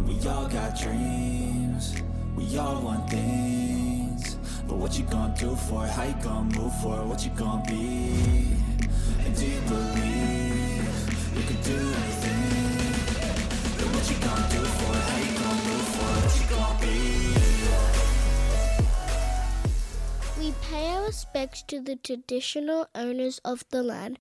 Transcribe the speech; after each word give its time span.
And 0.00 0.08
we 0.08 0.16
all 0.28 0.48
got 0.48 0.80
dreams, 0.80 1.94
we 2.34 2.56
all 2.56 2.80
want 2.80 3.10
things. 3.10 4.36
But 4.66 4.78
what 4.78 4.98
you 4.98 5.04
gonna 5.04 5.34
do 5.38 5.54
for 5.54 5.84
it? 5.84 5.90
How 5.90 6.04
you 6.04 6.14
gonna 6.22 6.58
move 6.58 6.74
for 6.80 6.98
it? 7.00 7.04
What 7.04 7.22
you 7.22 7.30
gonna 7.32 7.62
be? 7.68 8.56
And 9.24 9.36
do 9.36 9.44
you 9.44 9.60
believe 9.68 10.88
you 11.36 11.42
can 11.42 11.60
do 11.60 11.76
anything? 12.00 12.96
But 13.76 13.88
what 13.92 14.08
you 14.10 14.16
gonna 14.24 14.48
do 14.48 14.62
for 14.64 14.90
it? 14.96 15.04
How 15.10 15.18
you 15.20 15.34
gonna 15.36 15.68
move 15.68 15.88
for 15.96 16.08
it? 16.16 16.20
What 16.24 16.34
you 16.40 16.46
gonna 16.56 16.80
be? 16.80 16.96
We 20.40 20.46
pay 20.62 20.86
our 20.94 21.04
respects 21.08 21.62
to 21.64 21.78
the 21.82 21.96
traditional 21.96 22.88
owners 22.94 23.38
of 23.44 23.66
the 23.68 23.82
land, 23.82 24.18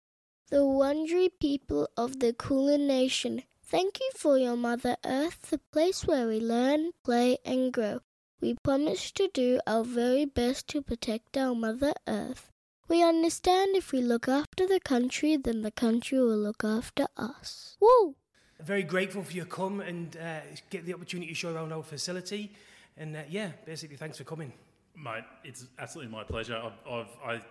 the 0.49 0.57
Wurundjeri 0.57 1.29
people 1.39 1.87
of 1.95 2.19
the 2.19 2.33
Kulin 2.33 2.85
Nation. 2.85 3.43
Thank 3.71 3.99
you 3.99 4.09
for 4.17 4.39
your 4.39 4.55
Mother 4.55 4.97
Earth, 5.05 5.51
the 5.51 5.59
place 5.71 6.03
where 6.07 6.27
we 6.27 6.39
learn, 6.39 6.89
play, 7.05 7.37
and 7.45 7.71
grow. 7.71 7.99
We 8.41 8.55
promise 8.63 9.11
to 9.11 9.29
do 9.31 9.59
our 9.67 9.83
very 9.83 10.25
best 10.25 10.67
to 10.69 10.81
protect 10.81 11.37
our 11.37 11.53
Mother 11.53 11.93
Earth. 12.07 12.49
We 12.87 13.03
understand 13.03 13.75
if 13.75 13.91
we 13.91 14.01
look 14.01 14.27
after 14.27 14.65
the 14.65 14.79
country, 14.79 15.37
then 15.37 15.61
the 15.61 15.69
country 15.69 16.17
will 16.17 16.39
look 16.39 16.63
after 16.63 17.05
us. 17.15 17.77
Woo! 17.79 18.15
Very 18.59 18.81
grateful 18.81 19.21
for 19.21 19.33
your 19.33 19.45
come 19.45 19.81
and 19.81 20.17
uh, 20.17 20.39
get 20.71 20.87
the 20.87 20.95
opportunity 20.95 21.29
to 21.29 21.35
show 21.35 21.53
around 21.53 21.71
our 21.71 21.83
facility. 21.83 22.51
And 22.97 23.15
uh, 23.15 23.21
yeah, 23.29 23.51
basically, 23.67 23.97
thanks 23.97 24.17
for 24.17 24.23
coming. 24.23 24.51
Mate, 24.97 25.25
it's 25.43 25.67
absolutely 25.77 26.11
my 26.11 26.23
pleasure. 26.23 26.57
I've, 26.57 26.91
I've, 26.91 27.17
I, 27.23 27.33
I 27.33 27.41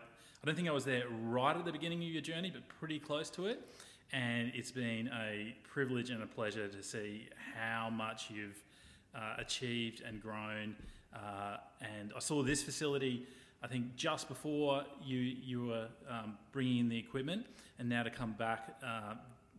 don't 0.45 0.57
think 0.57 0.67
I 0.67 0.73
was 0.73 0.85
there 0.85 1.05
right 1.09 1.57
at 1.57 1.65
the 1.65 1.71
beginning 1.71 2.03
of 2.03 2.09
your 2.09 2.23
journey, 2.23 2.51
but 2.51 2.67
pretty 2.81 2.99
close 2.99 3.31
to 3.31 3.47
it. 3.47 3.63
And 4.13 4.53
it's 4.55 4.71
been 4.71 5.09
a 5.09 5.55
privilege 5.65 6.11
and 6.11 6.23
a 6.23 6.27
pleasure 6.27 6.67
to 6.67 6.83
see 6.83 7.29
how 7.55 7.91
much 7.91 8.31
you've 8.31 8.63
uh, 9.15 9.35
achieved 9.39 10.03
and 10.07 10.23
grown. 10.23 10.75
Uh, 11.15 11.59
and 11.81 12.13
I 12.17 12.21
saw 12.21 12.43
this 12.43 12.63
facility, 12.63 13.27
I 13.63 13.67
think, 13.67 13.97
just 13.97 14.29
before 14.29 14.85
you 15.05 15.19
you 15.19 15.67
were 15.67 15.89
um, 16.09 16.39
bringing 16.53 16.79
in 16.79 16.89
the 16.89 16.99
equipment, 16.99 17.47
and 17.79 17.89
now 17.89 18.03
to 18.03 18.11
come 18.11 18.33
back 18.33 18.77
uh, 18.85 19.15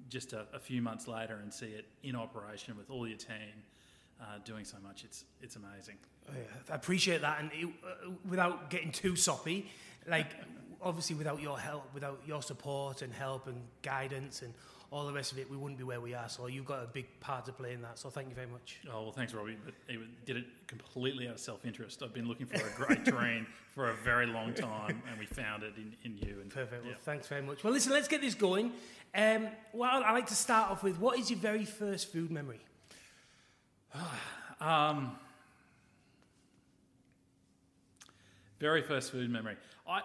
just 0.09 0.33
a, 0.33 0.45
a, 0.53 0.59
few 0.59 0.81
months 0.81 1.07
later 1.07 1.39
and 1.41 1.53
see 1.53 1.67
it 1.67 1.85
in 2.03 2.15
operation 2.15 2.75
with 2.77 2.89
all 2.89 3.07
your 3.07 3.17
team. 3.17 3.63
Uh, 4.21 4.37
doing 4.43 4.65
so 4.65 4.77
much, 4.83 5.03
it's 5.05 5.23
it's 5.41 5.55
amazing. 5.55 5.95
Oh, 6.29 6.33
I 6.71 6.75
appreciate 6.75 7.21
that, 7.21 7.39
and 7.39 7.51
it, 7.53 7.65
uh, 7.65 8.09
without 8.29 8.69
getting 8.69 8.91
too 8.91 9.15
soppy, 9.15 9.69
like 10.07 10.31
obviously 10.81 11.15
without 11.15 11.41
your 11.41 11.59
help, 11.59 11.93
without 11.93 12.21
your 12.25 12.41
support 12.41 13.01
and 13.01 13.13
help 13.13 13.47
and 13.47 13.61
guidance 13.81 14.41
and 14.41 14.53
all 14.91 15.05
the 15.05 15.13
rest 15.13 15.31
of 15.31 15.37
it, 15.37 15.49
we 15.49 15.55
wouldn't 15.55 15.77
be 15.77 15.83
where 15.83 16.01
we 16.01 16.15
are. 16.15 16.27
So 16.29 16.47
you've 16.47 16.65
got 16.65 16.83
a 16.83 16.87
big 16.87 17.05
part 17.19 17.45
to 17.45 17.51
play 17.51 17.73
in 17.73 17.81
that. 17.83 17.99
So 17.99 18.09
thank 18.09 18.29
you 18.29 18.35
very 18.35 18.47
much. 18.47 18.79
Oh 18.91 19.03
well, 19.03 19.11
thanks, 19.11 19.33
Robbie. 19.33 19.57
But 19.63 19.75
he 19.87 19.99
did 20.25 20.37
it 20.37 20.45
completely 20.67 21.27
out 21.27 21.35
of 21.35 21.39
self-interest. 21.39 22.01
I've 22.01 22.13
been 22.13 22.27
looking 22.27 22.47
for 22.47 22.55
a 22.55 22.71
great 22.71 23.03
terrine 23.03 23.45
for 23.75 23.89
a 23.89 23.93
very 23.93 24.25
long 24.25 24.53
time, 24.53 25.01
and 25.09 25.19
we 25.19 25.25
found 25.27 25.63
it 25.63 25.73
in, 25.77 25.93
in 26.03 26.17
you. 26.17 26.39
And, 26.41 26.49
Perfect. 26.49 26.85
Well, 26.85 26.95
thanks 27.01 27.27
very 27.27 27.43
much. 27.43 27.63
Well, 27.63 27.71
listen, 27.71 27.91
let's 27.91 28.07
get 28.07 28.21
this 28.21 28.33
going. 28.33 28.71
Um, 29.13 29.47
well, 29.73 30.03
I 30.03 30.11
like 30.11 30.27
to 30.27 30.35
start 30.35 30.71
off 30.71 30.83
with 30.83 30.99
what 30.99 31.19
is 31.19 31.29
your 31.29 31.39
very 31.39 31.65
first 31.65 32.11
food 32.11 32.31
memory? 32.31 32.59
um, 34.59 35.17
very 38.59 38.81
first 38.81 39.11
food 39.11 39.29
memory. 39.29 39.55
I 39.87 40.01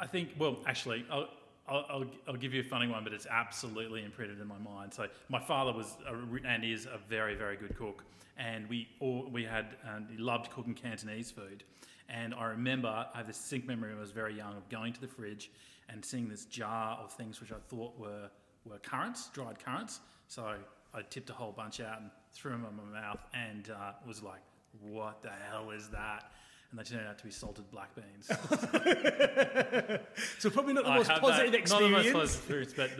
I 0.00 0.06
think, 0.06 0.30
well, 0.38 0.56
actually, 0.66 1.04
I'll, 1.10 1.28
I'll, 1.68 2.06
I'll, 2.26 2.36
give 2.36 2.54
you 2.54 2.62
a 2.62 2.64
funny 2.64 2.88
one, 2.88 3.04
but 3.04 3.12
it's 3.12 3.26
absolutely 3.26 4.02
imprinted 4.02 4.40
in 4.40 4.48
my 4.48 4.58
mind. 4.58 4.94
So 4.94 5.06
my 5.28 5.38
father 5.38 5.72
was 5.72 5.98
a, 6.08 6.14
and 6.46 6.64
is 6.64 6.86
a 6.86 6.98
very, 7.08 7.34
very 7.34 7.56
good 7.56 7.76
cook, 7.76 8.02
and 8.38 8.68
we 8.68 8.88
all, 8.98 9.28
we 9.30 9.44
had 9.44 9.76
um, 9.86 10.08
he 10.10 10.16
loved 10.16 10.50
cooking 10.50 10.74
Cantonese 10.74 11.30
food. 11.30 11.64
And 12.08 12.34
I 12.34 12.46
remember 12.46 12.88
I 12.88 13.18
have 13.18 13.26
this 13.26 13.36
distinct 13.36 13.68
memory 13.68 13.90
when 13.90 13.98
I 13.98 14.00
was 14.00 14.10
very 14.10 14.34
young 14.34 14.56
of 14.56 14.68
going 14.70 14.94
to 14.94 15.00
the 15.00 15.06
fridge 15.06 15.50
and 15.90 16.04
seeing 16.04 16.28
this 16.28 16.46
jar 16.46 16.98
of 16.98 17.12
things 17.12 17.40
which 17.40 17.52
I 17.52 17.58
thought 17.68 17.96
were 17.98 18.30
were 18.64 18.78
currants, 18.78 19.28
dried 19.28 19.62
currants. 19.62 20.00
So 20.28 20.54
I 20.94 21.02
tipped 21.10 21.30
a 21.30 21.34
whole 21.34 21.52
bunch 21.52 21.80
out 21.80 22.00
and 22.00 22.10
threw 22.32 22.52
them 22.52 22.66
in 22.68 22.92
my 22.92 23.00
mouth, 23.00 23.20
and 23.34 23.70
uh, 23.70 23.92
was 24.06 24.22
like, 24.22 24.40
"What 24.80 25.22
the 25.22 25.30
hell 25.50 25.70
is 25.70 25.88
that?" 25.90 26.32
And 26.70 26.78
they 26.78 26.84
turned 26.84 27.06
out 27.06 27.18
to 27.18 27.24
be 27.24 27.30
salted 27.30 27.70
black 27.70 27.90
beans. 27.94 28.26
so 30.38 30.50
probably 30.50 30.74
not 30.74 30.84
the 30.84 30.90
most 30.90 31.10
positive 31.10 31.52
that, 31.52 31.58
experience. 31.58 31.70
Not 31.70 31.80
the 31.80 31.88
most 31.88 32.12
positive 32.12 32.62
experience, 32.62 32.74
but, 32.76 32.90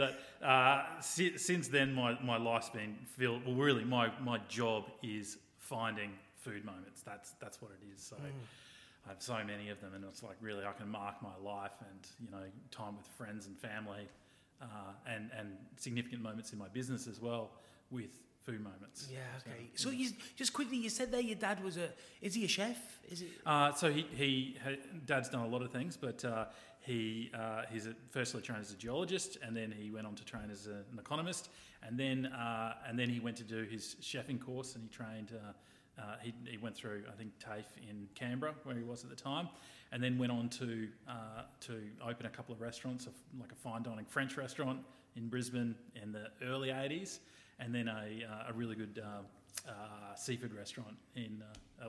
but 0.40 0.46
uh, 0.46 1.00
si- 1.00 1.38
since 1.38 1.68
then 1.68 1.94
my, 1.94 2.18
my 2.22 2.36
life's 2.36 2.70
been 2.70 2.96
filled. 3.16 3.46
Well, 3.46 3.54
really, 3.54 3.84
my, 3.84 4.10
my 4.20 4.38
job 4.48 4.90
is 5.02 5.38
finding 5.58 6.10
food 6.36 6.64
moments. 6.64 7.02
That's 7.02 7.32
that's 7.40 7.62
what 7.62 7.70
it 7.70 7.84
is. 7.94 8.02
So. 8.02 8.16
Mm. 8.16 8.30
I 9.06 9.08
have 9.08 9.22
so 9.22 9.32
many 9.46 9.70
of 9.70 9.80
them, 9.80 9.94
and 9.94 10.04
it's 10.04 10.22
like 10.22 10.36
really 10.42 10.62
I 10.64 10.72
can 10.72 10.86
mark 10.90 11.14
my 11.22 11.34
life 11.42 11.72
and 11.80 12.06
you 12.20 12.30
know 12.30 12.44
time 12.70 12.98
with 12.98 13.06
friends 13.06 13.46
and 13.46 13.56
family, 13.58 14.06
uh, 14.60 14.66
and 15.06 15.30
and 15.38 15.56
significant 15.76 16.22
moments 16.22 16.52
in 16.52 16.58
my 16.58 16.68
business 16.68 17.06
as 17.06 17.18
well 17.18 17.50
with 17.90 18.10
food 18.44 18.62
moments. 18.62 19.08
Yeah, 19.12 19.18
okay. 19.38 19.70
So, 19.74 19.90
you, 19.90 20.10
just 20.36 20.52
quickly, 20.52 20.76
you 20.76 20.88
said 20.88 21.12
there 21.12 21.20
your 21.20 21.36
dad 21.36 21.62
was 21.62 21.76
a. 21.76 21.90
Is 22.20 22.34
he 22.34 22.44
a 22.44 22.48
chef? 22.48 22.76
Is 23.10 23.22
it? 23.22 23.28
Uh, 23.44 23.72
so 23.72 23.90
he 23.90 24.06
he 24.14 24.56
dad's 25.06 25.28
done 25.28 25.42
a 25.42 25.48
lot 25.48 25.62
of 25.62 25.70
things, 25.70 25.96
but 25.96 26.24
uh, 26.24 26.46
he 26.80 27.30
uh, 27.34 27.62
he's 27.70 27.86
a, 27.86 27.94
firstly 28.10 28.40
trained 28.42 28.62
as 28.62 28.72
a 28.72 28.76
geologist, 28.76 29.38
and 29.42 29.56
then 29.56 29.72
he 29.76 29.90
went 29.90 30.06
on 30.06 30.14
to 30.14 30.24
train 30.24 30.50
as 30.50 30.66
a, 30.66 30.84
an 30.92 30.98
economist, 30.98 31.50
and 31.82 31.98
then 31.98 32.26
uh, 32.26 32.74
and 32.88 32.98
then 32.98 33.08
he 33.08 33.20
went 33.20 33.36
to 33.36 33.44
do 33.44 33.64
his 33.64 33.96
chefing 34.00 34.40
course, 34.40 34.74
and 34.74 34.84
he 34.84 34.88
trained. 34.88 35.32
Uh, 35.32 35.52
uh, 35.98 36.14
he, 36.22 36.32
he 36.46 36.56
went 36.56 36.74
through, 36.74 37.02
I 37.12 37.14
think, 37.14 37.32
TAFE 37.38 37.76
in 37.86 38.08
Canberra, 38.14 38.54
where 38.64 38.74
he 38.74 38.82
was 38.82 39.04
at 39.04 39.10
the 39.10 39.16
time, 39.16 39.50
and 39.92 40.02
then 40.02 40.16
went 40.16 40.32
on 40.32 40.48
to 40.50 40.88
to 41.60 41.82
open 42.06 42.26
a 42.26 42.30
couple 42.30 42.54
of 42.54 42.60
restaurants, 42.60 43.06
like 43.38 43.52
a 43.52 43.56
fine 43.56 43.82
dining 43.82 44.06
French 44.06 44.36
restaurant 44.38 44.80
in 45.16 45.28
Brisbane 45.28 45.74
in 46.00 46.12
the 46.12 46.28
early 46.42 46.68
80s 46.68 47.18
and 47.60 47.74
then 47.74 47.88
a, 47.88 48.24
uh, 48.24 48.50
a 48.50 48.52
really 48.52 48.74
good 48.74 49.00
uh, 49.04 49.68
uh, 49.68 50.14
seafood 50.16 50.54
restaurant 50.54 50.96
in 51.14 51.42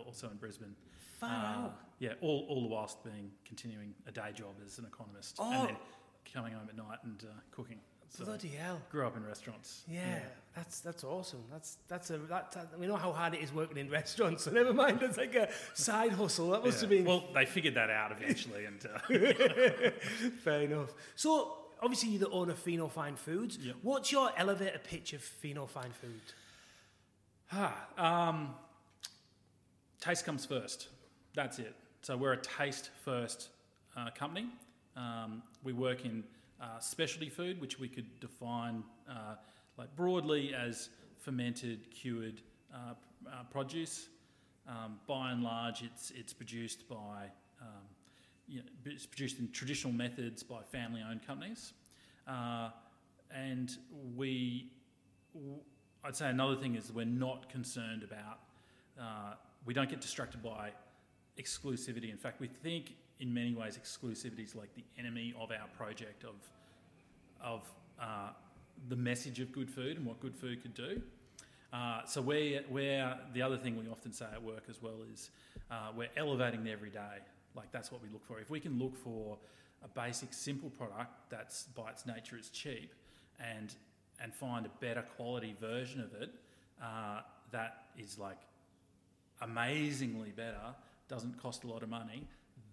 also 0.05 0.29
in 0.29 0.37
Brisbane. 0.37 0.75
Far 1.19 1.71
Yeah, 1.99 2.13
all, 2.21 2.45
all 2.49 2.61
the 2.61 2.67
whilst 2.67 3.03
being 3.03 3.31
continuing 3.45 3.93
a 4.07 4.11
day 4.11 4.31
job 4.33 4.55
as 4.65 4.79
an 4.79 4.85
economist, 4.85 5.37
oh. 5.39 5.51
and 5.51 5.69
then 5.69 5.77
coming 6.31 6.53
home 6.53 6.67
at 6.69 6.75
night 6.75 6.99
and 7.03 7.23
cooking. 7.51 7.79
So 8.09 8.25
Bloody 8.25 8.49
hell! 8.49 8.81
Grew 8.91 9.07
up 9.07 9.15
in 9.15 9.25
restaurants. 9.25 9.83
Yeah, 9.87 10.01
yeah, 10.01 10.19
that's 10.53 10.81
that's 10.81 11.05
awesome. 11.05 11.43
That's 11.49 11.77
that's 11.87 12.09
a 12.09 12.17
that, 12.17 12.51
that, 12.51 12.77
we 12.77 12.85
know 12.85 12.97
how 12.97 13.13
hard 13.13 13.35
it 13.35 13.41
is 13.41 13.53
working 13.53 13.77
in 13.77 13.89
restaurants. 13.89 14.43
So 14.43 14.51
never 14.51 14.73
mind, 14.73 15.01
it's 15.01 15.17
like 15.17 15.33
a 15.35 15.47
side 15.73 16.11
hustle. 16.11 16.49
That 16.49 16.65
must 16.65 16.77
yeah. 16.77 16.81
have 16.81 16.89
been. 16.89 17.05
Well, 17.05 17.23
they 17.33 17.45
figured 17.45 17.75
that 17.75 17.89
out 17.89 18.11
eventually, 18.11 18.65
and 18.65 18.85
uh, 18.85 19.91
fair 20.43 20.63
enough. 20.63 20.89
So 21.15 21.60
obviously 21.81 22.09
you're 22.09 22.19
the 22.19 22.29
owner 22.29 22.51
of 22.51 22.59
Fino 22.59 22.87
Fine 22.87 23.15
Foods. 23.15 23.57
Yep. 23.57 23.75
What's 23.81 24.11
your 24.11 24.31
elevator 24.37 24.79
pitch 24.79 25.13
of 25.13 25.21
Fino 25.21 25.65
Fine 25.65 25.91
Foods? 25.91 26.33
Ah, 27.51 28.29
um, 28.29 28.53
taste 29.99 30.25
comes 30.25 30.45
first. 30.45 30.87
That's 31.33 31.59
it. 31.59 31.75
So 32.01 32.17
we're 32.17 32.33
a 32.33 32.41
taste 32.41 32.89
first 33.03 33.49
uh, 33.95 34.09
company. 34.11 34.47
Um, 34.95 35.43
we 35.63 35.73
work 35.73 36.05
in 36.05 36.23
uh, 36.61 36.79
specialty 36.79 37.29
food, 37.29 37.59
which 37.59 37.79
we 37.79 37.87
could 37.87 38.19
define 38.19 38.83
uh, 39.09 39.35
like 39.77 39.95
broadly 39.95 40.53
as 40.53 40.89
fermented, 41.19 41.91
cured 41.91 42.41
uh, 42.73 42.93
uh, 43.27 43.43
produce. 43.51 44.07
Um, 44.67 44.99
by 45.07 45.31
and 45.31 45.43
large, 45.43 45.81
it's 45.81 46.11
it's 46.11 46.33
produced 46.33 46.87
by 46.87 47.29
um, 47.61 47.83
you 48.51 48.57
know, 48.57 48.63
it's 48.85 49.05
produced 49.05 49.39
in 49.39 49.49
traditional 49.51 49.93
methods 49.93 50.43
by 50.43 50.61
family-owned 50.71 51.25
companies, 51.25 51.73
uh, 52.27 52.69
and 53.33 53.77
we. 54.15 54.71
I'd 56.03 56.15
say 56.15 56.29
another 56.29 56.55
thing 56.55 56.75
is 56.75 56.91
we're 56.91 57.05
not 57.05 57.47
concerned 57.47 58.03
about. 58.03 58.39
Uh, 58.99 59.35
we 59.65 59.73
don't 59.73 59.89
get 59.89 60.01
distracted 60.01 60.43
by 60.43 60.71
exclusivity. 61.39 62.09
In 62.11 62.17
fact, 62.17 62.41
we 62.41 62.47
think 62.47 62.95
in 63.19 63.33
many 63.33 63.53
ways 63.53 63.79
exclusivity 63.81 64.43
is 64.43 64.55
like 64.55 64.73
the 64.75 64.83
enemy 64.97 65.33
of 65.39 65.51
our 65.51 65.67
project 65.77 66.23
of 66.23 66.35
of 67.41 67.61
uh, 68.01 68.31
the 68.89 68.95
message 68.95 69.39
of 69.39 69.51
good 69.51 69.69
food 69.69 69.97
and 69.97 70.05
what 70.05 70.19
good 70.19 70.35
food 70.35 70.61
could 70.61 70.73
do. 70.73 71.01
Uh, 71.73 72.03
so 72.05 72.21
we're, 72.21 72.61
we're, 72.69 73.15
the 73.33 73.41
other 73.41 73.57
thing 73.57 73.77
we 73.77 73.89
often 73.89 74.11
say 74.11 74.25
at 74.33 74.43
work 74.43 74.63
as 74.69 74.81
well 74.81 74.97
is 75.13 75.29
uh, 75.69 75.89
we're 75.95 76.09
elevating 76.17 76.63
the 76.63 76.71
everyday. 76.71 77.19
Like 77.55 77.71
that's 77.71 77.91
what 77.91 78.01
we 78.01 78.09
look 78.09 78.25
for. 78.25 78.39
If 78.39 78.49
we 78.49 78.59
can 78.59 78.79
look 78.79 78.95
for 78.95 79.37
a 79.83 79.87
basic, 79.87 80.33
simple 80.33 80.69
product 80.69 81.29
that's 81.29 81.63
by 81.75 81.89
its 81.91 82.05
nature 82.05 82.37
is 82.37 82.49
cheap, 82.49 82.93
and 83.39 83.73
and 84.21 84.33
find 84.33 84.65
a 84.65 84.69
better 84.79 85.03
quality 85.17 85.55
version 85.59 85.99
of 86.01 86.13
it 86.21 86.29
uh, 86.81 87.21
that 87.51 87.85
is 87.97 88.17
like 88.19 88.37
amazingly 89.41 90.31
better, 90.31 90.75
doesn't 91.07 91.41
cost 91.41 91.63
a 91.63 91.67
lot 91.67 91.83
of 91.83 91.89
money, 91.89 92.27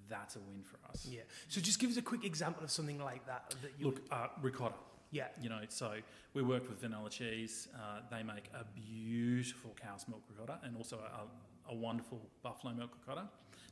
that's 0.08 0.36
a 0.36 0.40
win 0.40 0.62
for 0.62 0.78
us. 0.90 1.06
Yeah. 1.10 1.20
So 1.48 1.60
just 1.60 1.78
give 1.78 1.90
us 1.90 1.96
a 1.96 2.02
quick 2.02 2.24
example 2.24 2.64
of 2.64 2.70
something 2.70 2.98
like 2.98 3.26
that. 3.26 3.54
that 3.62 3.72
you 3.78 3.86
Look, 3.86 4.02
uh, 4.10 4.28
ricotta. 4.42 4.74
Yeah. 5.10 5.28
You 5.40 5.48
know, 5.48 5.60
so 5.68 5.94
we 6.34 6.42
worked 6.42 6.68
with 6.68 6.82
Vannella 6.82 7.10
Cheese. 7.10 7.68
Uh, 7.74 8.00
they 8.10 8.22
make 8.22 8.50
a 8.54 8.64
beautiful 8.74 9.74
cow's 9.80 10.06
milk 10.08 10.22
ricotta 10.30 10.58
and 10.64 10.76
also 10.76 10.98
a, 10.98 11.72
a 11.72 11.74
wonderful 11.74 12.20
buffalo 12.42 12.74
milk 12.74 12.90
ricotta. 13.00 13.28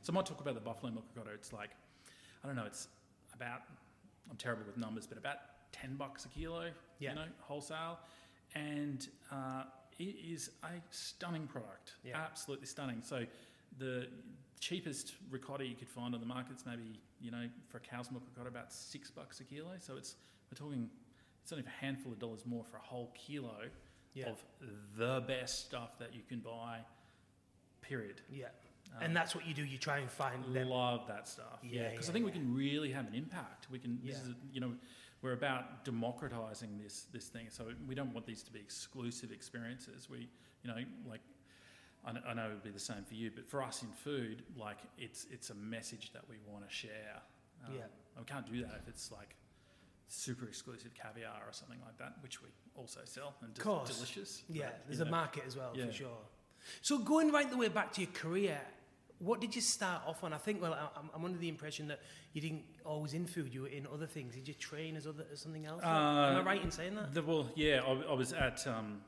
So 0.07 0.13
I 0.13 0.15
might 0.15 0.25
talk 0.25 0.39
about 0.39 0.53
the 0.53 0.61
buffalo 0.61 0.89
milk 0.93 1.03
ricotta. 1.13 1.33
It's 1.35 1.51
like, 1.51 1.71
I 2.41 2.47
don't 2.47 2.55
know, 2.55 2.63
it's 2.65 2.87
about, 3.33 3.63
I'm 4.31 4.37
terrible 4.37 4.63
with 4.65 4.77
numbers, 4.77 5.05
but 5.05 5.17
about 5.17 5.35
10 5.73 5.97
bucks 5.97 6.23
a 6.23 6.29
kilo, 6.29 6.71
Yeah. 6.99 7.09
you 7.09 7.15
know, 7.17 7.25
wholesale. 7.41 7.99
And 8.55 9.05
uh, 9.29 9.63
it 9.99 10.15
is 10.25 10.51
a 10.63 10.69
stunning 10.91 11.45
product, 11.45 11.95
Yeah. 12.05 12.21
absolutely 12.21 12.67
stunning. 12.67 13.01
So 13.01 13.25
the 13.79 14.07
cheapest 14.61 15.15
ricotta 15.29 15.65
you 15.65 15.75
could 15.75 15.89
find 15.89 16.15
on 16.15 16.21
the 16.21 16.25
market 16.25 16.55
is 16.55 16.65
maybe, 16.65 17.01
you 17.19 17.29
know, 17.29 17.49
for 17.67 17.75
a 17.75 17.81
cow's 17.81 18.09
milk 18.09 18.23
ricotta, 18.29 18.47
about 18.47 18.71
six 18.71 19.11
bucks 19.11 19.41
a 19.41 19.43
kilo. 19.43 19.71
So 19.79 19.97
it's, 19.97 20.15
we're 20.49 20.55
talking, 20.57 20.89
it's 21.43 21.51
only 21.51 21.65
a 21.65 21.83
handful 21.83 22.13
of 22.13 22.19
dollars 22.19 22.45
more 22.45 22.63
for 22.63 22.77
a 22.77 22.81
whole 22.81 23.11
kilo 23.13 23.65
Yeah. 24.13 24.29
of 24.29 24.41
the 24.95 25.21
best 25.27 25.65
stuff 25.65 25.99
that 25.99 26.13
you 26.15 26.21
can 26.29 26.39
buy, 26.39 26.79
period. 27.81 28.21
Yeah. 28.31 28.47
Um, 28.95 29.03
and 29.03 29.15
that's 29.15 29.35
what 29.35 29.45
you 29.47 29.53
do. 29.53 29.63
You 29.63 29.77
try 29.77 29.99
and 29.99 30.09
find 30.09 30.43
them. 30.55 30.69
Love 30.69 31.07
that 31.07 31.27
stuff. 31.27 31.59
Yeah, 31.63 31.81
Yeah, 31.83 31.89
because 31.91 32.07
yeah, 32.07 32.11
I 32.11 32.13
think 32.13 32.25
we 32.25 32.31
can 32.31 32.53
really 32.55 32.91
have 32.91 33.07
an 33.07 33.13
impact. 33.15 33.67
We 33.71 33.79
can. 33.79 33.99
This 34.03 34.15
Yeah. 34.23 34.29
is, 34.31 34.35
you 34.51 34.61
know, 34.61 34.73
we're 35.21 35.33
about 35.33 35.83
democratizing 35.85 36.77
this 36.77 37.03
this 37.11 37.27
thing. 37.27 37.47
So 37.49 37.71
we 37.87 37.95
don't 37.95 38.13
want 38.13 38.25
these 38.25 38.43
to 38.43 38.51
be 38.51 38.59
exclusive 38.59 39.31
experiences. 39.31 40.09
We, 40.09 40.29
you 40.63 40.69
know, 40.69 40.77
like. 41.09 41.21
I 42.05 42.33
know, 42.33 42.45
it 42.45 42.49
would 42.53 42.63
be 42.63 42.69
the 42.69 42.79
same 42.79 43.03
for 43.03 43.15
you, 43.15 43.31
but 43.35 43.49
for 43.49 43.61
us 43.61 43.83
in 43.83 43.89
food, 43.89 44.43
like 44.55 44.77
it's 44.97 45.25
it's 45.29 45.49
a 45.49 45.55
message 45.55 46.13
that 46.13 46.23
we 46.29 46.37
want 46.49 46.65
to 46.65 46.73
share. 46.73 47.21
Um, 47.65 47.73
Yeah. 47.75 47.81
we 48.17 48.23
can't 48.23 48.49
do 48.49 48.61
that 48.61 48.75
if 48.81 48.87
it's 48.87 49.11
like 49.11 49.35
super 50.07 50.47
exclusive 50.47 50.93
caviar 50.93 51.41
or 51.45 51.51
something 51.51 51.81
like 51.85 51.97
that, 51.97 52.13
which 52.23 52.41
we 52.41 52.47
also 52.75 53.01
sell 53.03 53.35
and 53.41 53.53
de- 53.53 53.61
delicious. 53.61 54.43
Yeah, 54.47 54.67
but, 54.69 54.85
there's 54.87 54.99
you 54.99 55.05
a 55.05 55.09
market 55.09 55.43
as 55.45 55.57
well 55.57 55.73
Yeah. 55.75 55.87
for 55.87 55.91
sure. 55.91 56.17
So 56.81 56.99
going 56.99 57.29
right 57.31 57.49
the 57.49 57.57
way 57.57 57.67
back 57.67 57.91
to 57.93 58.01
your 58.01 58.11
career, 58.11 58.61
what 59.19 59.41
did 59.41 59.55
you 59.55 59.61
start 59.61 60.01
off 60.05 60.23
on? 60.23 60.33
I 60.33 60.37
think 60.37 60.61
well, 60.61 60.73
I- 60.73 60.99
I'm, 60.99 61.09
I'm 61.15 61.25
under 61.25 61.37
the 61.37 61.49
impression 61.49 61.87
that 61.87 61.99
you 62.33 62.41
didn't 62.41 62.63
always 62.85 63.13
in 63.13 63.25
food; 63.25 63.53
you 63.53 63.61
were 63.63 63.67
in 63.67 63.87
other 63.93 64.05
things. 64.07 64.35
Did 64.35 64.47
you 64.47 64.53
train 64.53 64.95
as 64.95 65.07
other 65.07 65.25
as 65.31 65.39
something 65.41 65.65
else? 65.65 65.81
Am 65.83 65.89
I 65.89 66.39
Uh, 66.39 66.43
right 66.43 66.61
in 66.63 66.71
saying 66.71 66.95
that? 66.95 67.13
The, 67.13 67.21
well, 67.23 67.49
yeah, 67.55 67.81
I, 67.85 68.11
I 68.11 68.13
was 68.13 68.33
at, 68.33 68.65
um, 68.67 69.01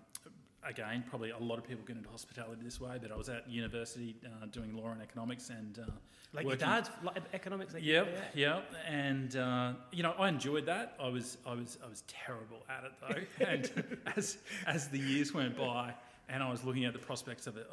again, 0.67 1.03
probably 1.09 1.29
a 1.31 1.37
lot 1.37 1.57
of 1.57 1.67
people 1.67 1.83
get 1.85 1.95
into 1.97 2.09
hospitality 2.09 2.61
this 2.63 2.79
way, 2.81 2.97
but 3.01 3.11
I 3.11 3.15
was 3.15 3.29
at 3.29 3.49
university 3.49 4.15
uh, 4.25 4.45
doing 4.47 4.75
law 4.75 4.91
and 4.91 5.01
economics 5.01 5.49
and. 5.49 5.79
Uh, 5.79 5.91
Like 6.31 6.45
working- 6.45 6.59
your 6.67 6.81
dad, 6.81 6.89
like 7.03 7.17
economics. 7.33 7.73
Like 7.73 7.83
Yep, 7.83 8.07
yeah. 8.35 8.55
yep, 8.55 8.63
and 8.87 9.35
uh, 9.35 9.73
you 9.91 10.03
know 10.03 10.13
I 10.23 10.27
enjoyed 10.29 10.65
that. 10.67 10.93
I 10.99 11.09
was, 11.09 11.37
I 11.43 11.53
was, 11.55 11.77
I 11.83 11.87
was 11.89 12.03
terrible 12.07 12.61
at 12.69 12.83
it 12.87 12.93
though. 13.01 13.45
and 13.51 13.63
as 14.17 14.37
as 14.67 14.87
the 14.89 14.99
years 14.99 15.33
went 15.33 15.57
by, 15.57 15.93
and 16.31 16.43
I 16.43 16.49
was 16.51 16.63
looking 16.63 16.85
at 16.85 16.93
the 16.93 16.99
prospects 17.09 17.47
of 17.47 17.57
a 17.57 17.65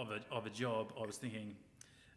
of 0.00 0.10
a 0.10 0.18
of 0.30 0.44
a 0.44 0.50
job, 0.50 0.92
I 1.02 1.06
was 1.06 1.16
thinking, 1.16 1.56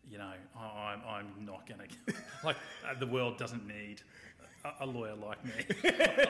you 0.10 0.18
know, 0.18 0.32
I'm 0.58 1.02
I'm 1.08 1.46
not 1.46 1.68
going 1.68 1.80
to 2.08 2.16
like 2.44 2.58
uh, 2.88 2.98
the 3.00 3.08
world 3.08 3.38
doesn't 3.38 3.68
need 3.68 4.02
a, 4.64 4.86
a 4.86 4.86
lawyer 4.86 5.16
like 5.16 5.44
me 5.44 5.54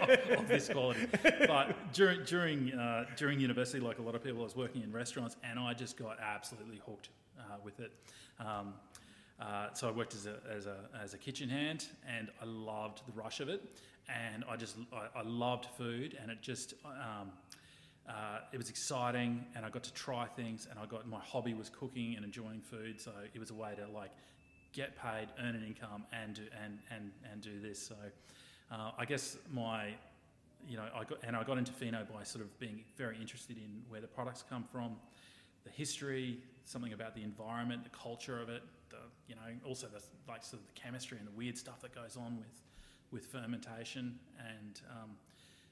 of, 0.02 0.10
of 0.40 0.48
this 0.48 0.70
quality. 0.70 1.08
But 1.48 1.94
during 1.94 2.24
during 2.24 2.74
uh, 2.74 3.06
during 3.16 3.40
university, 3.40 3.80
like 3.80 4.00
a 4.00 4.02
lot 4.02 4.16
of 4.16 4.24
people, 4.24 4.42
I 4.42 4.44
was 4.44 4.56
working 4.56 4.84
in 4.84 4.92
restaurants, 4.92 5.36
and 5.44 5.60
I 5.60 5.74
just 5.74 5.98
got 5.98 6.18
absolutely 6.20 6.82
hooked 6.86 7.10
uh, 7.40 7.58
with 7.64 7.80
it. 7.80 7.92
Um, 8.40 8.74
uh, 9.40 9.68
so 9.74 9.90
I 9.90 9.92
worked 9.92 10.16
as 10.16 10.28
a, 10.28 10.38
as, 10.50 10.66
a, 10.66 10.78
as 11.02 11.14
a 11.14 11.18
kitchen 11.18 11.50
hand 11.50 11.88
and 12.08 12.30
I 12.42 12.46
loved 12.46 13.02
the 13.06 13.12
rush 13.12 13.42
of 13.42 13.50
it. 13.50 13.62
And 14.08 14.46
I 14.50 14.56
just, 14.56 14.78
I, 14.94 15.20
I 15.20 15.24
loved 15.24 15.66
food 15.78 16.18
and 16.22 16.32
it 16.32 16.42
just, 16.42 16.74
um, 16.86 17.32
uh, 18.08 18.40
it 18.52 18.58
was 18.58 18.70
exciting 18.70 19.46
and 19.56 19.66
I 19.66 19.70
got 19.70 19.84
to 19.84 19.94
try 19.94 20.26
things 20.26 20.68
and 20.70 20.80
I 20.80 20.86
got, 20.86 21.08
my 21.08 21.20
hobby 21.20 21.54
was 21.54 21.70
cooking 21.70 22.16
and 22.16 22.24
enjoying 22.24 22.62
food. 22.62 23.02
So 23.02 23.12
it 23.34 23.40
was 23.40 23.50
a 23.50 23.56
way 23.56 23.74
to 23.76 23.92
like 23.92 24.12
get 24.74 24.96
paid, 24.96 25.28
earn 25.40 25.56
an 25.56 25.64
income 25.66 26.06
and 26.14 26.36
do, 26.36 26.44
and, 26.64 26.80
and, 26.92 27.12
and 27.32 27.42
do 27.42 27.60
this. 27.60 27.80
So 27.80 27.96
uh, 28.72 28.92
I 28.98 29.06
guess 29.06 29.38
my, 29.52 29.90
you 30.68 30.78
know, 30.78 30.86
I 30.96 31.04
got, 31.04 31.20
and 31.24 31.36
I 31.36 31.44
got 31.44 31.58
into 31.58 31.72
Fino 31.72 32.06
by 32.14 32.24
sort 32.24 32.44
of 32.44 32.60
being 32.60 32.84
very 32.98 33.18
interested 33.20 33.58
in 33.58 33.82
where 33.90 34.02
the 34.02 34.08
products 34.08 34.44
come 34.48 34.64
from, 34.72 34.96
the 35.64 35.72
history, 35.72 36.40
something 36.66 36.94
about 36.94 37.16
the 37.16 37.24
environment, 37.24 37.84
the 37.84 37.90
culture 37.90 38.42
of 38.42 38.50
it, 38.50 38.64
the 38.90 38.98
you 39.28 39.36
know 39.36 39.42
also 39.68 39.88
the 39.88 40.02
like 40.28 40.44
sort 40.44 40.62
of 40.62 40.68
the 40.68 40.80
chemistry 40.80 41.18
and 41.18 41.28
the 41.28 41.32
weird 41.32 41.58
stuff 41.58 41.82
that 41.82 41.94
goes 41.94 42.18
on 42.18 42.38
with 42.38 42.62
with 43.12 43.26
fermentation 43.26 44.20
and 44.40 44.82
um, 44.92 45.12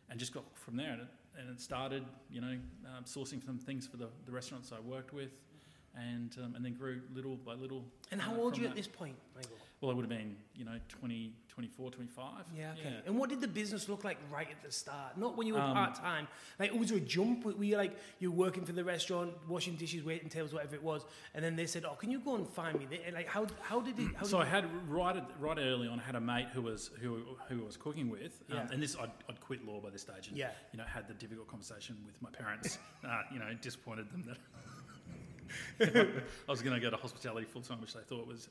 and 0.09 0.19
just 0.19 0.33
got 0.33 0.43
from 0.55 0.75
there 0.75 0.91
and 0.93 1.01
it, 1.01 1.07
and 1.39 1.49
it 1.49 1.59
started 1.59 2.03
you 2.29 2.41
know 2.41 2.57
um, 2.95 3.03
sourcing 3.05 3.43
some 3.45 3.57
things 3.57 3.87
for 3.87 3.97
the, 3.97 4.07
the 4.25 4.31
restaurants 4.31 4.71
I 4.71 4.79
worked 4.79 5.13
with 5.13 5.31
and 5.95 6.35
um, 6.43 6.55
and 6.55 6.63
then 6.65 6.73
grew 6.73 7.01
little 7.13 7.35
by 7.35 7.53
little. 7.53 7.83
And 8.11 8.21
how 8.21 8.33
uh, 8.33 8.37
old 8.37 8.57
are 8.57 8.61
you 8.61 8.65
at 8.67 8.71
that. 8.71 8.75
this 8.77 8.87
point, 8.87 9.15
Michael? 9.35 9.51
Well, 9.81 9.91
I 9.91 9.95
would 9.95 10.03
have 10.03 10.09
been 10.17 10.37
you 10.55 10.63
know 10.63 10.77
20, 10.87 11.33
24, 11.49 11.91
25. 11.91 12.25
Yeah, 12.57 12.71
okay. 12.79 12.95
And 13.05 13.17
what 13.17 13.29
did 13.29 13.41
the 13.41 13.47
business 13.49 13.89
look 13.89 14.03
like 14.05 14.17
right 14.31 14.47
at 14.49 14.63
the 14.63 14.71
start? 14.71 15.17
Not 15.17 15.35
when 15.37 15.45
you 15.45 15.55
were 15.55 15.59
Um, 15.59 15.73
part 15.73 15.95
time. 15.95 16.27
Like, 16.57 16.71
was 16.73 16.89
there 16.89 16.97
a 16.97 17.01
jump? 17.01 17.43
Were 17.45 17.63
you 17.63 17.75
like 17.77 17.97
you 18.19 18.31
were 18.31 18.37
working 18.37 18.63
for 18.65 18.71
the 18.71 18.83
restaurant, 18.83 19.33
washing 19.47 19.75
dishes, 19.75 20.03
waiting 20.03 20.29
tables, 20.29 20.53
whatever 20.53 20.75
it 20.75 20.83
was, 20.83 21.05
and 21.35 21.43
then 21.43 21.55
they 21.55 21.65
said, 21.67 21.83
"Oh, 21.85 21.95
can 21.95 22.09
you 22.11 22.19
go 22.19 22.35
and 22.35 22.47
find 22.47 22.79
me?" 22.79 22.85
They- 22.89 23.11
Like, 23.11 23.27
how 23.27 23.45
how 23.61 23.81
did 23.81 23.99
it? 23.99 24.15
How 24.15 24.25
so 24.25 24.39
I 24.39 24.45
had 24.45 24.65
right 24.89 25.17
at, 25.17 25.29
right 25.39 25.57
early 25.59 25.87
on. 25.87 25.99
I 25.99 26.03
had 26.03 26.15
a 26.15 26.21
mate 26.21 26.47
who 26.53 26.61
was 26.61 26.89
who 27.01 27.19
who 27.49 27.61
I 27.61 27.65
was 27.65 27.77
cooking 27.77 28.09
with, 28.09 28.41
um, 28.51 28.57
Yeah. 28.57 28.67
and 28.71 28.81
this 28.81 28.95
I'd, 28.95 29.11
I'd 29.29 29.39
quit 29.41 29.65
law 29.65 29.79
by 29.81 29.89
this 29.89 30.01
stage, 30.01 30.29
and 30.29 30.37
Yeah. 30.37 30.51
you 30.71 30.77
know 30.79 30.85
had 30.85 31.07
the 31.07 31.13
difficult 31.13 31.47
conversation 31.49 31.97
with 32.05 32.19
my 32.21 32.29
parents. 32.31 32.79
uh, 33.03 33.23
you 33.33 33.39
know, 33.39 33.53
disappointed 33.61 34.09
them 34.11 34.23
that 34.27 34.37
I 35.79 36.05
was 36.47 36.61
going 36.61 36.75
to 36.75 36.79
go 36.81 36.89
to 36.89 36.97
hospitality 36.97 37.45
full 37.45 37.61
time, 37.61 37.81
which 37.81 37.93
they 37.93 38.01
thought 38.01 38.27
was 38.27 38.49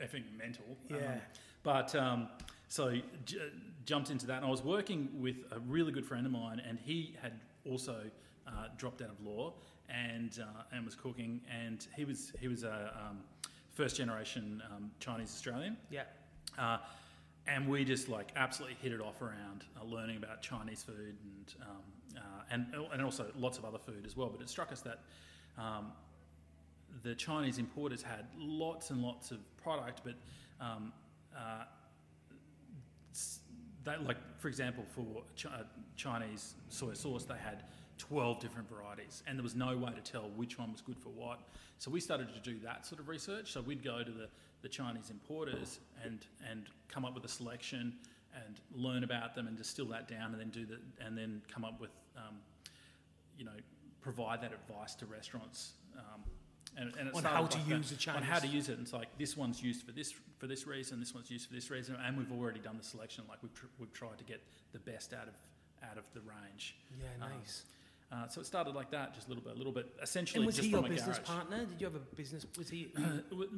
effing 0.00 0.24
mental. 0.38 0.64
Um, 0.90 0.96
Yeah. 0.96 1.18
but 1.62 1.94
um, 1.94 2.28
so 2.68 2.94
j- 3.24 3.50
jumped 3.84 4.10
into 4.10 4.26
that, 4.26 4.36
and 4.38 4.46
I 4.46 4.50
was 4.50 4.62
working 4.62 5.08
with 5.20 5.36
a 5.52 5.58
really 5.60 5.92
good 5.92 6.04
friend 6.06 6.24
of 6.26 6.32
mine, 6.32 6.60
and 6.66 6.78
he 6.78 7.14
had 7.22 7.32
also 7.70 7.96
uh, 8.46 8.50
dropped 8.76 9.02
out 9.02 9.10
of 9.10 9.20
law 9.24 9.52
and 9.88 10.38
uh, 10.42 10.62
and 10.74 10.84
was 10.84 10.94
cooking, 10.94 11.40
and 11.50 11.86
he 11.96 12.04
was 12.04 12.32
he 12.40 12.48
was 12.48 12.64
a 12.64 12.92
um, 13.08 13.20
first 13.70 13.96
generation 13.96 14.62
um, 14.74 14.90
Chinese 15.00 15.30
Australian. 15.30 15.76
yeah, 15.90 16.02
Uh, 16.58 16.78
and 17.46 17.68
we 17.68 17.84
just 17.84 18.08
like 18.08 18.32
absolutely 18.36 18.76
hit 18.80 18.92
it 18.92 19.00
off 19.00 19.20
around 19.20 19.64
uh, 19.80 19.84
learning 19.84 20.16
about 20.16 20.42
Chinese 20.42 20.82
food 20.82 21.16
and 21.24 21.54
um, 21.62 21.82
uh, 22.16 22.20
and 22.50 22.66
and 22.92 23.02
also 23.02 23.26
lots 23.36 23.58
of 23.58 23.64
other 23.64 23.78
food 23.78 24.04
as 24.06 24.16
well. 24.16 24.28
But 24.28 24.40
it 24.40 24.48
struck 24.48 24.72
us 24.72 24.80
that 24.82 25.00
um, 25.58 25.92
the 27.02 27.14
Chinese 27.14 27.58
importers 27.58 28.02
had 28.02 28.26
lots 28.36 28.90
and 28.90 29.02
lots 29.02 29.30
of 29.30 29.38
product, 29.56 30.02
but 30.04 30.14
um, 30.60 30.92
uh, 31.36 31.64
like 34.06 34.18
for 34.38 34.48
example 34.48 34.84
for 34.94 35.22
Ch- 35.34 35.46
uh, 35.46 35.64
Chinese 35.96 36.54
soy 36.68 36.92
sauce 36.94 37.24
they 37.24 37.34
had 37.34 37.64
12 37.98 38.38
different 38.38 38.68
varieties 38.68 39.22
and 39.26 39.38
there 39.38 39.42
was 39.42 39.54
no 39.54 39.76
way 39.76 39.92
to 39.92 40.00
tell 40.00 40.30
which 40.36 40.58
one 40.58 40.72
was 40.72 40.80
good 40.80 40.98
for 40.98 41.08
what. 41.10 41.40
So 41.78 41.90
we 41.90 42.00
started 42.00 42.28
to 42.32 42.40
do 42.40 42.58
that 42.60 42.86
sort 42.86 43.00
of 43.00 43.08
research. 43.08 43.52
So 43.52 43.60
we'd 43.60 43.82
go 43.82 44.04
to 44.04 44.10
the, 44.10 44.28
the 44.62 44.68
Chinese 44.68 45.10
importers 45.10 45.80
and 46.04 46.24
and 46.48 46.66
come 46.88 47.04
up 47.04 47.14
with 47.14 47.24
a 47.24 47.28
selection 47.28 47.94
and 48.34 48.60
learn 48.74 49.04
about 49.04 49.34
them 49.34 49.46
and 49.46 49.56
distill 49.56 49.86
that 49.86 50.08
down 50.08 50.32
and 50.32 50.40
then 50.40 50.50
do 50.50 50.64
the 50.64 50.78
and 51.04 51.16
then 51.16 51.42
come 51.52 51.64
up 51.64 51.80
with 51.80 51.90
um, 52.16 52.36
you 53.36 53.44
know 53.44 53.52
provide 54.00 54.40
that 54.40 54.52
advice 54.52 54.94
to 54.94 55.06
restaurants 55.06 55.72
um, 55.96 56.22
and, 56.76 56.92
and 56.98 57.10
On 57.14 57.22
how 57.22 57.46
to 57.46 57.58
like 57.58 57.68
use 57.68 57.90
the 57.90 58.10
on 58.12 58.22
how 58.22 58.38
to 58.38 58.46
use 58.46 58.68
it 58.68 58.72
and 58.78 58.82
it's 58.82 58.92
like 58.92 59.08
this 59.18 59.36
one's 59.36 59.62
used 59.62 59.84
for 59.84 59.92
this 59.92 60.12
for 60.38 60.46
this 60.46 60.66
reason 60.66 61.00
this 61.00 61.14
one's 61.14 61.30
used 61.30 61.46
for 61.48 61.54
this 61.54 61.70
reason 61.70 61.96
and 62.06 62.16
we've 62.16 62.32
already 62.32 62.60
done 62.60 62.76
the 62.78 62.84
selection 62.84 63.24
like 63.28 63.38
we've, 63.42 63.52
tr- 63.54 63.66
we've 63.78 63.92
tried 63.92 64.16
to 64.18 64.24
get 64.24 64.40
the 64.72 64.78
best 64.78 65.12
out 65.12 65.28
of 65.28 65.34
out 65.90 65.98
of 65.98 66.04
the 66.14 66.20
range 66.20 66.76
yeah, 67.00 67.06
Um, 67.24 67.30
nice. 67.38 67.64
uh, 68.10 68.28
so 68.28 68.40
it 68.40 68.46
started 68.46 68.74
like 68.74 68.90
that 68.90 69.14
just 69.14 69.26
a 69.26 69.30
little 69.30 69.44
bit 69.44 69.54
a 69.54 69.56
little 69.58 69.72
bit 69.72 69.86
essentially 70.02 70.38
and 70.40 70.46
was 70.46 70.56
he 70.56 70.68
your 70.68 70.80
a 70.80 70.88
business 70.88 71.18
garage. 71.18 71.28
partner? 71.28 71.64
Did 71.66 71.80
you 71.80 71.86
have 71.86 71.94
a 71.96 72.04
business? 72.16 72.46
Was 72.56 72.70
he? 72.70 72.88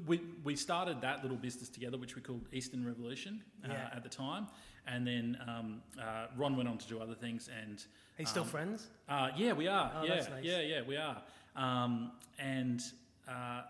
we, 0.06 0.21
we 0.42 0.56
started 0.56 1.00
that 1.02 1.23
little 1.23 1.37
business 1.37 1.68
together, 1.68 1.97
which 1.99 2.16
we 2.16 2.23
called 2.23 2.42
Eastern 2.52 2.85
Revolution 2.85 3.42
uh, 3.64 3.68
Yeah. 3.73 3.90
at 3.97 4.02
the 4.02 4.09
time, 4.09 4.47
and 4.87 5.06
then 5.06 5.37
um, 5.47 5.83
uh, 6.00 6.26
Ron 6.37 6.56
went 6.56 6.68
on 6.68 6.78
to 6.78 6.88
do 6.88 7.00
other 7.00 7.14
things. 7.14 7.49
And 7.62 7.78
Are 8.18 8.23
you 8.23 8.26
still 8.26 8.42
um, 8.44 8.49
friends? 8.49 8.88
Uh, 9.09 9.30
yeah, 9.37 9.52
we 9.52 9.66
are. 9.68 9.90
Oh, 9.97 10.04
yeah, 10.04 10.14
that's 10.14 10.30
nice. 10.30 10.44
yeah, 10.44 10.61
yeah, 10.61 10.80
we 10.87 10.97
are. 10.97 11.21
Um, 11.56 12.12
and 12.38 12.80
uh, 13.28 13.62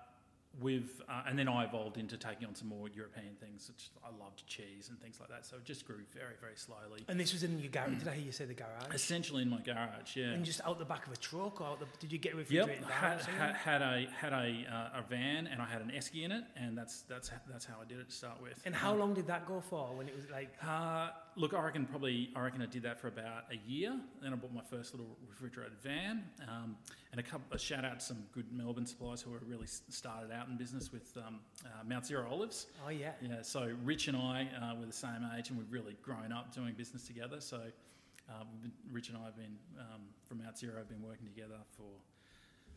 we've 0.60 1.02
uh, 1.08 1.22
and 1.26 1.36
then 1.36 1.48
I 1.48 1.64
evolved 1.64 1.96
into 1.96 2.16
taking 2.16 2.46
on 2.46 2.54
some 2.54 2.68
more 2.68 2.88
European 2.88 3.34
things. 3.40 3.70
I 4.04 4.08
loved 4.22 4.46
cheese 4.46 4.88
and 4.88 5.00
things 5.00 5.18
like 5.18 5.28
that. 5.30 5.44
So 5.44 5.56
it 5.56 5.64
just 5.64 5.84
grew 5.84 5.96
very, 6.14 6.34
very 6.40 6.54
slowly. 6.56 7.04
And 7.08 7.18
this 7.18 7.32
was 7.32 7.42
in 7.42 7.58
your 7.58 7.70
garage. 7.70 7.98
Did 7.98 8.06
I 8.08 8.14
hear 8.14 8.26
you 8.26 8.32
say 8.32 8.44
the 8.44 8.54
garage? 8.54 8.94
Essentially 8.94 9.42
in 9.42 9.50
my 9.50 9.60
garage, 9.60 10.14
yeah. 10.16 10.26
And 10.26 10.44
just 10.44 10.60
out 10.64 10.78
the 10.78 10.84
back 10.84 11.06
of 11.06 11.12
a 11.12 11.16
truck, 11.16 11.60
or 11.60 11.66
out 11.66 11.80
the, 11.80 11.86
did 11.98 12.12
you 12.12 12.18
get 12.18 12.34
a 12.34 12.36
Yep, 12.36 12.48
refrigerated 12.50 12.84
van? 12.84 12.90
or 12.90 12.92
had, 12.92 13.20
had, 13.20 13.54
had 13.56 13.82
a 13.82 14.06
had 14.16 14.32
a, 14.32 14.64
uh, 14.72 15.00
a 15.00 15.02
van 15.08 15.48
and 15.48 15.60
I 15.60 15.66
had 15.66 15.80
an 15.82 15.90
esky 15.96 16.22
in 16.24 16.30
it, 16.30 16.44
and 16.56 16.78
that's 16.78 17.00
that's 17.02 17.30
that's 17.50 17.64
how 17.64 17.74
I 17.82 17.84
did 17.84 17.98
it 17.98 18.08
to 18.10 18.14
start 18.14 18.40
with. 18.40 18.60
and 18.64 18.74
how 18.74 18.92
Um, 18.92 18.98
long 19.00 19.14
did 19.14 19.26
that 19.26 19.46
go 19.48 19.60
for? 19.60 19.88
When 19.96 20.06
it 20.08 20.14
was 20.14 20.30
like, 20.30 20.54
Uh, 20.62 21.10
look, 21.36 21.54
I 21.54 21.62
reckon 21.62 21.86
probably 21.86 22.30
I 22.34 22.40
reckon 22.40 22.62
I 22.62 22.66
did 22.66 22.82
that 22.82 23.00
for 23.00 23.08
about 23.08 23.44
a 23.50 23.56
year. 23.68 23.98
Then 24.22 24.32
I 24.32 24.36
bought 24.36 24.52
my 24.52 24.62
first 24.62 24.94
little 24.94 25.16
refrigerated 25.28 25.78
van, 25.82 26.24
um, 26.48 26.76
and 27.12 27.20
a 27.20 27.22
couple. 27.22 27.44
A 27.54 27.58
shout 27.58 27.84
out 27.84 28.00
to 28.00 28.04
some 28.04 28.24
good 28.32 28.52
Melbourne 28.52 28.86
suppliers 28.86 29.22
who 29.22 29.32
are 29.34 29.40
really 29.46 29.66
started 29.66 30.32
out 30.32 30.48
in 30.48 30.56
business 30.56 30.92
with 30.92 31.16
um, 31.16 31.40
uh, 31.64 31.68
Mount 31.86 32.06
Zero 32.06 32.26
Olives. 32.30 32.66
Oh 32.84 32.90
yeah. 32.90 33.12
Yeah, 33.20 33.42
so 33.42 33.70
Rich 33.84 34.08
and 34.08 34.16
I 34.16 34.48
uh, 34.60 34.78
were 34.78 34.86
the 34.86 34.92
same 34.92 35.28
age, 35.36 35.50
and 35.50 35.58
we've 35.58 35.72
really 35.72 35.96
grown 36.02 36.32
up 36.32 36.54
doing 36.54 36.74
business 36.74 37.06
together. 37.06 37.40
So 37.40 37.56
uh, 37.56 38.44
we've 38.52 38.62
been, 38.62 38.72
Rich 38.92 39.08
and 39.10 39.18
I 39.18 39.26
have 39.26 39.36
been 39.36 39.56
um, 39.78 40.02
from 40.24 40.42
Mount 40.42 40.58
Zero, 40.58 40.78
have 40.78 40.88
been 40.88 41.02
working 41.02 41.26
together 41.26 41.58
for 41.76 41.88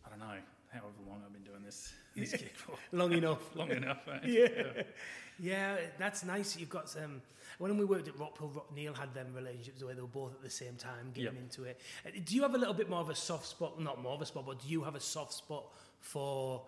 I 0.05 0.09
don't 0.09 0.19
know 0.19 0.37
however 0.69 0.93
long 1.07 1.21
I've 1.25 1.33
been 1.33 1.43
doing 1.43 1.63
this 1.63 1.93
this 2.15 2.31
gig 2.31 2.53
for. 2.55 2.75
Long 2.91 3.13
enough. 3.13 3.39
Long 3.55 3.71
enough. 3.71 3.99
eh? 4.07 4.19
yeah. 4.25 4.83
yeah, 5.39 5.75
that's 5.99 6.23
nice. 6.23 6.57
You've 6.57 6.69
got 6.69 6.89
some. 6.89 7.21
When 7.59 7.75
we 7.77 7.85
worked 7.85 8.07
at 8.07 8.15
Rockpool, 8.17 8.55
Rock, 8.55 8.73
Neil 8.75 8.93
had 8.93 9.13
them 9.13 9.27
relationships 9.35 9.83
where 9.83 9.95
they 9.95 10.01
were 10.01 10.07
both 10.07 10.33
at 10.33 10.43
the 10.43 10.49
same 10.49 10.75
time 10.75 11.11
getting 11.13 11.33
Yep. 11.33 11.41
into 11.43 11.63
it. 11.63 11.79
Uh, 12.05 12.09
Do 12.23 12.35
you 12.35 12.41
have 12.43 12.53
a 12.53 12.57
little 12.57 12.73
bit 12.73 12.89
more 12.89 12.99
of 12.99 13.09
a 13.09 13.15
soft 13.15 13.47
spot? 13.47 13.79
Not 13.81 14.01
more 14.01 14.13
of 14.13 14.21
a 14.21 14.25
spot, 14.25 14.45
but 14.45 14.59
do 14.61 14.67
you 14.67 14.83
have 14.83 14.95
a 14.95 14.99
soft 14.99 15.33
spot 15.33 15.65
for 15.99 16.61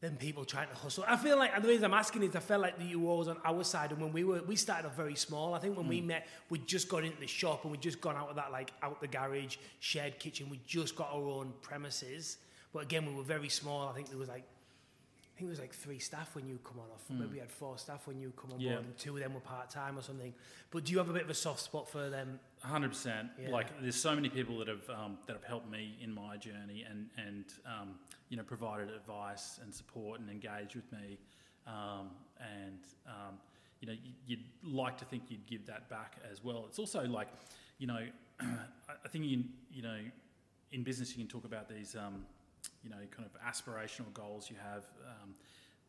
them 0.00 0.16
people 0.16 0.44
trying 0.44 0.68
to 0.68 0.74
hustle? 0.74 1.04
I 1.08 1.16
feel 1.16 1.36
like 1.38 1.60
the 1.60 1.66
reason 1.66 1.84
I'm 1.86 1.94
asking 1.94 2.22
is 2.22 2.36
I 2.36 2.40
felt 2.40 2.62
like 2.62 2.78
that 2.78 2.84
you 2.86 3.00
were 3.00 3.10
always 3.10 3.28
on 3.28 3.38
our 3.44 3.64
side, 3.64 3.90
and 3.92 4.00
when 4.00 4.12
we 4.12 4.22
were 4.24 4.42
we 4.42 4.54
started 4.54 4.86
off 4.86 4.94
very 4.96 5.16
small. 5.16 5.54
I 5.54 5.58
think 5.58 5.76
when 5.76 5.88
we 5.88 6.00
met, 6.00 6.26
we 6.50 6.58
just 6.60 6.88
got 6.88 7.02
into 7.04 7.18
the 7.18 7.26
shop 7.26 7.62
and 7.64 7.72
we 7.72 7.78
just 7.78 8.00
gone 8.00 8.14
out 8.16 8.28
of 8.28 8.36
that 8.36 8.52
like 8.52 8.72
out 8.82 9.00
the 9.00 9.08
garage, 9.08 9.56
shared 9.80 10.18
kitchen. 10.18 10.48
We 10.50 10.60
just 10.66 10.94
got 10.94 11.10
our 11.12 11.26
own 11.26 11.52
premises, 11.62 12.36
but 12.76 12.82
again 12.82 13.06
we 13.06 13.14
were 13.14 13.22
very 13.22 13.48
small. 13.48 13.88
I 13.88 13.94
think 13.94 14.10
there 14.10 14.18
was 14.18 14.28
like 14.28 14.42
I 14.42 15.38
think 15.38 15.48
it 15.48 15.50
was 15.50 15.60
like 15.60 15.72
three 15.72 15.98
staff 15.98 16.34
when 16.34 16.46
you 16.46 16.58
come 16.62 16.78
on 16.78 16.90
off. 16.92 17.04
Maybe 17.08 17.32
we 17.32 17.38
had 17.38 17.50
four 17.50 17.78
staff 17.78 18.06
when 18.06 18.20
you 18.20 18.34
come 18.36 18.52
on. 18.52 18.60
Yeah. 18.60 18.72
board, 18.74 18.84
and 18.84 18.98
two 18.98 19.16
of 19.16 19.22
them 19.22 19.32
were 19.32 19.40
part 19.40 19.70
time 19.70 19.98
or 19.98 20.02
something. 20.02 20.34
But 20.70 20.84
do 20.84 20.92
you 20.92 20.98
have 20.98 21.08
a 21.08 21.12
bit 21.14 21.22
of 21.22 21.30
a 21.30 21.34
soft 21.34 21.60
spot 21.60 21.88
for 21.88 22.10
them? 22.10 22.38
Hundred 22.62 22.90
percent. 22.90 23.30
Like, 23.50 23.68
there's 23.80 23.96
so 23.96 24.14
many 24.14 24.28
people 24.28 24.58
that 24.58 24.68
have 24.68 24.90
um, 24.90 25.16
that 25.26 25.32
have 25.32 25.44
helped 25.44 25.70
me 25.70 25.96
in 26.02 26.14
my 26.14 26.36
journey, 26.36 26.84
and 26.88 27.08
and 27.16 27.44
um, 27.64 27.94
you 28.28 28.36
know 28.36 28.42
provided 28.42 28.90
advice 28.90 29.58
and 29.62 29.74
support 29.74 30.20
and 30.20 30.28
engaged 30.28 30.74
with 30.74 30.90
me, 30.92 31.18
um, 31.66 32.10
and 32.38 32.80
um, 33.06 33.34
you 33.80 33.88
know 33.88 33.94
you'd 34.26 34.44
like 34.62 34.98
to 34.98 35.06
think 35.06 35.24
you'd 35.30 35.46
give 35.46 35.66
that 35.66 35.88
back 35.88 36.16
as 36.30 36.44
well. 36.44 36.64
It's 36.68 36.78
also 36.78 37.04
like, 37.06 37.28
you 37.78 37.86
know, 37.86 38.00
I 38.40 38.44
I 39.04 39.08
think 39.08 39.24
you 39.24 39.44
you 39.70 39.82
know, 39.82 39.98
in 40.72 40.82
business 40.82 41.10
you 41.10 41.16
can 41.22 41.28
talk 41.28 41.44
about 41.44 41.68
these 41.68 41.94
um, 41.94 42.24
you 42.86 42.92
know 42.92 43.02
kind 43.10 43.28
of 43.28 43.34
aspirational 43.42 44.12
goals 44.14 44.48
you 44.48 44.56
have, 44.62 44.84
um, 45.06 45.34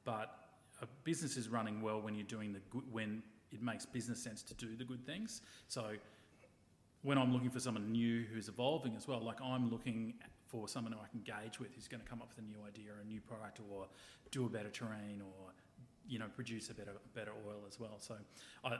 but 0.03 0.47
a 0.81 0.87
business 1.03 1.37
is 1.37 1.47
running 1.47 1.81
well 1.81 2.01
when 2.01 2.15
you're 2.15 2.25
doing 2.25 2.53
the 2.53 2.61
good 2.71 2.83
when 2.91 3.21
it 3.51 3.61
makes 3.61 3.85
business 3.85 4.21
sense 4.21 4.41
to 4.43 4.53
do 4.55 4.75
the 4.75 4.83
good 4.83 5.05
things. 5.05 5.41
So 5.67 5.91
when 7.03 7.17
I'm 7.17 7.31
looking 7.31 7.51
for 7.51 7.59
someone 7.59 7.91
new 7.91 8.23
who's 8.23 8.49
evolving 8.49 8.95
as 8.95 9.07
well, 9.07 9.21
like 9.21 9.41
I'm 9.41 9.69
looking 9.69 10.15
for 10.47 10.67
someone 10.67 10.91
who 10.93 10.99
I 10.99 11.07
can 11.07 11.19
engage 11.19 11.59
with 11.59 11.73
who's 11.75 11.87
going 11.87 12.01
to 12.01 12.09
come 12.09 12.21
up 12.21 12.29
with 12.35 12.43
a 12.43 12.47
new 12.47 12.57
idea 12.67 12.91
or 12.91 13.01
a 13.01 13.05
new 13.05 13.21
product 13.21 13.59
or 13.71 13.87
do 14.31 14.45
a 14.45 14.49
better 14.49 14.69
terrine 14.69 15.21
or 15.21 15.53
you 16.07 16.17
know 16.19 16.25
produce 16.35 16.69
a 16.69 16.73
better 16.73 16.93
better 17.13 17.33
oil 17.47 17.61
as 17.67 17.79
well. 17.79 17.97
So 17.99 18.15
I, 18.65 18.77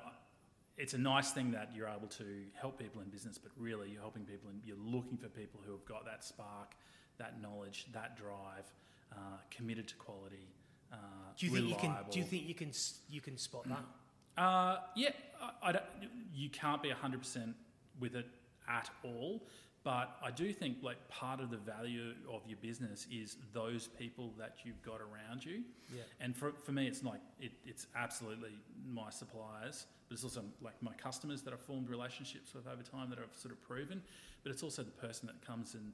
it's 0.78 0.94
a 0.94 0.98
nice 0.98 1.32
thing 1.32 1.52
that 1.52 1.72
you're 1.76 1.88
able 1.88 2.08
to 2.08 2.26
help 2.60 2.78
people 2.80 3.02
in 3.02 3.10
business, 3.10 3.38
but 3.38 3.52
really 3.58 3.90
you're 3.90 4.02
helping 4.02 4.24
people 4.24 4.50
and 4.50 4.62
you're 4.64 4.78
looking 4.78 5.18
for 5.18 5.28
people 5.28 5.60
who 5.66 5.72
have 5.72 5.86
got 5.86 6.06
that 6.06 6.24
spark, 6.24 6.76
that 7.18 7.42
knowledge, 7.42 7.88
that 7.94 8.18
drive, 8.18 8.72
uh, 9.12 9.16
committed 9.50 9.88
to 9.88 9.96
quality. 9.96 10.48
Uh, 10.92 10.96
Do 11.38 11.46
you 11.48 11.52
think 11.52 11.70
you 11.70 11.76
can? 11.76 11.96
Do 12.12 12.20
you 12.20 12.26
think 12.26 12.48
you 12.48 12.56
can? 12.56 12.72
You 13.10 13.22
can 13.22 13.38
spot 13.38 13.68
that? 13.68 13.80
Uh, 14.38 14.78
yeah, 14.96 15.10
I, 15.42 15.70
I 15.70 15.72
don't, 15.72 15.84
you 16.32 16.52
can't 16.52 16.84
be 16.84 16.92
100% 16.92 17.56
with 18.00 18.16
it 18.16 18.28
at 18.70 18.88
all. 19.04 19.42
But 19.84 20.18
I 20.22 20.32
do 20.32 20.52
think 20.52 20.80
like 20.82 20.98
part 21.08 21.40
of 21.40 21.50
the 21.50 21.58
value 21.58 22.14
of 22.30 22.42
your 22.46 22.58
business 22.62 23.08
is 23.10 23.38
those 23.54 23.88
people 23.88 24.34
that 24.38 24.58
you've 24.66 24.82
got 24.82 25.00
around 25.00 25.46
you. 25.46 25.62
Yeah. 25.96 26.02
And 26.20 26.36
for, 26.36 26.52
for 26.52 26.74
me, 26.74 26.88
it's 26.88 27.04
like 27.06 27.22
it, 27.40 27.54
it's 27.66 27.88
absolutely 27.96 28.52
my 28.86 29.10
suppliers, 29.10 29.86
but 30.10 30.16
it's 30.16 30.26
also 30.26 30.44
like 30.62 30.74
my 30.82 30.92
customers 30.96 31.42
that 31.44 31.54
I've 31.54 31.62
formed 31.62 31.90
relationships 31.90 32.54
with 32.54 32.68
over 32.68 32.84
time 32.84 33.10
that 33.12 33.20
I've 33.20 33.34
sort 33.40 33.54
of 33.54 33.64
proven. 33.64 34.02
But 34.44 34.52
it's 34.52 34.62
also 34.62 34.84
the 34.84 34.92
person 34.92 35.28
that 35.28 35.46
comes 35.46 35.74
and 35.74 35.94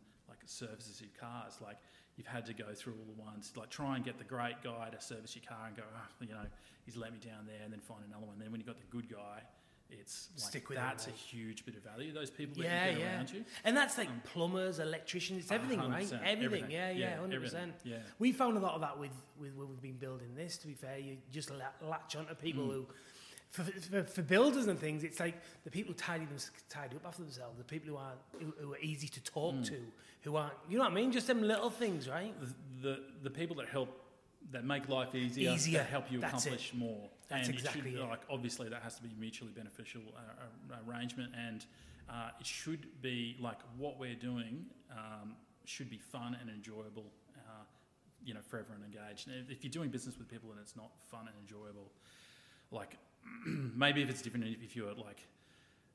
services 0.49 1.01
your 1.01 1.09
cars. 1.19 1.59
Like 1.61 1.77
you've 2.17 2.27
had 2.27 2.45
to 2.47 2.53
go 2.53 2.73
through 2.73 2.93
all 2.93 3.05
the 3.15 3.21
ones, 3.21 3.51
like 3.55 3.69
try 3.69 3.95
and 3.95 4.03
get 4.05 4.17
the 4.17 4.23
great 4.23 4.61
guy 4.63 4.89
to 4.91 5.01
service 5.01 5.35
your 5.35 5.43
car 5.47 5.67
and 5.67 5.75
go, 5.75 5.83
oh, 5.83 6.25
you 6.25 6.33
know, 6.33 6.45
he's 6.85 6.95
let 6.95 7.11
me 7.13 7.19
down 7.19 7.45
there, 7.45 7.61
and 7.63 7.71
then 7.73 7.79
find 7.79 8.01
another 8.07 8.25
one. 8.25 8.37
Then 8.39 8.51
when 8.51 8.59
you 8.61 8.67
got 8.67 8.77
the 8.79 8.85
good 8.91 9.09
guy, 9.09 9.41
it's 9.89 10.29
like 10.37 10.49
Stick 10.49 10.69
with 10.69 10.77
that's 10.79 11.05
a 11.07 11.11
huge 11.11 11.65
bit 11.65 11.75
of 11.75 11.83
value. 11.83 12.11
Those 12.13 12.31
people 12.31 12.55
that 12.63 12.63
Yeah, 12.67 12.85
you 12.87 12.91
get 12.93 12.99
yeah. 13.01 13.15
around 13.15 13.31
you. 13.31 13.45
And 13.63 13.77
that's 13.77 13.97
like 13.97 14.09
plumbers, 14.23 14.79
electricians, 14.79 15.43
it's 15.43 15.51
everything, 15.51 15.79
right? 15.87 16.03
100%, 16.05 16.19
Everything. 16.25 16.71
Yeah, 16.71 16.89
yeah, 16.89 16.97
yeah, 16.97 17.19
hundred 17.19 17.35
everything, 17.35 17.71
percent. 17.73 17.73
yeah. 17.83 17.97
We 18.17 18.31
found 18.31 18.57
a 18.57 18.59
lot 18.59 18.73
of 18.73 18.81
that 18.81 18.97
with 18.97 19.11
with 19.39 19.53
when 19.55 19.69
we've 19.69 19.81
been 19.81 19.97
building 19.97 20.33
this. 20.35 20.57
To 20.59 20.67
be 20.67 20.73
fair, 20.73 20.97
you 20.97 21.17
just 21.31 21.51
la- 21.51 21.87
latch 21.87 22.15
onto 22.15 22.33
people 22.35 22.63
Mm. 22.63 22.71
who. 22.73 22.87
For, 23.53 23.61
for, 23.63 24.03
for 24.03 24.21
builders 24.23 24.65
and 24.65 24.79
things, 24.79 25.03
it's 25.03 25.19
like 25.19 25.35
the 25.63 25.69
people 25.69 25.93
tidy 25.93 26.25
them 26.25 26.37
tidy 26.69 26.95
up 26.95 27.05
after 27.05 27.21
themselves, 27.21 27.57
the 27.59 27.63
people 27.63 27.87
who 27.91 27.97
aren't 27.97 28.19
who, 28.39 28.53
who 28.59 28.73
are 28.73 28.79
easy 28.79 29.07
to 29.07 29.21
talk 29.23 29.53
Mm. 29.55 29.65
to, 29.67 29.77
who 30.23 30.35
aren't 30.35 30.55
you 30.69 30.77
know 30.79 30.85
what 30.85 30.91
I 30.91 30.95
mean? 30.95 31.11
Just 31.11 31.27
them 31.27 31.41
little 31.43 31.69
things, 31.69 32.09
right? 32.09 32.33
the, 32.41 32.49
the 32.81 32.99
the 33.23 33.29
people 33.29 33.55
that 33.57 33.69
help 33.69 33.89
that 34.51 34.65
make 34.65 34.89
life 34.89 35.13
easier, 35.15 35.51
Easier, 35.51 35.77
that 35.79 35.87
help 35.87 36.11
you 36.11 36.19
that's 36.19 36.45
it. 36.45 36.49
accomplish 36.49 36.73
more. 36.73 37.09
That's 37.29 37.47
and 37.47 37.55
exactly 37.57 37.91
it 37.91 37.93
it. 37.93 37.97
should, 37.99 38.09
like 38.09 38.21
obviously 38.29 38.69
that 38.69 38.81
has 38.81 38.95
to 38.95 39.03
be 39.03 39.09
a 39.15 39.19
mutually 39.19 39.51
beneficial 39.51 40.01
uh, 40.17 40.75
arrangement, 40.89 41.31
and 41.47 41.63
uh, 42.09 42.29
it 42.41 42.47
should 42.47 42.87
be 43.03 43.37
like 43.39 43.59
what 43.77 43.99
we're 43.99 44.15
doing 44.31 44.65
um, 44.91 45.35
should 45.65 45.89
be 45.91 45.99
fun 45.99 46.35
and 46.41 46.49
enjoyable. 46.49 47.05
Uh, 47.37 47.63
you 48.25 48.33
know, 48.33 48.39
for 48.49 48.57
everyone 48.57 48.83
engaged. 48.83 49.27
And 49.27 49.35
if 49.49 49.63
you're 49.63 49.71
doing 49.79 49.89
business 49.89 50.17
with 50.17 50.27
people 50.29 50.49
and 50.51 50.59
it's 50.59 50.75
not 50.77 50.89
fun 51.11 51.27
and 51.27 51.35
enjoyable, 51.41 51.91
like 52.71 52.97
maybe 53.75 54.01
if 54.01 54.09
it's 54.09 54.21
different 54.21 54.45
if 54.63 54.75
you're 54.75 54.93
like, 54.93 55.25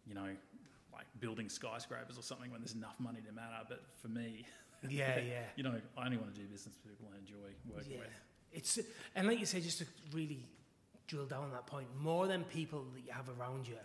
you 0.06 0.14
know, 0.14 0.28
like 0.92 1.06
building 1.20 1.49
skyscrapers 1.49 2.18
or 2.18 2.23
something 2.23 2.50
when 2.50 2.61
there's 2.61 2.75
enough 2.75 2.97
money 2.99 3.20
to 3.26 3.32
matter. 3.32 3.64
But 3.68 3.82
for 4.00 4.08
me, 4.08 4.47
Yeah, 4.88 5.18
yeah. 5.28 5.40
you 5.56 5.62
know, 5.62 5.75
I 5.97 6.06
only 6.06 6.16
want 6.16 6.35
to 6.35 6.40
do 6.40 6.47
business 6.47 6.75
with 6.75 6.92
people 6.92 7.08
I 7.14 7.18
enjoy 7.18 7.54
working 7.75 7.92
Yeah. 7.92 7.99
with. 7.99 8.20
It's 8.52 8.78
and 9.14 9.26
like 9.26 9.40
you 9.40 9.47
say, 9.47 9.61
just 9.61 9.78
to 9.78 9.87
really 10.12 10.47
drill 11.06 11.26
down 11.26 11.44
on 11.44 11.52
that 11.52 11.66
point, 11.66 11.87
more 12.00 12.26
than 12.26 12.44
people 12.44 12.85
that 12.94 13.04
you 13.04 13.12
have 13.12 13.28
around 13.38 13.68
you, 13.68 13.76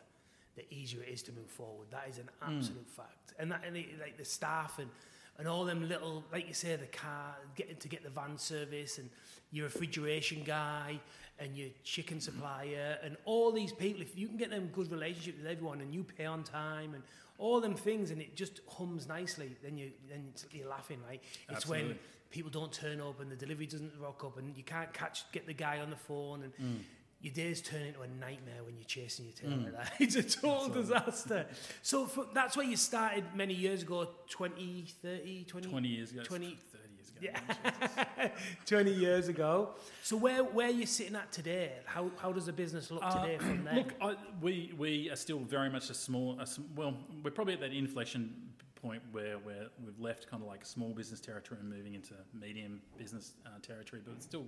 the 0.56 0.72
easier 0.74 1.02
it 1.02 1.10
is 1.10 1.24
to 1.24 1.32
move 1.34 1.50
forward. 1.50 1.88
That 1.92 2.08
is 2.10 2.18
an 2.18 2.30
hmm. 2.40 2.58
absolute 2.58 2.88
fact. 2.90 3.34
And 3.40 3.52
that 3.52 3.64
and 3.66 3.76
it, 3.76 4.00
like 4.00 4.18
the 4.18 4.26
staff 4.26 4.80
and 4.80 4.90
and 5.38 5.48
all 5.48 5.66
them 5.66 5.88
little, 5.88 6.24
like 6.32 6.48
you 6.48 6.54
say, 6.54 6.76
the 6.76 6.86
car, 6.86 7.36
getting 7.56 7.76
to 7.78 7.88
get 7.88 8.04
the 8.04 8.10
van 8.10 8.38
service 8.38 8.98
and 8.98 9.10
your 9.52 9.66
refrigeration 9.66 10.44
guy 10.46 11.00
and 11.40 11.58
your 11.58 11.70
chicken 11.84 12.20
supplier 12.20 12.98
and 13.04 13.18
all 13.26 13.52
these 13.52 13.72
people. 13.72 14.02
If 14.02 14.18
you 14.18 14.28
can 14.28 14.38
get 14.38 14.52
them 14.52 14.70
good 14.74 14.92
relationship 14.92 15.38
with 15.38 15.48
everyone 15.48 15.82
and 15.82 15.94
you 15.94 16.04
pay 16.04 16.26
on 16.26 16.44
time 16.44 16.94
and 16.94 17.04
all 17.40 17.60
them 17.60 17.74
things, 17.74 18.12
and 18.12 18.22
it 18.22 18.36
just 18.36 18.62
hums 18.70 19.08
nicely, 19.08 19.56
then 19.64 19.78
you 19.78 19.92
then 20.08 20.32
you're 20.52 20.70
laughing, 20.70 21.00
right? 21.08 21.22
It's 21.50 21.68
when 21.68 21.98
people 22.30 22.52
don't 22.52 22.72
turn 22.72 23.02
up 23.02 23.20
and 23.22 23.32
the 23.32 23.36
delivery 23.36 23.66
doesn't 23.66 23.92
rock 24.00 24.24
up 24.24 24.38
and 24.38 24.56
you 24.56 24.64
can't 24.64 24.94
catch 24.94 25.32
get 25.32 25.46
the 25.48 25.54
guy 25.54 25.80
on 25.80 25.90
the 25.90 25.96
phone 25.96 26.44
and 26.44 26.54
Mm. 26.56 26.80
Your 27.24 27.34
days 27.34 27.62
turn 27.62 27.82
into 27.84 28.02
a 28.02 28.08
nightmare 28.08 28.64
when 28.66 28.76
you're 28.76 28.84
chasing 28.86 29.26
your 29.26 29.34
tail 29.34 29.58
like 29.64 29.72
that. 29.78 29.94
It's 30.00 30.16
a 30.16 30.24
total 30.24 30.68
disaster. 30.68 31.46
So 31.82 32.06
for, 32.06 32.26
that's 32.34 32.58
where 32.58 32.66
you 32.66 32.76
started 32.76 33.24
many 33.34 33.54
years 33.54 33.82
ago, 33.82 34.10
20, 34.30 34.86
30, 35.02 35.46
20, 35.46 35.70
20 35.70 35.88
years 35.88 36.12
ago, 36.12 36.24
20 36.24 36.46
30 36.46 36.84
years 36.98 37.10
ago. 37.10 38.12
Yeah. 38.20 38.28
20 38.66 38.92
years 38.92 39.28
ago. 39.30 39.70
So 40.04 40.18
where 40.18 40.44
where 40.44 40.68
are 40.68 40.72
you 40.72 40.86
sitting 40.86 41.16
at 41.16 41.32
today? 41.32 41.72
How 41.86 42.12
how 42.18 42.34
does 42.34 42.46
the 42.48 42.54
business 42.54 42.92
look 42.92 43.04
Uh, 43.04 43.22
today 43.22 43.38
from 43.38 43.64
there? 43.68 43.76
Look, 43.76 43.94
I, 44.02 44.16
we 44.42 44.74
we 44.78 45.10
are 45.10 45.16
still 45.16 45.40
very 45.40 45.70
much 45.70 45.90
a 45.90 45.94
small. 45.94 46.38
A, 46.42 46.48
well, 46.76 46.94
we're 47.24 47.32
probably 47.32 47.54
at 47.54 47.62
that 47.62 47.72
inflection 47.72 48.34
point 48.82 49.02
where 49.14 49.38
where 49.38 49.68
we've 49.86 50.00
left 50.00 50.30
kind 50.30 50.44
of 50.44 50.50
like 50.50 50.66
small 50.66 50.90
business 50.94 51.22
territory 51.22 51.58
and 51.62 51.70
moving 51.70 51.94
into 51.94 52.16
medium 52.34 52.82
business 52.98 53.32
uh, 53.46 53.50
territory, 53.62 54.02
but 54.04 54.14
it's 54.18 54.26
still, 54.26 54.46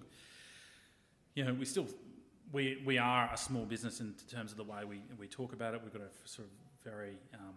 you 1.35 1.45
know, 1.45 1.53
we 1.53 1.63
still 1.63 1.87
we 2.51 2.81
we 2.85 2.97
are 2.97 3.29
a 3.33 3.37
small 3.37 3.65
business 3.65 3.99
in 3.99 4.13
terms 4.29 4.51
of 4.51 4.57
the 4.57 4.63
way 4.63 4.85
we 4.87 5.01
we 5.19 5.27
talk 5.27 5.53
about 5.53 5.73
it. 5.73 5.81
We've 5.83 5.93
got 5.93 6.01
a 6.01 6.27
sort 6.27 6.47
of 6.47 6.53
very 6.83 7.17
um, 7.33 7.55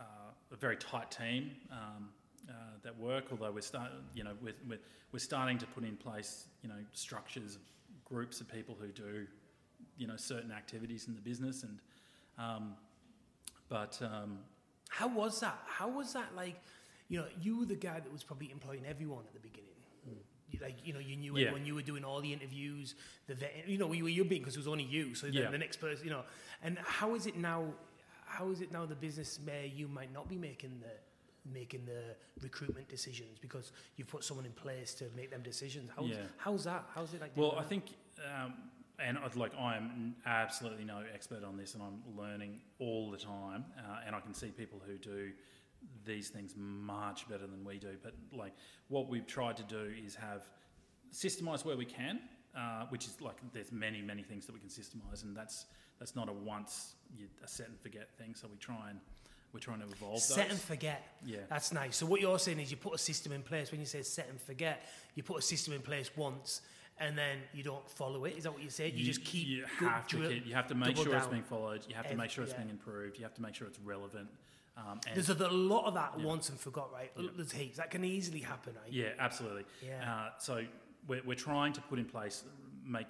uh, 0.00 0.04
a 0.52 0.56
very 0.56 0.76
tight 0.76 1.10
team. 1.10 1.52
Um, 1.70 2.08
uh, 2.48 2.52
that 2.82 2.98
work, 2.98 3.24
although 3.30 3.50
we're 3.50 3.60
start, 3.60 3.90
you 4.14 4.24
know, 4.24 4.32
we're, 4.40 4.54
we're, 4.66 4.78
we're 5.12 5.18
starting 5.18 5.58
to 5.58 5.66
put 5.66 5.84
in 5.84 5.96
place, 5.96 6.46
you 6.62 6.68
know, 6.70 6.76
structures, 6.92 7.58
groups 8.06 8.40
of 8.40 8.48
people 8.48 8.74
who 8.80 8.88
do, 8.88 9.26
you 9.98 10.06
know, 10.06 10.16
certain 10.16 10.50
activities 10.50 11.08
in 11.08 11.14
the 11.14 11.20
business, 11.20 11.62
and 11.62 11.78
um, 12.38 12.74
but 13.68 14.00
um, 14.00 14.38
How 14.88 15.08
was 15.08 15.40
that? 15.40 15.58
How 15.66 15.88
was 15.88 16.12
that 16.14 16.34
like? 16.34 16.60
You 17.08 17.20
know, 17.20 17.26
you 17.40 17.58
were 17.58 17.66
the 17.66 17.74
guy 17.74 18.00
that 18.00 18.12
was 18.12 18.22
probably 18.22 18.50
employing 18.50 18.84
everyone 18.86 19.24
at 19.26 19.32
the 19.32 19.40
beginning. 19.40 19.67
Like 20.60 20.76
you 20.84 20.92
know, 20.92 20.98
you 20.98 21.16
knew 21.16 21.36
Yeah. 21.36 21.52
when 21.52 21.66
you 21.66 21.74
were 21.74 21.82
doing 21.82 22.04
all 22.04 22.20
the 22.20 22.32
interviews, 22.32 22.94
the 23.26 23.34
vet, 23.34 23.68
you 23.68 23.76
know, 23.78 23.92
you 23.92 24.04
were 24.04 24.08
you 24.10 24.24
being 24.24 24.40
because 24.42 24.54
it 24.56 24.58
was 24.58 24.68
only 24.68 24.84
you. 24.84 25.14
So 25.14 25.26
then 25.26 25.34
Yeah. 25.42 25.50
the 25.50 25.58
next 25.58 25.76
person, 25.76 26.04
you 26.04 26.10
know, 26.10 26.24
and 26.62 26.78
how 26.78 27.14
is 27.14 27.26
it 27.26 27.36
now? 27.36 27.74
How 28.24 28.50
is 28.50 28.60
it 28.60 28.72
now? 28.72 28.86
The 28.86 28.94
business 28.94 29.38
where 29.44 29.66
you 29.66 29.88
might 29.88 30.12
not 30.12 30.28
be 30.28 30.36
making 30.36 30.80
the 30.80 30.92
making 31.52 31.84
the 31.86 32.16
recruitment 32.42 32.88
decisions 32.88 33.38
because 33.38 33.72
you've 33.96 34.08
put 34.08 34.22
someone 34.24 34.44
in 34.46 34.52
place 34.52 34.94
to 34.94 35.04
make 35.16 35.30
them 35.30 35.42
decisions. 35.42 35.90
How's, 35.94 36.10
Yeah. 36.10 36.26
how's 36.36 36.64
that? 36.64 36.84
How's 36.94 37.14
it 37.14 37.20
like? 37.20 37.34
Well, 37.36 37.52
I 37.52 37.60
that? 37.62 37.68
think, 37.68 37.84
um, 38.26 38.54
and 38.98 39.16
I'd 39.18 39.36
like 39.36 39.54
I 39.54 39.76
am 39.76 40.16
absolutely 40.26 40.84
no 40.84 41.04
expert 41.14 41.44
on 41.44 41.56
this, 41.56 41.74
and 41.74 41.82
I'm 41.82 42.02
learning 42.16 42.60
all 42.78 43.10
the 43.10 43.16
time, 43.18 43.64
uh, 43.78 44.00
and 44.06 44.14
I 44.16 44.20
can 44.20 44.34
see 44.34 44.48
people 44.48 44.80
who 44.84 44.98
do 44.98 45.32
these 46.04 46.28
things 46.28 46.54
much 46.56 47.28
better 47.28 47.46
than 47.46 47.64
we 47.64 47.78
do. 47.78 47.96
But 48.02 48.14
like 48.32 48.52
what 48.88 49.08
we've 49.08 49.26
tried 49.26 49.56
to 49.58 49.62
do 49.64 49.90
is 50.04 50.14
have 50.14 50.48
systemize 51.12 51.64
where 51.64 51.76
we 51.76 51.84
can, 51.84 52.20
uh, 52.56 52.86
which 52.88 53.06
is 53.06 53.20
like 53.20 53.36
there's 53.52 53.72
many 53.72 54.02
many 54.02 54.22
things 54.22 54.46
that 54.46 54.52
we 54.52 54.60
can 54.60 54.68
systemize, 54.68 55.22
and 55.22 55.36
that's 55.36 55.66
that's 55.98 56.14
not 56.14 56.28
a 56.28 56.32
once 56.32 56.94
you, 57.16 57.26
a 57.44 57.48
set 57.48 57.68
and 57.68 57.78
forget 57.80 58.08
thing. 58.18 58.34
So 58.34 58.48
we 58.50 58.56
try 58.56 58.90
and 58.90 59.00
we're 59.52 59.60
trying 59.60 59.80
to 59.80 59.86
evolve 59.86 60.20
set 60.20 60.44
those. 60.44 60.52
and 60.52 60.60
forget. 60.60 61.02
Yeah. 61.24 61.38
That's 61.48 61.72
nice. 61.72 61.96
So 61.96 62.06
what 62.06 62.20
you're 62.20 62.38
saying 62.38 62.60
is 62.60 62.70
you 62.70 62.76
put 62.76 62.94
a 62.94 62.98
system 62.98 63.32
in 63.32 63.42
place. 63.42 63.70
When 63.70 63.80
you 63.80 63.86
say 63.86 64.02
set 64.02 64.28
and 64.28 64.40
forget, 64.40 64.86
you 65.14 65.22
put 65.22 65.38
a 65.38 65.42
system 65.42 65.72
in 65.72 65.80
place 65.80 66.10
once, 66.16 66.60
and 66.98 67.16
then 67.16 67.38
you 67.54 67.62
don't 67.62 67.88
follow 67.90 68.24
it. 68.26 68.36
Is 68.36 68.44
that 68.44 68.52
what 68.52 68.62
you 68.62 68.70
said? 68.70 68.92
You, 68.92 69.04
just 69.04 69.24
keep. 69.24 69.46
You 69.46 69.64
go- 69.80 69.88
have 69.88 70.06
to 70.08 70.16
drill- 70.16 70.30
keep, 70.30 70.46
you 70.46 70.54
have 70.54 70.66
to 70.68 70.74
make 70.74 70.96
sure 70.96 71.14
it's 71.14 71.26
being 71.26 71.42
followed. 71.42 71.86
You 71.88 71.94
have 71.94 72.08
to 72.08 72.16
make 72.16 72.30
sure 72.30 72.44
it's 72.44 72.52
yeah. 72.52 72.58
being 72.58 72.70
improved. 72.70 73.18
You 73.18 73.24
have 73.24 73.34
to 73.34 73.42
make 73.42 73.54
sure 73.54 73.66
it's 73.66 73.80
relevant. 73.80 74.28
Um, 74.78 75.00
and 75.08 75.16
There's 75.16 75.28
a, 75.28 75.34
a 75.34 75.50
lot 75.50 75.86
of 75.86 75.94
that 75.94 76.12
Yeah. 76.18 76.24
once 76.24 76.48
and 76.50 76.58
forgot, 76.58 76.92
right? 76.92 77.10
Yeah. 77.16 77.30
There's 77.36 77.50
heaps. 77.52 77.78
That 77.78 77.90
can 77.90 78.04
easily 78.04 78.38
happen, 78.40 78.74
right? 78.80 78.92
yeah, 78.92 79.08
absolutely. 79.18 79.64
Yeah. 79.84 80.12
Uh, 80.14 80.30
so 80.38 80.64
we're, 81.08 81.22
we're 81.24 81.34
trying 81.34 81.72
to 81.72 81.80
put 81.82 81.98
in 81.98 82.04
place, 82.04 82.44
make, 82.84 83.08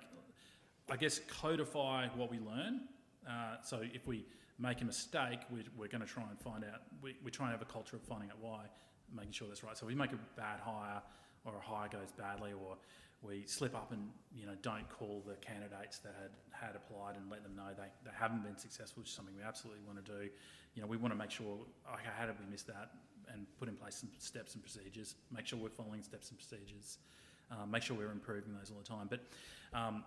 I 0.90 0.96
guess, 0.96 1.20
codify 1.28 2.08
what 2.16 2.30
we 2.30 2.38
learn. 2.38 2.80
Uh, 3.28 3.56
so 3.62 3.80
if 3.82 4.06
we 4.06 4.24
make 4.58 4.80
a 4.80 4.84
mistake, 4.84 5.40
we're, 5.50 5.64
we're 5.76 5.88
going 5.88 6.00
to 6.00 6.06
try 6.06 6.24
and 6.28 6.40
find 6.40 6.64
out. 6.64 6.80
We, 7.02 7.16
we 7.22 7.30
try 7.30 7.46
and 7.50 7.52
have 7.52 7.62
a 7.62 7.70
culture 7.70 7.96
of 7.96 8.02
finding 8.02 8.30
out 8.30 8.38
why, 8.40 8.64
making 9.14 9.32
sure 9.32 9.48
that's 9.48 9.62
right. 9.62 9.76
So 9.76 9.84
if 9.86 9.88
we 9.88 9.94
make 9.94 10.12
a 10.12 10.18
bad 10.36 10.60
hire, 10.60 11.02
or 11.48 11.58
a 11.58 11.64
hire 11.64 11.88
goes 11.88 12.12
badly, 12.16 12.52
or 12.52 12.76
we 13.22 13.44
slip 13.46 13.74
up 13.74 13.90
and 13.92 14.08
you 14.34 14.46
know 14.46 14.54
don't 14.62 14.88
call 14.88 15.22
the 15.26 15.34
candidates 15.34 15.98
that 15.98 16.14
had, 16.20 16.30
had 16.50 16.76
applied 16.76 17.16
and 17.16 17.30
let 17.30 17.42
them 17.42 17.56
know 17.56 17.70
they, 17.76 17.88
they 18.04 18.14
haven't 18.16 18.44
been 18.44 18.56
successful, 18.56 19.00
which 19.00 19.10
is 19.10 19.14
something 19.14 19.34
we 19.36 19.42
absolutely 19.42 19.82
want 19.86 20.04
to 20.04 20.12
do. 20.12 20.28
You 20.74 20.82
know, 20.82 20.88
we 20.88 20.96
want 20.96 21.12
to 21.12 21.18
make 21.18 21.30
sure, 21.30 21.58
okay, 21.92 22.10
how 22.16 22.26
did 22.26 22.36
we 22.38 22.50
miss 22.50 22.62
that? 22.64 22.90
And 23.32 23.46
put 23.58 23.68
in 23.68 23.74
place 23.74 23.96
some 23.96 24.10
steps 24.18 24.54
and 24.54 24.62
procedures. 24.62 25.16
Make 25.34 25.46
sure 25.46 25.58
we're 25.58 25.68
following 25.68 26.02
steps 26.02 26.30
and 26.30 26.38
procedures. 26.38 26.98
Uh, 27.50 27.66
make 27.66 27.82
sure 27.82 27.96
we're 27.96 28.12
improving 28.12 28.54
those 28.56 28.70
all 28.70 28.78
the 28.78 28.88
time. 28.88 29.08
But 29.10 29.20
um, 29.76 30.04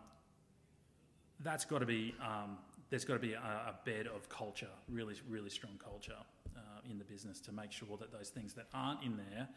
that's 1.42 1.66
got 1.66 1.80
to 1.80 1.86
be 1.86 2.16
um, 2.22 2.58
there's 2.90 3.06
got 3.06 3.14
to 3.14 3.20
be 3.20 3.34
a, 3.34 3.38
a 3.38 3.76
bed 3.86 4.08
of 4.08 4.30
culture, 4.30 4.68
really, 4.90 5.16
really 5.28 5.50
strong 5.50 5.80
culture 5.84 6.18
uh, 6.56 6.60
in 6.90 7.00
the 7.00 7.06
business 7.06 7.40
to 7.42 7.52
make 7.52 7.72
sure 7.72 7.98
that 7.98 8.12
those 8.12 8.30
things 8.30 8.54
that 8.54 8.68
aren't 8.74 9.02
in 9.02 9.18
there, 9.18 9.48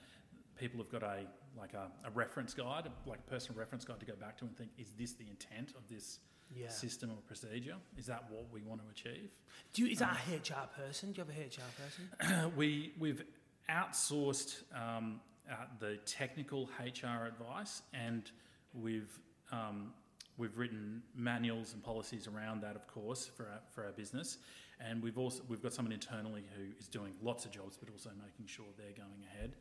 people 0.56 0.78
have 0.78 0.90
got 0.90 1.02
a 1.02 1.26
like 1.56 1.72
a, 1.74 1.86
a 2.06 2.10
reference 2.10 2.52
guide, 2.52 2.88
like 3.06 3.20
a 3.20 3.30
personal 3.30 3.58
reference 3.58 3.84
guide 3.84 4.00
to 4.00 4.06
go 4.06 4.14
back 4.16 4.36
to 4.38 4.44
and 4.44 4.56
think, 4.56 4.70
is 4.76 4.88
this 4.98 5.12
the 5.12 5.24
intent 5.28 5.72
of 5.76 5.86
this 5.88 6.18
Yeah. 6.54 6.68
system 6.68 7.10
or 7.10 7.16
procedure? 7.26 7.76
Is 7.96 8.06
that 8.06 8.24
what 8.30 8.50
we 8.52 8.60
want 8.62 8.80
to 8.82 8.88
achieve? 8.90 9.30
Do 9.72 9.82
you, 9.82 9.92
is 9.92 9.98
that 10.00 10.18
a 10.28 10.36
HR 10.36 10.66
person? 10.76 11.12
Do 11.12 11.20
you 11.20 11.26
have 11.26 11.36
a 11.36 11.40
HR 11.46 11.70
person? 11.80 12.52
we 12.56 12.92
we've 12.98 13.22
outsourced 13.70 14.62
um, 14.74 15.20
uh, 15.50 15.54
the 15.78 15.96
technical 16.06 16.68
HR 16.80 17.26
advice, 17.26 17.82
and 17.92 18.30
we've 18.72 19.18
um, 19.52 19.92
we've 20.36 20.56
written 20.58 21.02
manuals 21.14 21.72
and 21.74 21.82
policies 21.82 22.26
around 22.26 22.60
that, 22.62 22.74
of 22.74 22.86
course, 22.88 23.26
for 23.26 23.44
our, 23.44 23.60
for 23.70 23.84
our 23.84 23.92
business. 23.92 24.38
And 24.80 25.02
we've 25.02 25.18
also 25.18 25.42
we've 25.48 25.62
got 25.62 25.72
someone 25.72 25.92
internally 25.92 26.44
who 26.56 26.64
is 26.78 26.88
doing 26.88 27.12
lots 27.22 27.44
of 27.44 27.52
jobs, 27.52 27.76
but 27.76 27.88
also 27.90 28.10
making 28.20 28.46
sure 28.46 28.66
they're 28.76 28.96
going 28.96 29.22
ahead. 29.32 29.54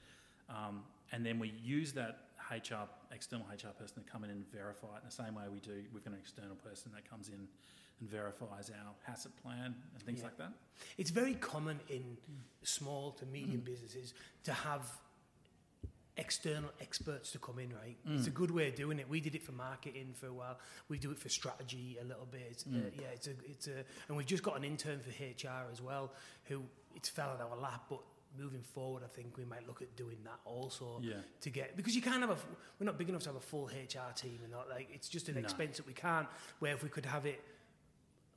Um, 0.50 0.84
and 1.12 1.26
then 1.26 1.40
we 1.40 1.54
use 1.64 1.94
that 1.94 2.20
HR 2.52 2.88
external 3.14 3.46
HR 3.48 3.70
person 3.80 4.04
to 4.04 4.12
come 4.12 4.24
in 4.24 4.30
and 4.30 4.46
verify 4.52 4.88
it 4.98 5.04
in 5.04 5.06
the 5.06 5.12
same 5.12 5.36
way 5.36 5.44
we 5.52 5.60
do. 5.60 5.84
We've 5.94 6.04
got 6.04 6.14
an 6.14 6.20
external 6.20 6.56
person 6.56 6.92
that 6.94 7.10
comes 7.10 7.30
in 7.30 7.36
and 8.00 8.10
verifies 8.10 8.70
our 8.72 8.94
HACCP 9.14 9.32
plan 9.42 9.76
and 9.94 10.04
things 10.04 10.20
Yeah. 10.20 10.26
like 10.26 10.38
that. 10.38 10.54
It's 10.98 11.10
very 11.12 11.36
common 11.36 11.80
in 11.90 12.18
small 12.64 13.12
to 13.14 13.26
medium 13.26 13.62
businesses 13.62 14.14
to 14.44 14.54
have 14.54 14.82
external 16.16 16.70
experts 16.80 17.32
to 17.32 17.40
come 17.40 17.58
in, 17.58 17.74
right? 17.74 17.98
It's 18.06 18.28
a 18.28 18.32
good 18.32 18.52
way 18.52 18.68
of 18.68 18.76
doing 18.76 19.00
it. 19.00 19.10
We 19.10 19.20
did 19.20 19.34
it 19.34 19.42
for 19.42 19.52
marketing 19.52 20.14
for 20.14 20.28
a 20.28 20.34
while. 20.34 20.60
We 20.88 21.00
do 21.00 21.10
it 21.10 21.18
for 21.18 21.28
strategy 21.28 21.98
a 22.00 22.04
little 22.04 22.28
bit. 22.30 22.48
It's, 22.52 22.66
uh, 22.68 22.92
yeah, 22.96 23.08
it's 23.14 23.26
a, 23.28 23.32
it's 23.50 23.68
a, 23.68 23.84
and 24.08 24.16
we've 24.16 24.28
just 24.28 24.44
got 24.44 24.56
an 24.56 24.64
intern 24.64 25.00
for 25.00 25.10
HR 25.10 25.72
as 25.72 25.82
well, 25.82 26.12
who 26.46 26.62
it's 26.96 27.10
fell 27.10 27.32
on 27.32 27.42
our 27.42 27.58
lap, 27.58 27.86
but 27.90 28.00
moving 28.38 28.62
forward, 28.64 29.04
I 29.04 29.08
think 29.08 29.38
we 29.38 29.46
might 29.46 29.68
look 29.68 29.82
at 29.82 29.96
doing 29.96 30.18
that 30.24 30.40
also 30.46 31.00
Yeah. 31.02 31.22
to 31.42 31.50
get 31.50 31.76
because 31.78 31.96
you 31.96 32.02
can't 32.02 32.22
have 32.22 32.32
a 32.32 32.38
we're 32.80 32.86
not 32.86 32.98
big 32.98 33.10
enough 33.10 33.22
to 33.24 33.30
have 33.30 33.36
a 33.36 33.40
full 33.40 33.68
HR 33.68 34.12
team 34.16 34.40
and 34.44 34.52
not 34.52 34.70
like 34.70 34.90
it's 34.92 35.08
just 35.10 35.30
an 35.30 35.36
No. 35.36 35.42
expense 35.42 35.78
that 35.78 35.86
we 35.86 35.94
can't. 35.94 36.28
Where 36.60 36.74
if 36.74 36.84
we 36.84 36.90
could 36.90 37.06
have 37.06 37.26
it 37.26 37.44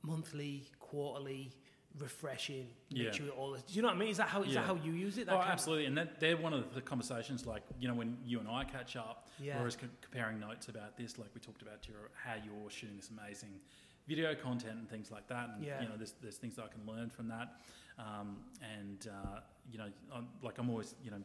monthly, 0.03 0.69
quarterly, 0.79 1.51
refreshing, 1.99 2.67
make 2.91 3.03
Yeah. 3.05 3.11
sure 3.11 3.29
all. 3.31 3.51
this- 3.53 3.63
Do 3.63 3.73
you 3.73 3.81
know 3.81 3.87
what 3.87 3.95
I 3.95 3.99
mean? 3.99 4.09
Is 4.09 4.17
that 4.17 4.29
how 4.29 4.43
is 4.43 4.49
Yeah. 4.53 4.61
that 4.61 4.67
how 4.67 4.75
you 4.75 4.93
use 4.93 5.17
it? 5.17 5.25
That 5.25 5.33
Oh, 5.33 5.37
kind 5.37 5.47
of- 5.49 5.53
absolutely. 5.53 5.85
And 5.87 5.97
that, 5.97 6.19
they're 6.19 6.37
one 6.37 6.53
of 6.53 6.73
the 6.75 6.81
conversations, 6.81 7.45
like, 7.47 7.63
you 7.79 7.87
know, 7.87 7.95
when 7.95 8.19
you 8.23 8.39
and 8.39 8.47
I 8.47 8.63
catch 8.65 8.95
up, 8.95 9.29
Yeah. 9.39 9.59
we're 9.61 9.71
co- 9.71 9.87
comparing 10.01 10.39
notes 10.39 10.67
about 10.69 10.95
this, 10.95 11.17
like 11.17 11.33
we 11.33 11.41
talked 11.41 11.63
about 11.63 11.87
your, 11.87 12.11
how 12.13 12.35
you're 12.35 12.69
shooting 12.69 12.97
this 12.97 13.09
amazing 13.09 13.59
video 14.07 14.35
content 14.35 14.77
and 14.77 14.87
things 14.89 15.09
like 15.11 15.27
that. 15.27 15.49
And, 15.49 15.63
Yeah. 15.63 15.81
you 15.81 15.89
know, 15.89 15.97
there's, 15.97 16.13
there's 16.21 16.37
things 16.37 16.55
that 16.57 16.65
I 16.65 16.67
can 16.67 16.85
learn 16.85 17.09
from 17.09 17.27
that. 17.29 17.59
Um, 17.97 18.37
and, 18.61 19.07
uh, 19.07 19.39
you 19.71 19.77
know, 19.77 19.87
I'm, 20.13 20.27
like 20.41 20.57
I'm 20.59 20.69
always, 20.69 20.95
you 21.03 21.11
know, 21.11 21.17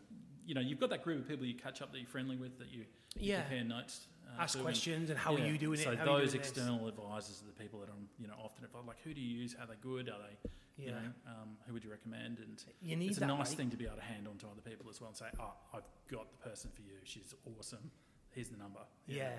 you 0.46 0.54
know, 0.54 0.60
you've 0.60 0.80
got 0.80 0.90
that 0.90 1.04
group 1.04 1.20
of 1.20 1.28
people 1.28 1.44
you 1.46 1.54
catch 1.54 1.82
up 1.82 1.92
that 1.92 1.98
you're 1.98 2.08
friendly 2.08 2.36
with, 2.36 2.58
that 2.58 2.68
you, 2.72 2.80
you 3.18 3.30
Yeah. 3.32 3.42
compare 3.42 3.64
notes 3.64 4.06
uh, 4.26 4.42
Ask 4.42 4.58
questions 4.60 5.10
and 5.10 5.18
how 5.18 5.36
yeah. 5.36 5.44
are 5.44 5.46
you 5.48 5.58
doing 5.58 5.78
so 5.78 5.90
it? 5.92 5.98
How 5.98 6.04
you 6.04 6.10
those 6.22 6.30
doing 6.32 6.40
this? 6.42 6.50
external 6.50 6.88
advisors 6.88 7.42
are 7.42 7.46
the 7.46 7.62
people 7.62 7.80
that 7.80 7.90
I'm, 7.90 8.08
you 8.18 8.26
know, 8.26 8.34
often 8.42 8.66
I'm 8.78 8.86
like, 8.86 8.96
who 9.04 9.12
do 9.12 9.20
you 9.20 9.40
use? 9.42 9.54
Are 9.60 9.66
they 9.66 9.74
good? 9.82 10.08
Are 10.08 10.16
they, 10.18 10.50
you 10.82 10.90
know, 10.90 10.96
um, 11.26 11.50
who 11.66 11.74
would 11.74 11.84
you 11.84 11.90
recommend? 11.90 12.38
And 12.38 12.62
You 12.80 12.96
need 12.96 13.10
it's 13.10 13.18
a 13.18 13.26
nice 13.26 13.52
thing 13.54 13.68
to 13.70 13.76
be 13.76 13.84
able 13.84 13.96
to 13.96 14.02
hand 14.02 14.26
on 14.26 14.38
to 14.38 14.46
other 14.46 14.62
people 14.64 14.86
as 14.88 15.00
well 15.00 15.08
and 15.08 15.16
say, 15.16 15.26
oh, 15.38 15.52
I've 15.74 15.82
got 16.10 16.26
the 16.32 16.48
person 16.48 16.70
for 16.74 16.80
you. 16.80 16.94
She's 17.04 17.34
awesome. 17.58 17.90
Here's 18.30 18.48
the 18.48 18.56
number. 18.56 18.80
know. 19.08 19.14
Yeah. 19.14 19.30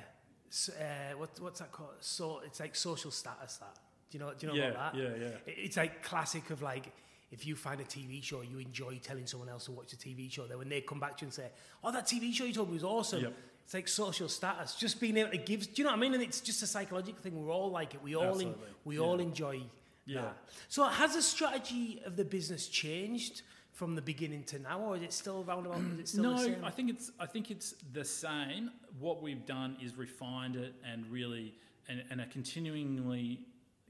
So, 0.50 0.72
uh, 0.74 1.18
what, 1.18 1.32
what's 1.40 1.60
that 1.60 1.72
called? 1.72 1.96
So 2.02 2.42
it's 2.46 2.60
like 2.60 2.76
social 2.76 3.10
status. 3.10 3.58
That 3.58 3.74
do 4.12 4.20
you 4.20 4.24
know? 4.24 4.32
Do 4.38 4.46
you 4.46 4.54
know 4.54 4.60
yeah, 4.60 4.70
about 4.70 4.94
that? 4.94 5.02
yeah, 5.02 5.10
yeah. 5.20 5.26
It- 5.48 5.58
It's 5.58 5.78
like 5.78 6.04
classic 6.04 6.52
of 6.52 6.62
like 6.62 6.94
if 7.34 7.48
you 7.48 7.56
find 7.56 7.82
a 7.82 7.84
TV 7.84 8.24
show, 8.24 8.42
you 8.42 8.60
enjoy 8.60 9.00
telling 9.02 9.26
someone 9.26 9.50
else 9.50 9.66
to 9.66 9.72
watch 9.72 9.92
a 9.92 9.98
TV 9.98 10.32
show. 10.32 10.46
Then 10.46 10.60
when 10.60 10.70
they 10.70 10.82
come 10.82 11.00
back 11.00 11.18
to 11.18 11.22
you 11.24 11.28
and 11.28 11.34
say, 11.34 11.50
"Oh, 11.84 11.92
that 11.92 12.06
TV 12.06 12.32
show 12.32 12.46
you 12.46 12.54
told 12.54 12.70
me 12.70 12.76
was 12.76 12.84
awesome," 12.84 13.24
Yep. 13.24 13.34
it's 13.66 13.74
like 13.74 13.88
social 13.88 14.30
status. 14.30 14.76
Just 14.76 15.02
being 15.02 15.18
able 15.18 15.32
to 15.32 15.38
give. 15.38 15.62
Do 15.74 15.82
you 15.82 15.84
know 15.86 15.90
what 15.90 15.98
I 15.98 16.02
mean? 16.02 16.14
And 16.14 16.22
it's 16.22 16.42
just 16.42 16.62
a 16.62 16.68
psychological 16.68 17.22
thing. 17.22 17.44
We're 17.44 17.52
all 17.52 17.72
like 17.72 17.96
it. 17.96 18.04
We 18.04 18.16
all 18.16 18.38
in, 18.40 18.54
we 18.86 18.96
Yeah. 18.96 19.02
all 19.02 19.20
enjoy 19.20 19.64
Yeah. 20.06 20.22
that. 20.22 20.38
So 20.70 20.84
has 20.86 21.16
the 21.16 21.22
strategy 21.24 22.02
of 22.06 22.16
the 22.16 22.26
business 22.26 22.68
changed 22.68 23.42
from 23.72 23.96
the 23.96 24.02
beginning 24.04 24.44
to 24.44 24.60
now, 24.60 24.80
or 24.80 24.96
is 24.98 25.02
it 25.02 25.12
still 25.12 25.44
roundabout? 25.44 25.82
Is 25.94 26.00
it 26.00 26.08
still 26.10 26.24
no, 26.24 26.34
the 26.34 26.44
same? 26.44 26.64
I 26.64 26.70
think 26.70 26.92
it's 26.92 27.12
I 27.20 27.26
think 27.26 27.50
it's 27.50 27.74
the 27.94 28.06
same. 28.06 28.70
What 29.00 29.24
we've 29.24 29.46
done 29.48 29.78
is 29.82 29.96
refined 29.96 30.56
it 30.56 30.76
and 30.86 31.08
really 31.08 31.56
and, 31.90 32.04
and 32.12 32.22
are 32.22 32.28
continuingly 32.28 33.40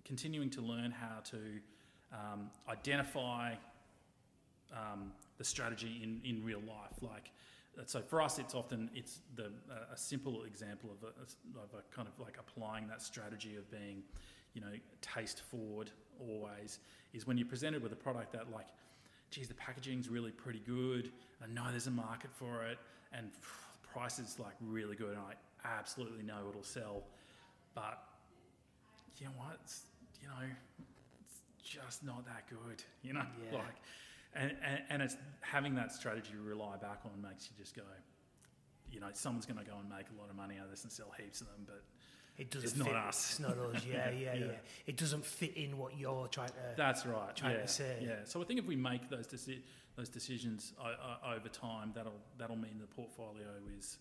continuing 0.06 0.50
to 0.52 0.62
learn 0.62 0.92
how 0.92 1.20
to 1.32 1.60
um, 2.14 2.50
identify 2.70 3.54
um, 4.72 5.12
the 5.38 5.44
strategy 5.44 6.02
in, 6.04 6.22
in 6.24 6.44
real 6.44 6.62
life. 6.62 7.02
Like 7.02 7.32
uh, 7.78 7.84
so, 7.86 8.02
for 8.02 8.22
us, 8.22 8.40
it's 8.40 8.54
often 8.54 8.90
it's 8.94 9.20
the 9.36 9.46
uh, 9.46 9.94
a 9.94 9.98
simple 9.98 10.44
example 10.44 10.92
of 10.92 11.04
a, 11.04 11.60
of 11.60 11.70
a 11.80 11.96
kind 11.96 12.08
of 12.08 12.20
like 12.24 12.38
applying 12.40 12.88
that 12.88 13.02
strategy 13.02 13.56
of 13.56 13.70
being, 13.72 14.04
you 14.54 14.62
know, 14.62 14.72
taste 15.02 15.42
forward 15.42 15.90
always 16.20 16.80
is 17.14 17.26
when 17.26 17.38
you're 17.38 17.48
presented 17.48 17.82
with 17.82 17.92
a 17.92 17.96
product 17.96 18.32
that 18.34 18.52
like, 18.52 18.68
geez, 19.32 19.48
the 19.48 19.54
packaging's 19.56 20.10
really 20.10 20.32
pretty 20.32 20.62
good. 20.66 21.12
I 21.44 21.48
know 21.52 21.66
there's 21.72 21.88
a 21.88 21.92
market 21.92 22.30
for 22.34 22.64
it, 22.64 22.78
and 23.12 23.30
price 23.92 24.20
is 24.20 24.40
like 24.40 24.54
really 24.62 24.96
good, 24.96 25.12
and 25.12 25.20
I 25.20 25.34
absolutely 25.80 26.24
know 26.24 26.38
it'll 26.50 26.64
sell. 26.64 27.04
But 27.74 28.04
you 29.20 29.26
know 29.26 29.34
what? 29.38 29.58
It's, 29.64 29.84
you 30.22 30.28
know, 30.28 30.48
just 31.64 32.04
not 32.04 32.26
that 32.26 32.44
good. 32.50 32.84
You 33.02 33.14
know, 33.14 33.26
Yeah. 33.52 33.58
like, 33.60 33.76
and, 34.36 34.56
and 34.66 34.82
and 34.90 35.02
it's 35.02 35.16
having 35.42 35.76
that 35.76 35.92
strategy 35.92 36.32
to 36.32 36.42
rely 36.42 36.76
back 36.78 37.02
on 37.06 37.22
makes 37.22 37.50
you 37.50 37.56
just 37.64 37.76
go. 37.76 37.84
You 38.92 39.00
know, 39.00 39.08
someone's 39.14 39.46
going 39.48 39.58
to 39.58 39.66
go 39.66 39.76
and 39.80 39.90
make 39.90 40.06
a 40.16 40.22
lot 40.22 40.30
of 40.30 40.36
money 40.36 40.58
out 40.60 40.66
of 40.66 40.72
this 40.72 40.84
and 40.84 40.92
sell 40.92 41.12
heaps 41.18 41.42
of 41.42 41.48
them, 41.48 41.66
but 41.66 41.82
It 42.38 42.52
doesn't 42.52 42.70
It's 42.70 42.78
not 42.78 42.88
fit. 42.90 42.96
us. 42.96 43.30
It's 43.32 43.40
not 43.40 43.58
us. 43.58 43.82
Yeah, 43.90 44.12
yeah, 44.12 44.34
yeah, 44.34 44.46
Yeah. 44.46 44.52
It 44.86 44.98
doesn't 44.98 45.26
fit 45.26 45.56
in 45.58 45.78
what 45.80 45.98
you're 45.98 46.28
trying 46.28 46.50
to. 46.50 46.54
That's 46.78 47.04
right. 47.06 47.36
trying 47.36 47.60
to 47.60 47.68
say. 47.68 47.98
Yeah. 48.02 48.18
So 48.26 48.40
I 48.42 48.46
think 48.46 48.60
if 48.60 48.66
we 48.68 48.76
make 48.76 49.10
those 49.10 49.26
deci- 49.28 49.62
those 49.96 50.10
decisions 50.10 50.74
o- 50.80 50.86
o- 50.86 51.34
over 51.36 51.50
time, 51.50 51.92
that'll 51.96 52.20
that'll 52.38 52.56
mean 52.56 52.78
the 52.80 52.88
portfolio 52.88 53.48
is, 53.80 53.98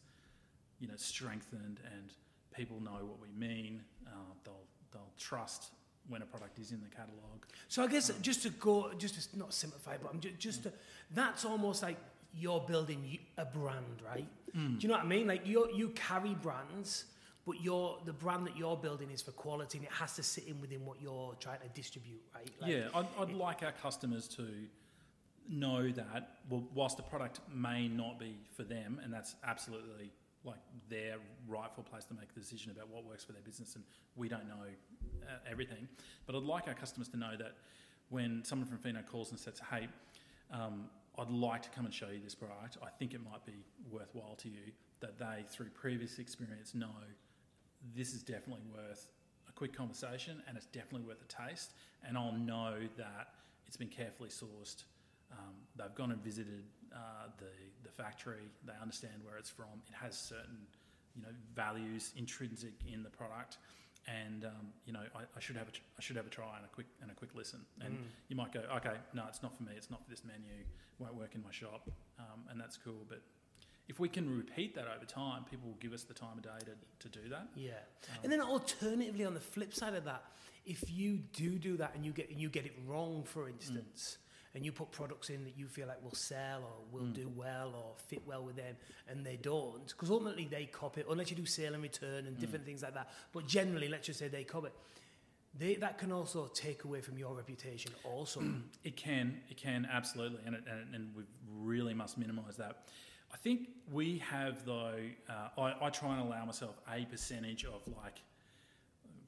you 0.78 0.88
know 0.88 0.96
strengthened 0.96 1.80
and 1.94 2.12
people 2.54 2.78
know 2.80 3.04
what 3.06 3.18
we 3.20 3.28
mean. 3.32 3.82
Uh, 4.06 4.10
they'll 4.44 4.66
they'll 4.92 5.12
trust 5.18 5.70
when 6.08 6.22
a 6.22 6.26
product 6.26 6.58
is 6.58 6.72
in 6.72 6.80
the 6.80 6.88
catalogue. 6.88 7.46
So 7.68 7.82
I 7.82 7.86
guess 7.86 8.10
just 8.20 8.42
to 8.42 8.50
go, 8.50 8.90
just 8.98 9.30
to 9.30 9.38
not 9.38 9.54
simplify, 9.54 9.96
but 9.96 10.12
I'm 10.12 10.20
just, 10.20 10.38
just 10.38 10.62
to, 10.64 10.72
that's 11.14 11.44
almost 11.44 11.82
like 11.82 11.96
you're 12.34 12.60
building 12.60 13.18
a 13.38 13.44
brand, 13.44 14.02
right? 14.04 14.26
Hmm. 14.54 14.76
Do 14.76 14.82
you 14.82 14.88
know 14.88 14.94
what 14.94 15.04
I 15.04 15.08
mean? 15.08 15.26
Like 15.26 15.46
you 15.46 15.68
you 15.74 15.90
carry 15.90 16.34
brands, 16.34 17.04
but 17.46 17.62
you're 17.62 17.98
the 18.04 18.12
brand 18.12 18.46
that 18.46 18.56
you're 18.56 18.76
building 18.76 19.10
is 19.10 19.22
for 19.22 19.32
quality, 19.32 19.78
and 19.78 19.86
it 19.86 19.92
has 19.92 20.14
to 20.16 20.22
sit 20.22 20.46
in 20.46 20.60
within 20.60 20.84
what 20.84 21.00
you're 21.00 21.34
trying 21.40 21.60
to 21.60 21.68
distribute, 21.74 22.22
right? 22.34 22.50
Like, 22.60 22.70
yeah, 22.70 22.88
I'd, 22.94 23.06
I'd 23.18 23.32
like 23.32 23.62
our 23.62 23.72
customers 23.72 24.28
to 24.28 24.46
know 25.48 25.90
that 25.90 26.38
well, 26.48 26.64
whilst 26.74 26.96
the 26.96 27.02
product 27.02 27.40
may 27.52 27.88
not 27.88 28.18
be 28.18 28.36
for 28.56 28.62
them, 28.62 29.00
and 29.02 29.12
that's 29.12 29.34
absolutely 29.44 30.12
like 30.44 30.58
their 30.88 31.16
rightful 31.48 31.84
place 31.84 32.04
to 32.04 32.14
make 32.14 32.28
a 32.36 32.40
decision 32.40 32.72
about 32.72 32.88
what 32.88 33.04
works 33.04 33.24
for 33.24 33.32
their 33.32 33.42
business, 33.42 33.74
and 33.74 33.84
we 34.16 34.28
don't 34.28 34.48
know 34.48 34.64
uh, 35.28 35.50
everything. 35.50 35.88
But 36.26 36.36
I'd 36.36 36.42
like 36.42 36.68
our 36.68 36.74
customers 36.74 37.08
to 37.08 37.16
know 37.16 37.36
that 37.38 37.54
when 38.10 38.42
someone 38.44 38.68
from 38.68 38.78
Fino 38.78 39.02
calls 39.02 39.30
and 39.30 39.40
says, 39.40 39.60
"Hey," 39.70 39.88
um, 40.50 40.90
I'd 41.18 41.30
like 41.30 41.62
to 41.62 41.70
come 41.70 41.84
and 41.84 41.92
show 41.92 42.08
you 42.08 42.20
this 42.22 42.34
product. 42.34 42.78
I 42.82 42.88
think 42.98 43.12
it 43.14 43.20
might 43.22 43.44
be 43.44 43.64
worthwhile 43.90 44.34
to 44.36 44.48
you 44.48 44.72
that 45.00 45.18
they, 45.18 45.44
through 45.48 45.68
previous 45.70 46.18
experience, 46.18 46.74
know 46.74 46.86
this 47.94 48.14
is 48.14 48.22
definitely 48.22 48.62
worth 48.72 49.08
a 49.48 49.52
quick 49.52 49.76
conversation 49.76 50.42
and 50.48 50.56
it's 50.56 50.66
definitely 50.66 51.06
worth 51.06 51.22
a 51.22 51.48
taste. 51.48 51.72
And 52.06 52.16
I'll 52.16 52.32
know 52.32 52.76
that 52.96 53.28
it's 53.66 53.76
been 53.76 53.88
carefully 53.88 54.30
sourced. 54.30 54.84
Um, 55.32 55.54
they've 55.76 55.94
gone 55.94 56.12
and 56.12 56.22
visited 56.22 56.64
uh, 56.94 57.28
the, 57.38 57.50
the 57.82 57.90
factory. 57.90 58.48
They 58.64 58.74
understand 58.80 59.14
where 59.22 59.36
it's 59.36 59.50
from. 59.50 59.82
It 59.88 59.94
has 59.94 60.16
certain, 60.16 60.58
you 61.14 61.22
know, 61.22 61.28
values 61.54 62.12
intrinsic 62.16 62.74
in 62.90 63.02
the 63.02 63.10
product. 63.10 63.58
And 64.08 64.44
um, 64.44 64.72
you 64.84 64.92
know, 64.92 65.02
I, 65.14 65.20
I 65.36 65.40
should 65.40 65.56
have 65.56 65.68
a, 65.68 65.72
I 65.98 66.00
should 66.00 66.16
have 66.16 66.26
a 66.26 66.30
try 66.30 66.56
and 66.56 66.64
a 66.64 66.68
quick 66.68 66.86
and 67.00 67.10
a 67.10 67.14
quick 67.14 67.30
listen. 67.34 67.60
And 67.80 67.98
you 68.28 68.36
might 68.36 68.52
go, 68.52 68.60
okay, 68.76 68.96
no, 69.14 69.24
it's 69.28 69.42
not 69.42 69.56
for 69.56 69.62
me. 69.62 69.72
It's 69.76 69.90
not 69.90 70.02
for 70.02 70.10
this 70.10 70.22
menu. 70.24 70.64
Won't 70.98 71.14
work 71.14 71.34
in 71.34 71.42
my 71.42 71.52
shop, 71.52 71.88
um, 72.18 72.40
and 72.50 72.60
that's 72.60 72.76
cool. 72.76 73.04
But 73.08 73.22
if 73.88 74.00
we 74.00 74.08
can 74.08 74.36
repeat 74.36 74.74
that 74.74 74.86
over 74.94 75.04
time, 75.04 75.44
people 75.50 75.68
will 75.68 75.78
give 75.80 75.92
us 75.92 76.02
the 76.02 76.14
time 76.14 76.36
of 76.38 76.42
day 76.42 76.50
to, 76.60 77.08
to 77.08 77.20
do 77.20 77.28
that. 77.28 77.48
Yeah, 77.54 77.72
and 78.22 78.32
then 78.32 78.40
alternatively, 78.40 79.24
on 79.24 79.34
the 79.34 79.40
flip 79.40 79.72
side 79.74 79.94
of 79.94 80.04
that, 80.04 80.24
if 80.66 80.90
you 80.90 81.18
do 81.32 81.58
do 81.58 81.76
that 81.76 81.94
and 81.94 82.04
you 82.04 82.12
get 82.12 82.30
and 82.30 82.40
you 82.40 82.48
get 82.48 82.66
it 82.66 82.74
wrong, 82.86 83.22
for 83.24 83.48
instance, 83.48 84.18
and 84.54 84.64
you 84.64 84.72
put 84.72 84.90
products 84.90 85.30
in 85.30 85.44
that 85.44 85.56
you 85.56 85.66
feel 85.66 85.88
like 85.88 86.02
will 86.02 86.14
sell 86.14 86.60
or 86.60 86.98
will 86.98 87.06
do 87.06 87.30
well 87.34 87.72
or 87.74 87.94
fit 87.96 88.22
well 88.26 88.44
with 88.44 88.56
them, 88.56 88.76
and 89.08 89.24
they 89.24 89.36
don't, 89.36 89.86
because 89.88 90.10
ultimately 90.10 90.46
they 90.50 90.66
copy 90.66 91.00
it, 91.00 91.06
unless 91.10 91.30
you 91.30 91.36
do 91.36 91.46
sale 91.46 91.74
and 91.74 91.82
return 91.82 92.26
and 92.26 92.38
different 92.38 92.64
things 92.64 92.82
like 92.82 92.94
that. 92.94 93.10
But 93.32 93.46
generally, 93.46 93.88
let's 93.88 94.06
just 94.06 94.18
say 94.18 94.28
they 94.28 94.44
copy. 94.44 94.66
it, 94.68 94.72
They, 95.58 95.74
that 95.76 95.98
can 95.98 96.12
also 96.12 96.50
take 96.52 96.84
away 96.84 97.00
from 97.00 97.18
your 97.18 97.34
reputation, 97.34 97.92
also. 98.04 98.42
It 98.84 98.96
can, 98.96 99.40
it 99.48 99.56
can 99.56 99.88
absolutely, 99.90 100.40
and 100.44 100.54
it, 100.54 100.64
and, 100.70 100.94
and 100.94 101.16
we 101.16 101.22
really 101.60 101.94
must 101.94 102.18
minimise 102.18 102.56
that. 102.56 102.84
I 103.32 103.36
think 103.38 103.70
we 103.90 104.18
have 104.18 104.64
though. 104.66 104.98
Uh, 105.28 105.60
I, 105.60 105.86
I 105.86 105.90
try 105.90 106.18
and 106.18 106.26
allow 106.26 106.44
myself 106.44 106.78
a 106.92 107.04
percentage 107.06 107.64
of 107.64 107.80
like 107.96 108.20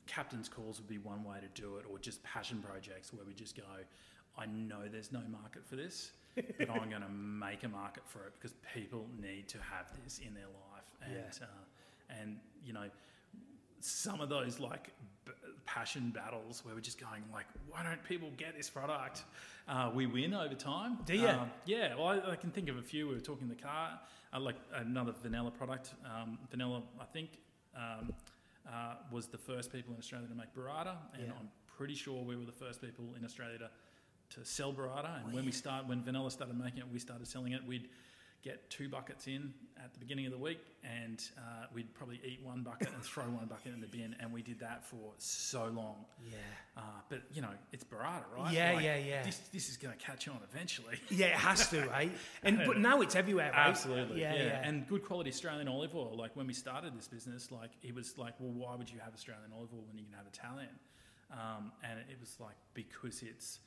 captain's 0.06 0.48
calls 0.48 0.78
would 0.78 0.88
be 0.88 0.98
one 0.98 1.24
way 1.24 1.38
to 1.40 1.60
do 1.60 1.76
it, 1.76 1.84
or 1.90 1.98
just 1.98 2.22
passion 2.22 2.62
projects 2.62 3.12
where 3.12 3.24
we 3.24 3.32
just 3.32 3.56
go. 3.56 3.62
I 4.36 4.46
know 4.46 4.80
there's 4.90 5.12
no 5.12 5.20
market 5.30 5.64
for 5.64 5.76
this, 5.76 6.12
but 6.34 6.70
I'm 6.70 6.90
going 6.90 7.02
to 7.08 7.08
make 7.10 7.62
a 7.64 7.68
market 7.68 8.02
for 8.06 8.26
it 8.26 8.32
because 8.34 8.54
people 8.74 9.06
need 9.20 9.48
to 9.48 9.58
have 9.58 9.86
this 10.02 10.18
in 10.18 10.34
their 10.34 10.46
life, 10.46 10.84
and 11.02 11.12
Yeah. 11.14 11.46
uh, 11.46 12.20
and 12.20 12.38
you 12.64 12.72
know 12.72 12.88
some 13.80 14.20
of 14.20 14.28
those 14.28 14.58
like 14.60 14.90
b- 15.26 15.32
passion 15.66 16.10
battles 16.10 16.64
where 16.64 16.74
we're 16.74 16.80
just 16.80 16.98
going 16.98 17.22
like, 17.32 17.46
why 17.68 17.82
don't 17.82 18.02
people 18.04 18.30
get 18.36 18.56
this 18.56 18.70
product? 18.70 19.24
Uh, 19.68 19.90
we 19.94 20.06
win 20.06 20.34
over 20.34 20.54
time. 20.54 20.98
Do 21.06 21.14
ya? 21.14 21.42
Um, 21.42 21.50
yeah. 21.66 21.94
Well, 21.94 22.08
I, 22.08 22.32
I 22.32 22.36
can 22.36 22.50
think 22.50 22.68
of 22.68 22.76
a 22.78 22.82
few. 22.82 23.08
We 23.08 23.14
were 23.14 23.20
talking 23.20 23.44
in 23.44 23.48
the 23.54 23.62
car, 23.62 23.98
uh, 24.32 24.40
like 24.40 24.56
another 24.74 25.12
Vannella 25.12 25.52
product. 25.54 25.94
Um, 26.04 26.38
Vannella, 26.54 26.82
I 27.00 27.04
think, 27.04 27.30
um, 27.76 28.12
uh, 28.66 28.94
was 29.12 29.26
the 29.26 29.38
first 29.38 29.70
people 29.72 29.92
in 29.92 29.98
Australia 29.98 30.28
to 30.28 30.34
make 30.34 30.54
burrata, 30.54 30.96
and 31.14 31.26
Yeah. 31.26 31.32
I'm 31.38 31.48
pretty 31.76 31.94
sure 31.94 32.22
we 32.22 32.36
were 32.36 32.44
the 32.46 32.52
first 32.52 32.80
people 32.80 33.04
in 33.18 33.24
Australia 33.24 33.58
to 33.58 33.70
to 34.34 34.44
sell 34.44 34.72
burrata. 34.72 35.24
And 35.24 35.32
when 35.32 35.44
we 35.44 35.52
start, 35.52 35.86
when 35.86 36.02
Vannella 36.02 36.30
started 36.30 36.58
making 36.58 36.80
it, 36.80 36.86
we 36.92 36.98
started 36.98 37.26
selling 37.26 37.52
it. 37.52 37.60
We'd 37.66 37.88
get 38.42 38.68
two 38.68 38.90
buckets 38.90 39.26
in 39.26 39.54
at 39.82 39.94
the 39.94 39.98
beginning 39.98 40.26
of 40.26 40.32
the 40.32 40.36
week, 40.38 40.60
and 40.84 41.22
uh, 41.38 41.64
we'd 41.74 41.92
probably 41.94 42.20
eat 42.22 42.40
one 42.42 42.62
bucket 42.62 42.88
and 42.92 43.02
throw 43.02 43.24
one 43.24 43.46
bucket 43.46 43.72
in 43.72 43.80
the 43.80 43.86
bin. 43.86 44.14
And 44.20 44.30
we 44.32 44.42
did 44.42 44.60
that 44.60 44.84
for 44.84 45.12
so 45.16 45.70
long. 45.74 46.04
yeah. 46.30 46.36
Uh, 46.76 46.80
but 47.08 47.22
you 47.32 47.40
know, 47.40 47.48
it's 47.72 47.84
burrata, 47.84 48.24
right? 48.36 48.52
Yeah, 48.52 48.78
yeah, 48.80 48.96
yeah. 48.98 49.22
This 49.22 49.38
this 49.52 49.68
is 49.70 49.76
going 49.78 49.96
to 49.96 50.04
catch 50.04 50.28
on 50.28 50.38
eventually. 50.52 50.98
Yeah, 51.10 51.26
it 51.26 51.32
has 51.36 51.70
to, 51.70 51.86
right? 51.86 52.10
And 52.42 52.60
but 52.66 52.78
now 52.78 53.00
it's 53.00 53.14
everywhere, 53.16 53.50
right? 53.52 53.68
Absolutely, 53.68 54.20
Yeah, 54.20 54.34
yeah. 54.34 54.68
And 54.68 54.86
good 54.86 55.04
quality 55.04 55.30
Australian 55.30 55.68
olive 55.68 55.94
oil. 55.94 56.14
Like 56.16 56.34
when 56.36 56.46
we 56.46 56.52
started 56.54 56.94
this 56.98 57.08
business, 57.08 57.50
like 57.50 57.70
it 57.82 57.94
was 57.94 58.18
like, 58.18 58.34
well, 58.40 58.52
why 58.52 58.74
would 58.76 58.90
you 58.90 58.98
have 58.98 59.14
Australian 59.14 59.52
olive 59.56 59.70
oil 59.72 59.84
when 59.88 59.96
you 59.98 60.04
can 60.04 60.14
have 60.14 60.26
Italian? 60.26 60.74
Um, 61.32 61.72
and 61.82 61.98
it 62.10 62.18
was 62.20 62.36
like 62.40 62.56
because 62.74 63.22
it's, 63.22 63.60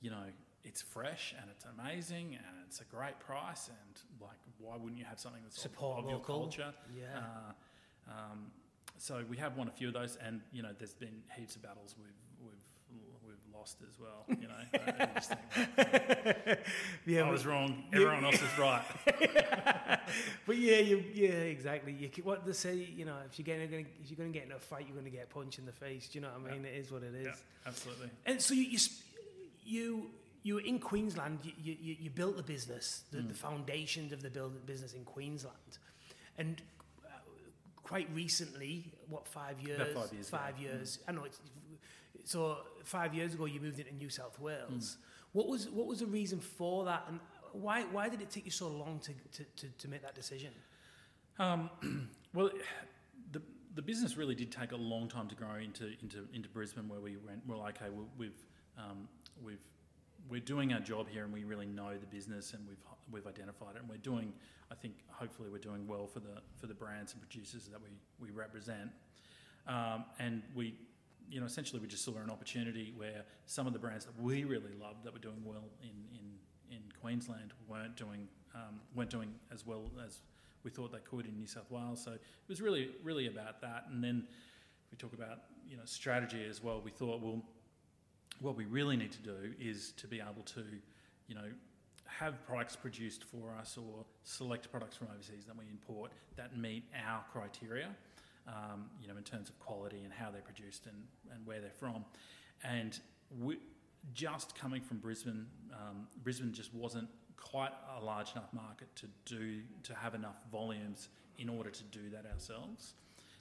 you 0.00 0.10
know, 0.10 0.24
it's 0.62 0.82
fresh 0.82 1.34
and 1.40 1.50
it's 1.50 1.64
amazing 1.78 2.34
and 2.34 2.56
it's 2.66 2.80
a 2.80 2.84
great 2.84 3.18
price 3.18 3.68
and 3.68 4.02
like 4.20 4.36
why 4.58 4.76
wouldn't 4.76 4.98
you 4.98 5.04
have 5.06 5.18
something 5.18 5.40
that's 5.42 5.60
Support 5.60 6.04
of, 6.04 6.10
your 6.10 6.20
culture? 6.20 6.72
Yeah. 6.94 7.04
Uh, 7.16 8.12
um, 8.12 8.50
so 8.98 9.24
we 9.30 9.36
have 9.38 9.56
won 9.56 9.68
a 9.68 9.70
few 9.70 9.88
of 9.88 9.94
those, 9.94 10.18
and 10.24 10.40
you 10.52 10.62
know, 10.62 10.70
there's 10.78 10.94
been 10.94 11.22
heaps 11.36 11.56
of 11.56 11.62
battles 11.62 11.94
we've 11.98 12.06
we've 12.44 13.00
we've 13.26 13.54
lost 13.58 13.78
as 13.88 13.98
well. 13.98 14.26
You 14.28 14.48
know, 14.48 14.64
I 14.74 16.44
think, 16.44 16.58
yeah, 17.06 17.22
I 17.22 17.30
was 17.30 17.46
wrong. 17.46 17.84
Everyone 17.92 18.24
else 18.24 18.42
is 18.42 18.58
right. 18.58 18.84
But 20.46 20.58
yeah, 20.58 20.78
you, 20.78 21.04
yeah, 21.14 21.28
exactly. 21.28 21.92
You, 21.92 22.10
what 22.24 22.44
they 22.44 22.52
say, 22.52 22.74
you 22.74 23.04
know, 23.04 23.14
if 23.30 23.38
you're 23.38 23.46
going, 23.46 23.86
if 24.02 24.10
you're 24.10 24.16
going 24.16 24.32
to 24.32 24.36
get 24.36 24.46
in 24.46 24.52
a 24.52 24.58
fight, 24.58 24.84
you're 24.86 24.94
going 24.94 25.04
to 25.04 25.16
get 25.16 25.30
punched 25.30 25.60
in 25.60 25.66
the 25.66 25.72
face. 25.72 26.08
Do 26.08 26.18
you 26.18 26.22
know 26.22 26.30
what 26.36 26.50
I 26.50 26.54
mean? 26.54 26.64
It 26.64 26.74
is 26.76 26.90
what 26.90 27.04
it 27.04 27.14
is. 27.14 27.26
Yeah, 27.26 27.68
absolutely. 27.68 28.08
And 28.26 28.40
so 28.40 28.54
you, 28.54 28.62
you, 28.62 28.78
you, 29.64 30.10
you 30.42 30.54
were 30.54 30.60
in 30.60 30.78
Queensland. 30.78 31.40
You, 31.44 31.52
you, 31.80 31.96
you- 32.00 32.10
built 32.10 32.36
the 32.36 32.42
business, 32.42 33.04
the, 33.10 33.18
Mm. 33.18 33.28
the 33.28 33.34
foundations 33.34 34.12
of 34.12 34.22
the 34.22 34.30
build, 34.30 34.64
business 34.66 34.92
in 34.94 35.04
Queensland, 35.04 35.78
and 36.38 36.62
uh, 37.04 37.08
quite 37.82 38.08
recently, 38.14 38.92
what 39.08 39.26
five 39.28 39.60
years? 39.60 39.80
About 39.80 39.94
five 40.04 40.12
years 40.12 40.28
ago. 40.28 40.38
Five 40.38 40.58
years. 40.58 40.98
I 41.08 41.12
know 41.12 41.24
it's. 41.24 41.40
So 42.24 42.58
five 42.84 43.14
years 43.14 43.34
ago, 43.34 43.46
you 43.46 43.60
moved 43.60 43.78
into 43.78 43.94
New 43.94 44.10
South 44.10 44.38
Wales. 44.38 44.98
What 45.32 45.48
was 45.48 45.68
what 45.70 45.86
was 45.86 46.00
the 46.00 46.06
reason 46.06 46.40
for 46.40 46.84
that, 46.84 47.04
and 47.08 47.20
why 47.52 47.82
why 47.84 48.08
did 48.08 48.20
it 48.20 48.30
take 48.30 48.44
you 48.44 48.50
so 48.50 48.68
long 48.68 49.00
to 49.00 49.12
to, 49.36 49.44
to, 49.56 49.68
to 49.78 49.88
make 49.88 50.02
that 50.02 50.14
decision? 50.14 50.52
Um, 51.38 51.70
well, 52.34 52.50
the 53.32 53.40
the 53.74 53.82
business 53.82 54.16
really 54.16 54.34
did 54.34 54.50
take 54.52 54.72
a 54.72 54.76
long 54.76 55.08
time 55.08 55.28
to 55.28 55.34
grow 55.34 55.54
into 55.54 55.92
into, 56.02 56.26
into 56.34 56.48
Brisbane, 56.48 56.88
where 56.88 57.00
we 57.00 57.16
went. 57.16 57.42
Well, 57.46 57.62
okay, 57.68 57.88
we, 57.90 58.04
we've 58.18 58.42
um, 58.80 59.08
we've 59.44 59.58
we're 60.28 60.40
doing 60.40 60.72
our 60.72 60.80
job 60.80 61.08
here, 61.08 61.24
and 61.24 61.32
we 61.32 61.44
really 61.44 61.66
know 61.66 61.96
the 61.96 62.06
business, 62.06 62.52
and 62.52 62.66
we've 62.66 62.82
we've 63.10 63.26
identified 63.26 63.76
it, 63.76 63.80
and 63.80 63.88
we're 63.88 63.96
doing. 63.96 64.32
I 64.70 64.74
think 64.76 64.94
hopefully 65.08 65.48
we're 65.50 65.58
doing 65.58 65.86
well 65.86 66.06
for 66.06 66.20
the 66.20 66.40
for 66.56 66.66
the 66.66 66.74
brands 66.74 67.12
and 67.12 67.20
producers 67.20 67.68
that 67.68 67.80
we 67.80 67.88
we 68.20 68.32
represent, 68.32 68.90
um, 69.66 70.04
and 70.18 70.42
we. 70.54 70.74
You 71.32 71.38
know, 71.38 71.46
essentially, 71.46 71.80
we 71.80 71.86
just 71.86 72.04
saw 72.04 72.16
an 72.16 72.28
opportunity 72.28 72.92
where 72.96 73.22
some 73.46 73.68
of 73.68 73.72
the 73.72 73.78
brands 73.78 74.04
that 74.04 74.20
we 74.20 74.42
really 74.42 74.74
loved 74.80 75.04
that 75.04 75.12
were 75.12 75.20
doing 75.20 75.40
well 75.44 75.62
in, 75.80 76.18
in, 76.18 76.76
in 76.76 76.82
Queensland 77.00 77.52
weren't 77.68 77.94
doing 77.96 78.26
um, 78.52 78.80
weren't 78.96 79.10
doing 79.10 79.32
as 79.52 79.64
well 79.64 79.92
as 80.04 80.22
we 80.64 80.70
thought 80.70 80.90
they 80.90 80.98
could 81.08 81.26
in 81.26 81.36
New 81.38 81.46
South 81.46 81.70
Wales. 81.70 82.02
So 82.04 82.12
it 82.12 82.20
was 82.48 82.60
really, 82.60 82.90
really 83.04 83.28
about 83.28 83.60
that. 83.60 83.86
And 83.90 84.02
then 84.02 84.26
we 84.90 84.96
talk 84.96 85.12
about 85.12 85.42
you 85.68 85.76
know 85.76 85.84
strategy 85.84 86.44
as 86.48 86.62
well. 86.62 86.80
We 86.84 86.90
thought, 86.90 87.20
well, 87.20 87.42
what 88.40 88.56
we 88.56 88.64
really 88.64 88.96
need 88.96 89.12
to 89.12 89.22
do 89.22 89.54
is 89.60 89.92
to 89.98 90.06
be 90.06 90.20
able 90.20 90.42
to, 90.46 90.64
you 91.28 91.34
know, 91.34 91.48
have 92.06 92.44
products 92.44 92.74
produced 92.74 93.24
for 93.24 93.54
us 93.58 93.78
or 93.78 94.04
select 94.24 94.70
products 94.70 94.96
from 94.96 95.08
overseas 95.14 95.44
that 95.46 95.56
we 95.56 95.64
import 95.70 96.10
that 96.36 96.56
meet 96.56 96.84
our 97.06 97.22
criteria. 97.32 97.88
Um, 98.48 98.86
you 99.00 99.06
know, 99.06 99.16
in 99.16 99.22
terms 99.22 99.48
of 99.48 99.58
quality 99.60 100.00
and 100.02 100.12
how 100.12 100.30
they're 100.30 100.40
produced 100.40 100.86
and, 100.86 100.96
and 101.32 101.46
where 101.46 101.60
they're 101.60 101.70
from, 101.70 102.04
and 102.64 102.98
we, 103.38 103.58
just 104.14 104.58
coming 104.58 104.80
from 104.80 104.96
Brisbane, 104.96 105.46
um, 105.72 106.08
Brisbane 106.22 106.52
just 106.52 106.74
wasn't 106.74 107.08
quite 107.36 107.72
a 107.98 108.04
large 108.04 108.32
enough 108.32 108.52
market 108.52 108.88
to 108.96 109.06
do 109.24 109.60
to 109.82 109.94
have 109.94 110.14
enough 110.14 110.36
volumes 110.50 111.08
in 111.38 111.48
order 111.48 111.70
to 111.70 111.82
do 111.84 112.10
that 112.12 112.26
ourselves. 112.32 112.94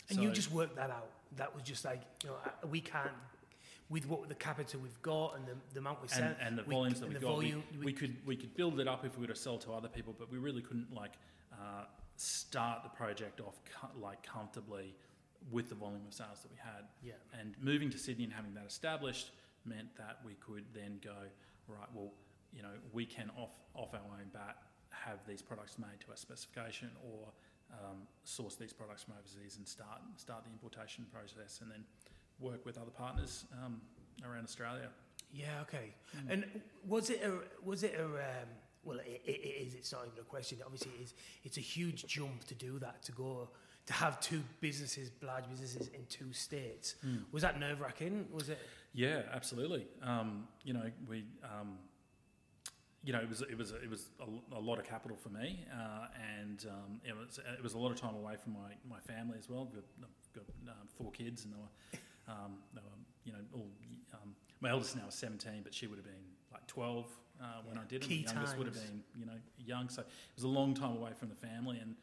And 0.10 0.22
you 0.22 0.32
just 0.32 0.52
worked 0.52 0.76
that 0.76 0.90
out. 0.90 1.10
That 1.38 1.54
was 1.54 1.64
just 1.64 1.86
like 1.86 2.02
you 2.24 2.30
know 2.30 2.36
we 2.70 2.82
can't 2.82 3.12
with 3.90 4.08
what 4.08 4.30
the 4.30 4.36
capital 4.36 4.80
we've 4.82 5.02
got 5.02 5.36
and 5.36 5.48
the, 5.48 5.56
the 5.74 5.80
amount 5.80 6.00
we 6.02 6.08
and, 6.08 6.12
sell 6.12 6.36
and 6.42 6.58
the 6.58 6.64
we- 6.64 6.76
volumes 6.76 7.00
that 7.00 7.10
we 7.10 7.16
got, 7.16 7.24
volume, 7.24 7.64
we, 7.80 7.86
we 7.86 7.94
could 7.94 8.16
we 8.26 8.36
could 8.36 8.56
build 8.56 8.80
it 8.80 8.88
up 8.88 9.06
if 9.06 9.18
we 9.18 9.26
were 9.26 9.34
to 9.34 9.40
sell 9.40 9.58
to 9.58 9.74
other 9.74 9.88
people, 9.88 10.16
but 10.18 10.32
we 10.32 10.38
really 10.38 10.62
couldn't 10.62 10.94
like 10.94 11.14
uh, 11.54 11.86
start 12.16 12.84
the 12.84 12.90
project 12.90 13.40
off 13.42 13.60
co- 13.80 14.00
like 14.00 14.22
comfortably 14.24 14.94
with 15.52 15.70
the 15.70 15.76
volume 15.76 16.02
of 16.08 16.14
sales 16.14 16.42
that 16.42 16.52
we 16.52 16.58
had. 16.58 16.86
Yeah. 17.04 17.14
And 17.40 17.56
moving 17.62 17.90
to 17.90 17.98
Sydney 17.98 18.26
and 18.26 18.34
having 18.34 18.54
that 18.56 18.66
established 18.68 19.32
meant 19.66 19.96
that 19.98 20.20
we 20.26 20.34
could 20.36 20.66
then 20.74 21.00
go, 21.04 21.16
right, 21.68 21.88
well, 21.94 22.12
you 22.54 22.62
know, 22.62 22.76
we 22.94 23.06
can 23.06 23.32
off, 23.38 23.52
off 23.74 23.94
our 23.94 24.02
own 24.20 24.28
bat 24.34 24.58
have 24.90 25.20
these 25.28 25.42
products 25.42 25.78
made 25.78 26.00
to 26.02 26.12
our 26.12 26.18
specification 26.18 26.90
or 27.04 27.28
um, 27.72 28.00
source 28.24 28.56
these 28.56 28.74
products 28.74 29.04
from 29.04 29.14
overseas 29.18 29.58
and 29.58 29.68
start, 29.68 30.02
start 30.18 30.44
the 30.44 30.50
importation 30.50 31.06
process 31.14 31.60
and 31.62 31.72
then 31.72 31.84
work 32.40 32.66
with 32.66 32.78
other 32.78 32.92
partners 32.92 33.46
um, 33.64 33.82
around 34.26 34.44
Australia. 34.44 34.90
Yeah, 35.34 35.62
okay. 35.62 35.94
And 36.28 36.46
was 36.88 37.10
it 37.10 37.22
a 37.24 37.34
was 37.64 37.84
it 37.84 37.96
a 38.00 38.06
um, 38.06 38.50
well? 38.84 38.98
It, 39.00 39.22
it, 39.26 39.68
is. 39.68 39.74
It's 39.76 39.92
not 39.92 40.08
even 40.08 40.20
a 40.20 40.24
question. 40.24 40.58
Obviously, 40.66 40.92
it 41.00 41.04
is. 41.04 41.14
It's 41.44 41.58
a 41.58 41.62
huge 41.62 42.06
jump 42.08 42.46
to 42.46 42.56
do 42.56 42.80
that. 42.80 43.04
To 43.04 43.12
go 43.12 43.50
to 43.86 43.94
have 43.94 44.20
two 44.20 44.42
businesses, 44.60 45.12
large 45.22 45.50
businesses 45.50 45.90
in 45.90 46.06
two 46.10 46.34
states. 46.34 46.96
Was 47.32 47.44
that 47.44 47.60
nerve 47.60 47.80
wracking? 47.80 48.26
Was 48.32 48.50
it? 48.50 48.60
Yeah, 48.94 49.22
absolutely. 49.34 49.88
Um, 50.02 50.48
you 50.64 50.74
know, 50.74 50.92
we, 51.08 51.26
um, 51.44 51.78
you 53.04 53.14
know, 53.14 53.20
it 53.20 53.30
was 53.30 53.42
it 53.42 53.58
was 53.58 53.72
it 53.72 53.90
was 53.90 54.10
a, 54.20 54.56
a 54.58 54.60
lot 54.60 54.80
of 54.80 54.86
capital 54.86 55.18
for 55.18 55.30
me, 55.30 55.66
uh, 55.72 56.08
and 56.40 56.66
um, 56.70 57.02
it 57.04 57.16
was 57.16 57.40
it 57.40 57.64
was 57.64 57.74
a 57.74 57.78
lot 57.78 57.92
of 57.92 58.00
time 58.00 58.16
away 58.16 58.36
from 58.42 58.54
my, 58.54 58.72
my 58.90 59.00
family 59.00 59.38
as 59.38 59.50
well. 59.50 59.68
I've 59.70 59.76
got, 59.76 59.84
I've 60.02 60.34
got 60.34 60.72
um, 60.72 60.88
four 60.98 61.12
kids, 61.12 61.46
and 61.46 61.54
they 61.54 61.58
were, 61.58 62.00
um, 62.30 62.58
they 62.74 62.82
were 62.82 62.98
you 63.26 63.34
know, 63.34 63.40
all, 63.54 63.68
um, 64.14 64.36
my 64.62 64.70
eldest 64.70 64.96
now 64.96 65.08
is 65.08 65.16
seventeen, 65.16 65.62
but 65.64 65.74
she 65.74 65.88
would 65.88 65.98
have 65.98 66.06
been 66.06 66.26
like 66.54 66.66
twelve 66.68 67.08
uh, 67.42 67.46
when 67.66 67.76
Yeah. 67.76 67.82
I 67.82 67.86
did 67.86 68.04
it. 68.04 68.08
Key 68.08 68.24
the 68.24 68.34
youngest 68.34 68.58
would 68.58 68.68
have 68.68 68.76
been 68.76 69.04
you 69.18 69.26
know 69.26 69.40
young, 69.66 69.90
so 69.90 70.02
it 70.02 70.08
was 70.36 70.44
a 70.44 70.48
long 70.48 70.74
time 70.74 70.96
away 70.96 71.12
from 71.18 71.30
the 71.30 71.36
family, 71.36 71.80
and 71.80 71.96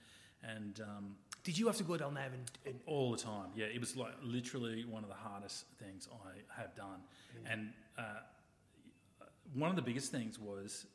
and 0.43 0.81
um, 0.81 1.17
Did 1.45 1.59
you 1.59 1.67
have 1.67 1.77
to 1.77 1.85
go 1.85 1.97
down 1.97 2.15
there 2.15 2.31
and, 2.33 2.51
and 2.67 2.81
all 2.87 3.11
the 3.11 3.17
time. 3.17 3.49
Yeah, 3.55 3.67
it 3.67 3.81
was 3.81 3.97
like 3.97 4.15
literally 4.23 4.85
one 4.85 5.03
of 5.03 5.09
the 5.09 5.17
hardest 5.17 5.65
things 5.79 6.09
I 6.12 6.61
have 6.61 6.75
done. 6.77 7.01
And 7.51 7.73
uh, 7.99 8.03
one 9.55 9.71
of 9.71 9.77
the 9.77 9.83
biggest 9.83 10.11
things 10.12 10.39
was 10.39 10.87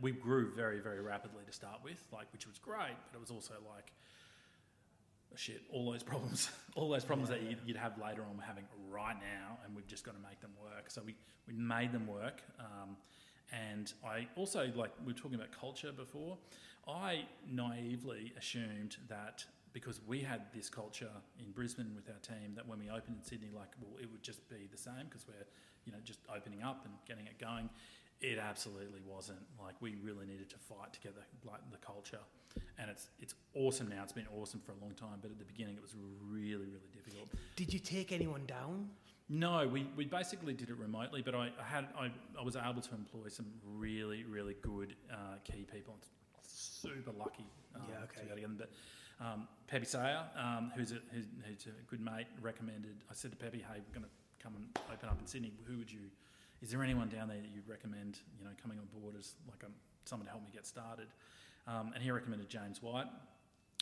we 0.00 0.12
grew 0.12 0.52
very, 0.54 0.80
very 0.80 1.00
rapidly 1.00 1.44
to 1.44 1.52
start 1.52 1.80
with, 1.84 2.02
like 2.12 2.26
which 2.32 2.46
was 2.46 2.58
great, 2.58 2.96
but 3.10 3.18
it 3.18 3.20
was 3.20 3.30
also 3.30 3.54
like 3.74 3.92
shit. 5.38 5.62
All 5.72 5.90
those 5.90 6.02
problems, 6.02 6.50
all 6.74 6.88
those 6.88 7.04
problems 7.04 7.28
that 7.30 7.42
you'd, 7.42 7.58
you'd 7.66 7.76
have 7.76 7.98
later 7.98 8.22
on, 8.22 8.36
we're 8.36 8.44
having 8.44 8.64
right 8.90 9.16
now, 9.16 9.58
and 9.64 9.74
we've 9.74 9.86
just 9.86 10.04
got 10.04 10.14
to 10.14 10.20
make 10.28 10.40
them 10.40 10.52
work. 10.62 10.90
So 10.90 11.02
we 11.04 11.14
we 11.46 11.54
made 11.54 11.92
them 11.92 12.06
work. 12.06 12.42
Um, 12.58 12.96
and 13.52 13.92
I 14.04 14.26
also 14.36 14.70
like 14.74 14.90
we 15.04 15.12
were 15.12 15.18
talking 15.18 15.36
about 15.36 15.52
culture 15.52 15.92
before. 15.92 16.36
I 16.88 17.24
naively 17.48 18.32
assumed 18.38 18.96
that 19.08 19.44
because 19.72 20.00
we 20.06 20.20
had 20.20 20.42
this 20.54 20.70
culture 20.70 21.10
in 21.38 21.50
Brisbane 21.52 21.92
with 21.94 22.08
our 22.08 22.20
team 22.20 22.54
that 22.54 22.66
when 22.66 22.78
we 22.78 22.88
opened 22.88 23.16
in 23.18 23.24
Sydney, 23.24 23.50
like 23.54 23.68
well, 23.80 23.98
it 24.00 24.10
would 24.10 24.22
just 24.22 24.48
be 24.48 24.68
the 24.70 24.78
same 24.78 25.04
because 25.08 25.26
we're 25.28 25.46
you 25.84 25.92
know 25.92 25.98
just 26.04 26.20
opening 26.34 26.62
up 26.62 26.84
and 26.84 26.94
getting 27.06 27.26
it 27.26 27.38
going. 27.38 27.68
It 28.20 28.38
absolutely 28.38 29.02
wasn't. 29.06 29.44
Like 29.62 29.74
we 29.80 29.96
really 30.02 30.26
needed 30.26 30.48
to 30.50 30.58
fight 30.58 30.92
together, 30.92 31.20
like 31.44 31.60
the 31.70 31.78
culture, 31.78 32.24
and 32.78 32.90
it's 32.90 33.08
it's 33.20 33.34
awesome 33.54 33.88
now. 33.88 34.02
It's 34.02 34.12
been 34.12 34.28
awesome 34.38 34.60
for 34.60 34.72
a 34.72 34.76
long 34.80 34.94
time, 34.94 35.18
but 35.22 35.30
at 35.30 35.38
the 35.38 35.44
beginning 35.44 35.76
it 35.76 35.82
was 35.82 35.94
really 36.28 36.66
really 36.66 36.90
difficult. 36.92 37.28
did 37.56 37.72
you 37.72 37.78
take 37.78 38.12
anyone 38.12 38.44
down? 38.46 38.90
No, 39.28 39.66
we, 39.66 39.88
we 39.96 40.04
basically 40.04 40.52
did 40.54 40.70
it 40.70 40.76
remotely, 40.76 41.20
but 41.20 41.34
I, 41.34 41.50
I 41.60 41.64
had 41.64 41.86
I, 41.98 42.10
I 42.38 42.44
was 42.44 42.54
able 42.56 42.80
to 42.80 42.94
employ 42.94 43.28
some 43.28 43.46
really 43.64 44.24
really 44.24 44.54
good 44.62 44.94
uh, 45.10 45.38
key 45.44 45.66
people. 45.72 45.96
Super 46.48 47.12
lucky 47.18 47.44
um, 47.74 47.82
Yeah, 47.88 48.04
okay. 48.04 48.20
to 48.20 48.26
be 48.26 48.26
able 48.26 48.36
to 48.36 48.40
get 48.40 48.48
them. 48.48 48.56
But 48.58 48.70
um, 49.26 49.48
Pepe 49.66 49.84
Saya, 49.86 50.24
um, 50.36 50.70
who's, 50.76 50.92
a, 50.92 50.96
who's, 51.12 51.24
who's 51.46 51.66
a 51.66 51.90
good 51.90 52.00
mate, 52.00 52.26
recommended. 52.40 52.96
I 53.10 53.14
said 53.14 53.30
to 53.32 53.36
Pepe, 53.36 53.58
"Hey, 53.58 53.80
we're 53.80 53.94
going 53.98 54.04
to 54.06 54.42
come 54.42 54.54
and 54.54 54.66
open 54.92 55.08
up 55.08 55.18
in 55.18 55.26
Sydney. 55.26 55.52
Who 55.66 55.78
would 55.78 55.90
you? 55.90 56.00
Is 56.62 56.70
there 56.70 56.82
anyone 56.82 57.08
down 57.08 57.28
there 57.28 57.38
that 57.38 57.50
you'd 57.52 57.68
recommend? 57.68 58.20
You 58.38 58.44
know, 58.44 58.52
coming 58.62 58.78
on 58.78 58.86
board 59.00 59.14
as 59.18 59.34
like 59.48 59.64
um, 59.64 59.72
someone 60.04 60.26
to 60.26 60.30
help 60.30 60.44
me 60.44 60.50
get 60.52 60.66
started?" 60.66 61.08
Um, 61.66 61.92
and 61.94 62.02
he 62.02 62.10
recommended 62.10 62.48
James 62.48 62.82
White, 62.82 63.06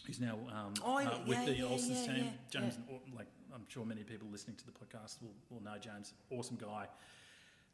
who's 0.06 0.20
now 0.20 0.38
um, 0.52 0.74
Oh, 0.84 0.98
uh, 0.98 1.18
with 1.26 1.38
yeah, 1.38 1.44
the 1.44 1.56
yeah, 1.56 1.64
Olsen's 1.64 2.06
yeah, 2.06 2.14
team. 2.14 2.24
yeah, 2.24 2.60
James, 2.60 2.78
like 3.16 3.26
I'm 3.54 3.64
sure 3.68 3.84
many 3.84 4.02
people 4.02 4.28
listening 4.30 4.56
to 4.56 4.64
the 4.66 4.72
podcast 4.72 5.20
will, 5.22 5.34
will 5.50 5.62
know 5.62 5.76
James. 5.78 6.14
Awesome 6.30 6.56
guy. 6.56 6.86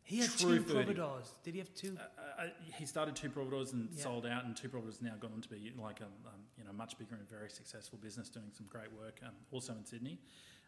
He 0.03 0.19
had 0.19 0.31
True 0.31 0.59
Two 0.59 0.75
Providores. 0.75 1.29
Did 1.45 1.55
he 1.55 1.61
have 1.61 1.73
two? 1.75 1.97
Uh, 1.99 2.43
uh, 2.43 2.47
he 2.77 2.85
started 2.87 3.15
Two 3.15 3.29
Providores 3.31 3.73
and 3.75 3.89
Yeah. 3.93 4.03
sold 4.03 4.27
out, 4.27 4.45
and 4.45 4.57
Two 4.57 4.69
Providores 4.69 5.01
now 5.01 5.15
gone 5.21 5.33
on 5.35 5.43
to 5.43 5.49
be 5.49 5.73
like 5.79 6.01
a 6.01 6.05
um, 6.07 6.41
you 6.59 6.65
know 6.65 6.73
much 6.73 6.99
bigger 6.99 7.15
and 7.15 7.29
very 7.29 7.51
successful 7.51 7.99
business, 8.03 8.29
doing 8.29 8.51
some 8.53 8.67
great 8.69 8.91
work, 8.93 9.21
um, 9.25 9.33
also 9.53 9.73
in 9.75 9.85
Sydney. 9.85 10.19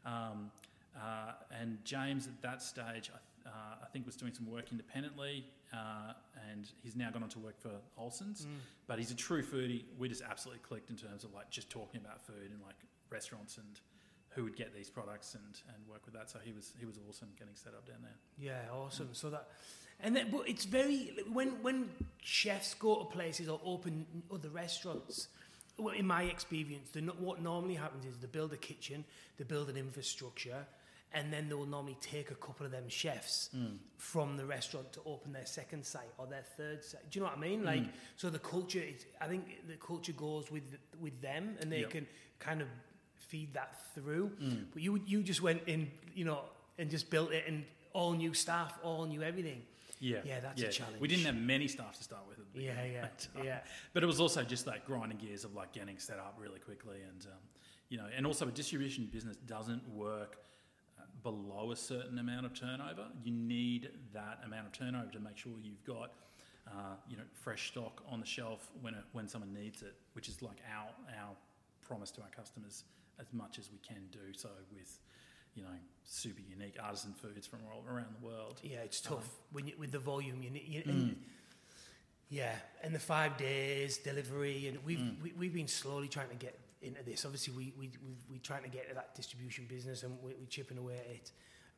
Um, 0.05 0.53
uh, 0.95 1.33
and 1.51 1.79
James 1.85 2.27
at 2.29 2.41
that 2.43 2.63
stage, 2.63 3.11
I, 3.13 3.19
uh, 3.47 3.51
I 3.83 3.87
think, 3.93 4.07
was 4.07 4.17
doing 4.17 4.33
some 4.35 4.51
work 4.51 4.67
independently, 4.71 5.45
uh, 5.73 6.13
and 6.51 6.71
he's 6.83 6.97
now 6.97 7.11
gone 7.11 7.23
on 7.23 7.29
to 7.31 7.39
work 7.39 7.61
for 7.61 7.71
Olsen's. 7.99 8.47
But 8.87 8.99
he's 8.99 9.11
a 9.11 9.17
true 9.17 9.43
foodie. 9.43 9.85
We 9.99 10.09
just 10.09 10.23
absolutely 10.23 10.63
clicked 10.67 10.91
in 10.91 10.97
terms 10.97 11.25
of 11.25 11.33
like 11.35 11.51
just 11.51 11.71
talking 11.71 12.01
about 12.05 12.21
food 12.27 12.51
and 12.51 12.61
like 12.65 12.77
restaurants 13.11 13.59
and 13.59 13.81
who 14.31 14.45
would 14.45 14.57
get 14.57 14.75
these 14.75 14.89
products 14.89 15.35
and, 15.35 15.61
and 15.75 15.87
work 15.89 16.01
with 16.07 16.15
that. 16.15 16.31
So 16.31 16.39
he 16.43 16.53
was 16.53 16.73
he 16.79 16.87
was 16.87 16.99
awesome 17.09 17.29
getting 17.39 17.55
set 17.55 17.75
up 17.75 17.87
down 17.87 17.99
there. 18.03 18.17
Yeah, 18.39 18.73
awesome. 18.75 19.11
So 19.13 19.31
that, 19.31 19.49
and 20.01 20.17
then, 20.17 20.29
but 20.31 20.49
it's 20.49 20.65
very 20.65 21.13
when 21.33 21.63
when 21.63 21.91
chefs 22.23 22.75
go 22.75 22.99
to 23.01 23.05
places 23.05 23.49
or 23.49 23.61
open 23.65 24.07
other 24.33 24.49
restaurants. 24.49 25.29
Well, 25.79 25.95
in 25.95 26.07
my 26.07 26.25
experience, 26.25 26.91
the, 26.91 27.01
no- 27.01 27.15
what 27.19 27.41
normally 27.43 27.75
happens 27.75 28.05
is 28.05 28.19
they 28.19 28.27
build 28.27 28.53
a 28.53 28.59
kitchen, 28.59 29.05
they 29.39 29.45
build 29.45 29.71
an 29.71 29.77
infrastructure, 29.79 30.67
and 31.15 31.33
then 31.33 31.49
they 31.49 31.55
will 31.55 31.67
normally 31.67 31.97
take 32.01 32.31
a 32.31 32.35
couple 32.35 32.65
of 32.67 32.73
them 32.73 32.89
chefs 32.89 33.51
from 33.97 34.37
the 34.37 34.45
restaurant 34.45 34.93
to 34.95 35.01
open 35.07 35.33
their 35.33 35.47
second 35.47 35.85
site 35.85 36.11
or 36.19 36.27
their 36.27 36.45
third 36.57 36.85
site. 36.85 37.09
Do 37.11 37.19
you 37.19 37.25
know 37.25 37.31
what 37.31 37.39
I 37.39 37.41
mean? 37.41 37.65
Like, 37.65 37.85
so 38.17 38.31
the 38.31 38.39
culture 38.39 38.81
is. 38.81 39.07
I 39.21 39.27
think 39.29 39.45
the 39.69 39.77
culture 39.77 40.13
goes 40.13 40.51
with 40.51 40.77
with 41.01 41.21
them, 41.21 41.57
and 41.61 41.71
they 41.71 41.81
Yep. 41.81 41.91
can 41.91 42.07
kind 42.39 42.61
of 42.63 42.69
feed 43.17 43.55
that 43.55 43.71
through. 43.95 44.33
But 44.73 44.83
you 44.83 45.01
you 45.07 45.23
just 45.23 45.43
went 45.43 45.63
in, 45.67 45.91
you 46.15 46.25
know, 46.25 46.41
and 46.79 46.91
just 46.91 47.11
built 47.11 47.33
it, 47.33 47.45
and 47.47 47.65
all 47.93 48.13
new 48.13 48.35
staff, 48.35 48.79
all 48.83 49.05
new 49.07 49.23
everything. 49.23 49.63
Yeah, 50.01 50.19
Yeah, 50.25 50.41
that's 50.41 50.61
a 50.61 50.69
challenge. 50.69 51.01
We 51.01 51.07
didn't 51.07 51.27
have 51.27 51.37
many 51.37 51.69
staff 51.69 51.97
to 51.99 52.03
start 52.03 52.23
with. 52.29 52.39
At 52.41 52.53
the 52.53 52.61
Yeah, 52.63 52.85
yeah, 52.85 53.01
but, 53.35 53.41
uh, 53.41 53.45
yeah. 53.45 53.61
But 53.93 54.03
it 54.03 54.07
was 54.07 54.19
also 54.19 54.43
just 54.43 54.67
like 54.67 54.85
grinding 54.85 55.19
gears 55.19 55.45
of 55.45 55.55
like 55.55 55.73
getting 55.73 55.97
set 55.99 56.19
up 56.19 56.35
really 56.41 56.59
quickly, 56.59 57.03
and 57.09 57.25
um, 57.27 57.39
you 57.89 57.99
know, 57.99 58.07
and 58.17 58.27
also 58.27 58.49
a 58.49 58.51
distribution 58.51 59.07
business 59.13 59.37
doesn't 59.47 59.87
work 59.91 60.39
below 61.23 61.71
a 61.73 61.77
certain 61.77 62.19
amount 62.19 62.47
of 62.47 62.55
turnover. 62.55 63.07
You 63.23 63.33
need 63.33 63.91
that 64.13 64.41
amount 64.45 64.67
of 64.67 64.73
turnover 64.73 65.11
to 65.13 65.21
make 65.21 65.37
sure 65.37 65.53
you've 65.63 65.85
got. 65.85 66.13
Uh, 66.65 66.95
you 67.09 67.17
know, 67.17 67.25
fresh 67.33 67.69
stock 67.73 68.03
on 68.09 68.21
the 68.21 68.27
shelf 68.27 68.71
when 68.81 68.95
it, 68.95 69.03
when 69.11 69.27
someone 69.27 69.53
needs 69.53 69.83
it, 69.83 69.95
which 70.13 70.29
is 70.29 70.43
like 70.43 70.59
our 70.73 70.87
our 71.21 71.35
promise 71.81 72.13
to 72.13 72.21
our 72.21 72.29
customers 72.29 72.85
as 73.19 73.27
much 73.33 73.59
as 73.59 73.71
we 73.71 73.79
can 73.79 74.03
do 74.11 74.33
so 74.33 74.49
with, 74.73 75.01
you 75.55 75.63
know, 75.63 75.69
super 76.05 76.41
unique 76.41 76.77
artisan 76.83 77.13
foods 77.15 77.49
from 77.49 77.59
all 77.71 77.85
around 77.93 78.15
the 78.21 78.25
world. 78.25 78.61
Yeah, 78.63 78.79
it's 78.85 79.01
tough 79.01 79.19
um, 79.19 79.23
when 79.53 79.67
you, 79.67 79.75
with 79.77 79.91
the 79.91 79.99
volume. 79.99 80.41
You, 80.41 80.51
need- 80.51 80.69
you 80.69 80.83
and, 80.87 81.11
mm. 81.11 81.15
yeah, 82.29 82.55
and 82.83 82.95
the 82.95 83.01
five 83.01 83.37
days 83.37 83.99
delivery, 83.99 84.69
and 84.69 84.79
we've 84.85 84.99
mm. 84.99 85.21
we, 85.21 85.33
we've 85.37 85.55
been 85.55 85.69
slowly 85.69 86.09
trying 86.09 86.29
to 86.29 86.37
get 86.37 86.59
into 86.83 87.03
this. 87.03 87.25
Obviously, 87.25 87.55
we 87.55 87.73
we 87.79 87.91
we 88.05 88.15
we're 88.31 88.41
trying 88.43 88.63
to 88.63 88.69
get 88.69 88.89
to 88.89 88.95
that 88.95 89.15
distribution 89.15 89.67
business, 89.69 90.03
and 90.03 90.17
we, 90.23 90.35
we're 90.39 90.47
chipping 90.47 90.79
away 90.79 90.97
at 90.99 91.07
it. 91.07 91.33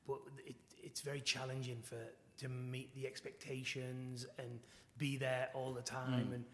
But 0.07 0.19
it, 0.47 0.57
it's 0.83 1.01
very 1.01 1.21
challenging 1.21 1.79
for 1.83 1.99
to 2.39 2.49
meet 2.49 2.95
the 2.95 3.07
expectations 3.07 4.27
and 4.39 4.61
be 4.99 5.17
there 5.17 5.49
all 5.55 5.73
the 5.73 5.83
time 5.83 6.27
hmm. 6.27 6.33
and 6.35 6.45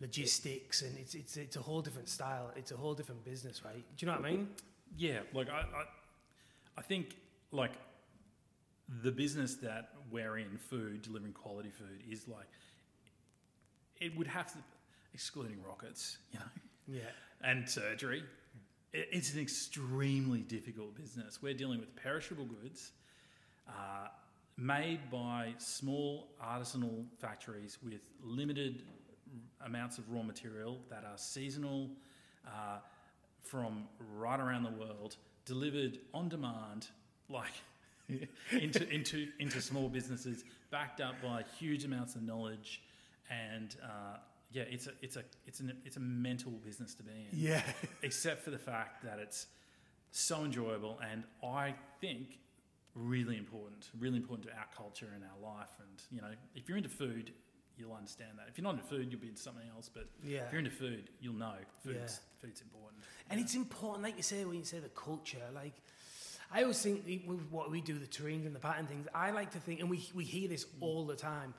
logistics, 0.00 0.82
and 0.82 0.96
it's 0.98 1.14
it's 1.14 1.36
it's 1.36 1.56
a 1.56 1.62
whole 1.62 1.82
different 1.82 2.08
style. 2.08 2.52
It's 2.56 2.72
a 2.72 2.76
whole 2.76 2.94
different 2.94 3.24
business, 3.24 3.64
right? 3.64 3.74
Do 3.74 4.06
you 4.06 4.12
know 4.12 4.18
what 4.18 4.26
I 4.26 4.30
mean? 4.30 4.48
Yeah, 4.96 5.20
like 5.34 5.50
I, 5.50 5.60
I, 5.60 5.84
I 6.78 6.82
think 6.82 7.16
like 7.50 7.72
the 9.02 9.10
business 9.10 9.56
that 9.56 9.90
we're 10.10 10.38
in, 10.38 10.58
food, 10.58 11.02
delivering 11.02 11.32
quality 11.32 11.70
food, 11.70 12.02
is 12.08 12.28
like 12.28 12.46
it 14.00 14.16
would 14.16 14.26
have 14.26 14.52
to, 14.52 14.58
excluding 15.12 15.58
rockets, 15.66 16.18
you 16.32 16.38
know, 16.38 16.46
Yeah. 16.86 17.10
And 17.42 17.68
surgery. 17.68 18.22
It's 18.92 19.34
an 19.34 19.40
extremely 19.40 20.40
difficult 20.40 20.94
business. 20.94 21.40
We're 21.42 21.54
dealing 21.54 21.80
with 21.80 21.94
perishable 21.96 22.46
goods. 22.46 22.92
Uh, 23.68 24.08
made 24.56 25.10
by 25.10 25.52
small 25.58 26.28
artisanal 26.42 27.04
factories 27.18 27.78
with 27.84 28.00
limited 28.22 28.82
amounts 29.64 29.98
of 29.98 30.10
raw 30.10 30.22
material 30.22 30.78
that 30.88 31.04
are 31.04 31.16
seasonal 31.18 31.90
uh, 32.46 32.78
from 33.42 33.84
right 34.16 34.40
around 34.40 34.62
the 34.62 34.70
world, 34.70 35.16
delivered 35.44 35.98
on 36.14 36.28
demand, 36.28 36.88
like 37.28 37.52
into, 38.50 38.88
into, 38.88 39.28
into 39.38 39.60
small 39.60 39.88
businesses, 39.88 40.44
backed 40.70 41.00
up 41.00 41.14
by 41.22 41.44
huge 41.58 41.84
amounts 41.84 42.14
of 42.14 42.22
knowledge 42.22 42.82
and 43.30 43.76
uh, 43.82 44.16
yeah, 44.50 44.62
it's 44.70 44.86
a 44.86 44.92
it's 45.02 45.16
a 45.16 45.24
it's 45.46 45.60
an 45.60 45.72
it's 45.84 45.96
a 45.96 46.00
mental 46.00 46.52
business 46.52 46.94
to 46.94 47.02
be 47.02 47.10
in. 47.12 47.28
Yeah. 47.38 47.62
except 48.02 48.42
for 48.42 48.50
the 48.50 48.58
fact 48.58 49.04
that 49.04 49.18
it's 49.18 49.46
so 50.10 50.44
enjoyable 50.44 50.98
and 51.10 51.24
I 51.44 51.74
think 52.00 52.38
really 52.94 53.36
important, 53.36 53.90
really 53.98 54.16
important 54.16 54.48
to 54.48 54.54
our 54.56 54.66
culture 54.74 55.08
and 55.14 55.22
our 55.24 55.54
life. 55.56 55.68
And 55.78 56.02
you 56.10 56.20
know, 56.22 56.34
if 56.54 56.68
you're 56.68 56.78
into 56.78 56.88
food, 56.88 57.32
you'll 57.76 57.92
understand 57.92 58.30
that. 58.38 58.46
If 58.48 58.56
you're 58.56 58.62
not 58.64 58.74
into 58.74 58.86
food, 58.86 59.08
you'll 59.10 59.20
be 59.20 59.28
into 59.28 59.42
something 59.42 59.68
else. 59.74 59.90
But 59.92 60.08
Yeah. 60.24 60.46
if 60.46 60.52
you're 60.52 60.60
into 60.60 60.70
food, 60.70 61.10
you'll 61.20 61.34
know 61.34 61.56
food's 61.84 61.96
Yeah. 61.96 62.40
food's 62.48 62.62
important. 62.62 63.02
And 63.28 63.38
it's 63.40 63.54
important, 63.54 64.02
like 64.02 64.16
you 64.16 64.22
say, 64.22 64.44
when 64.44 64.56
you 64.56 64.64
say 64.64 64.78
the 64.78 64.88
culture, 64.90 65.42
like 65.54 65.74
I 66.50 66.62
always 66.62 66.80
think 66.80 67.04
with 67.26 67.42
what 67.50 67.70
we 67.72 67.80
do, 67.80 67.98
the 67.98 68.06
terrines 68.06 68.46
and 68.46 68.54
the 68.54 68.60
pattern 68.60 68.86
things, 68.86 69.08
I 69.12 69.30
like 69.32 69.50
to 69.52 69.58
think, 69.58 69.80
and 69.80 69.90
we, 69.90 70.08
we 70.14 70.24
hear 70.24 70.48
this 70.48 70.64
all 70.80 71.04
the 71.04 71.16
time, 71.16 71.52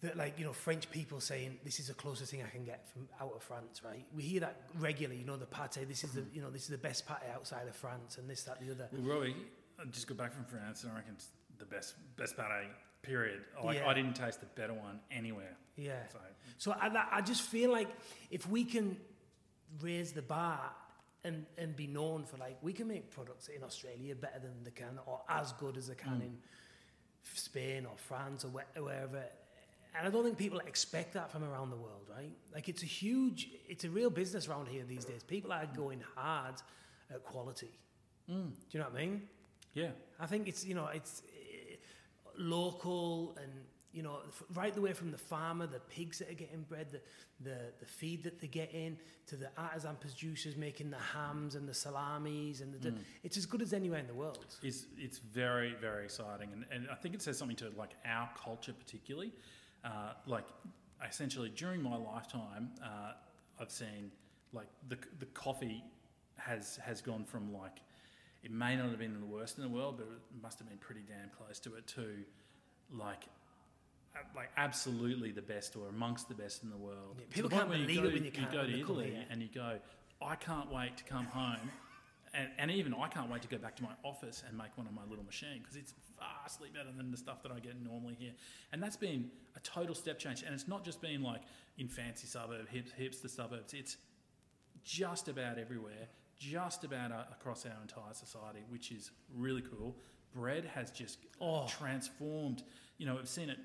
that 0.00 0.16
like, 0.16 0.38
you 0.38 0.44
know, 0.44 0.52
French 0.52 0.90
people 0.90 1.20
saying, 1.20 1.58
this 1.64 1.80
is 1.80 1.88
the 1.88 1.94
closest 1.94 2.30
thing 2.30 2.42
I 2.42 2.50
can 2.50 2.64
get 2.64 2.88
from 2.88 3.08
out 3.20 3.32
of 3.34 3.42
France, 3.42 3.82
right? 3.84 4.04
We 4.14 4.22
hear 4.22 4.40
that 4.40 4.62
regularly, 4.78 5.20
you 5.20 5.26
know, 5.26 5.36
the 5.36 5.46
pate, 5.46 5.88
this 5.88 6.04
is 6.04 6.12
the, 6.12 6.20
mm-hmm. 6.20 6.36
you 6.36 6.42
know, 6.42 6.50
this 6.50 6.62
is 6.62 6.68
the 6.68 6.78
best 6.78 7.06
pate 7.06 7.28
outside 7.34 7.66
of 7.66 7.74
France 7.74 8.18
and 8.18 8.30
this, 8.30 8.44
that, 8.44 8.60
the 8.60 8.70
other. 8.70 8.88
Well, 8.92 9.02
Roy, 9.02 9.34
I 9.80 9.84
just 9.90 10.06
got 10.06 10.16
back 10.16 10.32
from 10.32 10.44
France, 10.44 10.82
and 10.82 10.92
I 10.92 10.96
reckon 10.96 11.14
it's 11.14 11.28
the 11.58 11.64
best 11.64 11.94
best 12.16 12.36
pate. 12.36 12.46
Period. 13.02 13.42
Like 13.62 13.78
Yeah. 13.78 13.88
I 13.88 13.94
didn't 13.94 14.14
taste 14.14 14.40
the 14.40 14.46
better 14.46 14.74
one 14.74 15.00
anywhere. 15.10 15.56
Yeah. 15.76 16.02
So 16.12 16.18
So 16.58 16.72
I, 16.72 16.90
I 17.12 17.20
just 17.20 17.42
feel 17.42 17.70
like 17.70 17.88
if 18.30 18.48
we 18.48 18.64
can 18.64 18.96
raise 19.80 20.12
the 20.12 20.22
bar 20.22 20.72
and, 21.24 21.46
and 21.56 21.76
be 21.76 21.86
known 21.86 22.24
for 22.24 22.36
like 22.38 22.58
we 22.60 22.72
can 22.72 22.88
make 22.88 23.10
products 23.10 23.48
in 23.48 23.62
Australia 23.62 24.14
better 24.16 24.40
than 24.40 24.64
they 24.64 24.70
can 24.70 24.98
or 25.06 25.20
as 25.28 25.52
good 25.52 25.76
as 25.76 25.86
they 25.86 25.94
can 25.94 26.18
mm. 26.18 26.22
in 26.22 26.38
Spain 27.34 27.86
or 27.86 27.96
France 27.96 28.44
or 28.44 28.48
whe- 28.48 28.80
wherever. 28.82 29.24
And 29.98 30.06
I 30.06 30.10
don't 30.10 30.24
think 30.24 30.38
people 30.38 30.60
expect 30.60 31.12
that 31.14 31.30
from 31.32 31.42
around 31.42 31.70
the 31.70 31.76
world, 31.76 32.06
right? 32.08 32.30
Like 32.54 32.68
it's 32.68 32.82
a 32.82 32.86
huge, 32.86 33.48
it's 33.68 33.84
a 33.84 33.90
real 33.90 34.10
business 34.10 34.46
around 34.48 34.68
here 34.68 34.84
these 34.84 35.04
days. 35.04 35.22
People 35.24 35.52
are 35.52 35.66
going 35.76 36.02
hard 36.14 36.54
at 37.10 37.24
quality. 37.24 37.70
Do 38.28 38.34
you 38.70 38.80
know 38.80 38.86
what 38.86 38.94
I 39.00 39.04
mean? 39.06 39.22
yeah, 39.74 39.88
I 40.20 40.26
think 40.26 40.48
it's 40.48 40.64
you 40.64 40.74
know 40.74 40.88
it's 40.92 41.22
eh, 41.26 41.76
local 42.36 43.36
and 43.42 43.50
you 43.92 44.02
know 44.02 44.18
f- 44.28 44.42
right 44.54 44.74
the 44.74 44.80
way 44.80 44.92
from 44.92 45.10
the 45.10 45.18
farmer, 45.18 45.66
the 45.66 45.80
pigs 45.80 46.18
that 46.18 46.30
are 46.30 46.34
getting 46.34 46.62
bred, 46.62 46.90
the 46.92 47.00
the, 47.40 47.56
the 47.80 47.86
feed 47.86 48.24
that 48.24 48.40
they 48.40 48.48
get 48.48 48.72
in, 48.74 48.98
to 49.26 49.36
the 49.36 49.48
artisan 49.56 49.96
producers 50.00 50.56
making 50.56 50.90
the 50.90 50.98
hams 50.98 51.54
and 51.54 51.68
the 51.68 51.74
salamis, 51.74 52.60
and 52.60 52.72
the, 52.80 52.92
it's 53.22 53.36
as 53.36 53.46
good 53.46 53.62
as 53.62 53.72
anywhere 53.72 54.00
in 54.00 54.06
the 54.06 54.14
world. 54.14 54.44
it's 54.62 54.86
it's 54.98 55.18
very 55.18 55.74
very 55.80 56.04
exciting, 56.04 56.50
and, 56.52 56.64
and 56.70 56.88
I 56.90 56.96
think 56.96 57.14
it 57.14 57.22
says 57.22 57.38
something 57.38 57.56
to 57.58 57.70
like 57.76 57.94
our 58.04 58.28
culture 58.44 58.72
particularly. 58.72 59.32
Uh, 59.84 60.12
like 60.26 60.44
essentially 61.08 61.48
during 61.50 61.82
my 61.82 61.96
lifetime, 61.96 62.70
uh, 62.82 63.12
I've 63.60 63.70
seen 63.70 64.10
like 64.52 64.66
the 64.88 64.98
the 65.18 65.26
coffee 65.26 65.84
has 66.36 66.78
has 66.84 67.00
gone 67.00 67.24
from 67.24 67.52
like 67.52 67.78
it 68.42 68.50
may 68.50 68.76
not 68.76 68.90
have 68.90 68.98
been 68.98 69.18
the 69.18 69.26
worst 69.26 69.56
in 69.58 69.62
the 69.64 69.68
world, 69.68 69.96
but 69.98 70.06
it 70.06 70.42
must 70.42 70.58
have 70.58 70.68
been 70.68 70.78
pretty 70.78 71.02
damn 71.06 71.30
close 71.36 71.58
to 71.60 71.74
it 71.76 71.86
too. 71.86 72.24
Like. 72.92 73.24
Like 74.34 74.50
absolutely 74.56 75.30
the 75.30 75.42
best, 75.42 75.76
or 75.76 75.86
amongst 75.88 76.28
the 76.28 76.34
best 76.34 76.64
in 76.64 76.70
the 76.70 76.76
world. 76.76 77.16
Yeah, 77.18 77.24
To 77.24 77.28
the 77.28 77.34
people 77.34 77.50
can't 77.50 77.70
believe 77.70 78.04
it 78.04 78.12
when 78.12 78.24
you 78.24 78.32
can't- 78.32 78.50
go 78.50 78.66
to 78.66 78.80
Italy 78.80 79.24
and 79.30 79.40
you 79.40 79.48
go, 79.54 79.78
I 80.20 80.34
can't 80.34 80.72
wait 80.72 80.96
to 80.96 81.04
come 81.04 81.26
home 81.26 81.70
and, 82.34 82.48
and 82.58 82.70
even 82.70 82.94
I 82.94 83.08
can't 83.08 83.30
wait 83.30 83.42
to 83.42 83.48
go 83.48 83.58
back 83.58 83.76
to 83.76 83.82
my 83.82 83.92
office 84.04 84.42
and 84.46 84.56
make 84.56 84.76
one 84.76 84.86
on 84.86 84.94
my 84.94 85.04
little 85.08 85.24
machine 85.24 85.60
because 85.60 85.76
it's 85.76 85.94
vastly 86.18 86.68
better 86.72 86.90
than 86.96 87.10
the 87.10 87.16
stuff 87.16 87.42
that 87.42 87.52
I 87.52 87.60
get 87.60 87.80
normally 87.82 88.14
here. 88.18 88.32
And 88.72 88.82
that's 88.82 88.96
been 88.96 89.30
a 89.56 89.60
total 89.60 89.94
step 89.94 90.18
change. 90.18 90.42
And 90.42 90.54
it's 90.54 90.68
not 90.68 90.84
just 90.84 91.00
been 91.00 91.22
like 91.22 91.42
in 91.78 91.88
fancy 91.88 92.26
suburb, 92.26 92.68
hip, 92.68 92.86
hipster 92.98 93.30
suburbs. 93.30 93.74
It's 93.74 93.96
just 94.84 95.28
about 95.28 95.58
everywhere, 95.58 96.08
just 96.38 96.84
about 96.84 97.12
uh, 97.12 97.24
across 97.32 97.64
our 97.66 97.80
entire 97.82 98.14
society, 98.14 98.60
which 98.68 98.90
is 98.92 99.10
really 99.34 99.62
cool. 99.62 99.96
Bread 100.34 100.64
has 100.74 100.90
just 100.90 101.18
Oh. 101.40 101.66
transformed. 101.68 102.62
You 102.98 103.06
know, 103.06 103.16
we've 103.16 103.28
seen 103.28 103.48
it. 103.50 103.58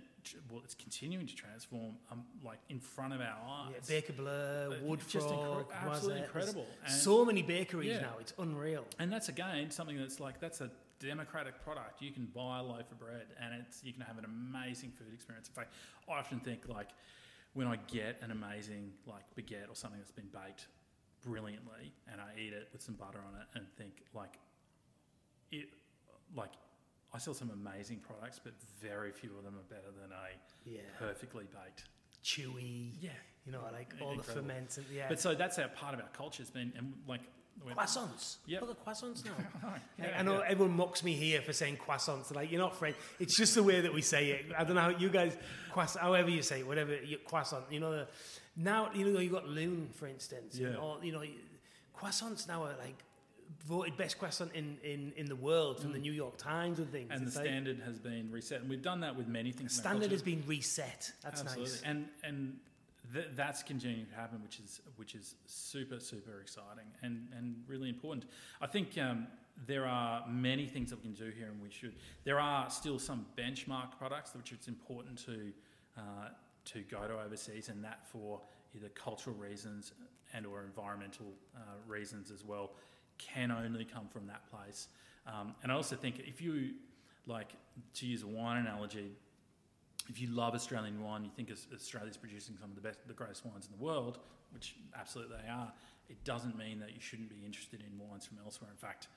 Well, 0.50 0.62
it's 0.64 0.76
continuing 0.76 1.28
to 1.28 1.36
transform, 1.36 1.98
um, 2.12 2.24
like 2.44 2.60
in 2.70 2.80
front 2.80 3.14
of 3.14 3.20
our 3.22 3.26
Yeah, 3.72 3.78
eyes. 3.78 3.88
Baker 3.88 4.14
Bleu, 4.14 4.70
But 4.70 4.82
Wood 4.82 5.00
just 5.08 5.28
incre- 5.28 5.66
absolutely 5.72 6.14
there's 6.22 6.26
incredible. 6.28 6.68
And- 6.84 6.94
So 6.94 7.26
many 7.26 7.42
bakeries 7.44 7.90
Yeah. 7.90 8.02
now, 8.02 8.18
it's 8.20 8.34
unreal. 8.38 8.86
And 9.00 9.12
that's 9.12 9.30
again 9.30 9.70
something 9.72 9.98
that's 9.98 10.20
like 10.20 10.40
that's 10.40 10.62
a 10.62 10.72
democratic 11.00 11.60
product. 11.64 12.02
You 12.02 12.12
can 12.12 12.26
buy 12.28 12.60
a 12.60 12.64
loaf 12.64 12.90
of 12.92 13.00
bread, 13.00 13.28
and 13.40 13.54
it's 13.54 13.84
you 13.84 13.92
can 13.94 14.02
have 14.04 14.18
an 14.18 14.26
amazing 14.26 14.92
food 14.92 15.14
experience. 15.14 15.48
In 15.50 15.54
fact, 15.54 15.74
I 16.08 16.14
often 16.14 16.40
think 16.40 16.68
like 16.68 16.90
when 17.54 17.68
I 17.68 17.76
get 17.76 18.22
an 18.22 18.32
amazing 18.32 18.94
like 19.06 19.24
baguette 19.36 19.70
or 19.70 19.76
something 19.76 20.00
that's 20.00 20.12
been 20.12 20.30
baked 20.30 20.68
brilliantly, 21.22 21.94
and 22.08 22.20
I 22.22 22.36
eat 22.38 22.54
it 22.54 22.70
with 22.72 22.82
some 22.82 22.96
butter 22.96 23.20
on 23.20 23.36
it, 23.42 23.48
and 23.56 23.68
think 23.76 24.04
like 24.14 24.40
it 25.52 25.70
like. 26.36 26.52
I 27.14 27.20
sell 27.20 27.34
some 27.34 27.52
amazing 27.52 28.00
products, 28.00 28.40
but 28.44 28.54
very 28.82 29.12
few 29.12 29.30
of 29.38 29.44
them 29.44 29.56
are 29.56 29.70
better 29.74 29.92
than 30.02 30.12
a 30.12 30.70
Yeah. 30.70 30.82
perfectly 30.98 31.46
baked. 31.46 31.84
Chewy. 32.24 32.92
Yeah, 33.02 33.12
You 33.46 33.52
know, 33.52 33.62
like 33.72 33.94
all 34.02 34.10
the 34.12 34.14
Incredible. 34.16 34.48
ferments 34.48 34.78
and 34.78 34.86
yeah. 34.92 35.08
But 35.10 35.20
so 35.20 35.36
that's 35.36 35.60
our 35.60 35.68
part 35.68 35.94
of 35.94 36.00
our 36.00 36.08
culture. 36.10 36.42
It's 36.42 36.50
been 36.52 36.72
and 36.78 36.94
like 37.08 37.22
when- 37.62 37.76
croissants. 37.76 38.38
Yep. 38.48 38.62
Look 38.62 38.72
at 38.80 38.86
croissants 38.86 39.26
now. 39.64 39.76
Yeah, 40.00 40.18
I 40.18 40.24
know 40.24 40.40
yeah. 40.40 40.48
everyone 40.50 40.76
mocks 40.78 41.04
me 41.04 41.14
here 41.14 41.42
for 41.42 41.54
saying 41.54 41.78
croissants. 41.78 42.30
They're 42.30 42.42
like, 42.42 42.50
you're 42.52 42.62
not 42.62 42.76
French. 42.78 42.96
It's 43.20 43.38
just 43.38 43.54
the 43.56 43.62
way 43.64 43.82
that 43.82 43.94
we 43.94 44.02
say 44.02 44.32
it. 44.32 44.46
I 44.58 44.64
don't 44.64 44.76
know 44.76 44.82
how 44.82 44.90
you 44.90 45.10
guys, 45.10 45.36
croissant, 45.72 46.02
however 46.02 46.30
you 46.30 46.42
say 46.42 46.62
it, 46.62 46.68
whatever, 46.68 46.96
you, 46.96 47.18
croissant. 47.26 47.66
You 47.70 47.82
know, 47.82 47.92
the, 47.92 48.08
now, 48.56 48.90
you 48.94 49.06
know, 49.12 49.20
you 49.20 49.30
got 49.30 49.48
Lune, 49.48 49.90
for 49.94 50.08
instance. 50.08 50.58
Yeah. 50.58 50.76
all, 50.78 51.00
you 51.04 51.12
know, 51.12 51.24
croissants 51.96 52.48
now 52.48 52.64
are 52.64 52.76
like 52.80 52.98
voted 53.66 53.98
best 53.98 54.18
croissant 54.20 54.52
in, 54.54 54.78
in, 54.84 55.14
in 55.16 55.26
the 55.26 55.36
world 55.36 55.80
from 55.80 55.94
the 55.94 56.00
New 56.00 56.12
York 56.12 56.38
Times 56.38 56.80
and 56.80 56.92
things. 56.92 57.10
Mm. 57.10 57.16
and 57.16 57.28
the 57.28 57.40
like- 57.40 57.48
standard 57.48 57.80
has 57.86 58.00
been 58.00 58.30
reset, 58.32 58.62
and 58.62 58.70
we've 58.70 58.82
done 58.82 59.02
that 59.02 59.16
with 59.16 59.28
many 59.28 59.52
things. 59.52 59.74
in 59.78 59.84
standard 59.84 60.12
has 60.12 60.22
been 60.22 60.44
reset. 60.46 61.12
That's 61.24 61.42
Absolutely. 61.42 61.72
nice. 61.72 61.82
and 61.84 62.08
and 62.24 62.58
th- 63.14 63.28
that's 63.36 63.64
continuing 63.64 64.06
to 64.08 64.16
happen, 64.16 64.42
which 64.42 64.60
is 64.60 64.82
which 64.96 65.16
is 65.16 65.36
super 65.46 66.00
super 66.00 66.42
exciting 66.42 66.88
and 67.02 67.28
and 67.38 67.56
really 67.68 67.90
important. 67.90 68.26
I 68.62 68.68
think. 68.68 68.98
Um, 68.98 69.28
there 69.68 69.86
are 69.86 70.26
many 70.28 70.66
things 70.66 70.90
that 70.90 70.96
we 70.96 71.04
can 71.04 71.14
do 71.14 71.30
here, 71.30 71.46
and 71.46 71.62
we 71.62 71.70
should. 71.70 71.94
There 72.24 72.40
are 72.40 72.72
still 72.72 72.98
some 72.98 73.28
benchmark 73.38 74.00
products 74.00 74.34
which 74.36 74.52
it's 74.52 74.68
important 74.68 75.24
to 75.26 75.52
uh, 75.96 76.30
to 76.66 76.82
go 76.82 77.08
to 77.08 77.20
overseas, 77.20 77.70
and 77.70 77.84
that 77.84 78.08
for 78.08 78.42
either 78.76 78.90
cultural 78.90 79.36
reasons 79.36 79.94
and 80.34 80.46
or 80.46 80.64
environmental 80.64 81.28
uh, 81.56 81.60
reasons 81.88 82.32
as 82.32 82.44
well, 82.44 82.72
can 83.34 83.52
only 83.52 83.86
come 83.86 84.08
from 84.08 84.28
that 84.28 84.50
place. 84.50 84.88
Um, 85.28 85.56
and 85.64 85.72
I 85.72 85.76
also 85.76 85.96
think 85.96 86.20
if 86.20 86.42
you 86.42 86.72
like 87.28 87.52
to 87.96 88.06
use 88.06 88.24
a 88.24 88.28
wine 88.28 88.58
analogy, 88.58 89.12
if 90.10 90.20
you 90.20 90.28
love 90.30 90.54
Australian 90.54 91.02
wine, 91.02 91.24
you 91.24 91.32
think 91.36 91.50
Aus- 91.52 91.68
Australia's 91.74 92.18
producing 92.18 92.58
some 92.60 92.70
of 92.70 92.76
the 92.76 92.82
best, 92.82 93.00
the 93.08 93.14
greatest 93.14 93.46
wines 93.46 93.68
in 93.72 93.78
the 93.78 93.84
world, 93.84 94.20
which 94.52 94.76
absolutely 94.98 95.38
they 95.44 95.50
are. 95.50 95.72
It 96.10 96.24
doesn't 96.26 96.58
mean 96.58 96.80
that 96.80 96.94
you 96.94 97.00
shouldn't 97.00 97.30
be 97.30 97.46
interested 97.46 97.82
in 97.82 97.98
wines 97.98 98.26
from 98.26 98.38
elsewhere. 98.44 98.70
In 98.70 98.78
fact, 98.78 99.08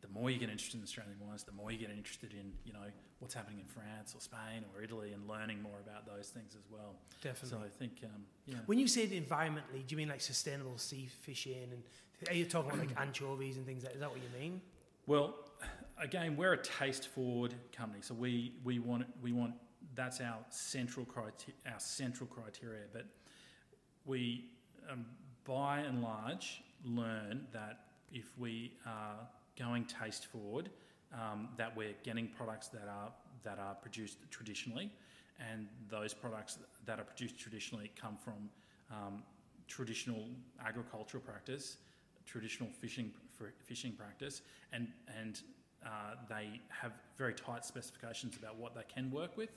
the 0.00 0.08
more 0.08 0.30
you 0.30 0.38
get 0.38 0.48
interested 0.48 0.78
in 0.78 0.82
Australian 0.82 1.16
wines, 1.20 1.44
the 1.44 1.52
more 1.52 1.70
you 1.70 1.78
get 1.78 1.90
interested 1.90 2.32
in 2.32 2.52
you 2.64 2.72
know 2.72 2.88
what's 3.18 3.34
happening 3.34 3.58
in 3.58 3.66
France 3.66 4.14
or 4.14 4.20
Spain 4.20 4.64
or 4.74 4.82
Italy, 4.82 5.12
and 5.12 5.28
learning 5.28 5.60
more 5.62 5.78
about 5.86 6.06
those 6.06 6.28
things 6.28 6.56
as 6.56 6.64
well. 6.70 6.94
Definitely. 7.22 7.50
So 7.50 7.64
I 7.64 7.68
think 7.68 7.92
um, 8.04 8.22
yeah. 8.46 8.56
When 8.64 8.78
you 8.78 8.88
say 8.88 9.06
environmentally, 9.06 9.86
do 9.86 9.90
you 9.90 9.96
mean 9.98 10.08
like 10.08 10.22
sustainable 10.22 10.78
sea 10.78 11.06
fishing? 11.20 11.68
And 11.70 11.82
are 12.28 12.34
you 12.34 12.44
talking 12.44 12.70
about 12.70 12.86
like 12.86 13.00
anchovies 13.00 13.56
and 13.56 13.66
things 13.66 13.84
like 13.84 13.94
Is 13.94 14.00
that 14.00 14.10
what 14.10 14.18
you 14.18 14.40
mean? 14.40 14.60
Well, 15.06 15.34
again, 15.98 16.36
we're 16.36 16.52
a 16.52 16.62
taste 16.62 17.08
forward 17.08 17.54
company, 17.72 18.02
so 18.02 18.14
we, 18.14 18.54
we 18.64 18.78
want 18.78 19.06
we 19.22 19.32
want 19.32 19.54
that's 19.94 20.20
our 20.20 20.38
central 20.50 21.04
criteria, 21.06 21.54
our 21.72 21.80
central 21.80 22.28
criteria. 22.28 22.84
But 22.92 23.06
we, 24.04 24.50
um, 24.90 25.06
by 25.44 25.80
and 25.80 26.02
large, 26.02 26.62
learn 26.84 27.46
that 27.52 27.80
if 28.12 28.26
we 28.38 28.72
are 28.86 29.16
going 29.58 29.84
taste 29.84 30.26
forward, 30.26 30.70
um, 31.12 31.48
that 31.56 31.76
we're 31.76 31.94
getting 32.02 32.28
products 32.28 32.68
that 32.68 32.88
are 32.88 33.12
that 33.42 33.58
are 33.58 33.74
produced 33.74 34.18
traditionally, 34.30 34.90
and 35.50 35.66
those 35.88 36.12
products 36.12 36.58
that 36.84 37.00
are 37.00 37.04
produced 37.04 37.38
traditionally 37.38 37.90
come 38.00 38.16
from 38.16 38.48
um, 38.90 39.22
traditional 39.66 40.26
agricultural 40.64 41.22
practice, 41.22 41.78
traditional 42.30 42.68
fishing 42.70 43.10
fishing 43.64 43.92
practice, 43.92 44.42
and 44.72 44.88
and 45.18 45.42
uh, 45.84 46.14
they 46.28 46.60
have 46.68 46.92
very 47.16 47.34
tight 47.34 47.64
specifications 47.64 48.36
about 48.36 48.56
what 48.56 48.74
they 48.74 48.84
can 48.92 49.10
work 49.10 49.36
with, 49.36 49.50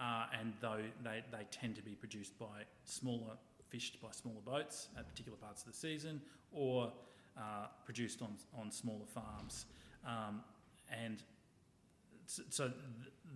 uh, 0.00 0.26
and 0.38 0.52
though 0.60 0.82
they, 1.04 1.22
they 1.30 1.46
tend 1.50 1.76
to 1.76 1.82
be 1.82 1.92
produced 1.92 2.38
by 2.38 2.64
smaller 2.84 3.36
fished 3.68 4.02
by 4.02 4.08
smaller 4.10 4.40
boats 4.44 4.88
at 4.98 5.08
particular 5.08 5.38
parts 5.38 5.62
of 5.62 5.72
the 5.72 5.76
season, 5.76 6.20
or 6.52 6.92
uh, 7.38 7.66
produced 7.84 8.20
on 8.22 8.36
on 8.58 8.70
smaller 8.70 9.06
farms, 9.06 9.66
um, 10.06 10.42
and 10.90 11.22
so 12.26 12.68
th- 12.68 12.78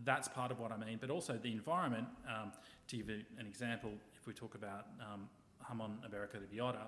that's 0.05 0.29
part 0.29 0.51
of 0.51 0.59
what 0.59 0.73
I 0.73 0.77
mean. 0.77 0.99
But 1.01 1.11
also 1.11 1.39
the 1.41 1.53
environment. 1.53 2.07
Um, 2.29 2.53
to 2.89 2.97
give 2.99 3.09
an 3.09 3.47
example, 3.47 3.91
if 4.21 4.27
we 4.27 4.35
talk 4.35 4.55
about 4.55 4.89
um, 5.01 5.27
Jamón 5.65 5.93
Bellota, 6.11 6.83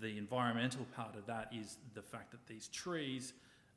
the 0.00 0.18
environmental 0.18 0.84
part 0.96 1.16
of 1.16 1.26
that 1.26 1.52
is 1.52 1.76
the 1.94 2.02
fact 2.02 2.30
that 2.32 2.46
these 2.46 2.68
trees 2.68 3.32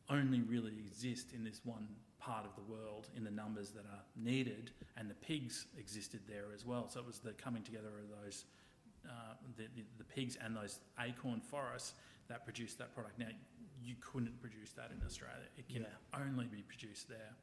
only 0.10 0.42
really 0.42 0.74
exist 0.86 1.34
in 1.34 1.44
this 1.44 1.62
one 1.64 1.88
part 2.20 2.46
of 2.46 2.56
the 2.56 2.72
world 2.72 3.08
in 3.16 3.24
the 3.24 3.32
numbers 3.32 3.70
that 3.72 3.86
are 3.86 4.04
needed, 4.16 4.72
and 4.98 5.10
the 5.10 5.14
pigs 5.16 5.68
existed 5.78 6.22
there 6.28 6.46
as 6.54 6.66
well. 6.66 6.90
So 6.90 7.00
it 7.00 7.06
was 7.06 7.20
the 7.20 7.32
coming 7.34 7.64
together 7.64 7.90
of 8.02 8.24
those, 8.24 8.46
uh, 9.08 9.34
the, 9.58 9.64
the, 9.76 9.84
the 9.98 10.04
pigs 10.04 10.38
and 10.44 10.56
those 10.56 10.80
acorn 11.00 11.40
forests 11.42 11.94
that 12.28 12.44
produced 12.44 12.78
that 12.80 12.94
product. 12.94 13.20
Now, 13.20 13.28
you 13.82 13.96
couldn't 14.02 14.40
produce 14.42 14.72
that 14.74 14.92
in 14.92 15.06
Australia. 15.06 15.48
It 15.58 15.68
can 15.68 15.84
Yeah. 15.84 16.20
only 16.26 16.48
be 16.48 16.64
produced 16.64 17.08
there. 17.08 17.34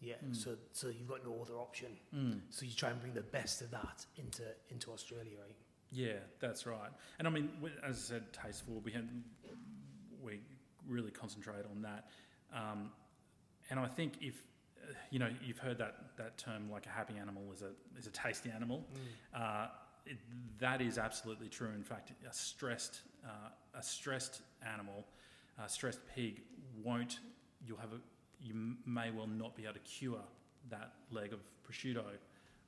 Yeah. 0.00 0.14
Mm. 0.24 0.34
So 0.36 0.56
so 0.72 0.88
you've 0.88 1.08
got 1.08 1.24
no 1.24 1.42
other 1.42 1.54
option. 1.58 1.88
So 2.50 2.64
you 2.64 2.72
try 2.72 2.90
and 2.90 3.00
bring 3.00 3.14
the 3.14 3.22
best 3.22 3.60
of 3.62 3.70
that 3.72 4.06
into 4.16 4.44
into 4.70 4.92
Australia, 4.92 5.36
right? 5.40 5.56
Yeah, 5.90 6.18
that's 6.40 6.66
right. 6.66 6.90
And 7.18 7.26
I 7.26 7.30
mean, 7.30 7.50
as 7.86 7.96
I 7.96 8.14
said, 8.14 8.32
tasteful. 8.32 8.80
We 8.84 8.92
had 8.92 9.08
we 10.22 10.40
really 10.86 11.10
concentrate 11.10 11.64
on 11.70 11.82
that. 11.82 12.10
Um, 12.54 12.90
and 13.70 13.78
I 13.78 13.86
think 13.86 14.14
if 14.20 14.42
uh, 14.82 14.92
you 15.10 15.18
know, 15.18 15.28
you've 15.44 15.58
heard 15.58 15.78
that 15.78 16.16
that 16.16 16.38
term 16.38 16.70
like 16.70 16.86
a 16.86 16.90
happy 16.90 17.14
animal 17.20 17.42
is 17.52 17.62
a 17.62 17.70
is 17.98 18.06
a 18.06 18.10
tasty 18.10 18.50
animal. 18.50 18.84
Uh, 19.34 19.68
it, 20.06 20.18
that 20.58 20.80
is 20.80 20.98
absolutely 20.98 21.48
true. 21.48 21.70
In 21.74 21.82
fact, 21.82 22.10
a 22.10 22.32
stressed 22.32 23.00
uh, 23.24 23.78
a 23.78 23.82
stressed 23.82 24.42
animal, 24.66 25.04
a 25.62 25.68
stressed 25.68 26.00
pig 26.14 26.42
won't. 26.82 27.20
You'll 27.66 27.78
have 27.78 27.92
a 27.92 28.00
you 28.40 28.76
may 28.86 29.10
well 29.10 29.26
not 29.26 29.56
be 29.56 29.64
able 29.64 29.74
to 29.74 29.80
cure 29.80 30.22
that 30.70 30.92
leg 31.10 31.32
of 31.32 31.40
prosciutto. 31.66 32.04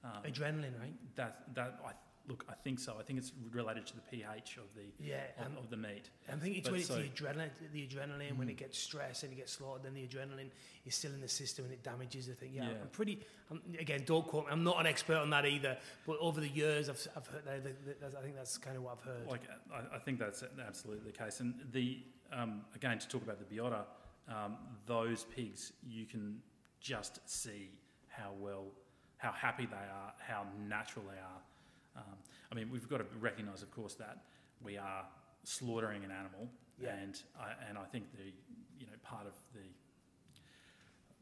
Um, 0.02 0.22
Adrenaline, 0.26 0.78
right? 0.80 0.94
that 1.16 1.54
that 1.54 1.80
I 1.84 1.92
look, 2.28 2.44
I 2.48 2.54
think 2.54 2.78
so. 2.78 2.96
I 2.98 3.02
think 3.02 3.18
it's 3.18 3.32
related 3.50 3.86
to 3.88 3.94
the 3.96 4.02
pH 4.02 4.56
of 4.58 4.64
the 4.74 4.84
Yeah. 5.04 5.24
of, 5.38 5.46
Um, 5.46 5.56
of 5.58 5.70
the 5.70 5.76
meat. 5.76 6.10
I 6.28 6.36
think 6.36 6.56
it's 6.56 6.64
But 6.64 6.72
when 6.72 6.80
it's 6.80 6.88
so- 6.88 7.02
the 7.02 7.08
adrenaline, 7.08 7.50
the 7.72 7.86
adrenaline 7.88 8.36
when 8.36 8.48
Mm. 8.48 8.52
it 8.52 8.56
gets 8.56 8.78
stressed 8.78 9.24
and 9.24 9.32
it 9.32 9.36
gets 9.36 9.52
slaughtered, 9.52 9.82
then 9.82 9.94
the 9.94 10.06
adrenaline 10.06 10.50
is 10.84 10.94
still 10.94 11.12
in 11.12 11.20
the 11.20 11.28
system 11.28 11.64
and 11.64 11.74
it 11.74 11.82
damages 11.82 12.26
the 12.28 12.34
thing. 12.34 12.52
Yeah, 12.54 12.70
Yeah. 12.70 12.80
I'm 12.82 12.88
pretty. 12.90 13.24
I'm, 13.50 13.60
again, 13.78 14.04
don't 14.04 14.26
quote 14.26 14.46
me. 14.46 14.52
I'm 14.52 14.62
not 14.64 14.78
an 14.78 14.86
expert 14.86 15.16
on 15.16 15.30
that 15.30 15.44
either. 15.46 15.78
But 16.06 16.18
over 16.18 16.40
the 16.40 16.48
years, 16.48 16.88
I've, 16.88 17.08
I've 17.16 17.26
heard. 17.26 17.48
I 17.48 17.60
think 18.22 18.34
that's 18.36 18.58
kind 18.58 18.76
of 18.76 18.82
what 18.84 18.98
I've 18.98 19.04
heard. 19.04 19.26
Like 19.26 19.48
I, 19.72 19.96
I 19.96 19.98
think 19.98 20.18
that's 20.18 20.42
absolutely 20.42 21.10
the 21.10 21.16
case. 21.18 21.40
And 21.40 21.54
the 21.72 22.04
um, 22.32 22.64
again 22.76 22.98
to 22.98 23.08
talk 23.08 23.22
about 23.22 23.38
the 23.40 23.56
bellota, 23.56 23.84
um, 24.28 24.56
those 24.86 25.24
pigs 25.24 25.72
you 25.82 26.06
can 26.06 26.40
just 26.80 27.28
see 27.28 27.70
how 28.06 28.32
well, 28.34 28.70
how 29.16 29.32
happy 29.32 29.66
they 29.66 29.74
are, 29.76 30.14
how 30.18 30.46
natural 30.68 31.04
they 31.06 31.18
are. 31.18 31.42
Um, 31.97 32.03
I 32.51 32.55
mean, 32.55 32.70
we've 32.70 32.88
got 32.88 32.99
to 32.99 33.07
recognise, 33.20 33.62
of 33.62 33.70
course, 33.70 33.95
that 33.95 34.24
we 34.62 34.76
are 34.76 35.05
slaughtering 35.45 36.05
an 36.05 36.11
animal, 36.11 36.49
Yeah. 36.78 36.95
and 36.95 37.20
I, 37.38 37.53
and 37.68 37.78
I 37.78 37.84
think 37.84 38.12
the 38.16 38.32
you 38.78 38.86
know 38.86 38.93
part 39.03 39.26
of 39.26 39.34
the 39.55 39.66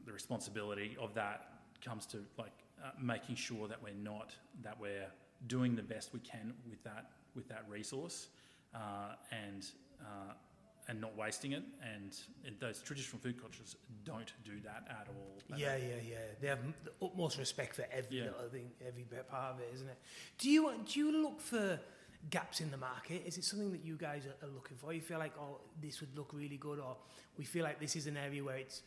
the 0.05 0.11
responsibility 0.13 0.95
of 0.99 1.13
that 1.13 1.53
comes 1.83 2.05
to 2.07 2.17
like 2.37 2.53
uh, 2.83 2.91
making 3.01 3.35
sure 3.35 3.67
that 3.67 3.81
we're 3.81 3.93
not 3.93 4.35
that 4.63 4.79
we're 4.79 5.07
doing 5.47 5.75
the 5.75 5.83
best 5.83 6.13
we 6.13 6.19
can 6.19 6.53
with 6.69 6.83
that 6.83 7.11
with 7.35 7.47
that 7.49 7.63
resource 7.69 8.27
uh, 8.75 9.13
and 9.31 9.71
uh, 10.01 10.33
and 10.89 10.99
not 10.99 11.15
wasting 11.15 11.51
it 11.53 11.63
and, 11.95 12.17
and 12.45 12.59
those 12.59 12.81
traditional 12.81 13.19
food 13.21 13.39
cultures 13.39 13.75
don't 14.03 14.33
do 14.43 14.59
that 14.63 14.83
at 14.89 15.07
all 15.07 15.37
Yeah, 15.57 15.75
yeah, 15.77 15.95
yeah. 16.09 16.15
They 16.41 16.47
have 16.47 16.59
the 16.83 16.91
utmost 17.05 17.37
respect 17.37 17.75
for 17.75 17.85
every 17.91 18.17
Yeah. 18.17 18.23
little 18.25 18.49
thing, 18.49 18.71
every 18.85 19.03
bit 19.03 19.29
part 19.29 19.53
of 19.55 19.59
it, 19.61 19.69
isn't 19.75 19.87
it? 19.87 19.97
Do 20.39 20.49
you 20.49 20.71
do 20.91 20.99
you 20.99 21.11
look 21.23 21.39
for 21.39 21.79
gaps 22.29 22.59
in 22.59 22.69
the 22.71 22.77
market? 22.77 23.23
Is 23.25 23.37
it 23.37 23.43
something 23.45 23.71
that 23.71 23.85
you 23.85 23.95
guys 23.95 24.23
are, 24.25 24.45
are 24.45 24.51
looking 24.51 24.77
for? 24.77 24.91
You 24.93 25.01
feel 25.01 25.19
like, 25.19 25.33
oh, 25.39 25.61
this 25.81 26.01
would 26.01 26.13
look 26.17 26.31
really 26.33 26.57
good, 26.57 26.79
or 26.79 26.97
we 27.37 27.45
feel 27.45 27.63
like 27.63 27.79
this 27.79 27.95
is 27.95 28.07
an 28.07 28.17
area 28.17 28.43
where 28.43 28.57
it's 28.57 28.81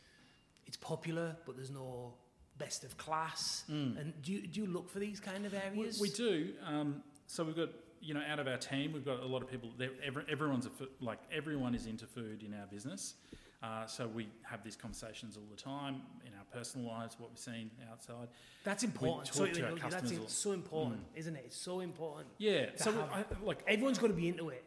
it's 0.66 0.76
popular, 0.76 1.36
but 1.46 1.56
there's 1.56 1.70
no 1.70 2.14
best 2.58 2.84
of 2.84 2.96
class. 2.96 3.64
And 3.68 4.12
do 4.22 4.32
you, 4.32 4.46
do 4.46 4.60
you 4.60 4.66
look 4.66 4.88
for 4.90 4.98
these 5.00 5.18
kind 5.20 5.46
of 5.46 5.52
We, 5.52 5.58
areas? 5.58 6.00
we 6.00 6.10
do. 6.10 6.52
Um, 6.66 7.02
so 7.26 7.42
we've 7.44 7.56
got, 7.56 7.70
you 8.02 8.14
know, 8.14 8.22
out 8.28 8.38
of 8.38 8.48
our 8.48 8.56
team, 8.58 8.92
we've 8.92 9.04
got 9.04 9.20
a 9.22 9.26
lot 9.26 9.42
of 9.42 9.48
people. 9.50 9.70
Every, 10.04 10.24
everyone's 10.28 10.66
a, 10.66 10.70
like 11.00 11.20
everyone 11.32 11.74
is 11.74 11.86
into 11.86 12.06
food 12.06 12.42
in 12.42 12.52
our 12.54 12.66
business. 12.66 13.14
Uh, 13.62 13.86
so 13.86 14.08
we 14.08 14.28
have 14.42 14.64
these 14.64 14.74
conversations 14.74 15.36
all 15.36 15.46
the 15.48 15.56
time 15.56 16.02
in 16.26 16.32
our 16.36 16.44
personal 16.52 16.84
lives, 16.88 17.14
what 17.20 17.30
we've 17.30 17.38
seen 17.38 17.70
outside. 17.92 18.26
That's 18.64 18.82
important. 18.82 19.32
So, 19.32 19.46
to 19.46 19.56
you 19.56 19.64
our 19.64 19.70
know, 19.70 19.76
that's 19.88 20.32
so 20.34 20.50
important, 20.50 21.00
isn't 21.14 21.36
it? 21.36 21.44
It's 21.46 21.56
so 21.56 21.78
important. 21.78 22.26
Yeah. 22.38 22.66
So 22.74 22.90
I, 23.12 23.24
like 23.44 23.62
Everyone's 23.68 23.98
got 23.98 24.08
to 24.08 24.14
be 24.14 24.26
into 24.26 24.48
it. 24.48 24.64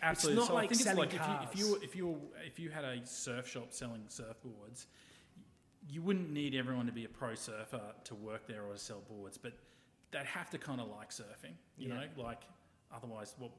absolutely. 0.00 0.42
It's 0.42 0.48
not 0.48 0.48
so 0.48 0.54
like 0.54 0.64
I 0.64 0.68
think 0.68 0.80
it's 0.80 0.84
selling 0.84 0.98
like 1.10 1.18
cars. 1.18 1.48
if 1.52 1.58
you 1.58 1.74
if 1.74 1.78
you 1.78 1.82
if 1.82 1.96
you 1.96 2.20
if 2.46 2.58
you 2.60 2.70
had 2.70 2.84
a 2.84 3.04
surf 3.04 3.48
shop 3.48 3.72
selling 3.72 4.02
surfboards, 4.08 4.86
you 5.90 6.00
wouldn't 6.02 6.30
need 6.30 6.54
everyone 6.54 6.86
to 6.86 6.92
be 6.92 7.04
a 7.04 7.08
pro 7.08 7.34
surfer 7.34 7.80
to 8.04 8.14
work 8.14 8.46
there 8.46 8.62
or 8.64 8.74
to 8.74 8.78
sell 8.78 9.02
boards, 9.08 9.38
but 9.38 9.54
they'd 10.12 10.24
have 10.24 10.50
to 10.50 10.58
kind 10.58 10.80
of 10.80 10.88
like 10.88 11.10
surfing, 11.10 11.54
you 11.76 11.88
Yeah. 11.88 11.94
know, 11.94 12.06
like 12.22 12.42
otherwise, 12.94 13.34
what 13.38 13.50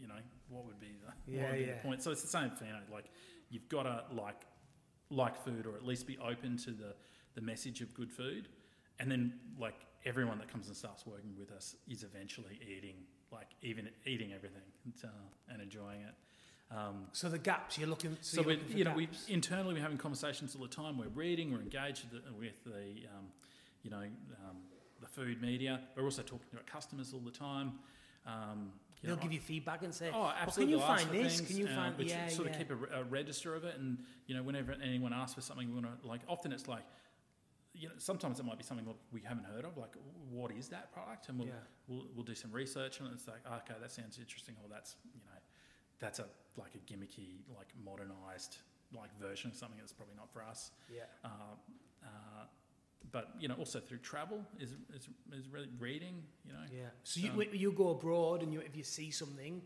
you 0.00 0.08
know, 0.08 0.14
what 0.48 0.64
would 0.66 0.80
be 0.80 0.96
the, 1.04 1.32
Yeah, 1.32 1.50
would 1.50 1.58
be 1.58 1.64
yeah. 1.64 1.74
the 1.74 1.88
point? 1.88 2.02
So 2.02 2.10
it's 2.10 2.22
the 2.22 2.28
same 2.28 2.50
thing, 2.50 2.68
you 2.68 2.74
know, 2.74 2.80
like 2.92 3.06
you've 3.50 3.68
got 3.68 3.84
to 3.84 4.04
like 4.14 4.42
like 5.10 5.36
food 5.44 5.66
or 5.66 5.76
at 5.76 5.84
least 5.84 6.06
be 6.06 6.18
open 6.18 6.56
to 6.58 6.70
the 6.70 6.94
the 7.34 7.40
message 7.40 7.80
of 7.80 7.92
good 7.94 8.10
food, 8.12 8.48
and 8.98 9.10
then 9.10 9.32
like 9.58 9.86
everyone 10.04 10.38
that 10.38 10.48
comes 10.48 10.68
and 10.68 10.76
starts 10.76 11.06
working 11.06 11.34
with 11.38 11.50
us 11.50 11.74
is 11.88 12.02
eventually 12.02 12.60
eating 12.62 12.96
like 13.32 13.48
even 13.62 13.88
eating 14.06 14.32
everything 14.32 14.62
and, 14.84 14.94
uh, 15.04 15.52
and 15.52 15.62
enjoying 15.62 16.02
it. 16.02 16.14
Um, 16.70 17.06
So 17.12 17.28
the 17.28 17.38
gaps 17.38 17.78
you're 17.78 17.88
looking. 17.88 18.16
So, 18.20 18.42
so 18.42 18.48
you're 18.48 18.58
looking 18.58 18.78
you 18.78 18.84
know, 18.84 18.94
we 18.94 19.08
internally 19.28 19.74
we're 19.74 19.82
having 19.82 19.98
conversations 19.98 20.54
all 20.54 20.62
the 20.62 20.68
time. 20.68 20.98
We're 20.98 21.08
reading, 21.08 21.52
we're 21.52 21.60
engaged 21.60 22.04
with 22.10 22.24
the, 22.24 22.32
with 22.32 22.64
the 22.64 23.06
um, 23.16 23.26
you 23.82 23.90
know, 23.90 24.02
um, 24.46 24.56
the 25.00 25.06
food 25.06 25.40
media. 25.42 25.80
We're 25.96 26.04
also 26.04 26.22
talking 26.22 26.46
to 26.52 26.56
our 26.58 26.62
customers 26.64 27.12
all 27.12 27.20
the 27.20 27.30
time. 27.30 27.72
Um, 28.26 28.72
you 29.02 29.08
They'll 29.08 29.16
know, 29.16 29.22
give 29.22 29.32
you 29.34 29.40
feedback 29.40 29.82
and 29.82 29.94
say, 29.94 30.10
Oh, 30.14 30.20
"Well, 30.22 30.46
can 30.54 30.68
you 30.68 30.78
find 30.80 31.10
this? 31.10 31.36
things, 31.36 31.48
Can 31.50 31.58
you 31.58 31.68
find? 31.68 31.96
we 31.98 32.06
Yeah, 32.06 32.26
sort 32.28 32.48
yeah. 32.48 32.52
of 32.54 32.58
keep 32.58 32.70
a, 32.70 33.00
a 33.00 33.04
register 33.04 33.54
of 33.54 33.64
it, 33.64 33.76
and 33.78 33.98
you 34.26 34.34
know, 34.34 34.42
whenever 34.42 34.72
anyone 34.82 35.12
asks 35.12 35.34
for 35.34 35.42
something, 35.42 35.68
we 35.68 35.74
want 35.74 36.00
to 36.02 36.08
like. 36.08 36.22
Often 36.26 36.52
it's 36.52 36.66
like, 36.68 36.84
you 37.74 37.88
know, 37.88 37.94
sometimes 37.98 38.40
it 38.40 38.46
might 38.46 38.56
be 38.56 38.64
something 38.64 38.86
we 39.12 39.20
haven't 39.20 39.44
heard 39.44 39.66
of, 39.66 39.76
like 39.76 39.92
what 40.30 40.50
is 40.52 40.68
that 40.68 40.90
product, 40.92 41.28
and 41.28 41.38
we'll 41.38 41.48
Yeah. 41.48 41.54
we'll, 41.86 42.06
we'll 42.14 42.24
do 42.24 42.34
some 42.34 42.50
research, 42.50 43.00
and 43.00 43.10
it's 43.12 43.28
like, 43.28 43.40
oh, 43.46 43.56
okay, 43.56 43.74
that 43.78 43.92
sounds 43.92 44.18
interesting, 44.18 44.54
or 44.62 44.70
that's 44.70 44.96
you 45.12 45.20
know, 45.26 45.38
that's 45.98 46.18
a 46.18 46.26
like 46.56 46.74
a 46.74 46.78
gimmicky, 46.90 47.40
like 47.54 47.68
modernized 47.84 48.56
like 48.96 49.10
version 49.20 49.50
of 49.50 49.56
something 49.56 49.78
that's 49.78 49.92
probably 49.92 50.14
not 50.16 50.30
for 50.32 50.42
us. 50.42 50.70
yeah. 50.90 51.02
Uh, 51.24 51.28
uh, 52.04 52.44
but 53.12 53.30
you 53.38 53.48
know, 53.48 53.54
also 53.54 53.80
through 53.80 53.98
travel 53.98 54.44
is 54.58 54.70
is, 54.94 55.08
is 55.32 55.48
really 55.48 55.68
reading. 55.78 56.22
You 56.46 56.52
know, 56.52 56.64
Yeah. 56.72 56.88
So 57.02 57.20
you, 57.20 57.30
Um, 57.30 57.42
you 57.52 57.72
go 57.72 57.88
abroad 57.90 58.42
and 58.42 58.52
you, 58.52 58.60
if 58.60 58.76
you 58.76 58.82
see 58.84 59.10
something, 59.10 59.62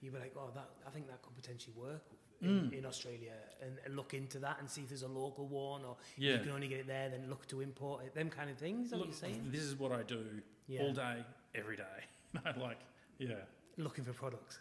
you 0.00 0.10
be 0.10 0.18
like, 0.18 0.34
oh, 0.36 0.50
that 0.54 0.68
I 0.86 0.90
think 0.90 1.06
that 1.08 1.22
could 1.22 1.34
potentially 1.36 1.74
work 1.76 2.04
in, 2.40 2.48
Mm. 2.48 2.72
in 2.78 2.84
Australia, 2.86 3.34
and, 3.60 3.78
and 3.84 3.94
look 3.94 4.14
into 4.14 4.38
that 4.40 4.58
and 4.58 4.68
see 4.68 4.80
if 4.82 4.88
there's 4.88 5.02
a 5.04 5.08
local 5.08 5.46
one, 5.46 5.84
or 5.84 5.96
if 6.16 6.22
Yeah. 6.22 6.32
you 6.34 6.38
can 6.40 6.50
only 6.50 6.66
get 6.68 6.80
it 6.80 6.86
there, 6.88 7.08
then 7.08 7.28
look 7.30 7.46
to 7.48 7.60
import 7.60 8.04
it. 8.04 8.14
Them 8.14 8.30
kind 8.30 8.50
of 8.50 8.56
things. 8.58 8.86
Is 8.86 8.90
that 8.90 8.96
what 8.98 9.06
Look, 9.08 9.20
you're 9.22 9.30
saying? 9.30 9.50
this 9.52 9.62
is 9.62 9.76
what 9.78 9.92
I 9.92 10.02
do 10.02 10.42
Yeah. 10.66 10.82
all 10.82 10.92
day, 10.92 11.24
every 11.54 11.76
day. 11.76 11.98
I 12.44 12.50
like, 12.58 12.80
yeah, 13.18 13.44
Looking 13.76 14.04
for 14.04 14.12
products. 14.12 14.58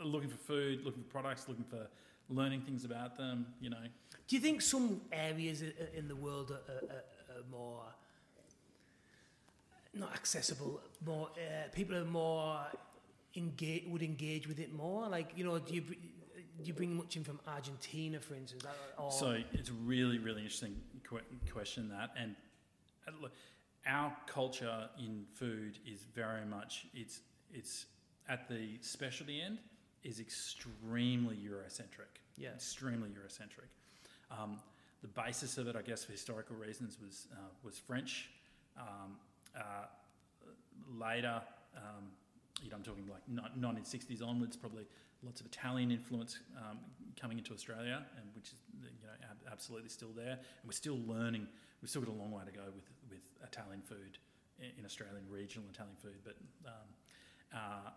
looking 0.00 0.30
for 0.30 0.36
food, 0.38 0.84
looking 0.84 1.02
for 1.02 1.10
products, 1.10 1.48
looking 1.48 1.64
for 1.64 1.86
learning 2.30 2.62
things 2.62 2.84
about 2.84 3.16
them. 3.16 3.46
You 3.60 3.70
know, 3.70 3.84
Do 4.26 4.36
you 4.36 4.40
think 4.42 4.62
some 4.62 5.02
areas 5.12 5.62
i- 5.62 5.66
i- 5.66 5.96
in 5.98 6.08
the 6.08 6.16
world 6.16 6.50
are, 6.50 6.62
are, 6.72 6.84
are, 6.94 7.04
are 7.38 7.50
more 7.50 7.82
not 9.94 10.12
accessible? 10.14 10.80
More 11.04 11.28
uh, 11.36 11.68
people 11.72 11.96
are 11.96 12.04
more 12.04 12.60
engage 13.36 13.84
would 13.86 14.02
engage 14.02 14.48
with 14.48 14.58
it 14.58 14.74
more. 14.74 15.08
Like 15.08 15.32
you 15.36 15.44
know, 15.44 15.58
do 15.58 15.74
you 15.74 15.82
do 15.82 16.64
you 16.64 16.74
bring 16.74 16.96
much 16.96 17.16
in 17.16 17.24
from 17.24 17.40
Argentina, 17.46 18.18
for 18.20 18.34
instance? 18.34 18.64
Or, 18.96 19.12
so 19.12 19.38
it's 19.52 19.70
a 19.70 19.74
really, 19.84 20.18
really 20.18 20.42
interesting 20.42 20.76
que- 21.08 21.52
question 21.52 21.88
that, 21.90 22.10
and 22.18 22.34
uh, 23.06 23.12
look, 23.22 23.32
our 23.86 24.14
culture 24.26 24.88
in 24.98 25.24
food 25.34 25.78
is 25.86 26.04
very 26.14 26.44
much 26.44 26.86
it's 26.94 27.20
it's 27.52 27.86
at 28.28 28.48
the 28.48 28.78
specialty 28.80 29.40
end 29.40 29.58
is 30.04 30.20
extremely 30.20 31.36
Eurocentric. 31.36 32.20
Yeah. 32.36 32.50
extremely 32.50 33.08
Eurocentric. 33.08 33.70
Um, 34.30 34.60
the 35.02 35.08
basis 35.08 35.58
of 35.58 35.68
it, 35.68 35.76
I 35.76 35.82
guess, 35.82 36.04
for 36.04 36.12
historical 36.12 36.56
reasons, 36.56 36.98
was 37.00 37.28
uh, 37.32 37.50
was 37.62 37.78
French. 37.78 38.30
Um, 38.76 39.16
uh, 39.56 39.86
later, 40.98 41.40
um, 41.76 42.04
you 42.62 42.70
know, 42.70 42.76
I'm 42.76 42.82
talking 42.82 43.08
like 43.08 43.22
1960s 43.58 44.26
onwards, 44.26 44.56
probably 44.56 44.86
lots 45.22 45.40
of 45.40 45.46
Italian 45.46 45.90
influence 45.90 46.38
um, 46.56 46.78
coming 47.20 47.38
into 47.38 47.52
Australia, 47.52 48.04
and 48.16 48.26
which 48.34 48.48
is 48.48 48.58
you 48.82 49.06
know 49.06 49.14
ab- 49.22 49.52
absolutely 49.52 49.88
still 49.88 50.12
there. 50.16 50.32
And 50.32 50.66
we're 50.66 50.72
still 50.72 50.98
learning. 51.06 51.46
We've 51.80 51.90
still 51.90 52.02
got 52.02 52.10
a 52.10 52.18
long 52.18 52.32
way 52.32 52.42
to 52.44 52.52
go 52.52 52.64
with 52.74 52.88
with 53.10 53.22
Italian 53.42 53.82
food 53.82 54.18
in, 54.58 54.84
Australian 54.84 55.24
regional 55.30 55.68
Italian 55.70 55.96
food, 56.02 56.18
but 56.24 56.36
um, 56.66 56.88
uh, 57.54 57.90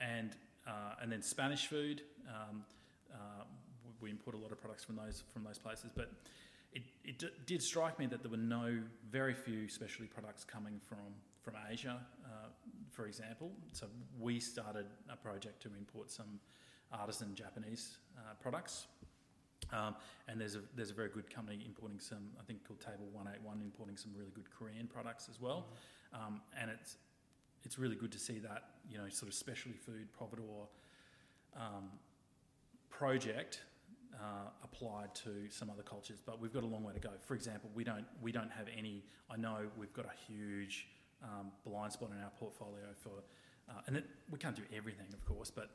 and 0.00 0.30
uh, 0.66 1.00
and 1.02 1.12
then 1.12 1.22
Spanish 1.22 1.66
food. 1.66 2.02
We 4.04 4.10
import 4.10 4.36
a 4.36 4.38
lot 4.38 4.52
of 4.52 4.60
products 4.60 4.84
from 4.84 4.96
those 4.96 5.24
from 5.32 5.44
those 5.44 5.58
places, 5.58 5.90
but 5.94 6.12
it, 6.74 6.82
it 7.04 7.18
d- 7.18 7.28
did 7.46 7.62
strike 7.62 7.98
me 7.98 8.06
that 8.06 8.22
there 8.22 8.30
were 8.30 8.36
no 8.36 8.80
very 9.10 9.32
few 9.32 9.68
specialty 9.68 10.06
products 10.06 10.44
coming 10.44 10.80
from 10.86 11.14
from 11.42 11.54
Asia, 11.70 12.00
uh, 12.24 12.48
for 12.90 13.06
example. 13.06 13.50
So 13.72 13.86
we 14.20 14.40
started 14.40 14.86
a 15.10 15.16
project 15.16 15.62
to 15.62 15.68
import 15.78 16.10
some 16.10 16.40
artisan 16.92 17.34
Japanese 17.34 17.98
uh, 18.18 18.34
products. 18.40 18.86
Um, 19.72 19.94
and 20.28 20.38
there's 20.40 20.56
a 20.56 20.60
there's 20.76 20.90
a 20.90 20.94
very 20.94 21.08
good 21.08 21.34
company 21.34 21.62
importing 21.64 21.98
some 21.98 22.30
I 22.38 22.44
think 22.44 22.66
called 22.66 22.80
Table 22.80 23.08
One 23.12 23.26
Eight 23.32 23.40
One 23.42 23.62
importing 23.62 23.96
some 23.96 24.12
really 24.14 24.30
good 24.34 24.50
Korean 24.50 24.86
products 24.86 25.28
as 25.30 25.40
well, 25.40 25.68
um, 26.12 26.42
and 26.60 26.70
it's 26.70 26.98
it's 27.62 27.78
really 27.78 27.96
good 27.96 28.12
to 28.12 28.18
see 28.18 28.38
that 28.40 28.64
you 28.90 28.98
know 28.98 29.08
sort 29.08 29.28
of 29.28 29.34
specialty 29.34 29.78
food 29.78 30.08
providor 30.12 30.66
um, 31.56 31.88
project 32.90 33.62
uh, 34.20 34.50
applied 34.62 35.14
to 35.14 35.50
some 35.50 35.70
other 35.70 35.82
cultures, 35.82 36.20
but 36.24 36.40
we've 36.40 36.52
got 36.52 36.62
a 36.62 36.66
long 36.66 36.82
way 36.82 36.92
to 36.92 37.00
go. 37.00 37.10
For 37.26 37.34
example, 37.34 37.70
we 37.74 37.84
don't 37.84 38.06
we 38.22 38.32
don't 38.32 38.50
have 38.50 38.66
any. 38.76 39.04
I 39.30 39.36
know 39.36 39.66
we've 39.76 39.92
got 39.92 40.06
a 40.06 40.32
huge 40.32 40.88
um, 41.22 41.50
blind 41.66 41.92
spot 41.92 42.10
in 42.16 42.22
our 42.22 42.30
portfolio 42.38 42.92
for, 42.98 43.22
uh, 43.68 43.80
and 43.86 43.96
it, 43.96 44.04
we 44.30 44.38
can't 44.38 44.56
do 44.56 44.62
everything, 44.76 45.06
of 45.12 45.24
course, 45.24 45.50
but 45.50 45.70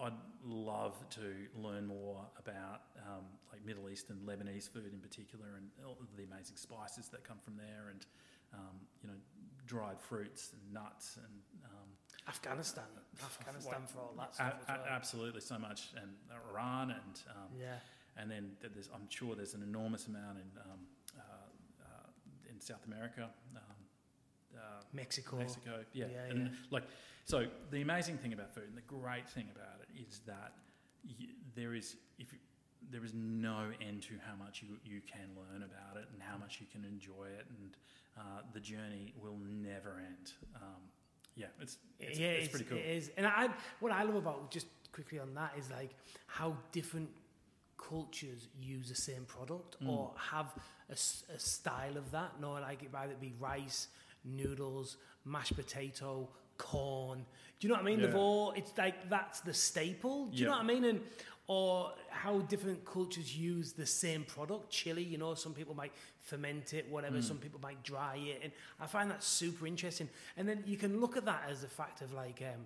I'd 0.00 0.12
love 0.44 0.96
to 1.10 1.34
learn 1.56 1.86
more 1.86 2.24
about 2.38 2.82
um, 2.98 3.24
like 3.52 3.64
Middle 3.64 3.88
Eastern, 3.88 4.18
Lebanese 4.26 4.68
food 4.68 4.92
in 4.92 4.98
particular, 4.98 5.46
and 5.56 5.68
all 5.86 5.96
the 6.16 6.24
amazing 6.24 6.56
spices 6.56 7.08
that 7.08 7.22
come 7.22 7.38
from 7.44 7.56
there, 7.56 7.90
and 7.90 8.06
um, 8.54 8.76
you 9.02 9.08
know, 9.08 9.16
dried 9.66 10.00
fruits 10.00 10.50
and 10.52 10.72
nuts 10.72 11.16
and 11.16 11.34
um, 11.64 11.73
Afghanistan, 12.28 12.84
Afghanistan 13.24 13.82
for 13.86 13.98
all 14.00 14.14
that 14.18 14.34
stuff 14.34 14.54
a- 14.68 14.72
well. 14.72 14.86
absolutely 14.90 15.40
so 15.40 15.58
much, 15.58 15.90
and 16.00 16.10
Iran, 16.50 16.90
and 16.90 17.20
um, 17.30 17.48
Yeah. 17.60 17.78
and 18.16 18.30
then 18.30 18.52
there's, 18.62 18.88
I'm 18.94 19.08
sure 19.10 19.34
there's 19.34 19.54
an 19.54 19.62
enormous 19.62 20.06
amount 20.06 20.38
in 20.38 20.48
um, 20.60 20.80
uh, 21.18 21.22
uh, 21.84 22.50
in 22.50 22.60
South 22.60 22.84
America, 22.86 23.28
um, 23.56 23.62
uh, 24.56 24.60
Mexico. 24.92 25.36
Mexico, 25.36 25.84
yeah, 25.92 26.06
Yeah, 26.12 26.30
and 26.30 26.46
yeah. 26.46 26.52
like 26.70 26.84
so. 27.24 27.46
The 27.70 27.82
amazing 27.82 28.18
thing 28.18 28.32
about 28.32 28.54
food, 28.54 28.68
and 28.68 28.76
the 28.76 28.82
great 28.88 29.28
thing 29.28 29.48
about 29.54 29.80
it, 29.82 29.88
is 30.08 30.20
that 30.26 30.52
y 31.04 31.28
there 31.54 31.74
is 31.74 31.96
if 32.18 32.32
you, 32.32 32.38
there 32.90 33.04
is 33.04 33.12
no 33.14 33.70
end 33.80 34.02
to 34.02 34.14
how 34.26 34.34
much 34.36 34.62
you, 34.62 34.76
you 34.84 35.00
can 35.06 35.28
learn 35.36 35.62
about 35.62 35.96
it 36.00 36.06
and 36.12 36.22
how 36.22 36.36
much 36.38 36.60
you 36.60 36.66
can 36.72 36.84
enjoy 36.84 37.26
it, 37.38 37.46
and 37.58 37.76
uh, 38.18 38.40
the 38.52 38.60
journey 38.60 39.12
will 39.22 39.36
never 39.38 40.00
end. 40.06 40.32
Yeah, 41.36 41.46
it's 41.60 41.78
it's, 41.98 42.18
yeah, 42.18 42.28
it's 42.28 42.48
pretty 42.48 42.64
cool. 42.66 42.78
It 42.78 42.86
is, 42.86 43.10
and 43.16 43.26
I 43.26 43.48
what 43.80 43.92
I 43.92 44.02
love 44.04 44.16
about 44.16 44.50
just 44.50 44.66
quickly 44.92 45.18
on 45.18 45.34
that 45.34 45.52
is 45.58 45.70
like 45.70 45.90
how 46.26 46.56
different 46.72 47.10
cultures 47.76 48.48
use 48.60 48.88
the 48.88 48.94
same 48.94 49.24
product 49.24 49.76
Mm. 49.82 49.88
or 49.88 50.12
have 50.16 50.54
a 50.88 50.96
style 50.96 51.96
of 51.96 52.10
that. 52.12 52.40
No, 52.40 52.52
like 52.52 52.82
it 52.82 52.90
either 52.94 53.14
be 53.20 53.34
rice, 53.40 53.88
noodles, 54.24 54.96
mashed 55.24 55.56
potato, 55.56 56.28
corn. 56.56 57.18
Do 57.58 57.66
you 57.66 57.68
know 57.68 57.74
what 57.80 57.82
I 57.82 57.90
mean? 57.90 58.00
They've 58.02 58.14
all 58.14 58.52
it's 58.52 58.72
like 58.78 59.08
that's 59.10 59.40
the 59.40 59.54
staple. 59.54 60.26
Do 60.26 60.36
you 60.38 60.44
know 60.44 60.52
what 60.52 60.60
I 60.60 60.64
mean? 60.64 60.84
And 60.84 61.00
or 61.46 61.92
how 62.08 62.38
different 62.40 62.84
cultures 62.86 63.36
use 63.36 63.72
the 63.72 63.84
same 63.86 64.24
product. 64.24 64.70
Chili, 64.70 65.02
you 65.02 65.18
know, 65.18 65.34
some 65.34 65.52
people 65.52 65.74
might 65.74 65.92
ferment 66.22 66.72
it, 66.72 66.88
whatever. 66.90 67.18
Mm. 67.18 67.22
Some 67.24 67.36
people 67.38 67.60
might 67.62 67.82
dry 67.82 68.16
it, 68.16 68.40
and 68.42 68.52
I 68.80 68.86
find 68.86 69.10
that 69.10 69.22
super 69.22 69.66
interesting. 69.66 70.08
And 70.36 70.48
then 70.48 70.62
you 70.66 70.76
can 70.78 71.00
look 71.00 71.16
at 71.16 71.24
that 71.26 71.42
as 71.50 71.62
a 71.62 71.68
fact 71.68 72.00
of 72.00 72.12
like 72.14 72.40
um, 72.42 72.62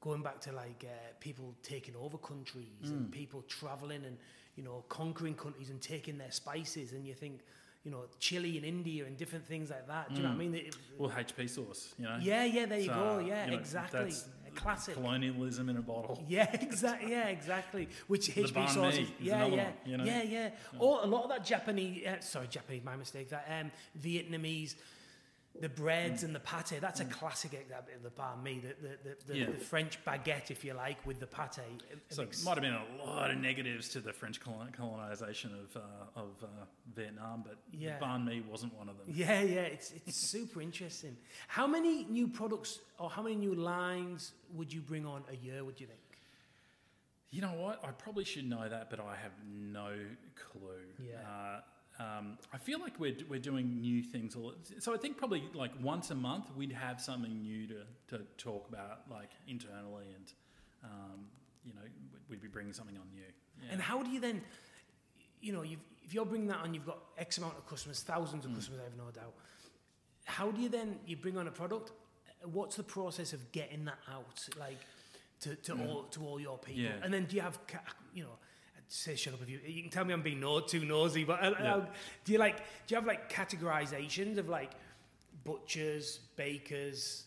going 0.00 0.22
back 0.22 0.40
to 0.42 0.52
like 0.52 0.84
uh, 0.84 0.92
people 1.20 1.54
taking 1.62 1.94
over 1.96 2.18
countries 2.18 2.66
Mm. 2.84 2.90
and 2.90 3.12
people 3.12 3.42
traveling 3.42 4.04
and 4.04 4.16
you 4.56 4.62
know 4.64 4.84
conquering 4.88 5.34
countries 5.34 5.70
and 5.70 5.80
taking 5.80 6.18
their 6.18 6.32
spices, 6.32 6.92
and 6.92 7.06
you 7.06 7.14
think. 7.14 7.40
You 7.84 7.92
know, 7.92 8.06
chili 8.18 8.58
in 8.58 8.64
India 8.64 9.04
and 9.04 9.16
different 9.16 9.46
things 9.46 9.70
like 9.70 9.86
that. 9.86 10.08
Do 10.08 10.16
you 10.16 10.22
know 10.24 10.30
what 10.30 10.34
I 10.34 10.38
Mm. 10.38 10.50
mean? 10.50 10.54
It- 10.66 10.76
Well, 10.98 11.08
HP 11.10 11.46
sauce, 11.46 11.94
you 11.96 12.04
know. 12.04 12.18
yeah, 12.20 12.42
yeah, 12.42 12.66
there 12.66 12.80
you 12.80 12.86
So, 12.86 12.94
go. 12.94 13.18
Yeah, 13.20 13.44
you 13.44 13.52
know, 13.52 13.58
exactly. 13.58 14.00
that's 14.06 14.28
classic. 14.56 14.94
Colonialism 14.94 15.68
in 15.68 15.76
a 15.76 15.82
bottle. 15.82 16.22
Yeah, 16.28 16.50
exactly. 16.52 17.10
Yeah, 17.10 17.28
exactly. 17.28 17.88
Which 18.08 18.30
HP 18.30 18.52
banh 18.52 18.68
sauce 18.68 18.96
mi 18.96 19.02
is, 19.02 19.08
is 19.08 19.14
yeah, 19.20 19.46
yeah, 19.46 19.64
one, 19.64 19.72
you 19.84 19.96
know? 19.96 20.04
yeah, 20.04 20.22
yeah. 20.22 20.50
Or 20.78 21.02
a 21.02 21.06
lot 21.06 21.24
of 21.24 21.30
that 21.30 21.44
Japanese, 21.44 22.04
uh, 22.06 22.20
sorry, 22.20 22.48
Japanese, 22.48 22.82
my 22.84 22.96
mistake. 22.96 23.30
That 23.30 23.46
um, 23.60 23.70
Vietnamese, 24.00 24.74
the 25.60 25.68
breads 25.68 26.22
and 26.22 26.34
the 26.34 26.40
pate. 26.40 26.80
That's 26.80 27.00
a 27.00 27.04
classic 27.04 27.54
example 27.54 27.92
of 27.96 28.02
the 28.02 28.10
banh 28.10 28.42
mi. 28.42 28.60
The 28.60 28.74
the, 28.80 28.88
the, 29.04 29.16
the, 29.26 29.32
Mm. 29.34 29.38
Yeah. 29.40 29.46
the 29.46 29.64
French 29.64 30.04
baguette, 30.04 30.50
if 30.50 30.64
you 30.64 30.74
like, 30.74 31.04
with 31.06 31.18
the 31.20 31.26
pate. 31.26 31.58
It- 31.90 31.98
So 32.14 32.22
it 32.22 32.36
might 32.44 32.54
have 32.54 32.62
been 32.62 32.74
a 32.74 33.04
lot 33.04 33.30
of 33.30 33.38
negatives 33.38 33.88
to 33.90 34.00
the 34.00 34.12
French 34.12 34.40
colonisation 34.40 35.50
of, 35.54 35.76
uh, 35.76 36.20
of 36.22 36.30
uh, 36.42 36.46
Vietnam, 36.94 37.42
but 37.46 37.56
Yeah. 37.72 37.98
banh 37.98 38.24
mi 38.24 38.40
wasn't 38.40 38.74
one 38.74 38.88
of 38.88 38.96
them. 38.98 39.06
Yeah, 39.08 39.40
yeah, 39.42 39.62
it's 39.76 39.92
it's 39.92 40.16
super 40.34 40.60
interesting. 40.62 41.16
How 41.48 41.66
many 41.66 42.04
new 42.04 42.28
products 42.28 42.78
or 42.98 43.08
how 43.10 43.22
many 43.22 43.36
new 43.36 43.54
lines 43.54 44.32
would 44.54 44.72
you 44.72 44.80
bring 44.80 45.04
on 45.06 45.24
a 45.30 45.36
year? 45.36 45.64
Would 45.64 45.80
you 45.80 45.86
think? 45.86 46.00
You 47.30 47.42
know 47.42 47.54
what? 47.54 47.84
I 47.84 47.90
probably 47.90 48.24
should 48.24 48.48
know 48.48 48.68
that, 48.68 48.88
but 48.88 49.00
I 49.00 49.16
have 49.16 49.32
no 49.50 49.90
clue. 50.36 50.86
Yeah. 50.98 51.16
Uh, 51.28 51.60
um, 51.98 52.38
I 52.52 52.58
feel 52.58 52.80
like 52.80 52.98
we're, 53.00 53.16
we're 53.28 53.40
doing 53.40 53.80
new 53.80 54.02
things. 54.02 54.36
All, 54.36 54.54
so 54.78 54.94
I 54.94 54.98
think 54.98 55.16
probably 55.16 55.44
like 55.54 55.72
once 55.82 56.10
a 56.10 56.14
month 56.14 56.46
we'd 56.56 56.72
have 56.72 57.00
something 57.00 57.40
new 57.40 57.66
to, 57.68 57.76
to 58.08 58.24
talk 58.36 58.68
about, 58.68 59.02
like 59.10 59.30
internally, 59.48 60.06
and 60.14 60.32
um, 60.84 61.26
you 61.64 61.72
know 61.74 61.80
we'd 62.28 62.42
be 62.42 62.48
bringing 62.48 62.72
something 62.72 62.96
on 62.96 63.08
new. 63.14 63.22
Yeah. 63.62 63.72
And 63.72 63.80
how 63.80 64.02
do 64.02 64.10
you 64.10 64.20
then, 64.20 64.42
you 65.40 65.52
know, 65.52 65.62
you've, 65.62 65.80
if 66.04 66.12
you're 66.12 66.26
bringing 66.26 66.48
that 66.48 66.58
on, 66.58 66.74
you've 66.74 66.84
got 66.84 66.98
X 67.16 67.38
amount 67.38 67.56
of 67.56 67.66
customers, 67.66 68.00
thousands 68.02 68.44
of 68.44 68.54
customers, 68.54 68.80
I 68.80 68.84
have 68.84 68.96
no 68.98 69.10
doubt. 69.10 69.32
How 70.24 70.50
do 70.50 70.60
you 70.60 70.68
then, 70.68 70.98
you 71.06 71.16
bring 71.16 71.38
on 71.38 71.48
a 71.48 71.50
product, 71.50 71.92
what's 72.52 72.76
the 72.76 72.82
process 72.82 73.32
of 73.32 73.52
getting 73.52 73.86
that 73.86 73.98
out, 74.12 74.46
like, 74.58 74.78
to, 75.40 75.54
to, 75.54 75.72
all, 75.86 76.02
to 76.10 76.24
all 76.24 76.38
your 76.38 76.58
people? 76.58 76.82
Yeah. 76.82 76.90
And 77.02 77.14
then 77.14 77.24
do 77.24 77.36
you 77.36 77.42
have, 77.42 77.64
ca- 77.66 77.78
you 78.12 78.24
know, 78.24 78.36
I'd 78.75 78.75
say 78.88 79.16
shut 79.16 79.34
up 79.34 79.42
if 79.42 79.48
you, 79.48 79.60
you 79.66 79.82
can 79.82 79.90
tell 79.90 80.04
me 80.04 80.12
I'm 80.12 80.22
being 80.22 80.40
no, 80.40 80.60
too 80.60 80.84
nosy, 80.84 81.24
but 81.24 81.42
uh, 81.42 81.54
Yeah. 81.60 81.74
uh, 81.76 81.86
do 82.24 82.32
you 82.32 82.38
like, 82.38 82.56
do 82.58 82.94
you 82.94 82.96
have 82.96 83.06
like 83.06 83.30
categorizations 83.32 84.38
of 84.38 84.48
like 84.48 84.72
butchers, 85.44 86.20
bakers, 86.36 87.24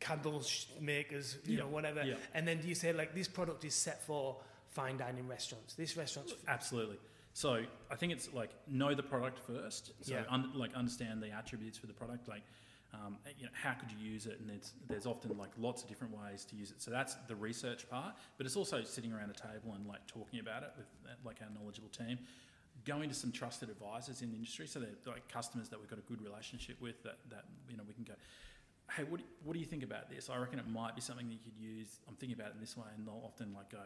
candle 0.00 0.42
makers, 0.80 1.36
you 1.44 1.54
Yeah. 1.54 1.60
know, 1.60 1.68
whatever. 1.68 2.04
Yeah. 2.04 2.14
And 2.34 2.46
then 2.46 2.60
do 2.60 2.68
you 2.68 2.74
say 2.74 2.92
like 2.92 3.14
this 3.14 3.28
product 3.28 3.64
is 3.64 3.74
set 3.74 4.02
for 4.04 4.40
fine 4.70 4.96
dining 4.96 5.26
restaurants? 5.26 5.74
This 5.74 5.96
restaurant's 5.96 6.34
Absolutely. 6.46 6.98
So 7.32 7.64
I 7.90 7.94
think 7.96 8.12
it's 8.12 8.32
like 8.32 8.50
know 8.68 8.94
the 8.94 9.02
product 9.02 9.38
first. 9.40 9.92
So 10.02 10.14
Yeah. 10.14 10.24
un- 10.28 10.52
like 10.54 10.74
understand 10.74 11.22
the 11.22 11.30
attributes 11.30 11.78
for 11.78 11.86
the 11.86 11.92
product. 11.92 12.28
Like, 12.28 12.42
um, 12.94 13.18
you 13.36 13.44
know, 13.44 13.50
how 13.52 13.72
could 13.74 13.90
you 13.92 13.98
use 13.98 14.26
it? 14.26 14.40
And 14.40 14.50
there's 14.88 15.06
often 15.06 15.36
like 15.36 15.50
lots 15.58 15.82
of 15.82 15.88
different 15.88 16.16
ways 16.16 16.44
to 16.46 16.56
use 16.56 16.70
it. 16.70 16.80
So 16.80 16.90
that's 16.90 17.16
the 17.26 17.36
research 17.36 17.88
part. 17.90 18.14
But 18.38 18.46
it's 18.46 18.56
also 18.56 18.82
sitting 18.82 19.12
around 19.12 19.30
a 19.30 19.34
table 19.34 19.74
and 19.74 19.86
like 19.86 20.06
talking 20.06 20.40
about 20.40 20.62
it 20.62 20.70
with 20.76 20.86
uh, 21.04 21.14
like 21.24 21.36
our 21.42 21.48
knowledgeable 21.58 21.90
team. 21.90 22.18
Going 22.86 23.08
to 23.08 23.14
some 23.14 23.32
trusted 23.32 23.68
advisors 23.68 24.22
in 24.22 24.30
the 24.30 24.36
industry, 24.36 24.66
so 24.66 24.78
they're 24.78 24.90
like 25.06 25.28
customers 25.28 25.68
that 25.68 25.78
we've 25.78 25.90
got 25.90 25.98
a 25.98 26.02
good 26.02 26.22
relationship 26.22 26.80
with. 26.80 27.02
That 27.02 27.18
that 27.28 27.44
you 27.68 27.76
know 27.76 27.82
we 27.86 27.92
can 27.92 28.04
go. 28.04 28.14
Hey, 28.96 29.02
what 29.04 29.18
do, 29.18 29.24
what 29.44 29.52
do 29.52 29.58
you 29.58 29.66
think 29.66 29.82
about 29.82 30.08
this? 30.08 30.30
I 30.30 30.38
reckon 30.38 30.58
it 30.58 30.68
might 30.68 30.94
be 30.94 31.02
something 31.02 31.26
that 31.26 31.32
you 31.32 31.40
could 31.44 31.58
use. 31.60 32.00
I'm 32.08 32.14
thinking 32.14 32.38
about 32.38 32.50
it 32.50 32.54
in 32.54 32.60
this 32.60 32.76
way, 32.76 32.86
and 32.96 33.06
they'll 33.06 33.20
often 33.22 33.52
like 33.52 33.70
go, 33.70 33.78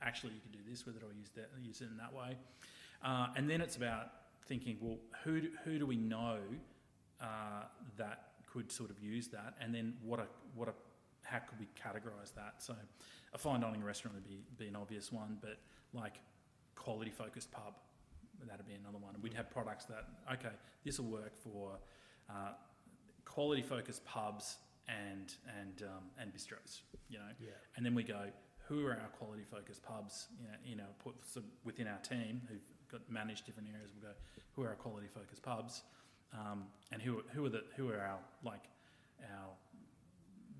actually, 0.00 0.34
you 0.34 0.40
could 0.40 0.52
do 0.52 0.70
this 0.70 0.86
with 0.86 0.94
it, 0.94 1.02
or 1.02 1.12
use 1.12 1.30
that, 1.34 1.50
use 1.60 1.80
it 1.80 1.88
in 1.90 1.96
that 1.96 2.12
way. 2.14 2.36
Uh, 3.02 3.28
and 3.34 3.50
then 3.50 3.60
it's 3.60 3.74
about 3.74 4.12
thinking, 4.46 4.76
well, 4.80 4.98
who 5.24 5.40
do, 5.40 5.48
who 5.64 5.78
do 5.78 5.86
we 5.86 5.96
know 5.96 6.38
uh, 7.22 7.64
that 7.96 8.24
could 8.52 8.70
sort 8.70 8.90
of 8.90 8.98
use 9.00 9.28
that, 9.28 9.54
and 9.60 9.74
then 9.74 9.94
what 10.02 10.20
a 10.20 10.26
what 10.54 10.68
a 10.68 10.72
how 11.22 11.38
could 11.38 11.58
we 11.58 11.66
categorise 11.80 12.34
that? 12.34 12.54
So, 12.58 12.74
a 13.32 13.38
fine 13.38 13.60
dining 13.60 13.82
restaurant 13.82 14.16
would 14.16 14.28
be 14.28 14.40
be 14.58 14.68
an 14.68 14.76
obvious 14.76 15.12
one, 15.12 15.38
but 15.40 15.58
like 15.94 16.16
quality 16.74 17.10
focused 17.10 17.50
pub, 17.52 17.74
that'd 18.46 18.66
be 18.66 18.74
another 18.74 18.98
one. 18.98 19.14
We'd 19.22 19.34
have 19.34 19.50
products 19.50 19.84
that 19.86 20.06
okay, 20.34 20.54
this 20.84 20.98
will 20.98 21.10
work 21.10 21.36
for. 21.36 21.78
Uh, 22.28 22.52
quality 23.24 23.62
focused 23.62 24.04
pubs 24.04 24.58
and 24.88 25.34
and 25.60 25.82
um, 25.82 26.04
and 26.18 26.32
bistros, 26.32 26.80
you 27.08 27.18
know. 27.18 27.32
Yeah. 27.40 27.50
And 27.76 27.86
then 27.86 27.94
we 27.94 28.02
go, 28.02 28.26
who 28.68 28.86
are 28.86 28.92
our 28.92 29.08
quality 29.18 29.44
focused 29.50 29.82
pubs? 29.82 30.28
You 30.40 30.48
know, 30.48 30.54
you 30.64 30.76
know, 30.76 30.90
put 31.02 31.14
so 31.26 31.40
within 31.64 31.86
our 31.86 31.98
team 31.98 32.42
who've 32.48 32.66
got 32.90 33.00
managed 33.10 33.46
different 33.46 33.68
areas. 33.72 33.90
We'll 33.94 34.10
go, 34.10 34.16
who 34.54 34.62
are 34.62 34.68
our 34.68 34.74
quality 34.74 35.06
focused 35.06 35.42
pubs? 35.42 35.82
Um, 36.34 36.64
and 36.92 37.00
who 37.02 37.22
who 37.32 37.44
are 37.44 37.50
the 37.50 37.64
who 37.76 37.90
are 37.90 38.00
our 38.00 38.18
like 38.44 38.64
our 39.22 39.50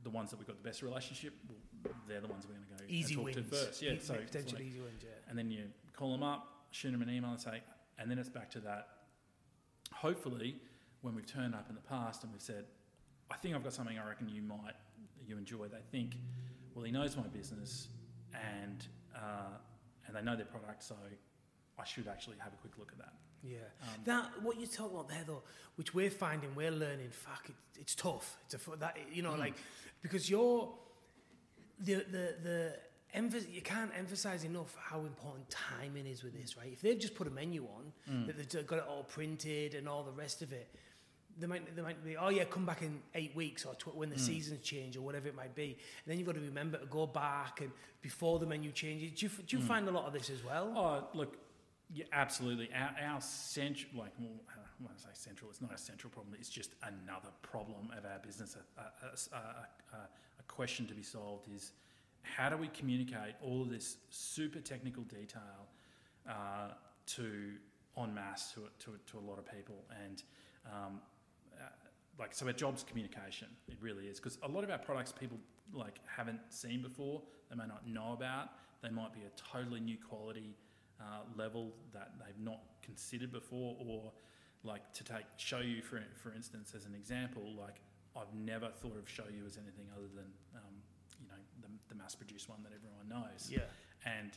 the 0.03 0.11
ones 0.11 0.31
that 0.31 0.39
we've 0.39 0.47
got 0.47 0.57
the 0.63 0.69
best 0.69 0.83
relationship? 0.83 1.35
Well, 1.49 1.95
they're 2.09 2.21
the 2.21 2.29
ones 2.29 2.45
we're 2.47 2.55
going 2.55 2.67
to 2.67 2.75
go 2.75 2.83
and 2.83 2.91
easy 2.91 3.15
talk 3.15 3.25
wins. 3.25 3.37
to 3.37 3.43
first. 3.45 3.83
Yeah, 3.83 3.93
E- 3.93 3.99
so 4.01 4.15
it's 4.15 4.31
potentially 4.31 4.63
like- 4.65 4.71
easy 4.71 4.81
wins. 4.81 5.03
Yeah. 5.03 5.11
and 5.29 5.39
then 5.39 5.51
you 5.51 5.65
call 5.97 6.13
them 6.13 6.23
up, 6.23 6.67
shoot 6.71 6.91
them 6.93 7.03
an 7.03 7.11
email 7.11 7.31
and 7.31 7.41
say, 7.41 7.63
and 7.99 8.11
then 8.11 8.19
it's 8.19 8.29
back 8.29 8.51
to 8.53 8.61
that. 8.61 8.89
Hopefully, 9.93 10.57
when 11.03 11.15
we've 11.15 11.27
turned 11.27 11.55
up 11.55 11.67
in 11.69 11.75
the 11.75 11.81
past 11.81 12.23
and 12.25 12.33
we've 12.33 12.43
said, 12.43 12.65
I 13.31 13.37
think 13.37 13.55
I've 13.55 13.63
got 13.65 13.73
something 13.73 13.99
I 13.99 14.07
reckon 14.07 14.29
you 14.29 14.43
might 14.43 14.75
you 15.27 15.39
enjoy. 15.39 15.67
They 15.69 15.83
think, 15.91 16.17
well, 16.75 16.85
he 16.85 16.91
knows 16.93 17.17
my 17.17 17.23
business 17.29 17.89
and 18.35 18.87
uh, 19.15 19.57
and 20.07 20.17
they 20.17 20.23
know 20.23 20.37
their 20.37 20.47
product, 20.47 20.83
so 20.83 20.97
I 21.79 21.85
should 21.85 22.09
actually 22.09 22.37
have 22.39 22.53
a 22.53 22.57
quick 22.57 22.79
look 22.79 22.91
at 22.93 22.99
that. 22.99 23.13
Yeah. 23.43 23.59
Um, 23.83 23.89
that 24.05 24.43
what 24.43 24.59
you 24.61 24.67
talk 24.67 24.91
about 24.93 25.09
there 25.09 25.25
though, 25.27 25.43
which 25.77 25.95
we're 25.95 26.11
finding, 26.11 26.55
we're 26.55 26.71
learning. 26.71 27.11
Fuck, 27.11 27.49
it, 27.49 27.55
it's 27.81 27.95
tough. 27.95 28.37
It's 28.47 28.55
a 28.55 28.77
that 28.79 28.97
you 29.13 29.23
know, 29.23 29.33
Mm. 29.33 29.39
like 29.39 29.55
because 30.03 30.31
you're 30.31 30.73
the 31.81 31.95
the 32.11 32.35
the 32.43 32.79
emphasis. 33.15 33.49
You 33.51 33.63
can't 33.63 33.91
emphasize 33.99 34.45
enough 34.45 34.77
how 34.81 35.01
important 35.01 35.51
timing 35.51 36.07
is 36.07 36.23
with 36.23 36.41
this, 36.41 36.57
right? 36.57 36.71
If 36.73 36.81
they've 36.83 36.99
just 36.99 37.15
put 37.15 37.27
a 37.27 37.31
menu 37.31 37.65
on 37.65 37.93
Mm. 38.11 38.27
that 38.27 38.37
they've 38.51 38.67
got 38.67 38.79
it 38.79 38.85
all 38.89 39.05
printed 39.05 39.75
and 39.75 39.89
all 39.89 40.03
the 40.03 40.13
rest 40.13 40.43
of 40.43 40.53
it. 40.53 40.69
They 41.39 41.47
might, 41.47 41.75
they 41.75 41.81
might 41.81 42.05
be, 42.05 42.15
oh 42.15 42.29
yeah, 42.29 42.45
come 42.45 42.67
back 42.67 42.83
in 42.83 43.01
eight 43.15 43.35
weeks 43.35 43.65
or 43.65 43.75
tw- 43.75 43.97
when 43.97 44.11
Mm. 44.11 44.15
the 44.15 44.19
seasons 44.19 44.61
change 44.63 44.99
or 44.99 45.01
whatever 45.01 45.29
it 45.29 45.35
might 45.35 45.55
be. 45.55 45.65
And 46.05 46.07
then 46.07 46.19
you've 46.19 46.27
got 46.27 46.35
to 46.35 46.43
remember 46.43 46.77
to 46.77 46.85
go 46.85 47.07
back 47.07 47.63
and 47.63 47.73
before 48.03 48.39
the 48.39 48.45
menu 48.45 48.71
changes. 48.71 49.13
Do 49.19 49.27
you, 49.27 49.33
do 49.47 49.57
you 49.57 49.63
find 49.63 49.89
a 49.89 49.91
lot 49.91 50.05
of 50.05 50.13
this 50.13 50.29
as 50.29 50.45
well? 50.45 50.67
Mm. 50.67 50.77
Oh, 50.77 51.09
look, 51.15 51.39
yeah, 51.95 52.05
absolutely. 52.13 52.71
Our, 52.75 53.13
our 53.13 53.21
central, 53.21 54.03
like, 54.03 54.13
well, 54.19 54.41
uh, 54.51 54.61
when 54.79 54.91
I 54.93 54.99
say 54.99 55.11
central, 55.13 55.51
it's 55.51 55.61
not 55.61 55.75
a 55.75 55.79
central 55.79 56.11
problem. 56.11 56.35
It's 56.39 56.49
just 56.49 56.71
another 56.83 57.29
problem 57.43 57.91
of 57.97 58.05
our 58.05 58.19
business. 58.19 58.57
A, 58.57 58.81
a, 58.81 59.37
a, 59.37 59.39
a, 59.39 59.99
a 60.39 60.43
question 60.49 60.87
to 60.87 60.95
be 60.95 61.03
solved 61.03 61.49
is 61.55 61.73
how 62.23 62.49
do 62.49 62.57
we 62.57 62.69
communicate 62.69 63.35
all 63.43 63.63
of 63.63 63.71
this 63.71 63.97
super 64.11 64.61
technical 64.61 65.03
detail 65.05 65.69
uh, 66.29 66.71
to 67.07 67.53
en 67.99 68.15
masse 68.15 68.53
to, 68.53 68.61
to, 68.79 68.99
to 69.07 69.19
a 69.19 69.25
lot 69.29 69.39
of 69.39 69.45
people 69.45 69.85
and 70.05 70.23
um, 70.67 71.01
uh, 71.61 71.65
like 72.19 72.33
so 72.33 72.47
our 72.47 72.53
job's 72.53 72.83
communication 72.85 73.49
it 73.69 73.77
really 73.81 74.07
is 74.07 74.19
because 74.19 74.39
a 74.45 74.49
lot 74.49 74.65
of 74.65 74.71
our 74.71 74.79
products 74.79 75.13
people 75.13 75.39
like 75.75 75.99
haven't 76.07 76.41
seen 76.49 76.81
before 76.81 77.21
they 77.51 77.57
may 77.57 77.67
not 77.67 77.87
know 77.87 78.13
about 78.13 78.51
they 78.83 78.89
might 78.89 79.13
be 79.13 79.21
a 79.21 79.31
totally 79.37 79.81
new 79.81 79.97
quality 80.09 80.57
uh, 81.03 81.21
level 81.37 81.73
that 81.93 82.13
they've 82.19 82.39
not 82.45 82.61
considered 82.83 83.33
before 83.33 83.77
or 83.81 84.13
like 84.65 84.93
to 84.95 85.03
take 85.05 85.25
shoyu 85.39 85.83
for, 85.83 86.01
for 86.23 86.33
instance 86.33 86.73
as 86.77 86.85
an 86.85 86.95
example 86.95 87.43
like 87.59 87.81
i've 88.17 88.33
never 88.35 88.69
thought 88.81 88.97
of 88.97 89.09
show 89.09 89.25
you 89.37 89.45
as 89.45 89.57
anything 89.57 89.87
other 89.97 90.07
than 90.15 90.31
um, 90.55 90.75
you 91.21 91.27
know 91.29 91.41
the, 91.63 91.69
the 91.89 91.95
mass 91.97 92.15
produced 92.15 92.49
one 92.49 92.63
that 92.63 92.73
everyone 92.73 93.09
knows 93.09 93.51
Yeah. 93.51 93.63
and 94.07 94.31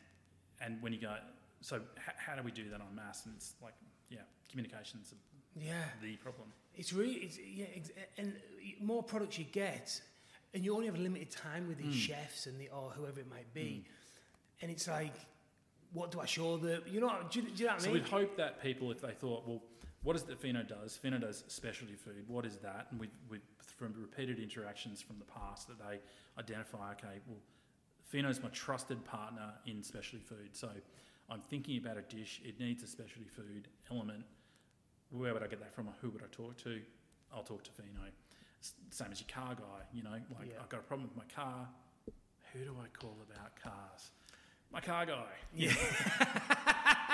and 0.62 0.82
when 0.82 0.92
you 0.94 1.00
go 1.00 1.16
so 1.62 1.76
h- 1.78 2.16
how 2.18 2.36
do 2.36 2.42
we 2.44 2.52
do 2.52 2.70
that 2.72 2.82
on 2.82 2.96
mass 2.96 3.26
and 3.26 3.36
it's 3.36 3.54
like 3.62 3.76
yeah 4.10 4.20
communication's 4.50 5.14
Yeah. 5.56 5.84
the 6.02 6.16
problem 6.18 6.48
It's 6.76 6.92
really, 6.92 7.16
it's, 7.26 7.38
yeah, 7.40 7.66
ex- 7.76 7.92
and 8.18 8.34
more 8.82 9.02
products 9.04 9.38
you 9.40 9.46
get, 9.46 10.02
and 10.54 10.64
you 10.66 10.74
only 10.76 10.88
have 10.88 10.96
a 10.96 11.02
limited 11.10 11.32
time 11.32 11.68
with 11.70 11.78
these 11.78 11.96
Mm. 11.96 12.08
chefs 12.08 12.48
and 12.48 12.60
the 12.60 12.68
or 12.70 12.90
whoever 12.98 13.20
it 13.22 13.30
might 13.30 13.52
be, 13.54 13.86
and 14.62 14.70
it's 14.72 14.88
like, 14.88 15.14
what 15.96 16.12
do 16.12 16.20
I 16.20 16.26
show 16.26 16.58
them? 16.58 16.82
You 16.86 17.00
know, 17.02 17.14
do, 17.32 17.40
you- 17.40 17.50
do 17.50 17.64
you 17.64 17.66
know 17.70 17.74
what 17.76 17.82
I 17.82 17.92
mean? 17.92 18.04
So 18.04 18.18
we'd 18.18 18.22
hope 18.22 18.38
that 18.38 18.62
people, 18.62 18.92
if 18.92 19.02
they 19.02 19.14
thought, 19.14 19.48
well, 19.48 19.62
what 20.04 20.16
is 20.16 20.22
it 20.24 20.28
that 20.28 20.40
Fino 20.40 20.62
does? 20.62 20.96
Fino 20.98 21.18
does 21.18 21.44
specialty 21.48 21.96
food. 21.96 22.26
What 22.28 22.46
is 22.46 22.58
that? 22.58 22.88
And 22.92 23.00
we, 23.00 23.08
we, 23.30 23.40
from 23.78 23.94
repeated 23.98 24.38
interactions 24.40 25.02
from 25.02 25.18
the 25.18 25.26
past, 25.26 25.68
that 25.70 25.80
they 25.80 26.00
identify, 26.38 26.92
okay, 26.92 27.20
well, 27.28 27.40
Fino's 28.04 28.44
my 28.44 28.50
trusted 28.50 29.04
partner 29.06 29.54
in 29.66 29.82
specialty 29.82 30.24
food. 30.24 30.50
So 30.52 30.70
I'm 31.30 31.42
thinking 31.50 31.78
about 31.80 31.98
a 31.98 32.04
dish. 32.04 32.42
It 32.44 32.60
needs 32.60 32.84
a 32.84 32.88
specialty 32.88 33.28
food 33.28 33.68
element. 33.90 34.26
Where 35.10 35.34
would 35.34 35.42
I 35.44 35.48
get 35.48 35.60
that 35.62 35.74
from? 35.74 35.90
Who 36.02 36.10
would 36.12 36.22
I 36.22 36.28
talk 36.32 36.58
to? 36.64 36.82
I'll 37.34 37.44
talk 37.44 37.64
to 37.64 37.72
Fino. 37.72 37.88
Same 38.92 39.10
as 39.12 39.22
your 39.22 39.30
car 39.34 39.56
guy, 39.56 39.86
you 39.94 40.04
know, 40.04 40.12
like 40.12 40.50
Yeah. 40.50 40.62
I've 40.62 40.70
got 40.70 40.82
a 40.82 40.84
problem 40.84 41.08
with 41.08 41.18
my 41.18 41.34
car. 41.34 41.68
Who 42.54 42.60
do 42.64 42.76
I 42.82 42.88
call 42.98 43.18
about 43.30 43.56
cars? 43.62 44.12
My 44.72 44.82
car 44.82 45.06
guy. 45.06 45.24
Yeah. 45.58 45.72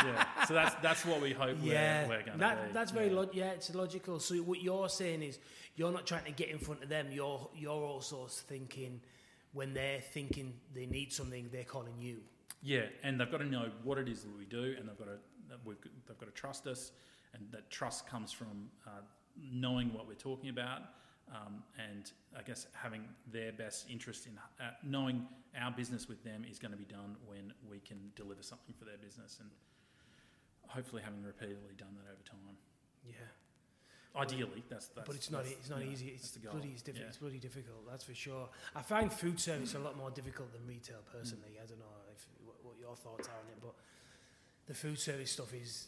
yeah. 0.03 0.45
So 0.47 0.55
that's 0.55 0.73
that's 0.81 1.05
what 1.05 1.21
we 1.21 1.31
hope 1.31 1.57
yeah, 1.61 2.07
we're, 2.07 2.17
we're 2.17 2.23
going 2.23 2.31
to 2.33 2.37
that, 2.39 2.67
be. 2.67 2.73
that's 2.73 2.89
very 2.91 3.09
yeah. 3.09 3.15
log- 3.15 3.35
yeah, 3.35 3.51
it's 3.51 3.75
logical. 3.75 4.19
So 4.19 4.35
what 4.37 4.59
you're 4.63 4.89
saying 4.89 5.21
is, 5.21 5.37
you're 5.75 5.91
not 5.91 6.07
trying 6.07 6.23
to 6.23 6.31
get 6.31 6.49
in 6.49 6.57
front 6.57 6.81
of 6.81 6.89
them. 6.89 7.09
You're 7.11 7.47
you're 7.55 7.83
also 7.83 8.25
thinking 8.27 8.99
when 9.53 9.75
they're 9.75 10.01
thinking 10.01 10.53
they 10.73 10.87
need 10.87 11.13
something, 11.13 11.49
they're 11.51 11.63
calling 11.63 11.93
you. 11.99 12.21
Yeah, 12.63 12.85
and 13.03 13.19
they've 13.19 13.29
got 13.29 13.39
to 13.39 13.45
know 13.45 13.69
what 13.83 13.99
it 13.99 14.07
is 14.07 14.23
that 14.23 14.35
we 14.35 14.45
do, 14.45 14.75
and 14.79 14.89
they've 14.89 14.97
got 14.97 15.05
to 15.05 15.17
we've, 15.65 15.77
they've 16.07 16.17
got 16.17 16.27
to 16.27 16.31
trust 16.31 16.67
us, 16.67 16.91
and 17.33 17.43
that 17.51 17.69
trust 17.69 18.07
comes 18.07 18.31
from 18.31 18.69
uh, 18.87 19.01
knowing 19.51 19.93
what 19.93 20.07
we're 20.07 20.13
talking 20.13 20.49
about, 20.49 20.81
um, 21.31 21.63
and 21.79 22.11
I 22.37 22.41
guess 22.41 22.67
having 22.73 23.03
their 23.31 23.51
best 23.51 23.89
interest 23.89 24.27
in 24.27 24.37
uh, 24.37 24.71
knowing 24.83 25.27
our 25.59 25.71
business 25.71 26.07
with 26.07 26.23
them 26.23 26.45
is 26.49 26.59
going 26.59 26.71
to 26.71 26.77
be 26.77 26.85
done 26.85 27.15
when 27.25 27.53
we 27.69 27.79
can 27.79 28.11
deliver 28.15 28.43
something 28.43 28.75
for 28.77 28.85
their 28.85 28.97
business, 28.97 29.37
and 29.39 29.49
hopefully 30.67 31.01
having 31.03 31.23
repeatedly 31.23 31.75
done 31.77 31.95
that 31.95 32.11
over 32.11 32.23
time. 32.23 32.55
Yeah. 33.05 33.13
Ideally, 34.13 34.63
that's, 34.69 34.87
that's 34.87 35.07
but 35.07 35.15
it's 35.15 35.31
not 35.31 35.45
it's 35.45 35.69
not 35.69 35.79
know, 35.79 35.89
easy. 35.89 36.07
It's 36.07 36.35
bloody 36.37 36.75
it's, 36.75 36.83
Yeah. 36.85 37.05
it's 37.07 37.17
bloody 37.17 37.39
difficult. 37.39 37.87
That's 37.89 38.03
for 38.03 38.13
sure. 38.13 38.49
I 38.75 38.81
find 38.81 39.11
food 39.11 39.39
service 39.39 39.73
a 39.73 39.79
lot 39.79 39.95
more 39.95 40.11
difficult 40.11 40.51
than 40.51 40.67
retail 40.67 40.99
personally. 41.13 41.55
I 41.63 41.65
don't 41.65 41.79
know 41.79 41.85
if 42.13 42.27
what, 42.43 42.55
what 42.61 42.75
your 42.77 42.95
thoughts 42.97 43.29
are 43.29 43.39
on 43.39 43.47
it, 43.47 43.61
but 43.61 43.73
the 44.67 44.73
food 44.73 44.99
service 44.99 45.31
stuff 45.31 45.53
is 45.53 45.87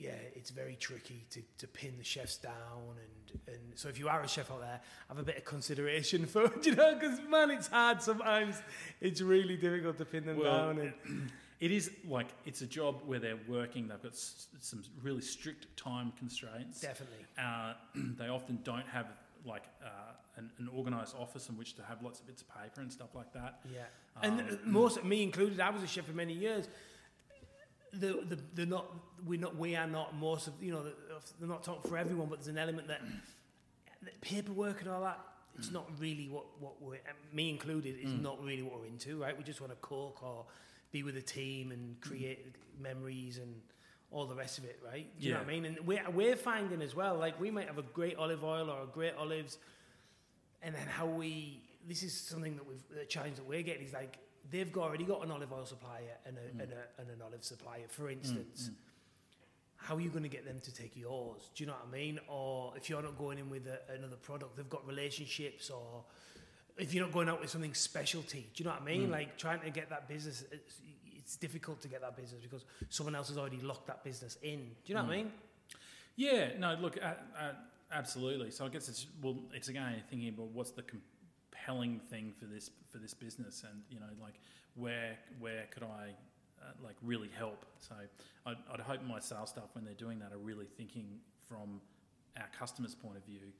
yeah, 0.00 0.10
it's 0.34 0.50
very 0.50 0.76
tricky 0.76 1.24
to, 1.30 1.40
to 1.58 1.66
pin 1.68 1.92
the 1.98 2.04
chefs 2.04 2.36
down 2.38 2.52
and 2.88 3.40
and 3.46 3.58
so 3.76 3.88
if 3.88 3.96
you 3.96 4.08
are 4.08 4.22
a 4.22 4.26
chef 4.28 4.50
out 4.50 4.60
there, 4.60 4.80
have 5.08 5.18
a 5.18 5.22
bit 5.22 5.36
of 5.36 5.44
consideration 5.44 6.26
for 6.32 6.50
you 6.62 6.74
know 6.74 6.94
because 6.94 7.20
man, 7.28 7.50
it's 7.50 7.68
hard 7.68 8.02
sometimes. 8.02 8.60
It's 9.00 9.20
really 9.20 9.56
difficult 9.56 9.98
to 9.98 10.04
pin 10.04 10.26
them 10.26 10.38
Well, 10.38 10.52
down 10.74 10.78
and 11.06 11.30
It 11.60 11.72
is 11.72 11.90
like 12.08 12.28
it's 12.46 12.62
a 12.62 12.66
job 12.66 13.02
where 13.04 13.18
they're 13.18 13.38
working. 13.46 13.86
They've 13.88 14.02
got 14.02 14.12
s- 14.12 14.46
some 14.60 14.82
really 15.02 15.20
strict 15.20 15.76
time 15.76 16.10
constraints. 16.18 16.80
definitely. 16.80 17.24
Uh, 17.38 17.74
they 18.18 18.28
often 18.28 18.58
don't 18.64 18.86
have 18.88 19.06
like 19.44 19.64
uh, 19.84 19.88
an, 20.38 20.50
an 20.58 20.68
organised 20.74 21.14
office 21.16 21.50
in 21.50 21.58
which 21.58 21.74
to 21.76 21.82
have 21.82 22.02
lots 22.02 22.18
of 22.20 22.26
bits 22.26 22.40
of 22.42 22.48
paper 22.48 22.80
and 22.80 22.90
stuff 22.90 23.14
like 23.14 23.30
that. 23.34 23.60
Yeah, 23.70 23.80
and 24.22 24.40
Um, 24.40 24.46
uh, 24.50 24.56
most 24.64 25.04
me 25.04 25.22
included. 25.22 25.60
I 25.60 25.68
was 25.68 25.82
a 25.82 25.86
chef 25.86 26.06
for 26.06 26.12
many 26.14 26.32
years. 26.32 26.66
The 27.92 28.24
the 28.28 28.38
they're 28.54 28.66
not 28.66 28.86
we're 29.24 29.40
not 29.40 29.56
we 29.56 29.74
are 29.76 29.86
not 29.86 30.14
most 30.16 30.46
of 30.46 30.54
you 30.62 30.72
know 30.72 30.82
they're 31.38 31.48
not 31.48 31.64
talking 31.64 31.90
for 31.90 31.98
everyone, 31.98 32.28
but 32.28 32.38
there's 32.38 32.48
an 32.48 32.58
element 32.58 32.88
that, 32.88 33.00
that 34.02 34.20
paperwork 34.20 34.80
and 34.82 34.90
all 34.90 35.02
that. 35.02 35.18
It's 35.58 35.70
not 35.72 35.86
really 35.98 36.28
what 36.28 36.44
what 36.60 36.80
we're 36.80 37.00
me 37.32 37.50
included 37.50 37.96
is 38.00 38.10
Mm. 38.12 38.22
not 38.22 38.42
really 38.42 38.62
what 38.62 38.80
we're 38.80 38.86
into, 38.86 39.20
right? 39.20 39.36
We 39.36 39.42
just 39.44 39.60
want 39.60 39.72
to 39.72 39.78
cook 39.82 40.22
or 40.22 40.46
be 40.92 41.02
with 41.02 41.16
a 41.16 41.22
team 41.22 41.72
and 41.72 42.00
create 42.00 42.54
memories 42.80 43.38
and 43.38 43.54
all 44.12 44.26
the 44.26 44.34
rest 44.34 44.58
of 44.58 44.64
it, 44.64 44.78
right? 44.84 45.06
Do 45.20 45.26
you 45.26 45.32
know 45.34 45.40
what 45.40 45.48
I 45.48 45.52
mean? 45.52 45.64
And 45.66 45.80
we're 45.86 46.08
we're 46.10 46.36
finding 46.36 46.82
as 46.82 46.94
well, 46.94 47.16
like 47.18 47.38
we 47.40 47.50
might 47.50 47.66
have 47.66 47.78
a 47.78 47.82
great 47.82 48.16
olive 48.16 48.42
oil 48.44 48.70
or 48.70 48.82
a 48.84 48.86
great 48.86 49.14
olives, 49.18 49.58
and 50.62 50.74
then 50.74 50.86
how 50.86 51.06
we 51.06 51.60
this 51.88 52.02
is 52.02 52.12
something 52.14 52.56
that 52.56 52.66
we've 52.66 52.82
the 52.94 53.04
challenge 53.04 53.36
that 53.36 53.46
we're 53.46 53.62
getting 53.62 53.84
is 53.86 53.92
like 53.92 54.18
they've 54.50 54.72
got, 54.72 54.84
already 54.84 55.04
got 55.04 55.24
an 55.24 55.30
olive 55.30 55.52
oil 55.52 55.66
supplier 55.66 56.16
and, 56.26 56.36
a, 56.36 56.62
and, 56.62 56.72
a, 56.72 57.00
and 57.00 57.10
an 57.10 57.22
olive 57.24 57.44
supplier 57.44 57.88
for 57.88 58.10
instance. 58.10 58.70
how 59.76 59.96
are 59.96 60.00
you 60.00 60.10
going 60.10 60.22
to 60.22 60.28
get 60.28 60.44
them 60.44 60.60
to 60.60 60.74
take 60.74 60.96
yours? 60.96 61.50
Do 61.54 61.64
you 61.64 61.68
know 61.68 61.74
what 61.74 61.88
i 61.88 61.92
mean? 61.92 62.20
Or 62.28 62.72
if 62.76 62.88
you're 62.88 63.02
not 63.02 63.18
going 63.18 63.38
in 63.38 63.50
with 63.50 63.66
a, 63.66 63.80
another 63.94 64.16
product 64.16 64.56
they've 64.56 64.68
got 64.68 64.86
relationships 64.86 65.70
or 65.70 66.04
if 66.78 66.94
you're 66.94 67.04
not 67.04 67.12
going 67.12 67.28
out 67.28 67.40
with 67.40 67.50
something 67.50 67.74
specialty 67.74 68.48
do 68.54 68.62
you 68.62 68.64
know 68.64 68.74
what 68.74 68.82
i 68.82 68.84
mean? 68.84 69.10
Like 69.10 69.36
trying 69.36 69.60
to 69.60 69.70
get 69.70 69.90
that 69.90 70.08
business 70.08 70.44
it's, 70.52 70.80
it's 71.16 71.36
difficult 71.36 71.80
to 71.82 71.88
get 71.88 72.00
that 72.00 72.16
business 72.16 72.40
because 72.42 72.64
someone 72.88 73.14
else 73.14 73.28
has 73.28 73.38
already 73.38 73.60
locked 73.60 73.86
that 73.86 74.02
business 74.02 74.36
in. 74.42 74.58
Do 74.58 74.86
you 74.86 74.94
know 74.94 75.02
what 75.04 75.12
i 75.12 75.16
mean? 75.16 75.32
Yeah, 76.16 76.48
no, 76.58 76.74
look, 76.74 76.98
uh, 77.02 77.14
uh, 77.38 77.52
absolutely. 77.92 78.50
So 78.50 78.66
I 78.66 78.68
guess 78.68 78.88
it's 78.88 79.06
well, 79.22 79.36
it's 79.54 79.68
again 79.68 80.02
thinking 80.10 80.28
about 80.28 80.48
what's 80.48 80.70
the 80.72 80.82
compelling 81.60 82.00
thing 82.10 82.32
for 82.38 82.46
this 82.46 82.70
for 82.90 82.98
this 82.98 83.14
business, 83.14 83.64
and 83.68 83.82
you 83.90 84.00
know, 84.00 84.06
like 84.20 84.40
where 84.74 85.16
where 85.38 85.66
could 85.70 85.82
I 85.82 86.10
uh, 86.62 86.72
like 86.84 86.96
really 87.02 87.30
help? 87.36 87.64
So 87.78 87.94
I'd, 88.46 88.56
I'd 88.72 88.80
hope 88.80 89.02
my 89.06 89.20
sales 89.20 89.50
staff, 89.50 89.68
when 89.74 89.84
they're 89.84 89.94
doing 89.94 90.18
that, 90.20 90.32
are 90.32 90.38
really 90.38 90.66
thinking 90.76 91.06
from 91.48 91.80
our 92.36 92.48
customers' 92.58 92.94
point 92.94 93.16
of 93.16 93.24
view, 93.24 93.52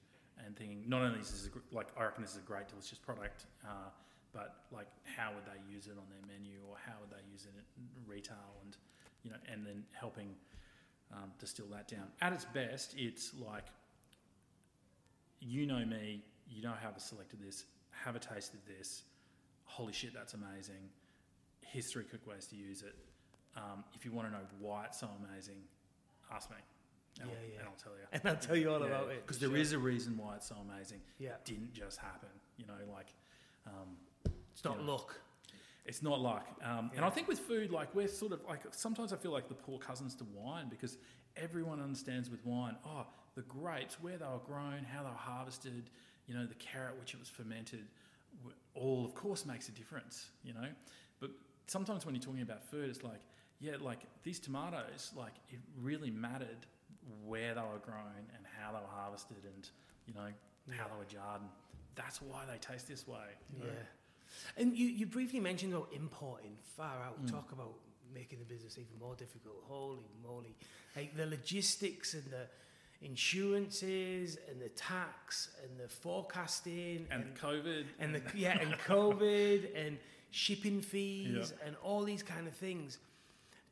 and 0.44 0.56
thinking 0.56 0.84
not 0.86 1.02
only 1.02 1.20
is 1.20 1.30
this 1.30 1.46
a, 1.46 1.74
like 1.74 1.88
I 1.96 2.04
reckon 2.04 2.22
this 2.22 2.32
is 2.32 2.38
a 2.38 2.46
great 2.46 2.68
delicious 2.68 2.98
product. 2.98 3.46
Uh, 3.64 3.90
but 4.32 4.62
like, 4.70 4.86
how 5.02 5.32
would 5.34 5.44
they 5.44 5.58
use 5.74 5.86
it 5.86 5.96
on 5.98 6.06
their 6.08 6.22
menu, 6.32 6.58
or 6.68 6.76
how 6.86 6.92
would 7.00 7.10
they 7.10 7.24
use 7.32 7.46
it 7.46 7.64
in 7.76 8.06
retail, 8.06 8.36
and 8.64 8.76
you 9.24 9.30
know, 9.30 9.36
and 9.52 9.66
then 9.66 9.82
helping 9.92 10.34
um, 11.12 11.32
distill 11.40 11.66
that 11.72 11.88
down. 11.88 12.06
At 12.20 12.32
its 12.32 12.44
best, 12.44 12.94
it's 12.96 13.32
like 13.44 13.64
you 15.40 15.66
know 15.66 15.84
me, 15.84 16.22
you 16.48 16.62
know 16.62 16.74
how 16.80 16.90
I've 16.94 17.02
selected 17.02 17.40
this, 17.42 17.64
have 17.90 18.16
a 18.16 18.18
taste 18.18 18.54
of 18.54 18.60
this. 18.66 19.02
Holy 19.64 19.92
shit, 19.92 20.12
that's 20.14 20.34
amazing. 20.34 20.88
Here's 21.60 21.86
three 21.90 22.04
quick 22.04 22.26
ways 22.26 22.46
to 22.46 22.56
use 22.56 22.82
it. 22.82 22.94
Um, 23.56 23.84
if 23.94 24.04
you 24.04 24.12
want 24.12 24.28
to 24.28 24.32
know 24.32 24.44
why 24.60 24.84
it's 24.86 25.00
so 25.00 25.08
amazing, 25.28 25.56
ask 26.32 26.50
me. 26.50 26.56
And, 27.20 27.28
Yeah, 27.30 27.36
I'll, 27.36 27.44
yeah. 27.52 27.58
and 27.60 27.68
I'll 27.68 27.74
tell 27.82 27.92
you. 27.92 28.06
And 28.12 28.22
I'll 28.28 28.36
tell 28.36 28.56
you 28.56 28.70
all 28.70 28.82
about 28.82 29.10
it. 29.10 29.22
Because 29.26 29.38
there 29.38 29.48
sure. 29.50 29.58
is 29.58 29.72
a 29.72 29.78
reason 29.78 30.16
why 30.16 30.36
it's 30.36 30.48
so 30.48 30.56
amazing. 30.56 31.00
Yeah. 31.18 31.30
It 31.30 31.44
didn't 31.44 31.72
just 31.72 31.98
happen. 31.98 32.28
You 32.56 32.66
know, 32.66 32.92
like 32.92 33.12
um, 33.66 33.96
It's 34.52 34.64
not 34.64 34.78
Yeah. 34.80 34.86
luck. 34.86 35.14
it's 35.86 36.02
not 36.02 36.20
luck. 36.20 36.46
Um, 36.62 36.90
And 36.96 37.04
I 37.04 37.10
think 37.10 37.26
with 37.28 37.38
food, 37.38 37.70
like 37.70 37.94
we're 37.94 38.08
sort 38.08 38.32
of 38.32 38.40
like 38.48 38.62
sometimes 38.72 39.12
I 39.12 39.16
feel 39.16 39.32
like 39.32 39.48
the 39.48 39.54
poor 39.54 39.78
cousins 39.78 40.14
to 40.16 40.24
wine 40.34 40.68
because 40.68 40.98
everyone 41.36 41.80
understands 41.80 42.30
with 42.30 42.44
wine. 42.44 42.76
Oh, 42.84 43.06
the 43.34 43.42
grapes, 43.42 44.00
where 44.00 44.18
they 44.18 44.24
were 44.26 44.38
grown, 44.44 44.84
how 44.84 45.02
they 45.02 45.08
were 45.10 45.14
harvested. 45.14 45.90
You 46.30 46.36
know, 46.38 46.46
the 46.46 46.54
carrot 46.54 46.94
which 47.00 47.12
it 47.12 47.18
was 47.18 47.28
fermented. 47.28 47.86
All 48.74 49.04
of 49.04 49.16
course 49.16 49.44
makes 49.44 49.68
a 49.68 49.72
difference. 49.72 50.26
You 50.44 50.54
know, 50.54 50.68
but 51.18 51.30
sometimes 51.66 52.06
when 52.06 52.14
you're 52.14 52.22
talking 52.22 52.42
about 52.42 52.62
food, 52.62 52.88
it's 52.88 53.02
like 53.02 53.20
yeah, 53.58 53.72
like 53.80 53.98
these 54.22 54.38
tomatoes, 54.38 55.10
like 55.16 55.34
it 55.48 55.58
really 55.82 56.10
mattered 56.10 56.66
where 57.26 57.52
they 57.54 57.60
were 57.60 57.82
grown 57.84 58.22
and 58.36 58.44
how 58.60 58.70
they 58.70 58.78
were 58.78 58.94
harvested 59.02 59.44
and 59.44 59.68
you 60.06 60.14
know 60.14 60.28
how 60.78 60.84
they 60.86 60.96
were 60.96 61.04
jarred. 61.04 61.40
And 61.40 61.50
that's 61.96 62.22
why 62.22 62.44
they 62.50 62.58
taste 62.58 62.86
this 62.86 63.08
way. 63.08 63.18
you 63.52 63.64
know. 63.64 63.66
Yeah. 63.66 64.62
And 64.62 64.76
you, 64.78 64.86
you 64.86 65.06
briefly 65.06 65.40
mentioned 65.40 65.74
about 65.74 65.88
importing 65.92 66.56
far 66.76 67.02
out. 67.04 67.20
Mm. 67.26 67.32
Talk 67.32 67.50
about 67.50 67.74
making 68.14 68.38
the 68.38 68.44
business 68.44 68.78
even 68.78 68.98
more 69.00 69.16
difficult. 69.16 69.56
Holy 69.66 70.06
moly. 70.22 70.54
Like 70.94 71.16
the 71.16 71.26
logistics 71.26 72.14
and 72.14 72.24
the 72.30 72.46
insurances 73.02 74.38
and 74.48 74.60
the 74.60 74.68
tax 74.70 75.50
and 75.62 75.78
the 75.78 75.88
forecasting 75.88 77.06
And 77.10 77.22
and, 77.24 77.34
COVID. 77.36 77.84
and 77.98 78.14
the 78.14 78.22
yeah 78.34 78.58
and 78.60 78.72
COVID 78.86 79.68
and 79.74 79.98
shipping 80.30 80.80
fees 80.80 81.52
and 81.64 81.74
all 81.82 82.02
these 82.04 82.22
kind 82.22 82.46
of 82.46 82.54
things. 82.54 82.98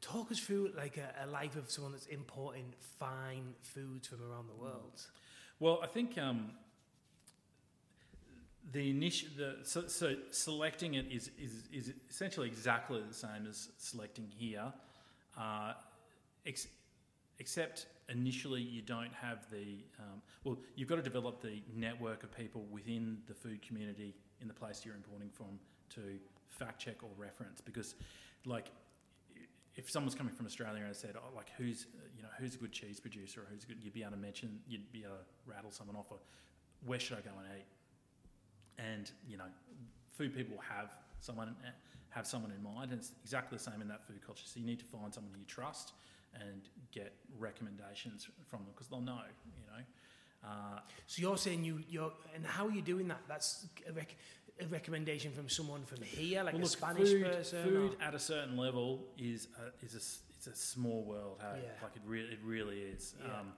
Talk 0.01 0.31
us 0.31 0.39
through 0.39 0.73
like 0.77 0.97
a, 0.97 1.25
a 1.25 1.27
life 1.27 1.57
of 1.57 1.71
someone 1.71 1.93
that's 1.93 2.07
importing 2.07 2.73
fine 2.99 3.55
foods 3.63 4.07
from 4.09 4.23
around 4.23 4.47
the 4.49 4.55
world. 4.55 5.03
Well, 5.61 5.81
I 5.83 5.89
think 5.89 6.17
um, 6.19 6.53
the 8.73 8.91
initial, 8.91 9.29
the 9.37 9.57
so, 9.65 9.87
so 9.89 10.15
selecting 10.31 10.95
it 10.95 11.07
is, 11.11 11.31
is 11.39 11.65
is 11.73 11.93
essentially 12.09 12.47
exactly 12.47 13.03
the 13.07 13.15
same 13.15 13.47
as 13.49 13.71
selecting 13.79 14.29
here, 14.37 14.73
uh, 15.37 15.73
ex- 16.47 16.69
except 17.41 17.87
initially 18.09 18.61
you 18.63 18.83
don't 18.83 19.13
have 19.13 19.49
the 19.51 19.85
um, 19.99 20.23
well, 20.45 20.59
you've 20.77 20.89
got 20.89 20.97
to 20.97 21.03
develop 21.03 21.41
the 21.41 21.63
network 21.75 22.23
of 22.23 22.37
people 22.37 22.65
within 22.71 23.19
the 23.27 23.35
food 23.35 23.61
community 23.63 24.15
in 24.41 24.49
the 24.49 24.55
place 24.55 24.83
you're 24.85 24.95
importing 24.95 25.31
from 25.31 25.59
to 25.91 26.19
fact 26.49 26.81
check 26.81 27.03
or 27.03 27.11
reference 27.17 27.61
because, 27.61 27.95
like. 28.45 28.71
If 29.75 29.89
someone's 29.89 30.17
coming 30.17 30.35
from 30.35 30.45
Australia 30.45 30.83
and 30.85 30.97
said, 30.97 31.15
"Oh, 31.17 31.33
like 31.37 31.51
who's 31.57 31.87
you 32.17 32.25
know 32.25 32.31
who's 32.37 32.57
a 32.57 32.59
good 32.59 32.73
cheese 32.73 32.99
producer 32.99 33.43
or 33.43 33.47
who's 33.49 33.65
good," 33.65 33.77
you'd 33.81 33.95
be 33.95 34.03
able 34.03 34.11
to 34.11 34.17
mention, 34.17 34.59
you'd 34.67 34.91
be 34.91 35.05
able 35.05 35.15
to 35.19 35.23
rattle 35.47 35.71
someone 35.71 35.95
off. 35.95 36.07
Or 36.11 36.19
where 36.85 36.99
should 36.99 37.17
I 37.17 37.21
go 37.21 37.31
and 37.39 37.47
eat? 37.57 37.65
and 38.79 39.11
you 39.29 39.37
know, 39.37 39.45
food 40.17 40.35
people 40.35 40.57
have 40.69 40.91
someone 41.21 41.55
have 42.11 42.27
someone 42.27 42.51
in 42.53 42.63
mind, 42.63 42.91
and 42.91 43.01
it's 43.01 43.13
exactly 43.23 43.59
the 43.59 43.63
same 43.63 43.83
in 43.83 43.89
that 43.89 44.07
food 44.07 44.25
culture. 44.25 44.45
So 44.47 44.59
you 44.59 44.67
need 44.67 44.79
to 44.79 44.85
find 44.85 45.13
someone 45.13 45.35
you 45.39 45.45
trust 45.47 45.93
and 46.35 46.63
get 46.93 47.13
recommendations 47.39 48.29
from 48.49 48.61
them 48.61 48.69
because 48.75 48.89
they'll 48.89 49.01
know, 49.01 49.21
you 49.57 49.67
know. 49.71 49.83
Uh, 50.49 50.81
So 51.07 51.21
you're 51.23 51.37
saying 51.37 51.65
you 51.65 51.81
you're 51.89 52.13
and 52.35 52.45
how 52.47 52.67
are 52.67 52.71
you 52.71 52.83
doing 52.83 53.09
that? 53.09 53.21
That's 53.29 53.67
a, 53.89 53.93
rec- 53.93 54.17
a 54.61 54.67
recommendation 54.67 55.33
from 55.33 55.49
someone 55.49 55.85
from 55.85 56.03
here, 56.03 56.43
like 56.43 56.55
well, 56.55 56.63
a 56.63 56.65
look, 56.65 56.71
Spanish 56.71 57.11
food, 57.11 57.25
person. 57.25 57.65
food 57.65 57.97
or- 58.01 58.03
at 58.05 58.15
a 58.15 58.19
certain 58.19 58.57
level 58.57 59.05
is 59.19 59.49
a, 59.59 59.85
is 59.85 59.95
a 59.95 60.03
it's 60.37 60.47
a 60.47 60.55
small 60.55 61.03
world. 61.03 61.39
Hey, 61.41 61.63
Yeah. 61.65 61.71
like 61.83 61.97
it 61.97 62.03
really 62.07 62.29
it 62.33 62.39
really 62.45 62.81
is. 62.83 63.15
Yeah. 63.21 63.41
Um, 63.41 63.53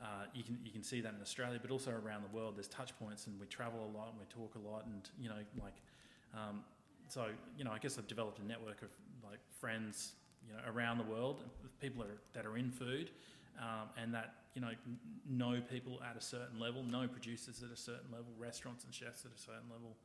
uh, 0.00 0.06
you 0.34 0.42
can 0.44 0.58
you 0.64 0.70
can 0.72 0.82
see 0.82 1.00
that 1.00 1.12
in 1.14 1.20
Australia, 1.20 1.58
but 1.60 1.70
also 1.70 1.90
around 1.90 2.22
the 2.22 2.36
world. 2.36 2.56
There's 2.56 2.68
touch 2.68 2.96
points, 2.98 3.26
and 3.26 3.38
we 3.40 3.46
travel 3.46 3.80
a 3.84 3.90
lot, 3.96 4.08
and 4.10 4.18
we 4.18 4.26
talk 4.26 4.54
a 4.56 4.58
lot, 4.70 4.84
and 4.86 5.02
you 5.20 5.28
know, 5.28 5.38
like, 5.60 5.74
um, 6.34 6.64
so 7.08 7.26
you 7.58 7.64
know, 7.64 7.72
I 7.72 7.78
guess 7.78 7.98
I've 7.98 8.08
developed 8.08 8.38
a 8.40 8.44
network 8.46 8.82
of 8.82 8.88
like 9.28 9.38
friends, 9.60 10.12
you 10.46 10.52
know, 10.54 10.60
around 10.66 10.98
the 10.98 11.04
world, 11.04 11.44
people 11.80 12.02
that 12.04 12.10
are, 12.10 12.20
that 12.34 12.46
are 12.46 12.56
in 12.56 12.70
food, 12.70 13.10
um, 13.58 13.88
and 13.96 14.12
that 14.14 14.34
you 14.54 14.60
know 14.60 14.70
know 15.28 15.60
people 15.70 16.00
at 16.08 16.16
a 16.16 16.20
certain 16.20 16.58
level, 16.58 16.82
know 16.82 17.06
producers 17.08 17.62
at 17.62 17.70
a 17.72 17.76
certain 17.76 18.10
level, 18.10 18.32
restaurants 18.38 18.84
and 18.84 18.92
chefs 18.94 19.24
at 19.24 19.32
a 19.32 19.38
certain 19.38 19.68
level, 19.70 19.96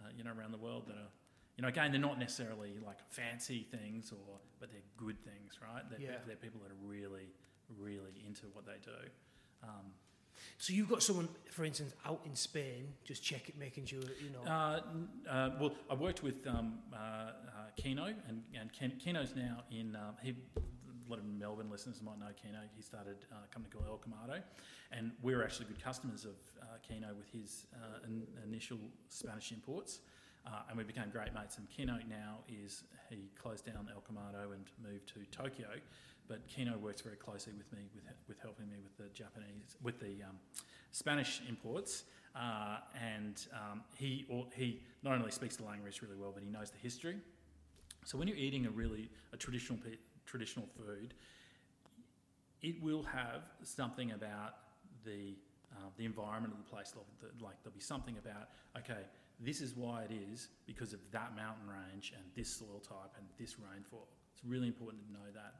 uh, 0.00 0.08
you 0.16 0.24
know, 0.24 0.32
around 0.36 0.52
the 0.52 0.58
world 0.58 0.84
that 0.86 0.96
are. 0.96 1.10
You 1.56 1.62
know, 1.62 1.68
again, 1.68 1.90
they're 1.92 2.00
not 2.00 2.18
necessarily 2.18 2.78
like 2.86 2.98
fancy 3.10 3.66
things, 3.70 4.12
or 4.12 4.38
but 4.60 4.70
they're 4.70 4.80
good 4.96 5.18
things, 5.22 5.58
right? 5.60 5.82
They're, 5.90 6.00
Yeah. 6.00 6.16
they're 6.26 6.36
people 6.36 6.60
that 6.62 6.70
are 6.70 6.82
really, 6.82 7.28
really 7.78 8.22
into 8.26 8.46
what 8.54 8.64
they 8.64 8.78
do. 8.82 8.96
Um, 9.62 9.92
So 10.58 10.72
you've 10.72 10.88
got 10.88 11.02
someone, 11.02 11.28
for 11.50 11.64
instance, 11.64 11.94
out 12.04 12.20
in 12.24 12.34
Spain, 12.36 12.88
just 13.04 13.22
check 13.22 13.48
it, 13.48 13.58
making 13.58 13.86
sure 13.86 14.00
that, 14.00 14.20
you 14.22 14.30
know. 14.30 14.50
Uh, 14.50 14.80
uh, 15.28 15.50
well, 15.58 15.72
I 15.90 15.94
worked 15.94 16.22
with 16.22 16.46
um, 16.46 16.78
uh, 16.92 16.96
uh, 16.96 17.32
Keno, 17.76 18.12
and, 18.28 18.42
and 18.58 18.72
Ken, 18.72 18.92
Keno's 18.98 19.34
now 19.34 19.64
in. 19.70 19.96
Um, 19.96 20.16
he, 20.22 20.34
a 20.56 21.10
lot 21.10 21.18
of 21.18 21.24
Melbourne 21.24 21.70
listeners 21.70 22.02
might 22.02 22.18
know 22.18 22.26
Keno. 22.40 22.58
He 22.76 22.82
started 22.82 23.16
uh, 23.32 23.36
a 23.44 23.52
company 23.52 23.74
called 23.74 23.86
El 23.88 23.98
Camado, 23.98 24.40
and 24.92 25.12
we 25.22 25.34
were 25.34 25.42
actually 25.42 25.66
good 25.66 25.82
customers 25.82 26.24
of 26.24 26.36
uh, 26.62 26.66
Keno 26.86 27.08
with 27.16 27.28
his 27.32 27.66
in, 28.06 28.22
initial 28.46 28.78
Spanish 29.08 29.50
imports, 29.52 30.00
uh, 30.46 30.68
and 30.68 30.78
we 30.78 30.84
became 30.84 31.10
great 31.10 31.34
mates. 31.34 31.58
And 31.58 31.68
Keno 31.68 31.98
now 32.08 32.38
is 32.48 32.84
he 33.08 33.30
closed 33.40 33.66
down 33.66 33.88
El 33.92 34.02
Camado 34.02 34.52
and 34.52 34.64
moved 34.82 35.08
to 35.08 35.20
Tokyo, 35.36 35.68
but 36.30 36.46
Kino 36.46 36.78
works 36.78 37.02
very 37.02 37.16
closely 37.16 37.52
with 37.58 37.70
me 37.72 37.80
with 37.92 38.04
with 38.28 38.38
helping 38.40 38.70
me 38.70 38.76
with 38.82 38.96
the 38.96 39.12
Japanese 39.12 39.76
with 39.82 39.98
the 39.98 40.22
um, 40.22 40.38
Spanish 40.92 41.42
imports. 41.48 42.04
Uh, 42.36 42.78
and 42.94 43.48
um, 43.52 43.82
he 43.96 44.24
he 44.54 44.80
not 45.02 45.14
only 45.18 45.32
speaks 45.32 45.56
the 45.56 45.64
language 45.64 46.00
really 46.00 46.16
well, 46.16 46.30
but 46.32 46.42
he 46.42 46.48
knows 46.48 46.70
the 46.70 46.78
history. 46.78 47.18
So 48.04 48.16
when 48.16 48.28
you're 48.28 48.36
eating 48.36 48.66
a 48.66 48.70
really 48.70 49.10
a 49.32 49.36
traditional 49.36 49.78
traditional 50.24 50.66
food, 50.76 51.14
it 52.62 52.80
will 52.80 53.02
have 53.02 53.42
something 53.64 54.12
about 54.12 54.54
the 55.04 55.34
uh, 55.72 55.88
the 55.96 56.04
environment 56.04 56.54
of 56.54 56.64
the 56.64 56.70
place. 56.70 56.94
Like 57.40 57.56
there'll 57.64 57.74
be 57.74 57.80
something 57.80 58.16
about 58.18 58.50
okay, 58.78 59.02
this 59.40 59.60
is 59.60 59.74
why 59.74 60.04
it 60.04 60.12
is 60.32 60.48
because 60.66 60.92
of 60.92 61.00
that 61.10 61.34
mountain 61.34 61.66
range 61.66 62.12
and 62.14 62.24
this 62.36 62.48
soil 62.48 62.80
type 62.86 63.12
and 63.18 63.26
this 63.36 63.56
rainfall. 63.58 64.06
It's 64.32 64.44
really 64.44 64.68
important 64.68 65.04
to 65.08 65.12
know 65.12 65.26
that. 65.34 65.54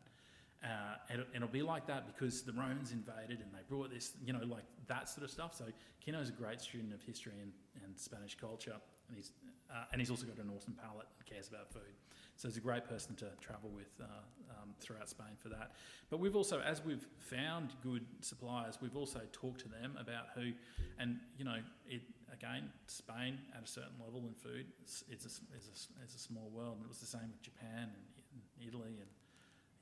Uh, 0.62 0.96
and, 1.08 1.20
and 1.20 1.36
it'll 1.36 1.48
be 1.48 1.62
like 1.62 1.86
that 1.86 2.06
because 2.06 2.42
the 2.42 2.52
Romans 2.52 2.92
invaded 2.92 3.40
and 3.40 3.50
they 3.52 3.64
brought 3.66 3.90
this, 3.90 4.12
you 4.22 4.32
know, 4.32 4.40
like 4.44 4.64
that 4.88 5.08
sort 5.08 5.24
of 5.24 5.30
stuff. 5.30 5.54
So 5.54 5.64
Keno's 6.04 6.28
a 6.28 6.32
great 6.32 6.60
student 6.60 6.92
of 6.92 7.02
history 7.02 7.32
and, 7.40 7.52
and 7.82 7.98
Spanish 7.98 8.34
culture, 8.34 8.76
and 9.08 9.16
he's 9.16 9.32
uh, 9.70 9.84
and 9.92 10.00
he's 10.00 10.10
also 10.10 10.26
got 10.26 10.36
an 10.36 10.50
awesome 10.54 10.74
palate 10.74 11.06
and 11.18 11.26
cares 11.26 11.48
about 11.48 11.72
food. 11.72 11.94
So 12.36 12.48
he's 12.48 12.56
a 12.56 12.60
great 12.60 12.84
person 12.84 13.14
to 13.16 13.26
travel 13.40 13.70
with 13.70 13.92
uh, 14.00 14.04
um, 14.50 14.70
throughout 14.80 15.08
Spain 15.08 15.36
for 15.38 15.48
that. 15.48 15.72
But 16.10 16.20
we've 16.20 16.34
also, 16.34 16.60
as 16.60 16.84
we've 16.84 17.06
found 17.18 17.74
good 17.82 18.04
suppliers, 18.20 18.78
we've 18.82 18.96
also 18.96 19.20
talked 19.32 19.60
to 19.60 19.68
them 19.68 19.96
about 19.98 20.28
who, 20.34 20.52
and 20.98 21.18
you 21.38 21.44
know, 21.44 21.56
it 21.86 22.02
again, 22.32 22.70
Spain 22.86 23.38
at 23.56 23.62
a 23.62 23.66
certain 23.66 23.96
level 24.04 24.26
in 24.26 24.34
food, 24.34 24.66
it's, 24.82 25.04
a, 25.08 25.12
it's, 25.12 25.26
a, 25.26 26.02
it's 26.02 26.14
a 26.14 26.18
small 26.18 26.50
world, 26.52 26.76
and 26.76 26.84
it 26.84 26.88
was 26.88 27.00
the 27.00 27.06
same 27.06 27.28
with 27.30 27.42
Japan 27.42 27.88
and 27.92 28.66
Italy 28.66 28.96
and 28.98 29.08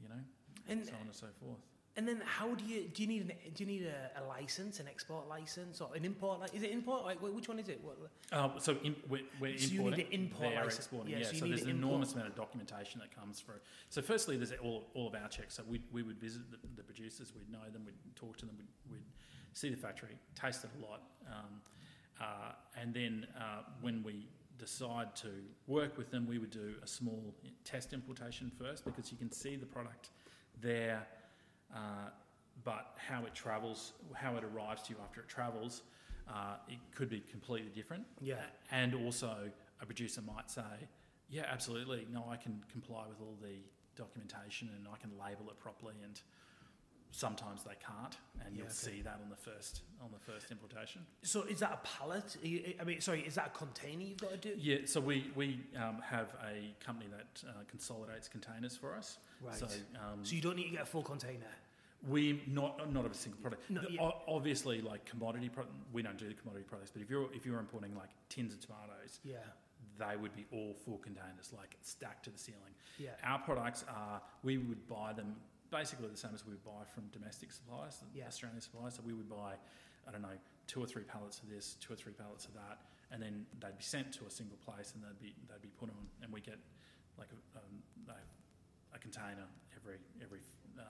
you 0.03 0.09
know, 0.09 0.23
and 0.69 0.85
so 0.85 0.93
on 1.01 1.07
and 1.07 1.15
so 1.15 1.27
forth. 1.41 1.59
and 1.97 2.07
then 2.07 2.23
how 2.25 2.55
do 2.55 2.65
you 2.65 2.89
do 2.95 3.03
you 3.03 3.09
need 3.09 3.23
an, 3.23 3.33
do 3.55 3.65
you 3.65 3.67
need 3.67 3.87
a, 3.87 4.21
a 4.21 4.25
license, 4.27 4.79
an 4.81 4.87
export 4.87 5.29
license, 5.29 5.81
or 5.81 5.89
an 5.97 6.05
import? 6.05 6.41
Like, 6.41 6.55
is 6.55 6.63
it 6.63 6.71
import? 6.71 7.05
Like, 7.05 7.21
which 7.21 7.49
one 7.49 7.59
is 7.59 7.69
it? 7.69 7.81
What, 7.83 7.97
Uh, 8.33 8.59
so 8.59 8.77
in, 8.85 8.95
we're, 9.09 9.23
we're 9.41 9.59
So 9.59 9.73
you 9.75 9.91
need 9.91 10.07
importing. 10.13 10.53
an 10.53 10.65
license. 10.65 10.77
exporting. 10.79 11.11
Yeah, 11.13 11.19
Yeah, 11.19 11.25
so 11.27 11.37
so, 11.39 11.47
there's 11.49 11.63
an 11.63 11.71
an 11.71 11.77
import. 11.77 11.89
enormous 11.91 12.13
amount 12.15 12.29
of 12.29 12.35
documentation 12.37 13.01
that 13.01 13.15
comes 13.15 13.41
through. 13.41 13.61
So 13.89 14.01
firstly, 14.03 14.37
there's 14.37 14.53
all, 14.63 14.87
all 14.95 15.09
of 15.09 15.15
our 15.15 15.29
checks. 15.29 15.55
So 15.57 15.63
we, 15.69 15.81
we 15.93 16.03
would 16.03 16.19
visit 16.21 16.43
the, 16.51 16.59
the 16.77 16.83
producers, 16.85 17.33
we'd 17.35 17.51
know 17.51 17.69
them, 17.73 17.83
we'd 17.85 17.95
talk 18.17 18.37
to 18.39 18.47
them, 18.47 18.57
we'd, 18.59 18.69
we'd 18.93 19.03
see 19.55 19.71
the 19.71 19.77
factory, 19.77 20.17
taste 20.41 20.63
it 20.65 20.71
a 20.79 20.83
lot. 20.89 21.03
Um, 21.27 21.61
uh, 22.21 22.53
and 22.81 22.93
then 22.95 23.27
uh, 23.37 23.63
when 23.81 24.03
we 24.03 24.29
decide 24.59 25.15
to 25.17 25.31
work 25.69 25.97
with 25.97 26.11
them, 26.11 26.27
we 26.29 26.39
would 26.39 26.51
do 26.51 26.75
a 26.83 26.87
small 26.87 27.35
test 27.65 27.93
importation 27.93 28.51
first 28.59 28.85
because 28.85 29.11
you 29.13 29.17
can 29.19 29.31
see 29.33 29.55
the 29.57 29.67
product 29.67 30.11
there, 30.61 31.07
uh, 31.75 32.11
but 32.65 32.95
how 32.97 33.25
it 33.25 33.35
travels, 33.35 33.93
how 34.15 34.37
it 34.37 34.45
arrives 34.45 34.83
to 34.83 34.93
you 34.93 34.99
after 35.03 35.21
it 35.21 35.29
travels, 35.29 35.83
uh, 36.29 36.57
it 36.69 36.79
could 36.95 37.09
be 37.09 37.21
completely 37.31 37.71
different. 37.71 38.05
Yeah. 38.21 38.37
And 38.71 38.95
also, 38.95 39.51
a 39.81 39.87
producer 39.87 40.21
might 40.23 40.51
say, 40.51 40.89
yeah, 41.31 41.45
absolutely, 41.51 42.07
no, 42.13 42.25
I 42.31 42.37
can 42.37 42.63
comply 42.71 43.05
with 43.09 43.21
all 43.21 43.37
the 43.43 43.57
documentation 43.97 44.71
and 44.77 44.87
I 44.93 44.97
can 44.97 45.11
label 45.19 45.51
it 45.51 45.59
properly 45.59 45.95
and 46.03 46.21
sometimes 47.11 47.63
they 47.65 47.75
can't 47.85 48.17
and 48.45 48.55
Yeah, 48.55 48.59
you'll 48.59 48.67
okay. 48.67 48.73
see 48.75 49.03
that 49.03 49.19
on 49.23 49.31
the 49.31 49.37
first 49.37 49.83
on 50.03 50.11
the 50.13 50.33
first 50.33 50.51
importation 50.51 51.03
so 51.23 51.43
is 51.43 51.61
that 51.61 51.73
a 51.73 51.87
pallet? 51.87 52.37
I 52.81 52.85
mean, 52.85 53.01
sorry, 53.01 53.21
is 53.23 53.35
that 53.37 53.47
a 53.55 53.59
container 53.59 54.03
you've 54.03 54.19
got 54.19 54.31
to 54.31 54.37
do? 54.37 54.55
yeah 54.59 54.79
so 54.85 55.01
we 55.01 55.31
we 55.35 55.61
um, 55.77 56.01
have 56.03 56.29
a 56.47 56.75
company 56.85 57.09
that 57.11 57.49
uh, 57.49 57.53
consolidates 57.69 58.29
containers 58.29 58.77
for 58.77 58.95
us 58.95 59.19
Right. 59.41 59.55
so 59.55 59.67
um, 59.97 60.25
So 60.25 60.35
you 60.35 60.43
don't 60.43 60.57
need 60.57 60.65
to 60.65 60.71
get 60.79 60.83
a 60.83 60.87
full 60.87 61.03
container. 61.05 61.47
We 62.09 62.43
not 62.49 62.93
not 62.93 63.05
of 63.05 63.13
a 63.13 63.15
single 63.15 63.41
product. 63.41 63.69
No, 63.71 63.81
The-. 63.83 63.99
Obviously, 64.29 64.81
like 64.81 65.05
commodity, 65.05 65.49
pro- 65.49 65.65
we 65.93 66.03
don't 66.03 66.17
do 66.19 66.29
the 66.29 66.35
commodity 66.35 66.65
products. 66.69 66.91
But 66.93 67.03
if 67.03 67.11
you're 67.11 67.29
if 67.33 67.45
you're 67.47 67.59
importing 67.61 67.95
like 67.97 68.11
tins 68.29 68.53
of 68.55 68.61
tomatoes, 68.61 69.21
Yeah. 69.25 69.37
they 69.99 70.17
would 70.17 70.35
be 70.35 70.45
all 70.53 70.75
full 70.85 70.99
containers, 70.99 71.53
like 71.57 71.77
stacked 71.83 72.25
to 72.25 72.31
the 72.31 72.39
ceiling. 72.39 72.75
Yeah. 72.99 73.11
Our 73.25 73.39
products 73.41 73.85
are 73.89 74.21
we 74.43 74.59
would 74.59 74.87
buy 74.89 75.13
them 75.13 75.37
basically 75.71 76.09
the 76.09 76.17
same 76.17 76.33
as 76.35 76.45
we 76.45 76.53
would 76.53 76.65
buy 76.65 76.85
from 76.95 77.05
domestic 77.13 77.53
suppliers, 77.53 78.03
Yeah. 78.15 78.27
Australian 78.27 78.61
suppliers. 78.61 78.95
So 78.95 79.03
we 79.05 79.13
would 79.13 79.29
buy, 79.29 79.55
I 80.07 80.11
don't 80.11 80.23
know, 80.23 80.39
two 80.67 80.83
or 80.83 80.87
three 80.87 81.03
pallets 81.05 81.41
of 81.41 81.49
this, 81.49 81.77
two 81.81 81.93
or 81.93 81.97
three 81.97 82.13
pallets 82.13 82.47
of 82.47 82.55
that, 82.55 82.79
and 83.11 83.23
then 83.23 83.47
they'd 83.61 83.77
be 83.77 83.85
sent 83.85 84.13
to 84.15 84.27
a 84.27 84.31
single 84.31 84.59
place 84.59 84.93
and 84.95 85.03
they'd 85.03 85.21
be 85.21 85.35
they'd 85.49 85.63
be 85.63 85.73
put 85.81 85.89
on, 85.91 86.07
and 86.23 86.33
we 86.33 86.41
get 86.41 86.59
like 87.19 87.29
a, 87.33 87.59
um, 87.59 87.83
a, 88.09 88.13
a 88.95 88.99
container 88.99 89.47
every 89.77 89.97
every 90.23 90.41
uh, 90.79 90.83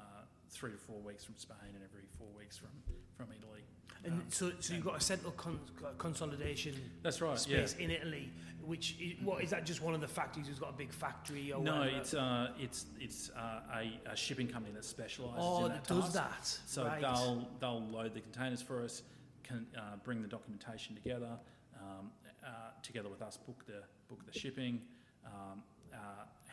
three 0.51 0.71
to 0.73 0.77
four 0.79 1.01
weeks 1.01 1.25
from 1.25 1.37
Spain 1.37 1.57
and 1.75 1.83
every 1.85 2.05
four 2.19 2.29
weeks 2.39 2.57
from 2.57 2.71
from 3.17 3.27
Italy. 3.39 3.63
And 4.05 4.13
Um, 4.13 4.25
so, 4.31 4.53
so 4.61 4.75
you've 4.75 4.85
got 4.85 4.97
a 4.97 5.01
central 5.01 5.33
con- 5.33 5.59
consolidation 5.99 6.75
That's 7.03 7.21
right. 7.21 7.31
yeah. 7.49 7.67
space 7.67 7.75
in 7.81 7.91
Italy, 7.91 8.31
which 8.65 8.95
is, 9.01 9.15
what 9.25 9.43
is 9.43 9.51
that? 9.51 9.67
Just 9.67 9.83
one 9.83 9.93
of 9.93 10.01
the 10.01 10.07
factories 10.07 10.47
who's 10.47 10.61
got 10.61 10.71
a 10.71 10.79
big 10.85 10.93
factory 10.93 11.53
or 11.53 11.61
No, 11.65 11.79
whatever? 11.81 11.97
it's 11.99 12.15
uh, 12.15 12.51
it's 12.61 12.87
it's 13.01 13.31
uh, 13.31 13.61
a, 13.75 14.01
a 14.13 14.17
shipping 14.17 14.47
company 14.47 14.73
that 14.75 14.85
specialises 14.85 15.37
oh, 15.41 15.67
in 15.67 15.73
that 15.73 15.85
that 15.85 15.95
does 15.95 16.13
task. 16.15 16.15
that. 16.15 16.71
So 16.71 16.85
right. 16.87 17.01
they'll 17.01 17.49
they'll 17.61 17.85
load 17.91 18.15
the 18.15 18.21
containers 18.21 18.63
for 18.63 18.85
us, 18.85 19.03
can 19.43 19.67
uh, 19.77 19.97
bring 20.05 20.23
the 20.23 20.29
documentation 20.29 20.95
together, 20.95 21.33
um, 21.81 22.11
uh, 22.47 22.51
together 22.83 23.09
with 23.09 23.21
us, 23.23 23.37
book 23.37 23.65
the 23.67 23.83
book 24.09 24.25
the 24.31 24.39
shipping, 24.39 24.81
um, 25.27 25.63
uh, 25.93 25.97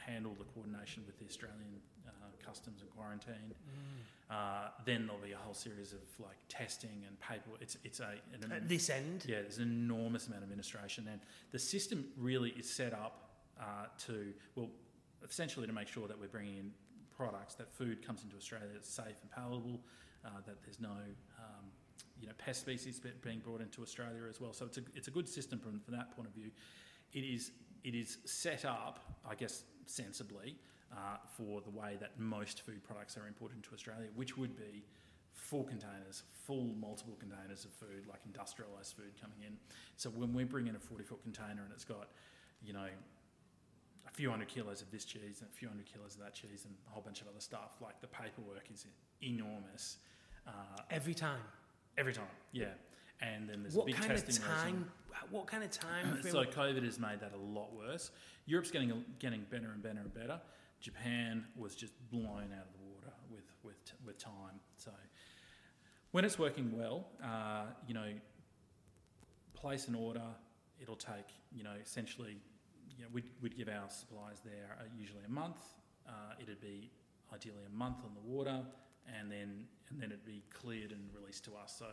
handle 0.06 0.36
the 0.38 0.46
coordination 0.54 1.04
with 1.06 1.18
the 1.20 1.26
Australian 1.26 1.80
uh, 2.08 2.12
customs 2.46 2.82
and 2.82 2.90
quarantine. 2.92 3.54
Uh, 4.30 4.70
then 4.86 5.06
there'll 5.06 5.22
be 5.22 5.34
a 5.34 5.38
whole 5.38 5.54
series 5.54 5.94
of 5.94 6.00
like 6.20 6.38
testing 6.50 7.04
and 7.08 7.20
paper. 7.20 7.52
It's 7.62 7.78
it's 7.84 8.00
a 8.00 8.16
an, 8.44 8.52
At 8.52 8.68
this 8.68 8.90
end. 8.90 9.24
yeah, 9.28 9.42
there's 9.42 9.60
an 9.60 9.70
enormous 9.72 10.28
amount 10.28 10.44
of 10.44 10.50
administration, 10.50 11.08
and 11.12 11.22
the 11.52 11.60
system 11.60 12.06
really 12.18 12.52
is 12.52 12.68
set 12.70 12.94
up 12.94 13.30
uh, 13.60 13.86
to 14.08 14.34
well, 14.56 14.70
essentially 15.28 15.68
to 15.68 15.74
make 15.74 15.88
sure 15.88 16.08
that 16.08 16.20
we're 16.20 16.28
bringing 16.28 16.58
in 16.58 16.72
products 17.16 17.56
that 17.56 17.72
food 17.72 18.06
comes 18.06 18.24
into 18.24 18.36
Australia 18.36 18.68
that's 18.74 18.90
safe 18.90 19.16
and 19.22 19.32
palatable, 19.32 19.80
uh, 20.26 20.30
that 20.46 20.62
there's 20.64 20.80
no 20.80 20.90
um, 21.40 21.66
you 22.20 22.28
know 22.28 22.34
pest 22.40 22.62
species 22.62 23.00
being 23.22 23.40
brought 23.40 23.62
into 23.62 23.82
Australia 23.84 24.24
as 24.28 24.42
well. 24.42 24.54
So 24.54 24.66
it's 24.66 24.78
a 24.80 24.82
it's 24.96 25.08
a 25.08 25.12
good 25.12 25.30
system 25.30 25.60
from, 25.60 25.80
from 25.82 25.94
that 25.96 26.16
point 26.16 26.28
of 26.28 26.34
view. 26.34 26.50
It 27.14 27.24
is 27.24 27.52
it 27.84 27.94
is 27.94 28.18
set 28.26 28.66
up, 28.66 29.00
I 29.30 29.36
guess, 29.36 29.64
sensibly 29.90 30.56
uh, 30.92 31.18
for 31.28 31.62
the 31.62 31.70
way 31.70 31.98
that 32.00 32.20
most 32.20 32.62
food 32.62 32.84
products 32.84 33.18
are 33.18 33.28
imported 33.28 33.56
into 33.58 33.74
Australia, 33.74 34.08
which 34.16 34.38
would 34.38 34.56
be 34.56 34.84
full 35.34 35.64
containers, 35.64 36.24
full 36.46 36.74
multiple 36.80 37.16
containers 37.20 37.66
of 37.66 37.72
food, 37.72 38.06
like 38.08 38.20
industrialised 38.28 38.96
food 38.96 39.12
coming 39.22 39.38
in. 39.46 39.58
So 39.98 40.10
when 40.10 40.34
we 40.34 40.44
bring 40.44 40.68
in 40.68 40.76
a 40.76 40.80
40 40.80 41.04
foot 41.04 41.22
container 41.24 41.64
and 41.64 41.72
it's 41.74 41.84
got, 41.86 42.10
you 42.64 42.74
know, 42.74 42.88
a 44.08 44.12
few 44.12 44.30
hundred 44.30 44.48
kilos 44.48 44.82
of 44.82 44.90
this 44.92 45.04
cheese 45.04 45.42
and 45.42 45.50
a 45.50 45.54
few 45.54 45.68
hundred 45.68 45.86
kilos 45.86 46.16
of 46.16 46.22
that 46.22 46.34
cheese 46.34 46.66
and 46.66 46.74
a 46.88 46.94
whole 46.94 47.02
bunch 47.02 47.22
of 47.22 47.28
other 47.28 47.40
stuff, 47.40 47.72
like 47.82 48.00
the 48.02 48.08
paperwork 48.08 48.64
is 48.74 48.86
enormous 49.22 49.98
uh, 50.48 50.52
Every 50.90 51.14
time. 51.14 51.42
every 51.98 52.14
time. 52.14 52.26
Yeah. 52.52 52.68
And 53.22 53.50
then 53.50 53.64
there's 53.64 53.76
What 53.76 53.84
a 53.84 53.86
big 53.88 53.96
kind 53.96 54.12
of 54.12 54.26
testing 54.26 54.44
regime. 54.44 54.58
time? 54.58 54.92
What 55.32 55.48
kind 55.48 55.64
of 55.64 55.72
time? 55.72 56.20
So 56.30 56.44
COVID 56.44 56.84
has 56.84 57.00
made 57.00 57.20
that 57.22 57.34
a 57.34 57.38
lot 57.38 57.74
worse. 57.74 58.12
Europe's 58.46 58.72
getting 58.72 59.04
getting 59.20 59.46
better 59.50 59.72
and 59.72 59.82
better 59.82 60.00
and 60.00 60.14
better. 60.14 60.40
Japan 60.82 61.46
was 61.56 61.76
just 61.76 61.94
blown 62.12 62.50
out 62.54 62.68
of 62.68 62.74
the 62.74 62.84
water 62.94 63.14
with 63.32 63.46
with 63.64 63.76
with 64.06 64.18
time. 64.18 64.60
So 64.78 64.92
when 66.12 66.26
it's 66.26 66.38
working 66.38 66.78
well, 66.78 67.08
uh, 67.24 67.66
you 67.88 67.94
know, 67.94 68.12
place 69.66 69.88
an 69.88 69.96
order. 69.96 70.28
It'll 70.80 70.96
take 70.96 71.30
you 71.52 71.64
know 71.64 71.74
essentially, 71.82 72.38
you 72.98 73.04
know, 73.04 73.10
we'd, 73.14 73.24
we'd 73.42 73.58
give 73.58 73.70
our 73.70 73.90
suppliers 73.90 74.42
there 74.44 74.78
uh, 74.80 74.84
usually 74.96 75.24
a 75.26 75.32
month. 75.32 75.58
Uh, 76.08 76.34
it'd 76.40 76.62
be 76.62 76.92
ideally 77.34 77.64
a 77.66 77.76
month 77.76 77.98
on 78.04 78.12
the 78.14 78.22
water, 78.22 78.62
and 79.18 79.32
then 79.32 79.66
and 79.90 80.00
then 80.00 80.12
it'd 80.12 80.26
be 80.26 80.44
cleared 80.54 80.92
and 80.92 81.02
released 81.20 81.46
to 81.46 81.56
us. 81.56 81.76
So 81.80 81.86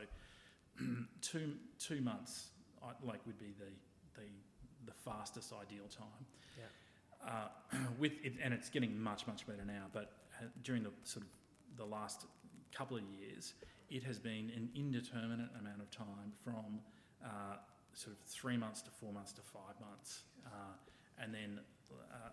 two 1.21 1.55
two 1.79 2.01
months 2.01 2.51
I- 2.83 2.93
like 3.07 3.25
would 3.27 3.39
be 3.39 3.55
the 3.59 3.71
the 4.21 4.27
the 4.87 4.93
fastest 5.05 5.53
ideal 5.53 5.85
time. 5.89 6.27
Yeah. 6.59 7.29
Uh, 7.31 7.49
with 7.99 8.13
it, 8.25 8.35
and 8.43 8.53
it's 8.53 8.69
getting 8.69 9.01
much 9.01 9.27
much 9.27 9.47
better 9.47 9.65
now. 9.65 9.87
But 9.93 10.13
uh, 10.41 10.47
during 10.63 10.83
the 10.83 10.91
sort 11.05 11.25
of 11.25 11.31
the 11.77 11.85
last 11.85 12.27
couple 12.75 12.97
of 12.97 13.03
years, 13.05 13.55
it 13.91 14.03
has 14.05 14.19
been 14.19 14.51
an 14.57 14.69
indeterminate 14.75 15.51
amount 15.61 15.81
of 15.81 15.91
time 15.91 16.33
from 16.45 16.81
uh, 17.25 17.57
sort 17.95 18.17
of 18.17 18.23
three 18.27 18.57
months 18.57 18.83
to 18.83 18.91
four 18.91 19.13
months 19.13 19.33
to 19.33 19.43
five 19.43 19.79
months, 19.81 20.23
uh, 20.47 21.21
and 21.23 21.33
then 21.35 21.61
uh, 22.13 22.31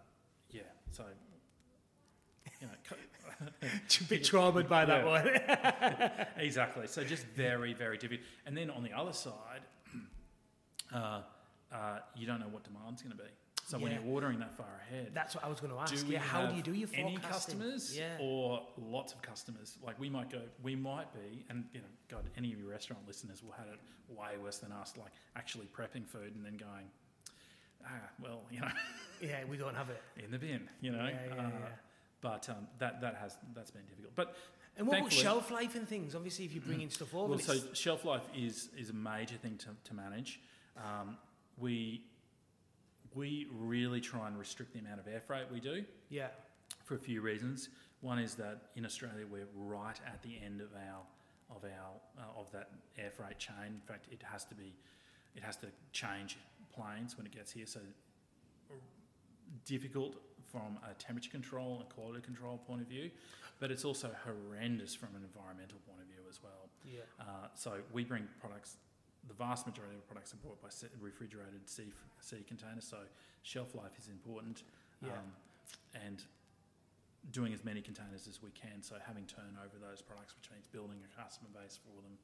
yeah, 0.52 0.62
so. 0.92 1.04
You 2.62 2.68
know, 2.68 2.74
a 3.62 4.04
bit 4.06 4.24
traumatized 4.24 4.68
by 4.70 4.86
that 4.86 5.06
Yeah. 5.06 6.10
one. 6.26 6.28
exactly. 6.46 6.88
So 6.88 7.04
just 7.04 7.26
very, 7.28 7.74
very 7.74 7.98
difficult. 7.98 8.26
And 8.46 8.56
then 8.58 8.70
on 8.70 8.84
the 8.84 8.94
other 8.94 9.14
side, 9.14 9.62
uh, 10.94 11.22
uh, 11.72 12.00
you 12.16 12.26
don't 12.28 12.40
know 12.40 12.48
what 12.50 12.64
demand's 12.64 13.02
going 13.02 13.16
to 13.16 13.22
be. 13.24 13.30
So 13.68 13.78
when 13.78 13.92
you're 13.92 14.02
ordering 14.12 14.40
that 14.40 14.56
far 14.58 14.82
ahead, 14.90 15.12
That's 15.14 15.36
what 15.36 15.44
I 15.46 15.48
was 15.48 15.60
going 15.60 15.72
to 15.72 15.78
ask. 15.80 15.94
yeah, 16.08 16.18
how 16.18 16.48
do 16.48 16.56
you 16.56 16.64
do 16.64 16.74
your 16.74 16.88
forecasting? 16.88 17.06
any 17.18 17.18
customers 17.18 17.96
Yeah. 17.96 18.18
or 18.20 18.64
lots 18.78 19.14
of 19.14 19.22
customers? 19.22 19.78
Like 19.86 20.00
we 20.00 20.10
might 20.10 20.32
go, 20.32 20.42
we 20.64 20.76
might 20.76 21.14
be, 21.14 21.46
and 21.52 21.66
you 21.72 21.82
know, 21.82 21.86
God, 22.10 22.24
any 22.36 22.52
of 22.52 22.58
your 22.60 22.68
restaurant 22.70 23.04
listeners 23.08 23.44
will 23.44 23.52
have 23.52 23.68
it 23.68 23.80
way 24.12 24.38
worse 24.42 24.58
than 24.58 24.72
us. 24.72 24.94
Like 24.98 25.12
actually 25.36 25.68
prepping 25.68 26.08
food 26.08 26.34
and 26.36 26.44
then 26.44 26.58
going, 26.58 26.90
ah, 27.86 27.90
well, 28.20 28.42
you 28.50 28.62
know, 28.62 28.70
yeah, 29.22 29.44
we 29.48 29.56
don't 29.56 29.76
have 29.76 29.90
it. 29.92 30.02
in 30.18 30.32
the 30.32 30.40
bin, 30.40 30.68
you 30.82 30.92
know. 30.92 31.06
Yeah, 31.06 31.36
yeah, 31.36 31.42
Uh, 31.46 31.50
yeah. 31.50 31.68
But 32.22 32.50
um, 32.50 32.68
that 32.80 33.02
that 33.02 33.16
has 33.16 33.38
that's 33.54 33.72
been 33.72 33.86
difficult. 33.86 34.16
But 34.16 34.36
And 34.78 34.88
what 34.88 35.00
about 35.00 35.12
shelf 35.12 35.52
life 35.52 35.76
and 35.76 35.88
things? 35.88 36.16
Obviously, 36.16 36.46
if 36.46 36.54
you're 36.54 36.64
bringing 36.64 36.90
stuff 36.90 37.14
over, 37.16 37.30
Well, 37.30 37.40
so 37.40 37.60
shelf 37.74 38.06
life 38.06 38.24
is 38.36 38.70
is 38.78 38.90
a 38.90 38.94
major 38.94 39.36
thing 39.36 39.58
to, 39.58 39.70
to 39.86 39.94
manage. 39.94 40.40
Um, 40.78 41.18
we 41.58 42.04
we 43.16 43.48
really 43.52 44.02
try 44.02 44.28
and 44.28 44.38
restrict 44.38 44.74
the 44.74 44.80
amount 44.80 45.00
of 45.00 45.08
air 45.08 45.22
freight 45.22 45.46
we 45.52 45.60
do 45.60 45.84
yeah, 46.10 46.28
for 46.84 46.96
a 46.96 47.00
few 47.00 47.22
reasons. 47.22 47.70
One 48.02 48.20
is 48.20 48.36
that 48.36 48.62
in 48.76 48.86
Australia 48.86 49.26
we're 49.30 49.48
right 49.56 50.00
at 50.06 50.22
the 50.22 50.38
end 50.44 50.62
of 50.62 50.70
our 50.74 51.02
of 51.56 51.64
our 51.64 52.24
uh, 52.24 52.40
of 52.40 52.52
that 52.52 52.70
air 52.98 53.12
freight 53.12 53.38
chain. 53.40 53.56
In 53.68 53.82
fact, 53.86 54.08
it 54.12 54.22
has 54.24 54.46
to 54.46 54.56
be 54.56 54.74
it 55.36 55.44
has 55.44 55.56
to 55.58 55.68
change 55.92 56.38
planes 56.74 57.18
when 57.18 57.26
it 57.26 57.32
gets 57.34 57.52
here. 57.52 57.66
So 57.66 57.80
difficult 59.66 60.16
from 60.52 60.78
a 60.90 60.94
temperature 60.96 61.30
control 61.32 61.78
and 61.82 61.90
quality 61.90 62.22
control 62.22 62.58
point 62.68 62.82
of 62.82 62.88
view, 62.88 63.10
but 63.60 63.72
it's 63.72 63.86
also 63.86 64.10
horrendous 64.26 64.96
from 64.96 65.10
an 65.16 65.24
environmental 65.24 65.78
point 65.88 66.00
of 66.02 66.08
view 66.08 66.24
as 66.30 66.40
well. 66.44 66.70
yeah. 66.86 67.02
Uh, 67.20 67.48
so 67.56 67.80
we 67.94 68.04
bring 68.04 68.28
products. 68.40 68.78
The 69.28 69.34
vast 69.34 69.68
majority 69.68 69.96
of 69.96 70.08
products 70.08 70.34
are 70.34 70.38
brought 70.38 70.62
by 70.62 70.70
refrigerated 71.00 71.68
sea 71.70 71.92
sea 72.20 72.44
containers. 72.48 72.86
So 72.88 72.98
shelf 73.44 73.76
life 73.76 73.98
is 74.00 74.08
important, 74.08 74.64
Yeah. 75.02 75.10
um, 75.14 75.32
and 76.06 76.24
doing 77.32 77.54
as 77.54 77.64
many 77.64 77.82
containers 77.82 78.28
as 78.28 78.42
we 78.42 78.50
can. 78.52 78.82
So 78.82 78.96
having 79.06 79.26
turnover 79.26 79.78
those 79.80 80.02
products, 80.02 80.34
which 80.38 80.50
means 80.52 80.68
building 80.68 81.00
a 81.04 81.22
customer 81.22 81.50
base 81.54 81.78
for 81.84 82.02
them. 82.02 82.18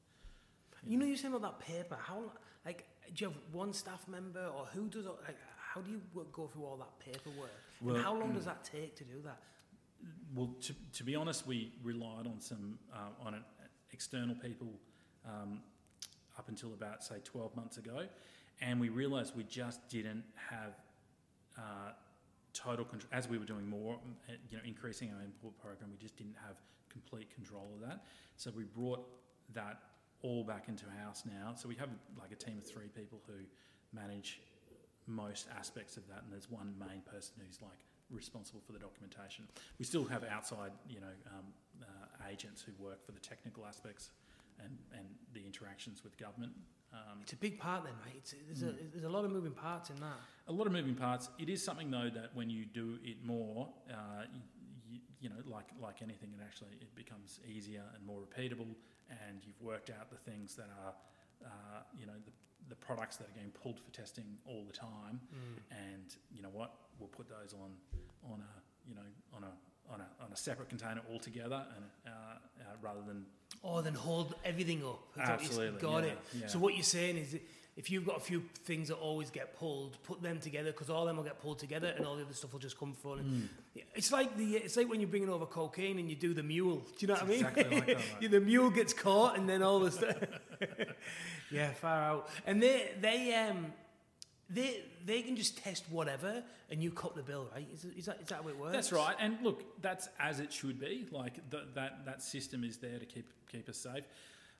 You 0.86 0.96
know, 0.98 1.06
you're 1.06 1.16
saying 1.16 1.34
about 1.34 1.58
that 1.60 1.66
paper. 1.66 1.96
How, 2.00 2.32
like, 2.64 2.86
do 3.14 3.24
you 3.24 3.30
have 3.30 3.38
one 3.52 3.72
staff 3.72 4.06
member, 4.08 4.46
or 4.46 4.66
who 4.66 4.88
does? 4.88 5.06
it- 5.06 5.10
Like, 5.26 5.36
how 5.76 5.82
do 5.82 5.90
you 5.90 6.00
go 6.32 6.46
through 6.46 6.64
all 6.64 6.76
that 6.78 6.98
paperwork? 6.98 7.50
Well- 7.82 7.96
and 7.96 8.04
how 8.04 8.14
long 8.14 8.32
does 8.32 8.46
that 8.46 8.64
take 8.64 8.96
to 8.96 9.04
do 9.04 9.20
that? 9.24 9.38
Well, 10.34 10.54
to, 10.62 10.74
to 10.94 11.04
be 11.04 11.14
honest, 11.14 11.46
we 11.46 11.72
relied 11.82 12.26
on 12.26 12.40
some 12.40 12.78
uh, 12.92 13.26
on 13.26 13.34
an 13.34 13.44
external 13.92 14.34
people 14.34 14.68
um, 15.26 15.60
up 16.38 16.48
until 16.48 16.74
about 16.74 17.02
say 17.02 17.16
12 17.24 17.56
months 17.56 17.78
ago, 17.78 18.06
and 18.60 18.80
we 18.80 18.88
realised 18.88 19.34
we 19.36 19.44
just 19.44 19.88
didn't 19.88 20.24
have 20.50 20.74
uh, 21.58 21.92
total 22.52 22.84
control 22.84 23.10
as 23.12 23.28
we 23.28 23.38
were 23.38 23.46
doing 23.46 23.66
more, 23.68 23.98
uh, 24.28 24.32
you 24.50 24.58
know, 24.58 24.62
increasing 24.66 25.10
our 25.16 25.22
import 25.22 25.56
program. 25.58 25.90
We 25.90 25.98
just 25.98 26.16
didn't 26.16 26.36
have 26.46 26.56
complete 26.90 27.34
control 27.34 27.68
of 27.74 27.88
that, 27.88 28.04
so 28.36 28.50
we 28.54 28.64
brought 28.64 29.06
that 29.54 29.80
all 30.22 30.44
back 30.44 30.68
into 30.68 30.84
house 31.02 31.24
now. 31.26 31.54
So 31.54 31.68
we 31.68 31.74
have 31.76 31.88
like 32.20 32.32
a 32.32 32.36
team 32.36 32.58
of 32.58 32.66
three 32.66 32.88
people 32.94 33.20
who 33.26 33.44
manage 33.92 34.40
most 35.06 35.46
aspects 35.58 35.96
of 35.96 36.06
that, 36.08 36.22
and 36.24 36.32
there's 36.32 36.50
one 36.50 36.74
main 36.78 37.00
person 37.02 37.34
who's 37.46 37.60
like 37.62 37.84
responsible 38.10 38.60
for 38.66 38.72
the 38.72 38.78
documentation. 38.78 39.44
We 39.78 39.84
still 39.84 40.04
have 40.04 40.24
outside, 40.24 40.72
you 40.88 41.00
know, 41.00 41.14
um, 41.36 41.44
uh, 41.82 42.28
agents 42.30 42.62
who 42.62 42.72
work 42.82 43.04
for 43.04 43.12
the 43.12 43.20
technical 43.20 43.66
aspects 43.66 44.10
and, 44.62 44.76
and 44.96 45.06
the 45.34 45.44
interactions 45.44 46.02
with 46.04 46.16
government. 46.16 46.52
Um, 46.92 47.18
It's 47.22 47.32
a 47.32 47.36
big 47.36 47.58
part, 47.58 47.84
then, 47.84 47.92
right? 48.04 48.14
It's, 48.16 48.34
there's, 48.46 48.62
a, 48.62 48.66
Mm. 48.76 48.92
there's 48.92 49.04
a 49.04 49.08
lot 49.08 49.24
of 49.24 49.32
moving 49.32 49.52
parts 49.52 49.90
in 49.90 49.96
that. 49.96 50.16
a 50.48 50.52
lot 50.52 50.66
of 50.66 50.72
moving 50.72 50.94
parts. 50.94 51.28
It 51.38 51.48
is 51.48 51.62
something 51.62 51.90
though 51.90 52.10
that 52.14 52.30
when 52.34 52.48
you 52.48 52.64
do 52.64 52.98
it 53.02 53.24
more, 53.24 53.68
uh, 53.90 54.24
you, 54.88 55.00
you 55.20 55.28
know, 55.28 55.36
like 55.46 55.66
like 55.80 56.00
anything, 56.02 56.30
it 56.38 56.42
actually 56.42 56.70
it 56.80 56.94
becomes 56.94 57.40
easier 57.46 57.82
and 57.94 58.06
more 58.06 58.20
repeatable, 58.20 58.72
and 59.10 59.42
you've 59.44 59.60
worked 59.60 59.90
out 59.90 60.10
the 60.10 60.16
things 60.30 60.54
that 60.54 60.70
are, 60.84 60.94
uh, 61.44 61.82
you 61.98 62.06
know, 62.06 62.12
the, 62.24 62.30
the 62.68 62.74
products 62.76 63.16
that 63.18 63.28
are 63.28 63.32
getting 63.34 63.50
pulled 63.50 63.78
for 63.80 63.90
testing 63.92 64.24
all 64.46 64.64
the 64.66 64.72
time, 64.72 65.20
Mm. 65.34 65.58
and 65.70 66.16
you 66.34 66.42
know 66.42 66.50
what, 66.52 66.74
we'll 66.98 67.08
put 67.08 67.28
those 67.28 67.52
on 67.54 67.70
on 68.32 68.40
a 68.40 68.88
you 68.88 68.94
know 68.94 69.02
on 69.36 69.44
a 69.44 69.52
on 69.92 70.00
a, 70.00 70.24
on 70.24 70.32
a 70.32 70.36
separate 70.36 70.68
container 70.68 71.00
altogether, 71.12 71.64
and 71.76 71.84
uh, 72.08 72.10
uh, 72.10 72.64
rather 72.82 73.02
than 73.06 73.24
Or 73.62 73.82
then 73.82 73.94
hold 73.94 74.34
everything 74.44 74.84
up. 74.84 75.00
That's 75.16 75.30
Absolutely, 75.30 75.80
Got 75.80 76.02
yeah, 76.04 76.10
it. 76.10 76.18
yeah. 76.40 76.46
So 76.48 76.58
what 76.58 76.74
you're 76.74 76.82
saying 76.82 77.18
is 77.18 77.36
if 77.76 77.88
you've 77.90 78.04
got 78.04 78.16
a 78.16 78.20
few 78.20 78.42
things 78.64 78.88
that 78.88 78.96
always 78.96 79.30
get 79.30 79.54
pulled, 79.56 80.02
put 80.02 80.20
them 80.22 80.40
together 80.40 80.72
because 80.72 80.90
all 80.90 81.04
them 81.04 81.16
will 81.18 81.24
get 81.24 81.38
pulled 81.40 81.58
together 81.60 81.92
and 81.96 82.04
all 82.04 82.16
the 82.16 82.22
other 82.24 82.32
stuff 82.34 82.52
will 82.52 82.58
just 82.58 82.76
come 82.80 82.94
from. 82.94 83.20
Mm. 83.76 83.82
It's 83.94 84.10
like 84.10 84.36
the 84.36 84.56
it's 84.56 84.76
like 84.76 84.88
when 84.90 84.98
you're 85.00 85.08
bringing 85.10 85.28
over 85.30 85.46
cocaine 85.46 86.00
and 86.00 86.10
you 86.10 86.16
do 86.16 86.34
the 86.34 86.42
mule. 86.42 86.78
Do 86.78 86.92
you 87.00 87.06
know 87.08 87.14
what 87.14 87.22
I 87.22 87.26
mean? 87.26 87.44
exactly 87.46 87.64
like 87.80 87.86
that. 88.20 88.30
The 88.30 88.40
mule 88.40 88.70
gets 88.70 88.92
caught 88.92 89.38
and 89.38 89.48
then 89.48 89.62
all 89.62 89.78
the 89.78 89.92
stuff. 89.92 90.16
yeah, 91.50 91.70
far 91.72 92.02
out. 92.02 92.28
And 92.46 92.62
they 92.62 92.92
they 93.00 93.34
um 93.34 93.72
they 94.48 94.82
they 95.04 95.22
can 95.22 95.36
just 95.36 95.58
test 95.58 95.84
whatever 95.90 96.42
and 96.70 96.82
you 96.82 96.90
cut 96.90 97.14
the 97.14 97.22
bill, 97.22 97.48
right? 97.52 97.66
Is, 97.72 97.84
is 97.84 98.06
that 98.06 98.20
is 98.20 98.28
that 98.28 98.42
how 98.42 98.48
it 98.48 98.58
works? 98.58 98.72
That's 98.72 98.92
right, 98.92 99.16
and 99.18 99.38
look, 99.42 99.80
that's 99.82 100.08
as 100.18 100.40
it 100.40 100.52
should 100.52 100.78
be. 100.78 101.06
Like 101.10 101.50
th- 101.50 101.64
that 101.74 102.04
that 102.06 102.22
system 102.22 102.64
is 102.64 102.76
there 102.76 102.98
to 102.98 103.06
keep 103.06 103.28
keep 103.50 103.68
us 103.68 103.78
safe. 103.78 104.04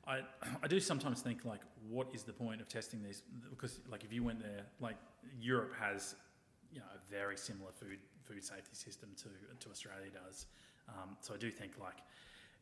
I 0.07 0.21
I 0.63 0.69
do 0.69 0.81
sometimes 0.81 1.21
think 1.23 1.45
like, 1.45 1.61
what 1.89 2.09
is 2.13 2.23
the 2.23 2.33
point 2.33 2.61
of 2.61 2.69
testing 2.69 3.03
these? 3.03 3.23
Because 3.51 3.81
like 3.91 4.05
if 4.05 4.13
you 4.13 4.23
went 4.23 4.41
there, 4.41 4.63
like 4.81 4.97
Europe 5.41 5.73
has, 5.79 6.17
you 6.73 6.81
know, 6.81 6.87
a 6.95 7.13
very 7.13 7.37
similar 7.37 7.71
food 7.73 7.99
food 8.25 8.45
safety 8.45 8.75
system 8.75 9.11
to 9.17 9.29
to 9.65 9.71
Australia 9.71 10.11
does. 10.27 10.47
Um, 10.89 11.17
so 11.21 11.35
I 11.35 11.37
do 11.37 11.51
think 11.51 11.73
like 11.81 11.99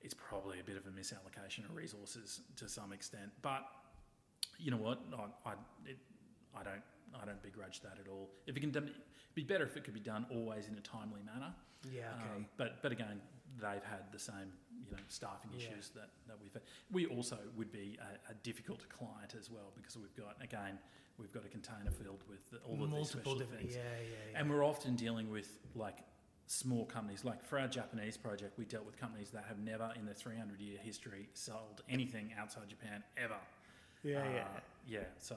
it's 0.02 0.14
probably 0.14 0.60
a 0.60 0.64
bit 0.64 0.76
of 0.76 0.86
a 0.86 0.90
misallocation 0.90 1.64
of 1.64 1.74
resources 1.74 2.40
to 2.56 2.68
some 2.68 2.92
extent, 2.92 3.30
but 3.40 3.64
you 4.58 4.70
know 4.70 4.76
what? 4.76 5.00
I 5.12 5.50
I, 5.50 5.52
it, 5.86 5.98
I 6.56 6.62
don't 6.62 6.82
I 7.20 7.24
don't 7.24 7.42
begrudge 7.42 7.80
that 7.82 7.98
at 8.00 8.08
all. 8.08 8.30
If 8.46 8.56
it 8.56 8.60
can 8.60 8.70
done, 8.70 8.90
be 9.34 9.42
better 9.44 9.64
if 9.64 9.76
it 9.76 9.84
could 9.84 9.94
be 9.94 10.00
done 10.00 10.26
always 10.30 10.68
in 10.68 10.76
a 10.76 10.80
timely 10.80 11.22
manner. 11.22 11.54
Yeah, 11.92 12.02
okay. 12.20 12.36
Um, 12.36 12.46
but 12.56 12.82
but 12.82 12.92
again, 12.92 13.20
they've 13.58 13.84
had 13.84 14.10
the 14.12 14.18
same 14.18 14.52
you 14.84 14.92
know 14.92 15.02
staffing 15.08 15.50
Yeah. 15.52 15.68
issues 15.68 15.90
that, 15.90 16.10
that 16.26 16.36
we've 16.42 16.52
had. 16.52 16.62
We 16.90 17.06
also 17.06 17.38
would 17.56 17.72
be 17.72 17.98
a, 18.00 18.32
a 18.32 18.34
difficult 18.42 18.88
client 18.88 19.34
as 19.38 19.50
well 19.50 19.72
because 19.76 19.96
we've 19.96 20.14
got 20.16 20.36
again 20.42 20.78
we've 21.18 21.32
got 21.32 21.44
a 21.44 21.48
container 21.48 21.90
filled 21.90 22.24
with 22.28 22.50
the, 22.50 22.58
all 22.66 22.74
of 22.74 22.80
these 22.80 22.90
Multiple 22.90 23.04
special 23.20 23.38
different 23.38 23.60
things, 23.60 23.76
yeah, 23.76 23.82
yeah, 23.82 24.32
yeah. 24.32 24.40
and 24.40 24.50
we're 24.50 24.64
often 24.64 24.96
dealing 24.96 25.30
with 25.30 25.58
like 25.74 25.98
small 26.46 26.84
companies. 26.84 27.24
Like 27.24 27.44
for 27.44 27.58
our 27.58 27.68
Japanese 27.68 28.16
project, 28.16 28.58
we 28.58 28.64
dealt 28.64 28.84
with 28.84 28.98
companies 28.98 29.30
that 29.30 29.44
have 29.48 29.58
never 29.58 29.92
in 29.96 30.04
their 30.04 30.14
300 30.14 30.60
year 30.60 30.78
history 30.82 31.28
sold 31.34 31.82
anything 31.88 32.32
outside 32.38 32.68
Japan 32.68 33.02
ever. 33.16 33.36
Yeah, 34.04 34.18
Uh, 34.20 34.24
yeah. 34.32 34.46
yeah. 34.86 35.04
So 35.18 35.36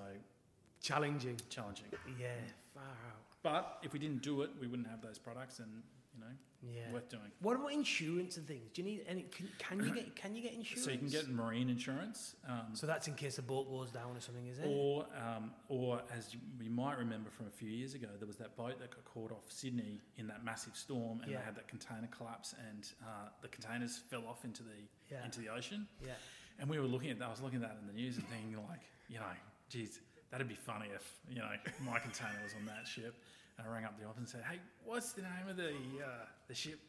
Challenging. 0.81 1.37
challenging. 1.49 1.85
Yeah, 2.19 2.35
far 2.73 2.83
out. 2.83 3.23
But 3.43 3.79
if 3.83 3.93
we 3.93 3.99
didn't 3.99 4.21
do 4.21 4.41
it, 4.43 4.51
we 4.59 4.67
wouldn't 4.67 4.87
have 4.87 5.01
those 5.01 5.17
products, 5.17 5.59
and 5.59 5.83
you 6.13 6.19
know, 6.21 6.31
Yeah. 6.63 6.91
worth 6.91 7.09
doing. 7.09 7.31
What 7.41 7.55
about 7.55 7.71
insurance 7.73 8.37
and 8.37 8.47
things? 8.47 8.69
Do 8.73 8.81
you 8.81 8.87
need 8.87 9.05
any? 9.07 9.23
Can, 9.23 9.49
can 9.59 9.79
you 9.85 9.93
get 9.93 10.15
can 10.15 10.35
you 10.35 10.41
get 10.41 10.53
insurance? 10.53 10.85
So 10.85 10.91
you 10.91 10.97
can 10.97 11.09
get 11.09 11.27
marine 11.29 11.69
insurance, 11.69 12.35
um, 12.47 12.73
So 12.75 12.87
that's 12.87 13.07
in 13.07 13.15
case 13.15 13.35
the 13.35 13.41
boat 13.43 13.67
goes 13.69 13.91
down 13.91 14.15
or 14.15 14.19
something, 14.21 14.47
is 14.47 14.59
it? 14.59 14.65
or 14.67 15.05
um, 15.15 15.51
or 15.67 16.01
as 16.15 16.33
you, 16.33 16.39
you 16.61 16.69
might 16.71 16.97
remember 16.97 17.29
from 17.29 17.47
a 17.47 17.51
few 17.51 17.69
years 17.69 17.93
ago, 17.93 18.07
there 18.17 18.27
was 18.27 18.37
that 18.37 18.55
boat 18.55 18.79
that 18.79 18.89
got 18.91 19.03
caught 19.05 19.31
off 19.31 19.51
Sydney 19.51 20.01
in 20.17 20.27
that 20.27 20.43
massive 20.43 20.75
storm, 20.75 21.21
and 21.21 21.31
Yeah. 21.31 21.37
they 21.39 21.43
had 21.43 21.55
that 21.55 21.67
container 21.67 22.07
collapse, 22.07 22.53
and 22.69 22.91
uh, 23.03 23.29
the 23.41 23.47
containers 23.49 23.97
fell 23.97 24.25
off 24.27 24.43
into 24.45 24.63
the 24.63 24.77
Yeah. 25.11 25.23
into 25.25 25.39
the 25.39 25.49
ocean. 25.49 25.87
yeah. 26.05 26.13
And 26.59 26.69
we 26.69 26.79
were 26.79 26.85
looking 26.87 27.11
at 27.11 27.19
that. 27.19 27.25
I 27.27 27.31
was 27.31 27.41
looking 27.41 27.61
at 27.61 27.69
that 27.69 27.77
in 27.81 27.87
the 27.87 27.93
news 27.93 28.17
and 28.17 28.27
thinking, 28.27 28.55
like, 28.69 28.79
you 29.09 29.19
know, 29.19 29.25
geez, 29.69 29.99
that'd 30.31 30.47
be 30.47 30.55
funny 30.55 30.87
if 30.95 31.03
you 31.29 31.37
know 31.39 31.49
my 31.85 31.99
container 31.99 32.39
was 32.43 32.53
on 32.59 32.65
that 32.65 32.87
ship. 32.87 33.15
And 33.57 33.67
I 33.67 33.71
rang 33.73 33.85
up 33.85 33.99
the 33.99 34.05
office 34.05 34.19
and 34.19 34.29
said, 34.29 34.43
"Hey, 34.49 34.59
what's 34.85 35.13
the 35.13 35.21
name 35.23 35.47
of 35.49 35.57
the 35.57 35.69
uh, 36.03 36.25
the 36.47 36.53
ship 36.55 36.79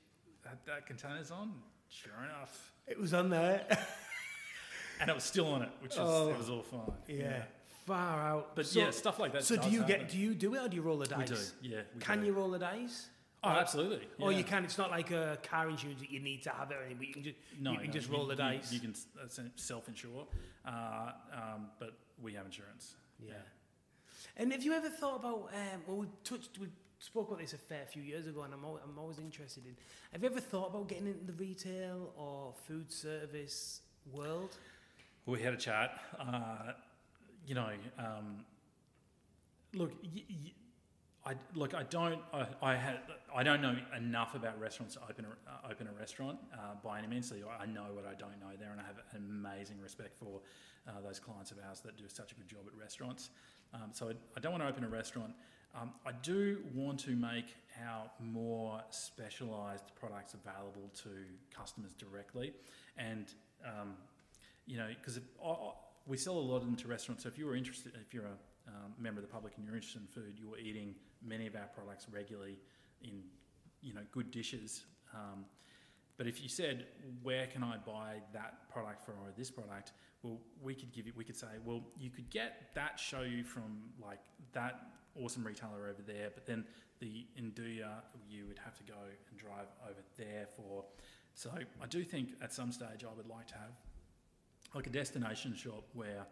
that 0.44 0.64
that 0.66 0.86
container's 0.86 1.30
on?" 1.30 1.52
Sure 1.90 2.12
enough, 2.22 2.72
It 2.86 2.98
was 3.00 3.14
on 3.14 3.30
there. 3.30 3.64
and 5.00 5.08
it 5.08 5.14
was 5.14 5.24
still 5.24 5.46
on 5.46 5.62
it, 5.62 5.70
which 5.80 5.92
is 5.92 5.98
Oh. 5.98 6.28
it 6.28 6.36
was 6.38 6.50
all 6.50 6.62
fine. 6.62 6.92
yeah. 7.06 7.42
Far 7.86 8.20
out. 8.20 8.54
But 8.54 8.66
So- 8.66 8.80
yeah, 8.80 8.90
stuff 8.90 9.18
like 9.18 9.32
that. 9.32 9.44
So 9.44 9.56
do 9.56 9.70
you 9.70 9.80
happen. 9.80 10.00
get? 10.00 10.08
Do 10.10 10.18
you 10.18 10.34
do 10.34 10.54
it 10.54 10.58
or 10.62 10.68
do 10.68 10.76
you 10.76 10.82
roll 10.82 10.98
the 10.98 11.06
dice? 11.06 11.54
We 11.62 11.68
do. 11.68 11.74
Yeah. 11.76 11.80
Can 12.00 12.20
do. 12.20 12.26
you 12.26 12.32
roll 12.34 12.50
the 12.50 12.58
dice? 12.58 13.08
Oh, 13.44 13.50
absolutely. 13.50 14.06
Or 14.18 14.32
you 14.32 14.42
can. 14.42 14.64
It's 14.64 14.78
not 14.78 14.90
like 14.90 15.10
a 15.12 15.38
car 15.42 15.68
insurance 15.70 16.00
that 16.00 16.10
you 16.10 16.18
need 16.20 16.42
to 16.42 16.50
have 16.50 16.70
it, 16.72 16.76
or 16.76 16.82
anything, 16.82 16.98
but 16.98 17.06
you 17.08 17.14
can 17.14 17.22
just 17.22 17.36
No, 17.60 17.70
you 17.72 17.78
can 17.78 17.86
no, 17.86 17.92
just 17.92 18.10
roll 18.10 18.24
the 18.26 18.32
you, 18.34 18.36
dice. 18.36 18.72
You 18.72 18.80
can 18.80 18.94
self 19.56 19.88
insure, 19.88 20.26
uh, 20.66 21.12
um, 21.32 21.68
but 21.78 21.92
we 22.20 22.34
have 22.34 22.46
insurance. 22.46 22.96
Yeah. 23.24 23.34
And 24.36 24.52
have 24.52 24.62
you 24.64 24.72
ever 24.72 24.88
thought 24.90 25.16
about? 25.20 25.50
Um, 25.54 25.82
well, 25.86 25.96
we 25.98 26.06
touched, 26.24 26.58
we 26.58 26.66
spoke 26.98 27.28
about 27.28 27.38
this 27.40 27.52
a 27.52 27.58
fair 27.58 27.86
few 27.86 28.02
years 28.02 28.26
ago, 28.26 28.42
and 28.42 28.52
I'm 28.52 28.64
always, 28.64 28.82
I'm 28.84 28.98
always 28.98 29.18
interested 29.20 29.64
in. 29.66 29.76
Have 30.12 30.22
you 30.22 30.28
ever 30.30 30.40
thought 30.40 30.70
about 30.70 30.88
getting 30.88 31.06
into 31.06 31.24
the 31.24 31.32
retail 31.34 32.12
or 32.16 32.54
food 32.66 32.90
service 32.90 33.82
world? 34.12 34.56
We 35.26 35.40
had 35.42 35.54
a 35.54 35.58
chat. 35.58 36.00
Uh, 36.18 36.72
you 37.46 37.54
know, 37.54 37.70
um, 37.98 38.44
look, 39.74 39.92
y- 40.02 40.24
y- 40.28 40.52
I 41.28 41.34
look. 41.54 41.74
I 41.74 41.82
don't. 41.82 42.20
I, 42.32 42.46
I 42.62 42.74
had. 42.74 43.00
I 43.34 43.42
don't 43.42 43.60
know 43.60 43.76
enough 43.94 44.34
about 44.34 44.58
restaurants 44.58 44.94
to 44.94 45.00
open 45.10 45.26
a, 45.26 45.50
uh, 45.50 45.70
open 45.70 45.86
a 45.86 45.92
restaurant 45.92 46.38
uh, 46.54 46.76
by 46.82 46.98
any 46.98 47.06
means. 47.06 47.28
So 47.28 47.36
I 47.60 47.66
know 47.66 47.84
what 47.92 48.06
I 48.06 48.14
don't 48.14 48.40
know 48.40 48.56
there, 48.58 48.70
and 48.72 48.80
I 48.80 48.84
have 48.84 48.96
an 49.12 49.26
amazing 49.28 49.76
respect 49.82 50.16
for 50.18 50.40
uh, 50.88 50.92
those 51.04 51.20
clients 51.20 51.50
of 51.50 51.58
ours 51.68 51.80
that 51.80 51.98
do 51.98 52.04
such 52.08 52.32
a 52.32 52.34
good 52.34 52.48
job 52.48 52.60
at 52.66 52.74
restaurants. 52.80 53.28
Um, 53.74 53.90
so 53.92 54.08
I, 54.08 54.12
I 54.38 54.40
don't 54.40 54.52
want 54.52 54.64
to 54.64 54.68
open 54.68 54.84
a 54.84 54.88
restaurant. 54.88 55.32
Um, 55.78 55.92
I 56.06 56.12
do 56.22 56.60
want 56.74 56.98
to 57.00 57.10
make 57.10 57.54
our 57.86 58.10
more 58.20 58.80
specialised 58.88 59.94
products 60.00 60.32
available 60.32 60.90
to 61.02 61.10
customers 61.54 61.92
directly, 61.92 62.54
and 62.96 63.26
um, 63.66 63.96
you 64.66 64.78
know, 64.78 64.88
because 64.98 65.20
we 66.06 66.16
sell 66.16 66.38
a 66.38 66.40
lot 66.40 66.62
into 66.62 66.88
restaurants. 66.88 67.24
So 67.24 67.28
if 67.28 67.36
you 67.36 67.44
were 67.44 67.54
interested, 67.54 67.92
if 68.00 68.14
you're 68.14 68.24
a 68.24 68.38
um, 68.68 68.92
member 68.98 69.20
of 69.20 69.26
the 69.26 69.32
public 69.32 69.54
and 69.56 69.64
you're 69.64 69.74
interested 69.74 70.02
in 70.02 70.06
food, 70.06 70.38
you're 70.38 70.58
eating 70.58 70.94
many 71.24 71.46
of 71.46 71.56
our 71.56 71.68
products 71.74 72.06
regularly 72.12 72.58
in, 73.02 73.22
you 73.82 73.94
know, 73.94 74.02
good 74.12 74.30
dishes. 74.30 74.84
Um, 75.14 75.44
but 76.16 76.26
if 76.26 76.42
you 76.42 76.48
said, 76.48 76.86
where 77.22 77.46
can 77.46 77.62
I 77.62 77.76
buy 77.76 78.16
that 78.32 78.68
product 78.70 79.08
or 79.08 79.14
this 79.36 79.50
product? 79.50 79.92
Well, 80.22 80.38
we 80.60 80.74
could 80.74 80.92
give 80.92 81.06
you, 81.06 81.12
we 81.16 81.24
could 81.24 81.36
say, 81.36 81.46
well, 81.64 81.82
you 81.98 82.10
could 82.10 82.28
get 82.28 82.70
that 82.74 82.98
shoyu 82.98 83.44
from 83.46 83.78
like 84.02 84.18
that 84.52 84.80
awesome 85.20 85.44
retailer 85.44 85.88
over 85.88 86.02
there, 86.06 86.30
but 86.34 86.44
then 86.44 86.64
the 87.00 87.26
'nduja, 87.40 88.02
you 88.28 88.46
would 88.46 88.58
have 88.58 88.76
to 88.78 88.84
go 88.84 88.98
and 89.30 89.38
drive 89.38 89.68
over 89.84 90.00
there 90.16 90.46
for. 90.56 90.84
So 91.34 91.50
I 91.80 91.86
do 91.86 92.02
think 92.02 92.30
at 92.42 92.52
some 92.52 92.72
stage 92.72 93.04
I 93.04 93.16
would 93.16 93.28
like 93.28 93.46
to 93.48 93.54
have 93.54 93.72
like 94.74 94.86
a 94.86 94.90
destination 94.90 95.54
shop 95.54 95.84
where 95.94 96.26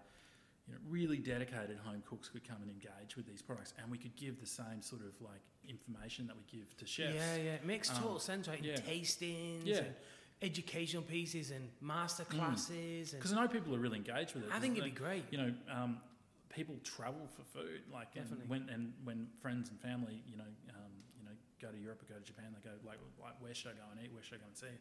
you 0.66 0.74
know 0.74 0.80
really 0.88 1.18
dedicated 1.18 1.78
home 1.84 2.02
cooks 2.08 2.28
could 2.28 2.46
come 2.46 2.58
and 2.62 2.70
engage 2.70 3.16
with 3.16 3.26
these 3.26 3.42
products, 3.42 3.72
and 3.80 3.90
we 3.90 3.98
could 3.98 4.14
give 4.16 4.40
the 4.40 4.46
same 4.46 4.80
sort 4.82 5.02
of 5.02 5.12
like 5.20 5.40
information 5.68 6.26
that 6.26 6.36
we 6.36 6.42
give 6.58 6.76
to 6.76 6.86
chefs. 6.86 7.14
Yeah, 7.14 7.36
yeah, 7.36 7.52
it 7.54 7.64
makes 7.64 7.88
total 7.88 8.14
Um, 8.14 8.18
sense, 8.20 8.48
right? 8.48 8.62
yeah. 8.62 8.76
Tastings, 8.76 9.64
Yeah. 9.64 9.78
and 9.78 9.94
educational 10.42 11.02
pieces, 11.02 11.50
and 11.50 11.70
master 11.80 12.24
classes, 12.24 13.12
and 13.12 13.20
Because 13.20 13.32
I 13.32 13.40
know 13.40 13.48
people 13.48 13.74
are 13.74 13.78
really 13.78 13.98
engaged 13.98 14.34
with 14.34 14.44
it. 14.44 14.50
I 14.52 14.58
think 14.60 14.76
it'd 14.76 14.84
be 14.92 14.98
great. 14.98 15.24
You 15.30 15.38
know, 15.38 15.54
um, 15.70 16.00
people 16.48 16.76
travel 16.82 17.26
for 17.28 17.42
food, 17.44 17.82
like 17.92 18.14
and 18.16 18.26
when 18.48 18.68
and 18.68 18.92
when 19.04 19.28
friends 19.40 19.70
and 19.70 19.80
family, 19.80 20.22
you 20.26 20.36
know, 20.36 20.50
um, 20.74 20.92
you 21.18 21.24
know, 21.24 21.32
go 21.60 21.70
to 21.70 21.78
Europe 21.78 22.02
or 22.02 22.06
go 22.06 22.18
to 22.18 22.24
Japan, 22.24 22.54
they 22.54 22.68
go 22.68 22.74
like, 22.84 22.98
like, 23.22 23.40
where 23.40 23.54
should 23.54 23.72
I 23.72 23.74
go 23.74 23.84
and 23.92 24.00
eat? 24.04 24.12
Where 24.12 24.22
should 24.22 24.34
I 24.38 24.38
go 24.38 24.46
and 24.48 24.56
see? 24.56 24.74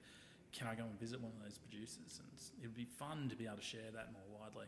Can 0.51 0.67
I 0.67 0.75
go 0.75 0.83
and 0.85 0.97
visit 0.99 1.19
one 1.19 1.31
of 1.35 1.43
those 1.43 1.57
producers? 1.57 2.19
And 2.19 2.29
it'd 2.59 2.73
be 2.75 2.85
fun 2.85 3.27
to 3.29 3.35
be 3.35 3.45
able 3.45 3.57
to 3.57 3.61
share 3.61 3.91
that 3.91 4.13
more 4.13 4.23
widely. 4.39 4.67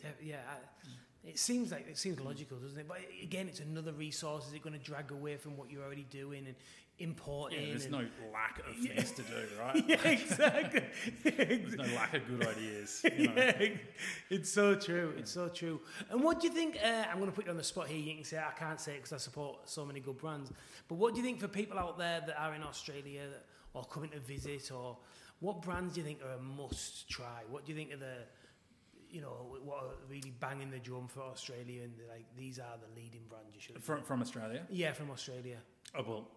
Def- 0.00 0.22
yeah, 0.22 0.36
I, 0.48 1.28
it 1.28 1.38
seems 1.38 1.70
like 1.70 1.88
it 1.88 1.98
seems 1.98 2.20
logical, 2.20 2.58
doesn't 2.58 2.78
it? 2.78 2.88
But 2.88 2.98
again, 3.22 3.46
it's 3.48 3.60
another 3.60 3.92
resource. 3.92 4.46
Is 4.48 4.54
it 4.54 4.62
going 4.62 4.78
to 4.78 4.84
drag 4.84 5.10
away 5.12 5.36
from 5.36 5.56
what 5.56 5.70
you're 5.70 5.84
already 5.84 6.06
doing 6.10 6.46
and 6.46 6.54
importing? 6.98 7.60
Yeah, 7.60 7.66
there's 7.68 7.84
and, 7.84 7.92
no 7.92 8.04
lack 8.32 8.58
of 8.68 8.76
Yeah. 8.78 8.94
things 8.94 9.12
to 9.12 9.22
do, 9.22 9.34
right? 9.60 9.84
yeah, 9.88 10.08
exactly. 10.08 10.82
There's 11.22 11.76
no 11.76 11.84
lack 11.94 12.14
of 12.14 12.26
good 12.26 12.46
ideas. 12.46 13.04
You 13.16 13.28
know? 13.28 13.34
yeah, 13.36 13.68
it's 14.30 14.50
so 14.50 14.74
true. 14.74 15.14
It's 15.16 15.30
so 15.30 15.48
true. 15.48 15.80
And 16.10 16.22
what 16.24 16.40
do 16.40 16.48
you 16.48 16.52
think? 16.52 16.76
Uh, 16.84 17.04
I'm 17.10 17.18
going 17.18 17.30
to 17.30 17.36
put 17.36 17.44
you 17.44 17.52
on 17.52 17.56
the 17.56 17.64
spot 17.64 17.86
here. 17.88 17.98
You 17.98 18.14
can 18.16 18.24
say 18.24 18.38
I 18.38 18.58
can't 18.58 18.80
say 18.80 18.92
it 18.94 18.96
because 18.96 19.12
I 19.12 19.18
support 19.18 19.68
so 19.68 19.84
many 19.84 20.00
good 20.00 20.18
brands. 20.18 20.50
But 20.88 20.96
what 20.96 21.14
do 21.14 21.20
you 21.20 21.26
think 21.26 21.38
for 21.40 21.48
people 21.48 21.78
out 21.78 21.98
there 21.98 22.20
that 22.26 22.40
are 22.40 22.54
in 22.54 22.62
Australia 22.62 23.22
that, 23.30 23.44
or 23.74 23.84
coming 23.84 24.10
to 24.10 24.18
visit, 24.18 24.70
or 24.72 24.98
what 25.38 25.62
brands 25.62 25.94
do 25.94 26.00
you 26.00 26.06
think 26.06 26.18
are 26.24 26.32
a 26.32 26.42
must 26.42 27.08
try? 27.08 27.42
What 27.48 27.64
do 27.64 27.72
you 27.72 27.78
think 27.78 27.92
are 27.92 27.96
the 27.96 28.16
you 29.12 29.20
know, 29.20 29.56
what 29.62 29.78
are 29.84 29.90
really 30.08 30.32
banging 30.40 30.70
the 30.70 30.78
drum 30.78 31.06
for 31.06 31.20
Australia 31.20 31.82
and 31.82 31.92
like 32.08 32.24
these 32.36 32.58
are 32.58 32.76
the 32.80 33.00
leading 33.00 33.22
brands 33.28 33.54
you 33.54 33.60
should. 33.60 33.82
From, 33.82 34.02
from 34.02 34.22
Australia? 34.22 34.62
yeah, 34.70 34.92
from 34.92 35.10
Australia. 35.10 35.58
Oh, 35.96 36.02
well, 36.08 36.28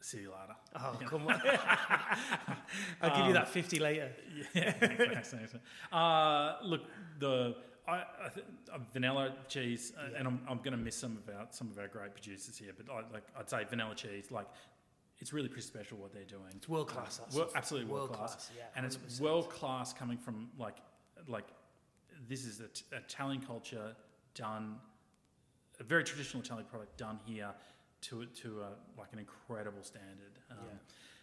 see 0.00 0.18
you 0.18 0.30
later. 0.30 0.56
Oh, 0.76 0.98
come 1.08 1.26
on. 1.26 1.40
I'll 3.02 3.16
give 3.16 3.26
you 3.26 3.32
that 3.32 3.48
50 3.48 3.78
later. 3.78 4.10
Yeah, 4.54 4.72
thanks, 4.72 5.30
thanks, 5.30 5.52
thanks. 5.52 5.56
Uh, 5.92 6.56
look, 6.62 6.82
the 7.18 7.56
I, 7.86 7.96
I 8.26 8.28
th- 8.34 8.46
uh, 8.72 8.78
Vannella 8.94 9.32
cheese, 9.48 9.92
uh, 9.98 10.16
and 10.18 10.28
I'm, 10.28 10.40
I'm 10.48 10.58
going 10.58 10.72
to 10.72 10.76
miss 10.76 10.94
some 10.96 11.16
of 11.16 11.34
our 11.34 11.46
some 11.50 11.70
of 11.70 11.78
our 11.78 11.88
great 11.88 12.12
producers 12.12 12.56
here, 12.58 12.72
but 12.76 12.92
I, 12.92 12.96
like 13.12 13.24
I'd 13.38 13.48
say 13.48 13.64
Vannella 13.72 13.96
cheese, 13.96 14.30
like 14.30 14.46
it's 15.20 15.32
really 15.32 15.48
pretty 15.48 15.66
special 15.66 15.96
what 15.96 16.12
they're 16.12 16.24
doing. 16.24 16.42
It's 16.54 16.68
world 16.68 16.88
class. 16.88 17.20
Well, 17.34 17.48
absolutely 17.54 17.90
world, 17.90 18.10
World 18.10 18.18
class, 18.18 18.34
class, 18.34 18.50
yeah, 18.56 18.64
and 18.76 18.84
it's 18.84 19.20
world 19.20 19.48
class 19.48 19.94
coming 19.94 20.18
from 20.18 20.48
like 20.58 20.76
like 21.26 21.46
this 22.28 22.44
is 22.44 22.60
a 22.60 22.68
t- 22.68 22.84
Italian 22.92 23.40
culture 23.40 23.94
done 24.34 24.76
a 25.80 25.84
very 25.84 26.04
traditional 26.04 26.42
Italian 26.42 26.66
product 26.66 26.96
done 26.96 27.18
here 27.24 27.50
to 28.00 28.26
to 28.26 28.62
a, 28.62 29.00
like 29.00 29.12
an 29.12 29.18
incredible 29.18 29.82
standard. 29.82 30.38
Um, 30.50 30.56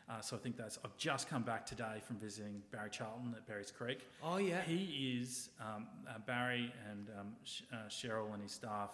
uh, 0.08 0.22
so 0.22 0.36
I 0.36 0.40
think 0.40 0.56
that's. 0.56 0.78
I've 0.86 0.96
just 0.98 1.28
come 1.30 1.42
back 1.42 1.66
today 1.66 2.02
from 2.06 2.18
visiting 2.18 2.62
Barry 2.72 2.90
Charlton 2.92 3.34
at 3.36 3.48
Berry's 3.48 3.72
Creek. 3.72 4.02
Oh, 4.24 4.38
yeah. 4.38 4.62
He 4.62 5.20
is 5.20 5.50
um, 5.60 5.88
uh, 6.08 6.20
Barry 6.28 6.72
and 6.92 7.10
um, 7.20 7.36
Sh- 7.44 7.64
uh, 7.74 7.90
Cheryl 7.90 8.32
and 8.34 8.44
his 8.44 8.52
staff 8.52 8.92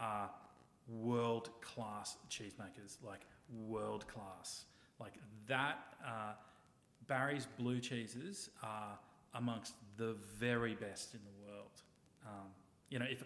are 0.00 0.30
world 0.88 1.50
class 1.60 2.16
cheesemakers, 2.30 2.96
like 3.04 3.26
world 3.68 4.06
class. 4.08 4.64
Like 4.98 5.14
that. 5.46 5.78
Uh, 6.04 6.32
Barry's 7.06 7.46
blue 7.58 7.80
cheeses 7.80 8.48
are 8.62 8.98
amongst 9.34 9.74
the 9.98 10.16
very 10.38 10.74
best 10.74 11.12
in 11.12 11.20
the 11.24 11.30
world. 11.30 11.43
Um, 12.24 12.48
you 12.90 12.98
know, 12.98 13.06
if 13.08 13.22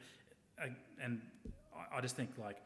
I, 0.62 0.70
and 1.02 1.20
I, 1.74 1.98
I 1.98 2.00
just 2.00 2.16
think 2.16 2.30
like, 2.38 2.56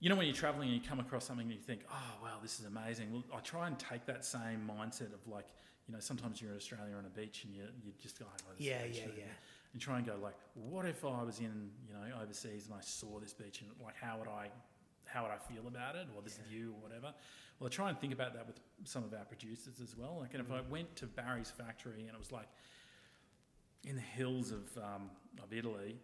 you 0.00 0.08
know, 0.10 0.16
when 0.16 0.26
you're 0.26 0.34
traveling 0.34 0.68
and 0.70 0.80
you 0.80 0.86
come 0.86 1.00
across 1.00 1.24
something 1.24 1.46
and 1.46 1.54
you 1.54 1.60
think, 1.60 1.80
oh 1.90 2.22
wow, 2.22 2.38
this 2.42 2.60
is 2.60 2.66
amazing. 2.66 3.12
Well, 3.12 3.24
I 3.34 3.40
try 3.40 3.66
and 3.66 3.78
take 3.78 4.04
that 4.06 4.24
same 4.24 4.68
mindset 4.68 5.12
of 5.14 5.26
like, 5.26 5.46
you 5.88 5.94
know, 5.94 6.00
sometimes 6.00 6.40
you're 6.40 6.50
in 6.50 6.56
Australia 6.56 6.94
on 6.98 7.04
a 7.06 7.08
beach 7.18 7.44
and 7.44 7.54
you 7.54 7.62
you 7.84 7.92
just 8.02 8.18
go, 8.18 8.26
oh, 8.28 8.52
Yeah, 8.58 8.84
yeah, 8.92 9.02
yeah. 9.16 9.24
And 9.72 9.80
try 9.82 9.96
and 9.98 10.06
go 10.06 10.14
like, 10.22 10.34
what 10.54 10.86
if 10.86 11.04
I 11.04 11.22
was 11.22 11.38
in 11.38 11.70
you 11.86 11.94
know 11.94 12.22
overseas 12.22 12.66
and 12.66 12.74
I 12.74 12.80
saw 12.82 13.18
this 13.20 13.32
beach 13.32 13.60
and 13.62 13.70
like 13.84 13.96
how 14.00 14.18
would 14.18 14.28
I 14.28 14.48
how 15.06 15.22
would 15.22 15.30
I 15.32 15.38
feel 15.52 15.66
about 15.68 15.94
it 15.96 16.06
or 16.16 16.22
this 16.22 16.38
view 16.48 16.74
or 16.76 16.88
whatever? 16.88 17.14
Well, 17.58 17.68
I 17.68 17.70
try 17.70 17.88
and 17.88 17.98
think 17.98 18.12
about 18.12 18.34
that 18.34 18.46
with 18.46 18.60
some 18.84 19.02
of 19.04 19.14
our 19.14 19.24
producers 19.24 19.80
as 19.82 19.96
well. 19.96 20.18
Like, 20.20 20.34
and 20.34 20.42
if 20.42 20.50
I 20.52 20.58
Mm. 20.58 20.68
went 20.68 20.96
to 20.96 21.06
Barry's 21.06 21.50
factory 21.50 22.00
and 22.06 22.10
it 22.10 22.18
was 22.18 22.32
like 22.32 22.48
in 23.84 23.96
the 23.96 24.02
hills 24.02 24.50
of 24.50 24.64
um, 24.78 25.10
of 25.42 25.52
Italy, 25.52 25.96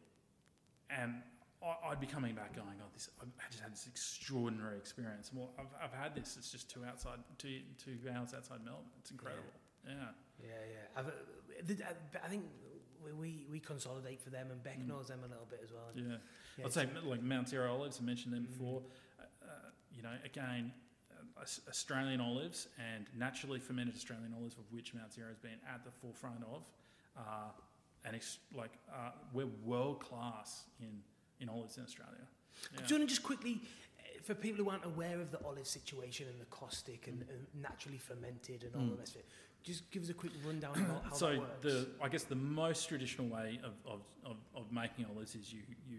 and 0.90 1.22
I- 1.62 1.88
I'd 1.90 2.00
be 2.00 2.06
coming 2.06 2.34
back 2.34 2.54
going, 2.54 2.80
"Oh, 2.82 2.88
this! 2.92 3.08
I 3.20 3.24
just 3.50 3.62
had 3.62 3.72
this 3.72 3.86
extraordinary 3.86 4.76
experience." 4.76 5.30
Well, 5.32 5.50
I've, 5.58 5.66
I've 5.82 5.92
had 5.98 6.14
this. 6.14 6.36
It's 6.36 6.50
just 6.50 6.70
two 6.70 6.84
outside, 6.84 7.18
two 7.38 7.60
two 7.82 7.98
hours 8.14 8.34
outside 8.34 8.64
Melbourne. 8.64 8.84
It's 9.00 9.10
incredible. 9.10 9.44
Yeah, 9.86 9.94
Yeah, 10.40 10.46
yeah. 10.70 10.86
I've, 10.96 11.06
uh, 11.08 12.24
I 12.24 12.28
think 12.28 12.44
we, 13.18 13.46
we, 13.50 13.58
consolidate 13.58 14.20
for 14.20 14.30
them, 14.30 14.52
and 14.52 14.62
Beck 14.62 14.78
Mm. 14.78 14.86
knows 14.86 15.08
them 15.08 15.20
a 15.24 15.26
little 15.26 15.46
bit 15.50 15.60
as 15.64 15.72
well. 15.72 15.90
yeah. 15.94 16.18
Yeah, 16.56 16.66
I'd 16.66 16.72
say 16.72 16.88
like 17.04 17.20
Mount 17.22 17.48
Zero 17.48 17.72
olives. 17.74 17.98
I 18.00 18.04
mentioned 18.04 18.32
them 18.32 18.44
before. 18.44 18.80
Mm. 18.80 18.84
Uh, 19.18 19.22
uh, 19.44 19.70
you 19.92 20.02
know, 20.02 20.14
again, 20.24 20.72
uh, 21.10 21.40
Australian 21.68 22.20
olives 22.20 22.68
and 22.78 23.06
naturally 23.16 23.58
fermented 23.58 23.96
Australian 23.96 24.32
olives, 24.38 24.56
of 24.56 24.70
which 24.70 24.94
Mount 24.94 25.12
Zero 25.12 25.28
has 25.30 25.38
been 25.38 25.58
at 25.68 25.84
the 25.84 25.90
forefront 25.90 26.44
of, 26.44 26.62
uh, 27.16 27.50
and 28.04 28.16
ex- 28.16 28.38
like 28.54 28.72
uh, 28.92 29.10
we're 29.32 29.46
world 29.64 30.00
class 30.00 30.64
in 30.80 30.88
in 31.40 31.48
olives 31.48 31.76
in 31.76 31.82
Australia. 31.84 32.14
Yeah. 32.72 32.80
Do 32.86 32.94
you 32.94 33.00
want 33.00 33.08
to 33.08 33.14
just 33.14 33.24
quickly, 33.24 33.60
uh, 33.98 34.22
for 34.22 34.34
people 34.34 34.62
who 34.64 34.70
aren't 34.70 34.84
aware 34.84 35.20
of 35.20 35.32
the 35.32 35.40
olive 35.44 35.66
situation 35.66 36.26
and 36.30 36.40
the 36.40 36.44
caustic 36.46 37.08
and, 37.08 37.24
and 37.28 37.46
naturally 37.60 37.98
fermented 37.98 38.62
and 38.64 38.74
all 38.76 38.82
the 38.88 38.94
Mm. 38.94 38.98
rest 38.98 39.14
of 39.16 39.20
it, 39.22 39.26
just 39.64 39.90
give 39.90 40.02
us 40.04 40.08
a 40.10 40.14
quick 40.14 40.32
rundown 40.46 40.76
about 40.76 41.02
how 41.04 41.10
that 41.10 41.16
so 41.24 41.38
works. 41.38 41.62
the 41.62 41.88
I 42.00 42.08
guess 42.08 42.22
the 42.24 42.36
most 42.36 42.88
traditional 42.88 43.26
way 43.28 43.58
of, 43.64 43.72
of, 43.94 44.00
of, 44.24 44.36
of 44.54 44.70
making 44.72 45.06
olives 45.12 45.34
is 45.34 45.52
you, 45.52 45.60
you 45.90 45.98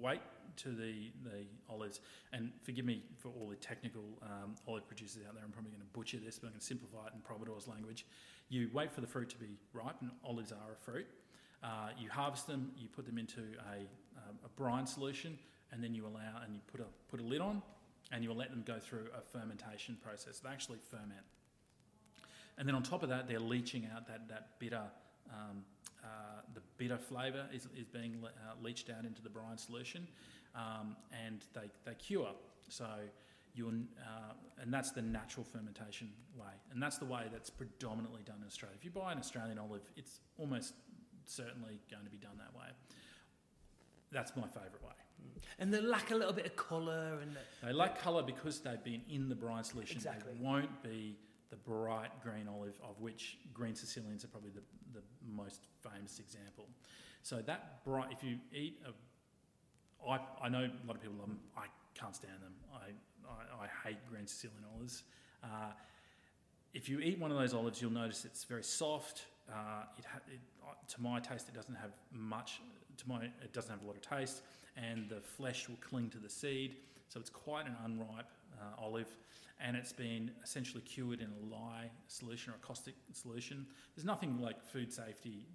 wait 0.00 0.20
to 0.58 0.70
the, 0.70 1.10
the 1.24 1.44
olives. 1.68 2.00
And 2.32 2.52
forgive 2.62 2.84
me 2.84 3.02
for 3.18 3.28
all 3.28 3.48
the 3.48 3.56
technical 3.56 4.04
um, 4.22 4.54
olive 4.66 4.86
producers 4.86 5.22
out 5.26 5.34
there. 5.34 5.42
I'm 5.44 5.52
probably 5.52 5.70
going 5.70 5.82
to 5.82 5.98
butcher 5.98 6.18
this 6.24 6.38
but 6.38 6.48
I'm 6.48 6.52
going 6.52 6.60
to 6.60 6.66
simplify 6.66 7.06
it 7.06 7.12
in 7.14 7.20
providor's 7.20 7.68
language. 7.68 8.06
You 8.48 8.70
wait 8.72 8.92
for 8.92 9.00
the 9.00 9.06
fruit 9.06 9.30
to 9.30 9.38
be 9.38 9.56
ripe 9.72 9.96
and 10.00 10.10
olives 10.24 10.52
are 10.52 10.72
a 10.72 10.84
fruit. 10.84 11.06
Uh, 11.62 11.90
you 11.98 12.10
harvest 12.10 12.46
them 12.46 12.72
you 12.76 12.88
put 12.88 13.06
them 13.06 13.18
into 13.18 13.40
a, 13.40 13.78
um, 14.18 14.36
a 14.44 14.48
brine 14.56 14.86
solution 14.86 15.38
and 15.70 15.82
then 15.82 15.94
you 15.94 16.06
allow 16.06 16.42
and 16.44 16.54
you 16.54 16.60
put 16.70 16.80
a 16.80 16.86
put 17.08 17.20
a 17.20 17.22
lid 17.22 17.40
on 17.40 17.62
and 18.12 18.22
you 18.22 18.28
will 18.28 18.36
let 18.36 18.50
them 18.50 18.62
go 18.66 18.78
through 18.78 19.06
a 19.16 19.20
fermentation 19.20 19.96
process. 20.02 20.38
They 20.38 20.50
actually 20.50 20.78
ferment. 20.90 21.24
And 22.58 22.68
then 22.68 22.74
on 22.74 22.82
top 22.82 23.02
of 23.02 23.08
that, 23.08 23.26
they're 23.26 23.40
leaching 23.40 23.88
out 23.94 24.06
that, 24.06 24.28
that 24.28 24.58
bitter, 24.58 24.82
um, 25.30 25.64
uh, 26.04 26.42
the 26.54 26.60
bitter 26.76 26.98
flavour 26.98 27.46
is, 27.52 27.66
is 27.76 27.86
being 27.86 28.20
le- 28.20 28.28
uh, 28.28 28.54
leached 28.62 28.90
out 28.90 29.04
into 29.04 29.22
the 29.22 29.30
brine 29.30 29.56
solution, 29.56 30.06
um, 30.54 30.96
and 31.26 31.44
they, 31.54 31.70
they 31.84 31.94
cure. 31.94 32.30
So 32.68 32.86
you're, 33.54 33.68
uh, 33.68 34.32
and 34.60 34.72
that's 34.72 34.92
the 34.92 35.02
natural 35.02 35.44
fermentation 35.44 36.10
way, 36.36 36.52
and 36.72 36.82
that's 36.82 36.98
the 36.98 37.04
way 37.04 37.24
that's 37.30 37.50
predominantly 37.50 38.22
done 38.24 38.36
in 38.40 38.46
Australia. 38.46 38.76
If 38.78 38.84
you 38.84 38.90
buy 38.90 39.12
an 39.12 39.18
Australian 39.18 39.58
olive, 39.58 39.82
it's 39.96 40.20
almost 40.38 40.74
certainly 41.26 41.80
going 41.90 42.04
to 42.04 42.10
be 42.10 42.16
done 42.16 42.38
that 42.38 42.58
way. 42.58 42.68
That's 44.10 44.36
my 44.36 44.46
favourite 44.46 44.82
way. 44.82 44.92
and 45.58 45.72
they 45.72 45.80
lack 45.80 46.10
a 46.10 46.14
little 46.14 46.32
bit 46.32 46.46
of 46.46 46.56
colour 46.56 47.18
and 47.22 47.34
the, 47.34 47.66
They 47.66 47.72
lack 47.72 48.00
colour 48.00 48.22
because 48.22 48.60
they've 48.60 48.82
been 48.82 49.02
in 49.08 49.28
the 49.28 49.34
brine 49.34 49.64
solution. 49.64 49.96
Exactly. 49.96 50.32
They 50.34 50.44
won't 50.44 50.82
be 50.82 51.16
the 51.50 51.56
bright 51.56 52.10
green 52.22 52.48
olive, 52.48 52.78
of 52.82 53.00
which 53.00 53.38
green 53.52 53.74
Sicilians 53.74 54.24
are 54.24 54.28
probably 54.28 54.50
the, 54.50 54.62
the 54.94 55.02
most 55.30 55.66
famous 55.82 56.18
example. 56.18 56.66
So 57.22 57.42
that 57.42 57.84
bright, 57.84 58.08
if 58.10 58.24
you 58.24 58.38
eat 58.52 58.80
a, 58.86 58.90
I, 60.08 60.18
I 60.42 60.48
know 60.48 60.60
a 60.60 60.86
lot 60.86 60.96
of 60.96 61.02
people 61.02 61.16
love 61.18 61.28
them. 61.28 61.40
I 61.56 61.66
can't 61.94 62.14
stand 62.14 62.40
them. 62.42 62.54
I, 62.74 62.90
I, 63.28 63.64
I 63.64 63.88
hate 63.88 63.98
green 64.10 64.26
Sicilian 64.26 64.64
olives. 64.74 65.04
Uh, 65.42 65.72
if 66.74 66.88
you 66.88 67.00
eat 67.00 67.18
one 67.18 67.30
of 67.30 67.38
those 67.38 67.54
olives, 67.54 67.82
you'll 67.82 67.92
notice 67.92 68.24
it's 68.24 68.44
very 68.44 68.64
soft. 68.64 69.24
Uh, 69.50 69.84
it, 69.98 70.04
ha- 70.04 70.20
it, 70.28 70.40
uh, 70.62 70.72
to 70.88 71.02
my 71.02 71.20
taste, 71.20 71.48
it 71.48 71.54
doesn't 71.54 71.74
have 71.74 71.92
much. 72.12 72.60
To 72.98 73.08
my, 73.08 73.24
it 73.24 73.52
doesn't 73.52 73.70
have 73.70 73.82
a 73.82 73.86
lot 73.86 73.96
of 73.96 74.02
taste, 74.02 74.42
and 74.76 75.08
the 75.08 75.20
flesh 75.20 75.68
will 75.68 75.78
cling 75.80 76.10
to 76.10 76.18
the 76.18 76.30
seed. 76.30 76.76
So 77.08 77.20
it's 77.20 77.30
quite 77.30 77.66
an 77.66 77.76
unripe 77.84 78.30
uh, 78.60 78.82
olive, 78.82 79.08
and 79.60 79.76
it's 79.76 79.92
been 79.92 80.30
essentially 80.42 80.82
cured 80.82 81.20
in 81.20 81.26
a 81.26 81.54
lye 81.54 81.90
solution 82.08 82.52
or 82.52 82.56
a 82.56 82.66
caustic 82.66 82.94
solution. 83.12 83.66
There's 83.94 84.06
nothing 84.06 84.40
like 84.40 84.62
food 84.64 84.92
safety 84.92 85.46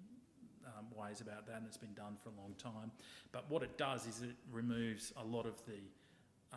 um, 0.78 0.86
ways 0.96 1.20
about 1.20 1.46
that, 1.46 1.56
and 1.56 1.66
it's 1.66 1.76
been 1.76 1.94
done 1.94 2.16
for 2.22 2.30
a 2.30 2.40
long 2.40 2.54
time. 2.58 2.90
But 3.32 3.50
what 3.50 3.62
it 3.62 3.76
does 3.76 4.06
is 4.06 4.22
it 4.22 4.36
removes 4.52 5.12
a 5.16 5.24
lot 5.24 5.46
of 5.46 5.54
the 5.66 5.80
uh, 6.52 6.56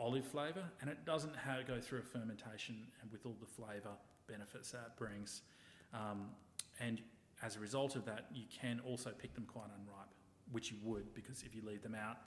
olive 0.00 0.26
flavour, 0.26 0.64
and 0.80 0.90
it 0.90 1.04
doesn't 1.04 1.36
have, 1.36 1.66
go 1.66 1.80
through 1.80 2.00
a 2.00 2.02
fermentation 2.02 2.76
and 3.02 3.10
with 3.12 3.26
all 3.26 3.36
the 3.40 3.46
flavour 3.46 3.96
benefits 4.26 4.70
that 4.72 4.96
brings. 4.96 5.42
Um, 5.92 6.28
and 6.80 7.00
as 7.42 7.56
a 7.56 7.60
result 7.60 7.96
of 7.96 8.04
that, 8.06 8.26
you 8.32 8.44
can 8.50 8.80
also 8.86 9.10
pick 9.10 9.34
them 9.34 9.46
quite 9.46 9.66
unripe, 9.66 10.08
which 10.52 10.70
you 10.70 10.78
would 10.82 11.14
because 11.14 11.42
if 11.42 11.54
you 11.54 11.62
leave 11.64 11.82
them 11.82 11.94
out 11.94 12.18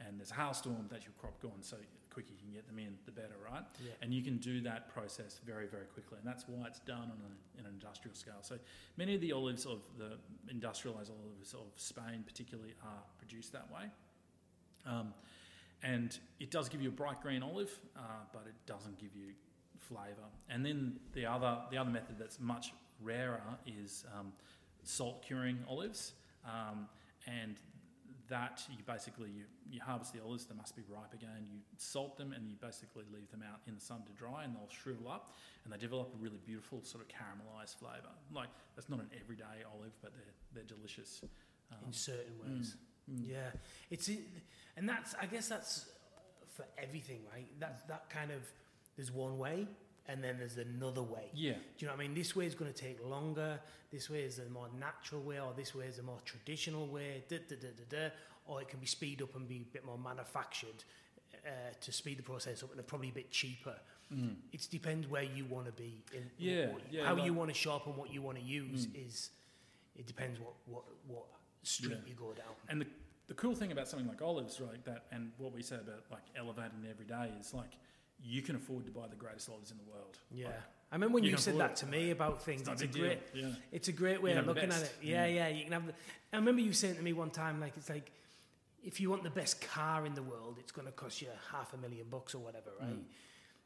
and 0.00 0.18
there's 0.18 0.30
a 0.30 0.34
hailstorm, 0.34 0.86
that's 0.90 1.04
your 1.04 1.14
crop 1.20 1.40
gone. 1.42 1.60
So 1.60 1.76
quicker 2.10 2.32
you 2.32 2.38
can 2.38 2.52
get 2.52 2.66
them 2.66 2.78
in, 2.78 2.94
the 3.06 3.12
better, 3.12 3.36
right? 3.44 3.62
Yeah. 3.84 3.92
And 4.02 4.12
you 4.12 4.22
can 4.22 4.38
do 4.38 4.60
that 4.62 4.92
process 4.92 5.40
very, 5.46 5.66
very 5.66 5.86
quickly, 5.86 6.18
and 6.18 6.26
that's 6.26 6.46
why 6.48 6.66
it's 6.66 6.80
done 6.80 7.10
on 7.10 7.20
a, 7.24 7.60
an 7.60 7.66
industrial 7.72 8.14
scale. 8.14 8.42
So 8.42 8.56
many 8.96 9.14
of 9.14 9.20
the 9.20 9.32
olives 9.32 9.66
of 9.66 9.80
the 9.98 10.18
industrialised 10.52 11.10
olives 11.10 11.54
of 11.54 11.72
Spain, 11.76 12.24
particularly, 12.26 12.74
are 12.82 13.02
produced 13.18 13.52
that 13.52 13.70
way. 13.72 13.84
Um, 14.86 15.14
and 15.82 16.18
it 16.38 16.50
does 16.50 16.68
give 16.68 16.82
you 16.82 16.88
a 16.88 16.92
bright 16.92 17.22
green 17.22 17.42
olive, 17.42 17.70
uh, 17.96 18.00
but 18.32 18.42
it 18.46 18.54
doesn't 18.66 18.98
give 18.98 19.14
you 19.14 19.32
flavour. 19.78 20.28
And 20.48 20.64
then 20.64 20.98
the 21.14 21.26
other 21.26 21.58
the 21.70 21.78
other 21.78 21.90
method 21.90 22.16
that's 22.18 22.38
much 22.38 22.72
rarer 23.02 23.40
is 23.66 24.04
um, 24.18 24.32
salt 24.82 25.22
curing 25.22 25.58
olives, 25.68 26.12
um, 26.44 26.86
and 27.26 27.56
that 28.30 28.62
you 28.70 28.78
basically 28.86 29.28
you, 29.28 29.44
you 29.70 29.80
harvest 29.84 30.12
the 30.14 30.22
olives, 30.22 30.46
they 30.46 30.54
must 30.54 30.74
be 30.74 30.82
ripe 30.88 31.12
again. 31.12 31.46
You 31.52 31.58
salt 31.76 32.16
them 32.16 32.32
and 32.32 32.48
you 32.48 32.56
basically 32.60 33.04
leave 33.12 33.30
them 33.30 33.44
out 33.46 33.60
in 33.68 33.74
the 33.74 33.80
sun 33.80 34.02
to 34.06 34.12
dry, 34.12 34.44
and 34.44 34.54
they'll 34.54 34.70
shrivel 34.70 35.10
up, 35.10 35.36
and 35.64 35.72
they 35.72 35.76
develop 35.76 36.14
a 36.14 36.18
really 36.22 36.40
beautiful 36.46 36.80
sort 36.82 37.04
of 37.04 37.08
caramelised 37.08 37.76
flavour. 37.78 38.14
Like 38.32 38.48
that's 38.74 38.88
not 38.88 39.00
an 39.00 39.10
everyday 39.20 39.66
olive, 39.74 39.92
but 40.00 40.12
they're 40.14 40.34
they're 40.54 40.76
delicious. 40.76 41.20
Um, 41.72 41.78
in 41.86 41.92
certain 41.92 42.34
ways. 42.42 42.76
mm. 43.08 43.28
Yeah, 43.30 43.50
it's 43.90 44.08
in, 44.08 44.24
and 44.76 44.88
that's 44.88 45.14
I 45.20 45.26
guess 45.26 45.48
that's 45.48 45.86
for 46.56 46.64
everything, 46.78 47.20
right? 47.32 47.46
That's 47.58 47.82
that 47.84 48.10
kind 48.10 48.30
of 48.30 48.42
there's 48.96 49.12
one 49.12 49.38
way, 49.38 49.66
and 50.08 50.22
then 50.24 50.36
there's 50.38 50.56
another 50.56 51.02
way. 51.02 51.30
yeah. 51.34 51.52
Do 51.52 51.58
you 51.78 51.86
know 51.86 51.94
what 51.94 52.00
I 52.02 52.06
mean? 52.06 52.14
This 52.14 52.34
way 52.34 52.46
is 52.46 52.54
going 52.54 52.72
to 52.72 52.76
take 52.78 52.98
longer. 53.04 53.60
This 53.92 54.08
way 54.10 54.20
is 54.22 54.38
a 54.38 54.48
more 54.50 54.68
natural 54.78 55.22
way, 55.22 55.40
or 55.40 55.52
this 55.56 55.74
way 55.74 55.86
is 55.86 55.98
a 55.98 56.02
more 56.02 56.18
traditional 56.24 56.86
way. 56.88 57.24
Da, 57.28 57.38
da, 57.48 57.56
da, 57.56 57.68
da, 57.68 57.96
da. 58.08 58.08
Or 58.46 58.60
it 58.60 58.68
can 58.68 58.80
be 58.80 58.86
speed 58.86 59.22
up 59.22 59.34
and 59.36 59.48
be 59.48 59.56
a 59.56 59.72
bit 59.72 59.84
more 59.84 59.98
manufactured. 59.98 60.84
Uh, 61.46 61.50
to 61.80 61.90
speed 61.92 62.18
the 62.18 62.22
process 62.22 62.62
up 62.62 62.70
and 62.76 62.86
probably 62.86 63.08
a 63.08 63.12
bit 63.12 63.30
cheaper. 63.30 63.74
It 64.52 64.66
depends 64.70 65.06
where 65.08 65.22
you 65.22 65.44
want 65.46 65.66
to 65.66 65.72
be 65.72 66.02
in 66.12 66.22
Mm. 66.24 66.30
Yeah, 66.38 66.66
what, 66.72 66.82
yeah, 66.90 67.04
how 67.06 67.14
like- 67.14 67.24
you 67.24 67.32
want 67.32 67.48
to 67.50 67.54
sharpen 67.54 67.96
what 67.96 68.12
you 68.12 68.20
want 68.20 68.36
to 68.38 68.44
use 68.44 68.86
Mm. 68.86 69.06
is 69.06 69.30
it 69.96 70.06
depends 70.06 70.38
what 70.40 70.54
what 70.66 70.82
what 71.06 71.26
street 71.62 71.92
Yeah. 72.02 72.08
you 72.08 72.14
go 72.14 72.32
down. 72.32 72.54
And 72.68 72.80
the, 72.82 72.86
the 73.28 73.34
cool 73.34 73.54
thing 73.54 73.70
about 73.72 73.86
something 73.88 74.08
like 74.08 74.20
olives, 74.20 74.60
right, 74.60 74.84
that 74.84 75.06
and 75.12 75.32
what 75.38 75.52
we 75.52 75.62
say 75.62 75.76
about 75.76 76.04
like 76.10 76.24
elevating 76.36 76.84
every 76.90 77.06
day 77.06 77.30
is 77.40 77.54
like 77.54 77.72
you 78.22 78.42
can 78.42 78.56
afford 78.56 78.86
to 78.86 78.92
buy 78.92 79.06
the 79.08 79.16
greatest 79.16 79.48
olives 79.48 79.70
in 79.70 79.78
the 79.78 79.84
world. 79.90 80.18
Yeah, 80.30 80.46
Like, 80.46 80.54
I 80.92 80.94
remember 80.96 81.14
when 81.14 81.24
you 81.24 81.30
you, 81.30 81.36
said 81.36 81.58
that 81.58 81.70
it. 81.70 81.76
to 81.76 81.86
me 81.86 82.10
about 82.10 82.42
things. 82.42 82.62
it's 82.62 82.82
It's, 82.82 82.82
a 82.82 82.98
great. 82.98 83.20
Yeah. 83.34 83.48
it's 83.72 83.88
a 83.88 83.92
great 83.92 84.20
way 84.22 84.32
of 84.32 84.36
can 84.38 84.44
have 84.46 84.54
the 84.54 84.60
looking 84.60 84.70
at 84.72 84.82
it. 84.82 84.82
best. 84.82 85.02
Yeah, 85.02 85.26
Mm. 85.26 85.34
yeah. 85.34 85.48
You 85.48 85.64
can 85.64 85.72
have. 85.72 85.86
The, 85.86 85.92
I 86.32 86.36
remember 86.36 86.60
you 86.60 86.72
saying 86.72 86.96
to 86.96 87.02
me 87.02 87.12
one 87.12 87.30
time, 87.30 87.60
like 87.60 87.76
it's 87.76 87.88
like, 87.88 88.10
if 88.82 89.00
you 89.00 89.10
want 89.10 89.22
the 89.24 89.30
best 89.30 89.60
car 89.60 90.06
in 90.06 90.14
the 90.14 90.22
world, 90.22 90.56
it's 90.58 90.72
going 90.72 90.86
to 90.86 90.92
cost 90.92 91.20
you 91.22 91.28
half 91.52 91.72
a 91.74 91.76
million 91.76 92.06
bucks 92.10 92.34
or 92.34 92.38
whatever, 92.38 92.70
right? 92.80 92.90
Mm. 92.90 93.02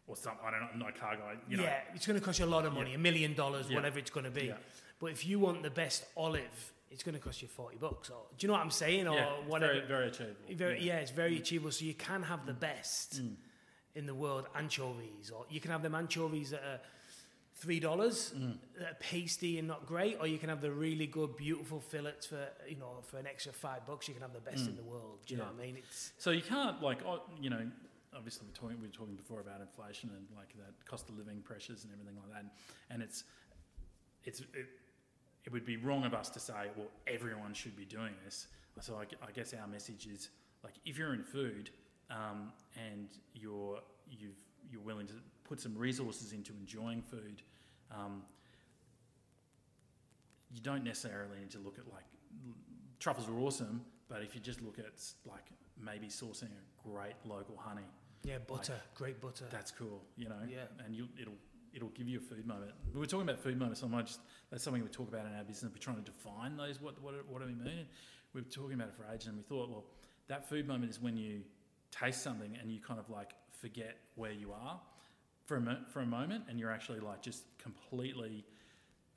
Or 0.06 0.16
something. 0.16 0.40
I 0.46 0.50
don't 0.50 0.60
know, 0.60 0.68
I'm 0.72 0.78
not 0.78 0.90
a 0.90 0.98
car 0.98 1.16
guy. 1.16 1.34
You 1.48 1.56
know, 1.56 1.62
yeah, 1.62 1.80
it's 1.94 2.06
going 2.06 2.18
to 2.18 2.24
cost 2.24 2.38
you 2.38 2.44
a 2.44 2.46
lot 2.46 2.66
of 2.66 2.72
money, 2.74 2.90
Yeah. 2.90 2.96
a 2.96 2.98
million 2.98 3.34
dollars, 3.34 3.68
Yeah. 3.70 3.76
whatever 3.76 3.98
it's 3.98 4.10
going 4.10 4.24
to 4.24 4.30
be. 4.30 4.46
Yeah. 4.46 4.56
But 4.98 5.06
if 5.12 5.26
you 5.26 5.38
want 5.40 5.62
the 5.62 5.70
best 5.70 6.04
olive, 6.16 6.72
it's 6.90 7.02
going 7.02 7.14
to 7.14 7.20
cost 7.20 7.40
you 7.42 7.48
forty 7.48 7.76
bucks. 7.78 8.10
Or 8.10 8.22
do 8.36 8.44
you 8.44 8.48
know 8.48 8.54
what 8.54 8.62
I'm 8.62 8.70
saying? 8.70 9.08
Or 9.08 9.14
yeah, 9.16 9.32
it's 9.40 9.48
whatever. 9.48 9.72
Very, 9.74 9.86
very 9.86 10.06
achievable. 10.08 10.54
Very, 10.54 10.82
yeah. 10.82 10.96
it's 10.98 11.10
very 11.10 11.36
Mm. 11.36 11.40
achievable. 11.40 11.70
So 11.72 11.84
you 11.86 11.94
can 11.94 12.22
have 12.22 12.44
the 12.44 12.52
best 12.54 13.22
Mm. 13.22 13.36
In 13.94 14.06
the 14.06 14.14
world 14.14 14.46
anchovies, 14.54 15.30
or 15.30 15.46
you 15.48 15.60
can 15.60 15.70
have 15.70 15.82
them 15.82 15.94
anchovies 15.94 16.50
that 16.50 16.62
are 16.62 16.80
three 17.56 17.78
dollars, 17.78 18.32
Mm. 18.36 18.58
that 18.78 18.90
are 18.90 18.94
pasty 19.00 19.58
and 19.58 19.68
not 19.68 19.86
great, 19.86 20.16
or 20.20 20.26
you 20.26 20.38
can 20.38 20.48
have 20.48 20.60
the 20.60 20.72
really 20.72 21.06
good, 21.06 21.36
beautiful 21.36 21.80
fillets 21.80 22.26
for 22.26 22.48
you 22.68 22.76
know 22.76 23.00
for 23.02 23.18
an 23.18 23.26
extra 23.26 23.52
five 23.52 23.86
bucks. 23.86 24.08
You 24.08 24.14
can 24.14 24.22
have 24.22 24.32
the 24.32 24.40
best 24.40 24.66
in 24.66 24.72
Mm. 24.74 24.76
the 24.78 24.82
world. 24.84 25.20
Do 25.26 25.34
you 25.34 25.38
know 25.38 25.46
what 25.46 25.54
I 25.62 25.66
mean? 25.66 25.76
It's 25.76 26.12
So 26.18 26.30
you 26.32 26.42
can't 26.42 26.82
like 26.82 27.00
you 27.40 27.50
know 27.50 27.70
obviously 28.16 28.46
we're 28.46 28.54
talking 28.54 28.80
we 28.80 28.86
were 28.86 28.92
talking 28.92 29.16
before 29.16 29.40
about 29.40 29.60
inflation 29.60 30.10
and 30.16 30.26
like 30.36 30.52
that 30.56 30.84
cost 30.86 31.08
of 31.08 31.16
living 31.18 31.40
pressures 31.42 31.82
and 31.84 31.92
everything 31.92 32.14
like 32.16 32.30
that 32.32 32.44
and 32.90 33.02
it's 33.02 33.24
it's 34.24 34.38
it, 34.40 34.68
it 35.44 35.50
would 35.52 35.64
be 35.66 35.76
wrong 35.76 36.04
of 36.04 36.14
us 36.14 36.30
to 36.30 36.38
say 36.38 36.70
well 36.76 36.86
everyone 37.08 37.52
should 37.52 37.76
be 37.76 37.84
doing 37.84 38.14
this 38.24 38.46
so 38.80 38.94
I, 38.96 39.02
I 39.26 39.32
guess 39.32 39.52
our 39.52 39.66
message 39.66 40.06
is 40.06 40.28
like 40.62 40.74
if 40.86 40.96
you're 40.96 41.12
in 41.12 41.24
food 41.24 41.70
um, 42.10 42.52
and 42.76 43.08
you're 43.34 43.80
you've 44.10 44.36
you're 44.70 44.82
willing 44.82 45.06
to 45.06 45.14
put 45.44 45.60
some 45.60 45.76
resources 45.76 46.32
into 46.32 46.52
enjoying 46.60 47.02
food 47.02 47.42
um, 47.90 48.22
you 50.54 50.60
don't 50.60 50.84
necessarily 50.84 51.38
need 51.40 51.50
to 51.50 51.58
look 51.58 51.78
at 51.78 51.92
like 51.92 52.04
truffles 53.00 53.28
are 53.28 53.38
awesome, 53.38 53.84
but 54.08 54.22
if 54.22 54.34
you 54.34 54.40
just 54.40 54.62
look 54.62 54.78
at 54.78 54.86
like 55.28 55.44
maybe 55.78 56.06
sourcing 56.06 56.44
a 56.44 56.88
great 56.88 57.14
local 57.24 57.56
honey, 57.56 57.82
yeah, 58.22 58.38
butter, 58.46 58.80
great 58.94 59.20
butter. 59.20 59.44
that's 59.50 59.70
cool, 59.70 60.02
you 60.16 60.28
know. 60.28 60.42
Yeah. 60.48 60.84
And 60.84 60.94
you 60.94 61.08
it'll 61.20 61.34
it'll 61.74 61.90
give 61.90 62.08
you 62.08 62.18
a 62.18 62.20
food 62.20 62.46
moment. 62.46 62.72
We 62.92 63.00
were 63.00 63.06
talking 63.06 63.28
about 63.28 63.40
food 63.40 63.58
moments. 63.58 63.80
So 63.80 63.90
I 63.92 64.02
just 64.02 64.20
that's 64.50 64.62
something 64.62 64.82
we 64.82 64.88
talk 64.88 65.08
about 65.08 65.26
in 65.26 65.34
our 65.36 65.44
business. 65.44 65.70
We're 65.72 65.80
trying 65.80 66.02
to 66.02 66.10
define 66.10 66.56
those. 66.56 66.80
What 66.80 67.02
what 67.02 67.14
what 67.28 67.40
do 67.40 67.46
we 67.46 67.54
mean? 67.54 67.86
We 68.32 68.40
were 68.40 68.48
talking 68.48 68.74
about 68.74 68.88
it 68.88 68.94
for 68.94 69.06
ages, 69.12 69.28
and 69.28 69.36
we 69.36 69.42
thought, 69.42 69.68
well, 69.68 69.84
that 70.28 70.48
food 70.48 70.66
moment 70.66 70.90
is 70.90 71.00
when 71.00 71.16
you 71.16 71.42
taste 72.00 72.22
something 72.22 72.56
and 72.60 72.70
you 72.70 72.80
kind 72.80 72.98
of 72.98 73.08
like 73.10 73.34
forget 73.52 73.96
where 74.16 74.32
you 74.32 74.52
are 74.52 74.80
for 75.46 75.56
a 75.56 75.60
mo- 75.60 75.84
for 75.88 76.00
a 76.00 76.06
moment, 76.06 76.44
and 76.48 76.58
you're 76.58 76.70
actually 76.70 77.00
like 77.00 77.22
just 77.22 77.44
completely 77.58 78.44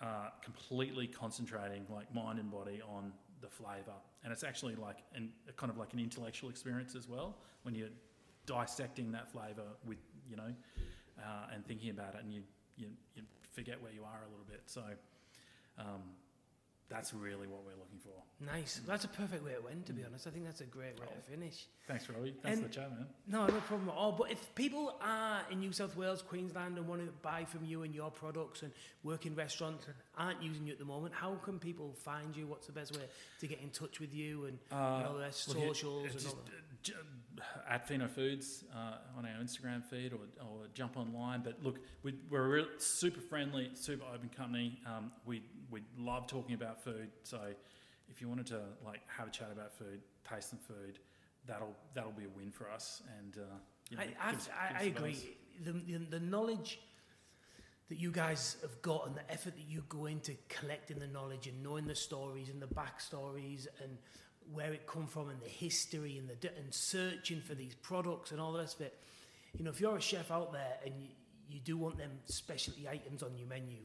uh, 0.02 0.30
completely 0.44 1.08
concentrating 1.08 1.86
like 1.90 2.14
mind 2.14 2.40
and 2.40 2.52
body 2.52 2.82
on 2.88 3.12
the 3.42 3.48
flavour, 3.48 3.96
and 4.24 4.34
it's 4.34 4.44
actually 4.44 4.76
like 4.76 4.98
an, 5.16 5.30
a 5.48 5.54
kind 5.54 5.72
of 5.72 5.78
like 5.78 5.94
an 5.94 6.00
intellectual 6.00 6.50
experience 6.50 6.96
as 6.96 7.08
well 7.08 7.38
when 7.64 7.76
you're 7.76 7.96
dissecting 8.46 9.12
that 9.12 9.32
flavour 9.32 9.68
with 9.86 9.98
you 10.30 10.36
know 10.36 10.54
uh, 11.20 11.54
and 11.54 11.66
thinking 11.66 11.90
about 11.90 12.16
it, 12.16 12.24
and 12.24 12.34
you, 12.34 12.42
you 12.78 12.88
you 13.16 13.24
forget 13.54 13.82
where 13.82 13.92
you 13.92 14.04
are 14.04 14.22
a 14.28 14.30
little 14.30 14.46
bit. 14.48 14.62
So 14.66 14.84
um, 15.80 16.02
that's 16.90 17.14
really 17.14 17.48
what 17.48 17.64
we're 17.66 17.72
looking 17.78 18.00
for. 18.00 18.14
Nice. 18.40 18.80
That's 18.88 19.04
a 19.04 19.08
perfect 19.10 19.44
way 19.44 19.52
to 19.62 19.68
end. 19.70 19.86
To 19.88 19.94
be 19.94 20.04
honest, 20.06 20.26
I 20.28 20.30
think 20.30 20.46
that's 20.46 20.62
a 20.62 20.66
great 20.66 20.98
way 21.00 21.06
to 21.08 21.32
finish. 21.32 21.66
Thanks, 21.88 22.08
Robbie. 22.10 22.36
Thanks 22.42 22.60
for 22.60 22.64
And- 22.66 22.72
the 22.72 22.76
chat, 22.76 22.92
man. 22.92 23.08
No, 23.28 23.46
no 23.48 23.60
problem 23.62 23.90
at 23.90 23.96
all. 23.96 24.12
But 24.14 24.32
if 24.32 24.54
people 24.56 24.96
are 25.02 25.42
in 25.52 25.60
New 25.60 25.72
South 25.74 25.96
Wales, 25.98 26.22
Queensland, 26.22 26.78
and 26.78 26.88
want 26.88 27.06
to 27.06 27.12
buy 27.22 27.46
from 27.46 27.66
you 27.66 27.84
and 27.84 27.94
your 27.94 28.10
products 28.12 28.62
and 28.62 28.72
work 29.04 29.26
in 29.26 29.36
restaurants 29.36 29.86
and 29.88 29.96
aren't 30.18 30.42
using 30.42 30.66
you 30.66 30.74
at 30.74 30.80
the 30.80 30.86
moment, 30.86 31.14
how 31.14 31.36
can 31.36 31.60
people 31.60 31.94
find 31.94 32.36
you? 32.36 32.48
What's 32.48 32.68
the 32.68 32.74
best 32.74 32.96
way 32.96 33.04
to 33.40 33.48
get 33.48 33.60
in 33.62 33.70
touch 33.72 34.00
with 34.00 34.14
you 34.14 34.46
and 34.46 34.60
uh, 34.72 34.98
you 35.00 35.04
know, 35.06 35.14
the 35.18 35.24
rest, 35.24 35.48
Look, 35.50 35.58
it- 35.58 35.68
socials 35.68 36.06
it's 36.06 36.14
and 36.14 36.24
just, 36.24 36.36
uh, 36.96 37.02
all 37.40 37.46
that? 37.46 37.68
j- 37.68 37.74
at 37.74 37.88
Fino 37.88 38.08
Foods 38.08 38.64
uh, 38.74 39.18
on 39.18 39.26
our 39.26 39.42
Instagram 39.42 39.84
feed 39.84 40.14
or, 40.14 40.20
or 40.46 40.68
jump 40.74 40.98
online. 40.98 41.42
But 41.44 41.64
look, 41.64 41.80
we, 42.04 42.16
we're 42.30 42.46
a 42.46 42.50
real, 42.50 42.66
super 42.78 43.22
friendly, 43.22 43.70
super 43.74 44.06
open 44.14 44.30
company. 44.30 44.80
Um, 44.86 45.12
we 45.26 45.44
we 45.70 45.82
love 45.98 46.28
talking 46.28 46.56
about 46.56 46.84
food. 46.84 47.10
So 47.24 47.40
if 48.10 48.22
you 48.22 48.28
wanted 48.30 48.48
to 48.48 48.62
like 48.86 49.02
have 49.08 49.28
a 49.28 49.32
chat 49.32 49.50
about 49.52 49.74
food, 49.78 50.02
taste 50.30 50.50
some 50.50 50.60
food, 50.60 51.00
that'll 51.46 51.76
that'll 51.94 52.12
be 52.12 52.26
a 52.26 52.30
win 52.38 52.52
for 52.52 52.70
us. 52.70 53.02
And 53.20 53.38
uh, 53.38 53.42
you 53.90 53.98
know, 53.98 54.04
I, 54.04 54.06
give 54.08 54.16
I've, 54.22 54.36
us- 54.36 54.50
I, 54.80 54.80
I 54.80 54.84
agree. 54.84 55.18
The, 55.64 55.72
the, 55.72 55.98
the 56.12 56.20
knowledge 56.20 56.80
that 57.90 57.98
you 58.00 58.12
guys 58.12 58.58
have 58.62 58.82
got 58.82 59.08
and 59.08 59.16
the 59.16 59.32
effort 59.32 59.56
that 59.56 59.66
you 59.68 59.82
go 59.88 60.06
into 60.08 60.34
collecting 60.50 61.00
the 61.00 61.08
knowledge 61.08 61.48
and 61.48 61.64
knowing 61.64 61.88
the 61.88 61.96
stories 61.96 62.50
and 62.50 62.62
the 62.62 62.68
backstories 62.68 63.66
and 63.82 63.98
where 64.54 64.74
it 64.74 64.88
come 64.88 65.08
from 65.08 65.30
and 65.30 65.40
the 65.42 65.50
history 65.50 66.18
and 66.18 66.30
the 66.30 66.50
and 66.58 66.74
searching 66.74 67.42
for 67.42 67.56
these 67.56 67.76
products 67.76 68.32
and 68.32 68.40
all 68.40 68.52
the 68.52 68.60
rest 68.60 68.80
of 68.80 68.88
it. 68.88 68.98
You 69.58 69.64
know, 69.64 69.72
if 69.72 69.82
you're 69.82 69.98
a 69.98 70.02
chef 70.02 70.32
out 70.32 70.52
there 70.54 70.78
and 70.86 70.94
you, 71.00 71.08
you 71.50 71.60
do 71.60 71.78
want 71.78 71.98
them 71.98 72.12
specialty 72.26 72.88
items 72.88 73.24
on 73.24 73.38
your 73.38 73.48
menu, 73.48 73.78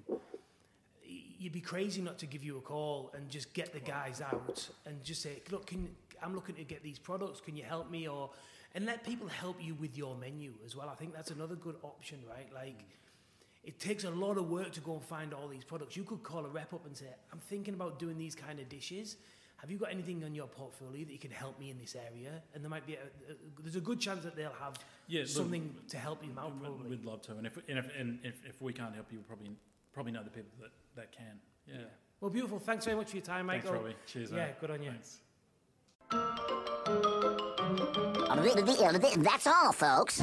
you'd 1.38 1.52
be 1.52 1.60
crazy 1.60 2.00
not 2.00 2.18
to 2.18 2.26
give 2.26 2.44
you 2.44 2.58
a 2.58 2.60
call 2.60 3.10
and 3.14 3.28
just 3.28 3.52
get 3.52 3.72
the 3.72 3.80
guys 3.80 4.20
out 4.20 4.68
and 4.86 5.02
just 5.02 5.22
say, 5.22 5.42
look, 5.50 5.66
can, 5.66 5.88
I'm 6.22 6.34
looking 6.34 6.54
to 6.56 6.64
get 6.64 6.82
these 6.82 6.98
products. 6.98 7.40
Can 7.40 7.56
you 7.56 7.64
help 7.64 7.90
me? 7.90 8.06
Or 8.08 8.30
and 8.74 8.86
let 8.86 9.04
people 9.04 9.28
help 9.28 9.56
you 9.60 9.74
with 9.74 9.96
your 9.96 10.16
menu 10.16 10.52
as 10.64 10.74
well. 10.74 10.88
I 10.88 10.94
think 10.94 11.14
that's 11.14 11.30
another 11.30 11.56
good 11.56 11.76
option, 11.82 12.18
right? 12.28 12.48
Like, 12.54 12.84
it 13.64 13.78
takes 13.78 14.04
a 14.04 14.10
lot 14.10 14.38
of 14.38 14.48
work 14.48 14.72
to 14.72 14.80
go 14.80 14.94
and 14.94 15.04
find 15.04 15.34
all 15.34 15.46
these 15.46 15.64
products. 15.64 15.96
You 15.96 16.04
could 16.04 16.22
call 16.22 16.44
a 16.44 16.48
rep 16.48 16.72
up 16.72 16.86
and 16.86 16.96
say, 16.96 17.06
I'm 17.32 17.38
thinking 17.38 17.74
about 17.74 17.98
doing 17.98 18.18
these 18.18 18.34
kind 18.34 18.58
of 18.58 18.68
dishes. 18.68 19.16
Have 19.62 19.70
you 19.70 19.78
got 19.78 19.92
anything 19.92 20.24
on 20.24 20.34
your 20.34 20.48
portfolio 20.48 21.04
that 21.04 21.12
you 21.12 21.20
can 21.20 21.30
help 21.30 21.56
me 21.60 21.70
in 21.70 21.78
this 21.78 21.94
area? 21.94 22.42
And 22.52 22.64
there 22.64 22.68
might 22.70 22.84
be 22.84 22.94
a, 22.94 22.96
a, 22.98 23.62
there's 23.62 23.76
a 23.76 23.80
good 23.80 24.00
chance 24.00 24.24
that 24.24 24.34
they'll 24.34 24.50
have 24.60 24.74
Yeah, 25.06 25.20
look, 25.20 25.28
something 25.28 25.72
to 25.88 25.96
help 25.98 26.24
you 26.24 26.32
out. 26.36 26.52
We'd- 26.52 26.64
Probably. 26.64 26.90
We'd 26.90 27.04
love 27.04 27.22
to, 27.22 27.32
and 27.36 27.46
if 27.46 27.56
and 27.68 27.78
if, 27.78 27.88
and 27.96 28.18
if, 28.24 28.44
if 28.44 28.60
we 28.60 28.72
can't 28.72 28.92
help 28.92 29.12
you, 29.12 29.18
we 29.18 29.24
probably 29.24 29.50
probably 29.94 30.10
know 30.10 30.24
the 30.24 30.30
people 30.30 30.50
that, 30.60 30.70
that 30.96 31.12
can. 31.12 31.38
Yeah. 31.68 31.84
Well, 32.20 32.30
beautiful. 32.30 32.58
Thanks 32.58 32.84
very 32.84 32.96
much 32.96 33.10
for 33.10 33.16
your 33.16 33.24
time, 33.24 33.46
Michael. 33.46 33.70
Thanks, 33.70 33.84
Robbie. 33.84 33.96
Cheers. 34.06 34.30
Yeah, 34.32 34.46
mate. 34.46 34.60
good 34.60 34.70
on 34.72 34.82
you. 34.82 34.90
Thanks. 34.90 35.20
That's 39.22 39.46
all, 39.46 39.72
folks. 39.72 40.22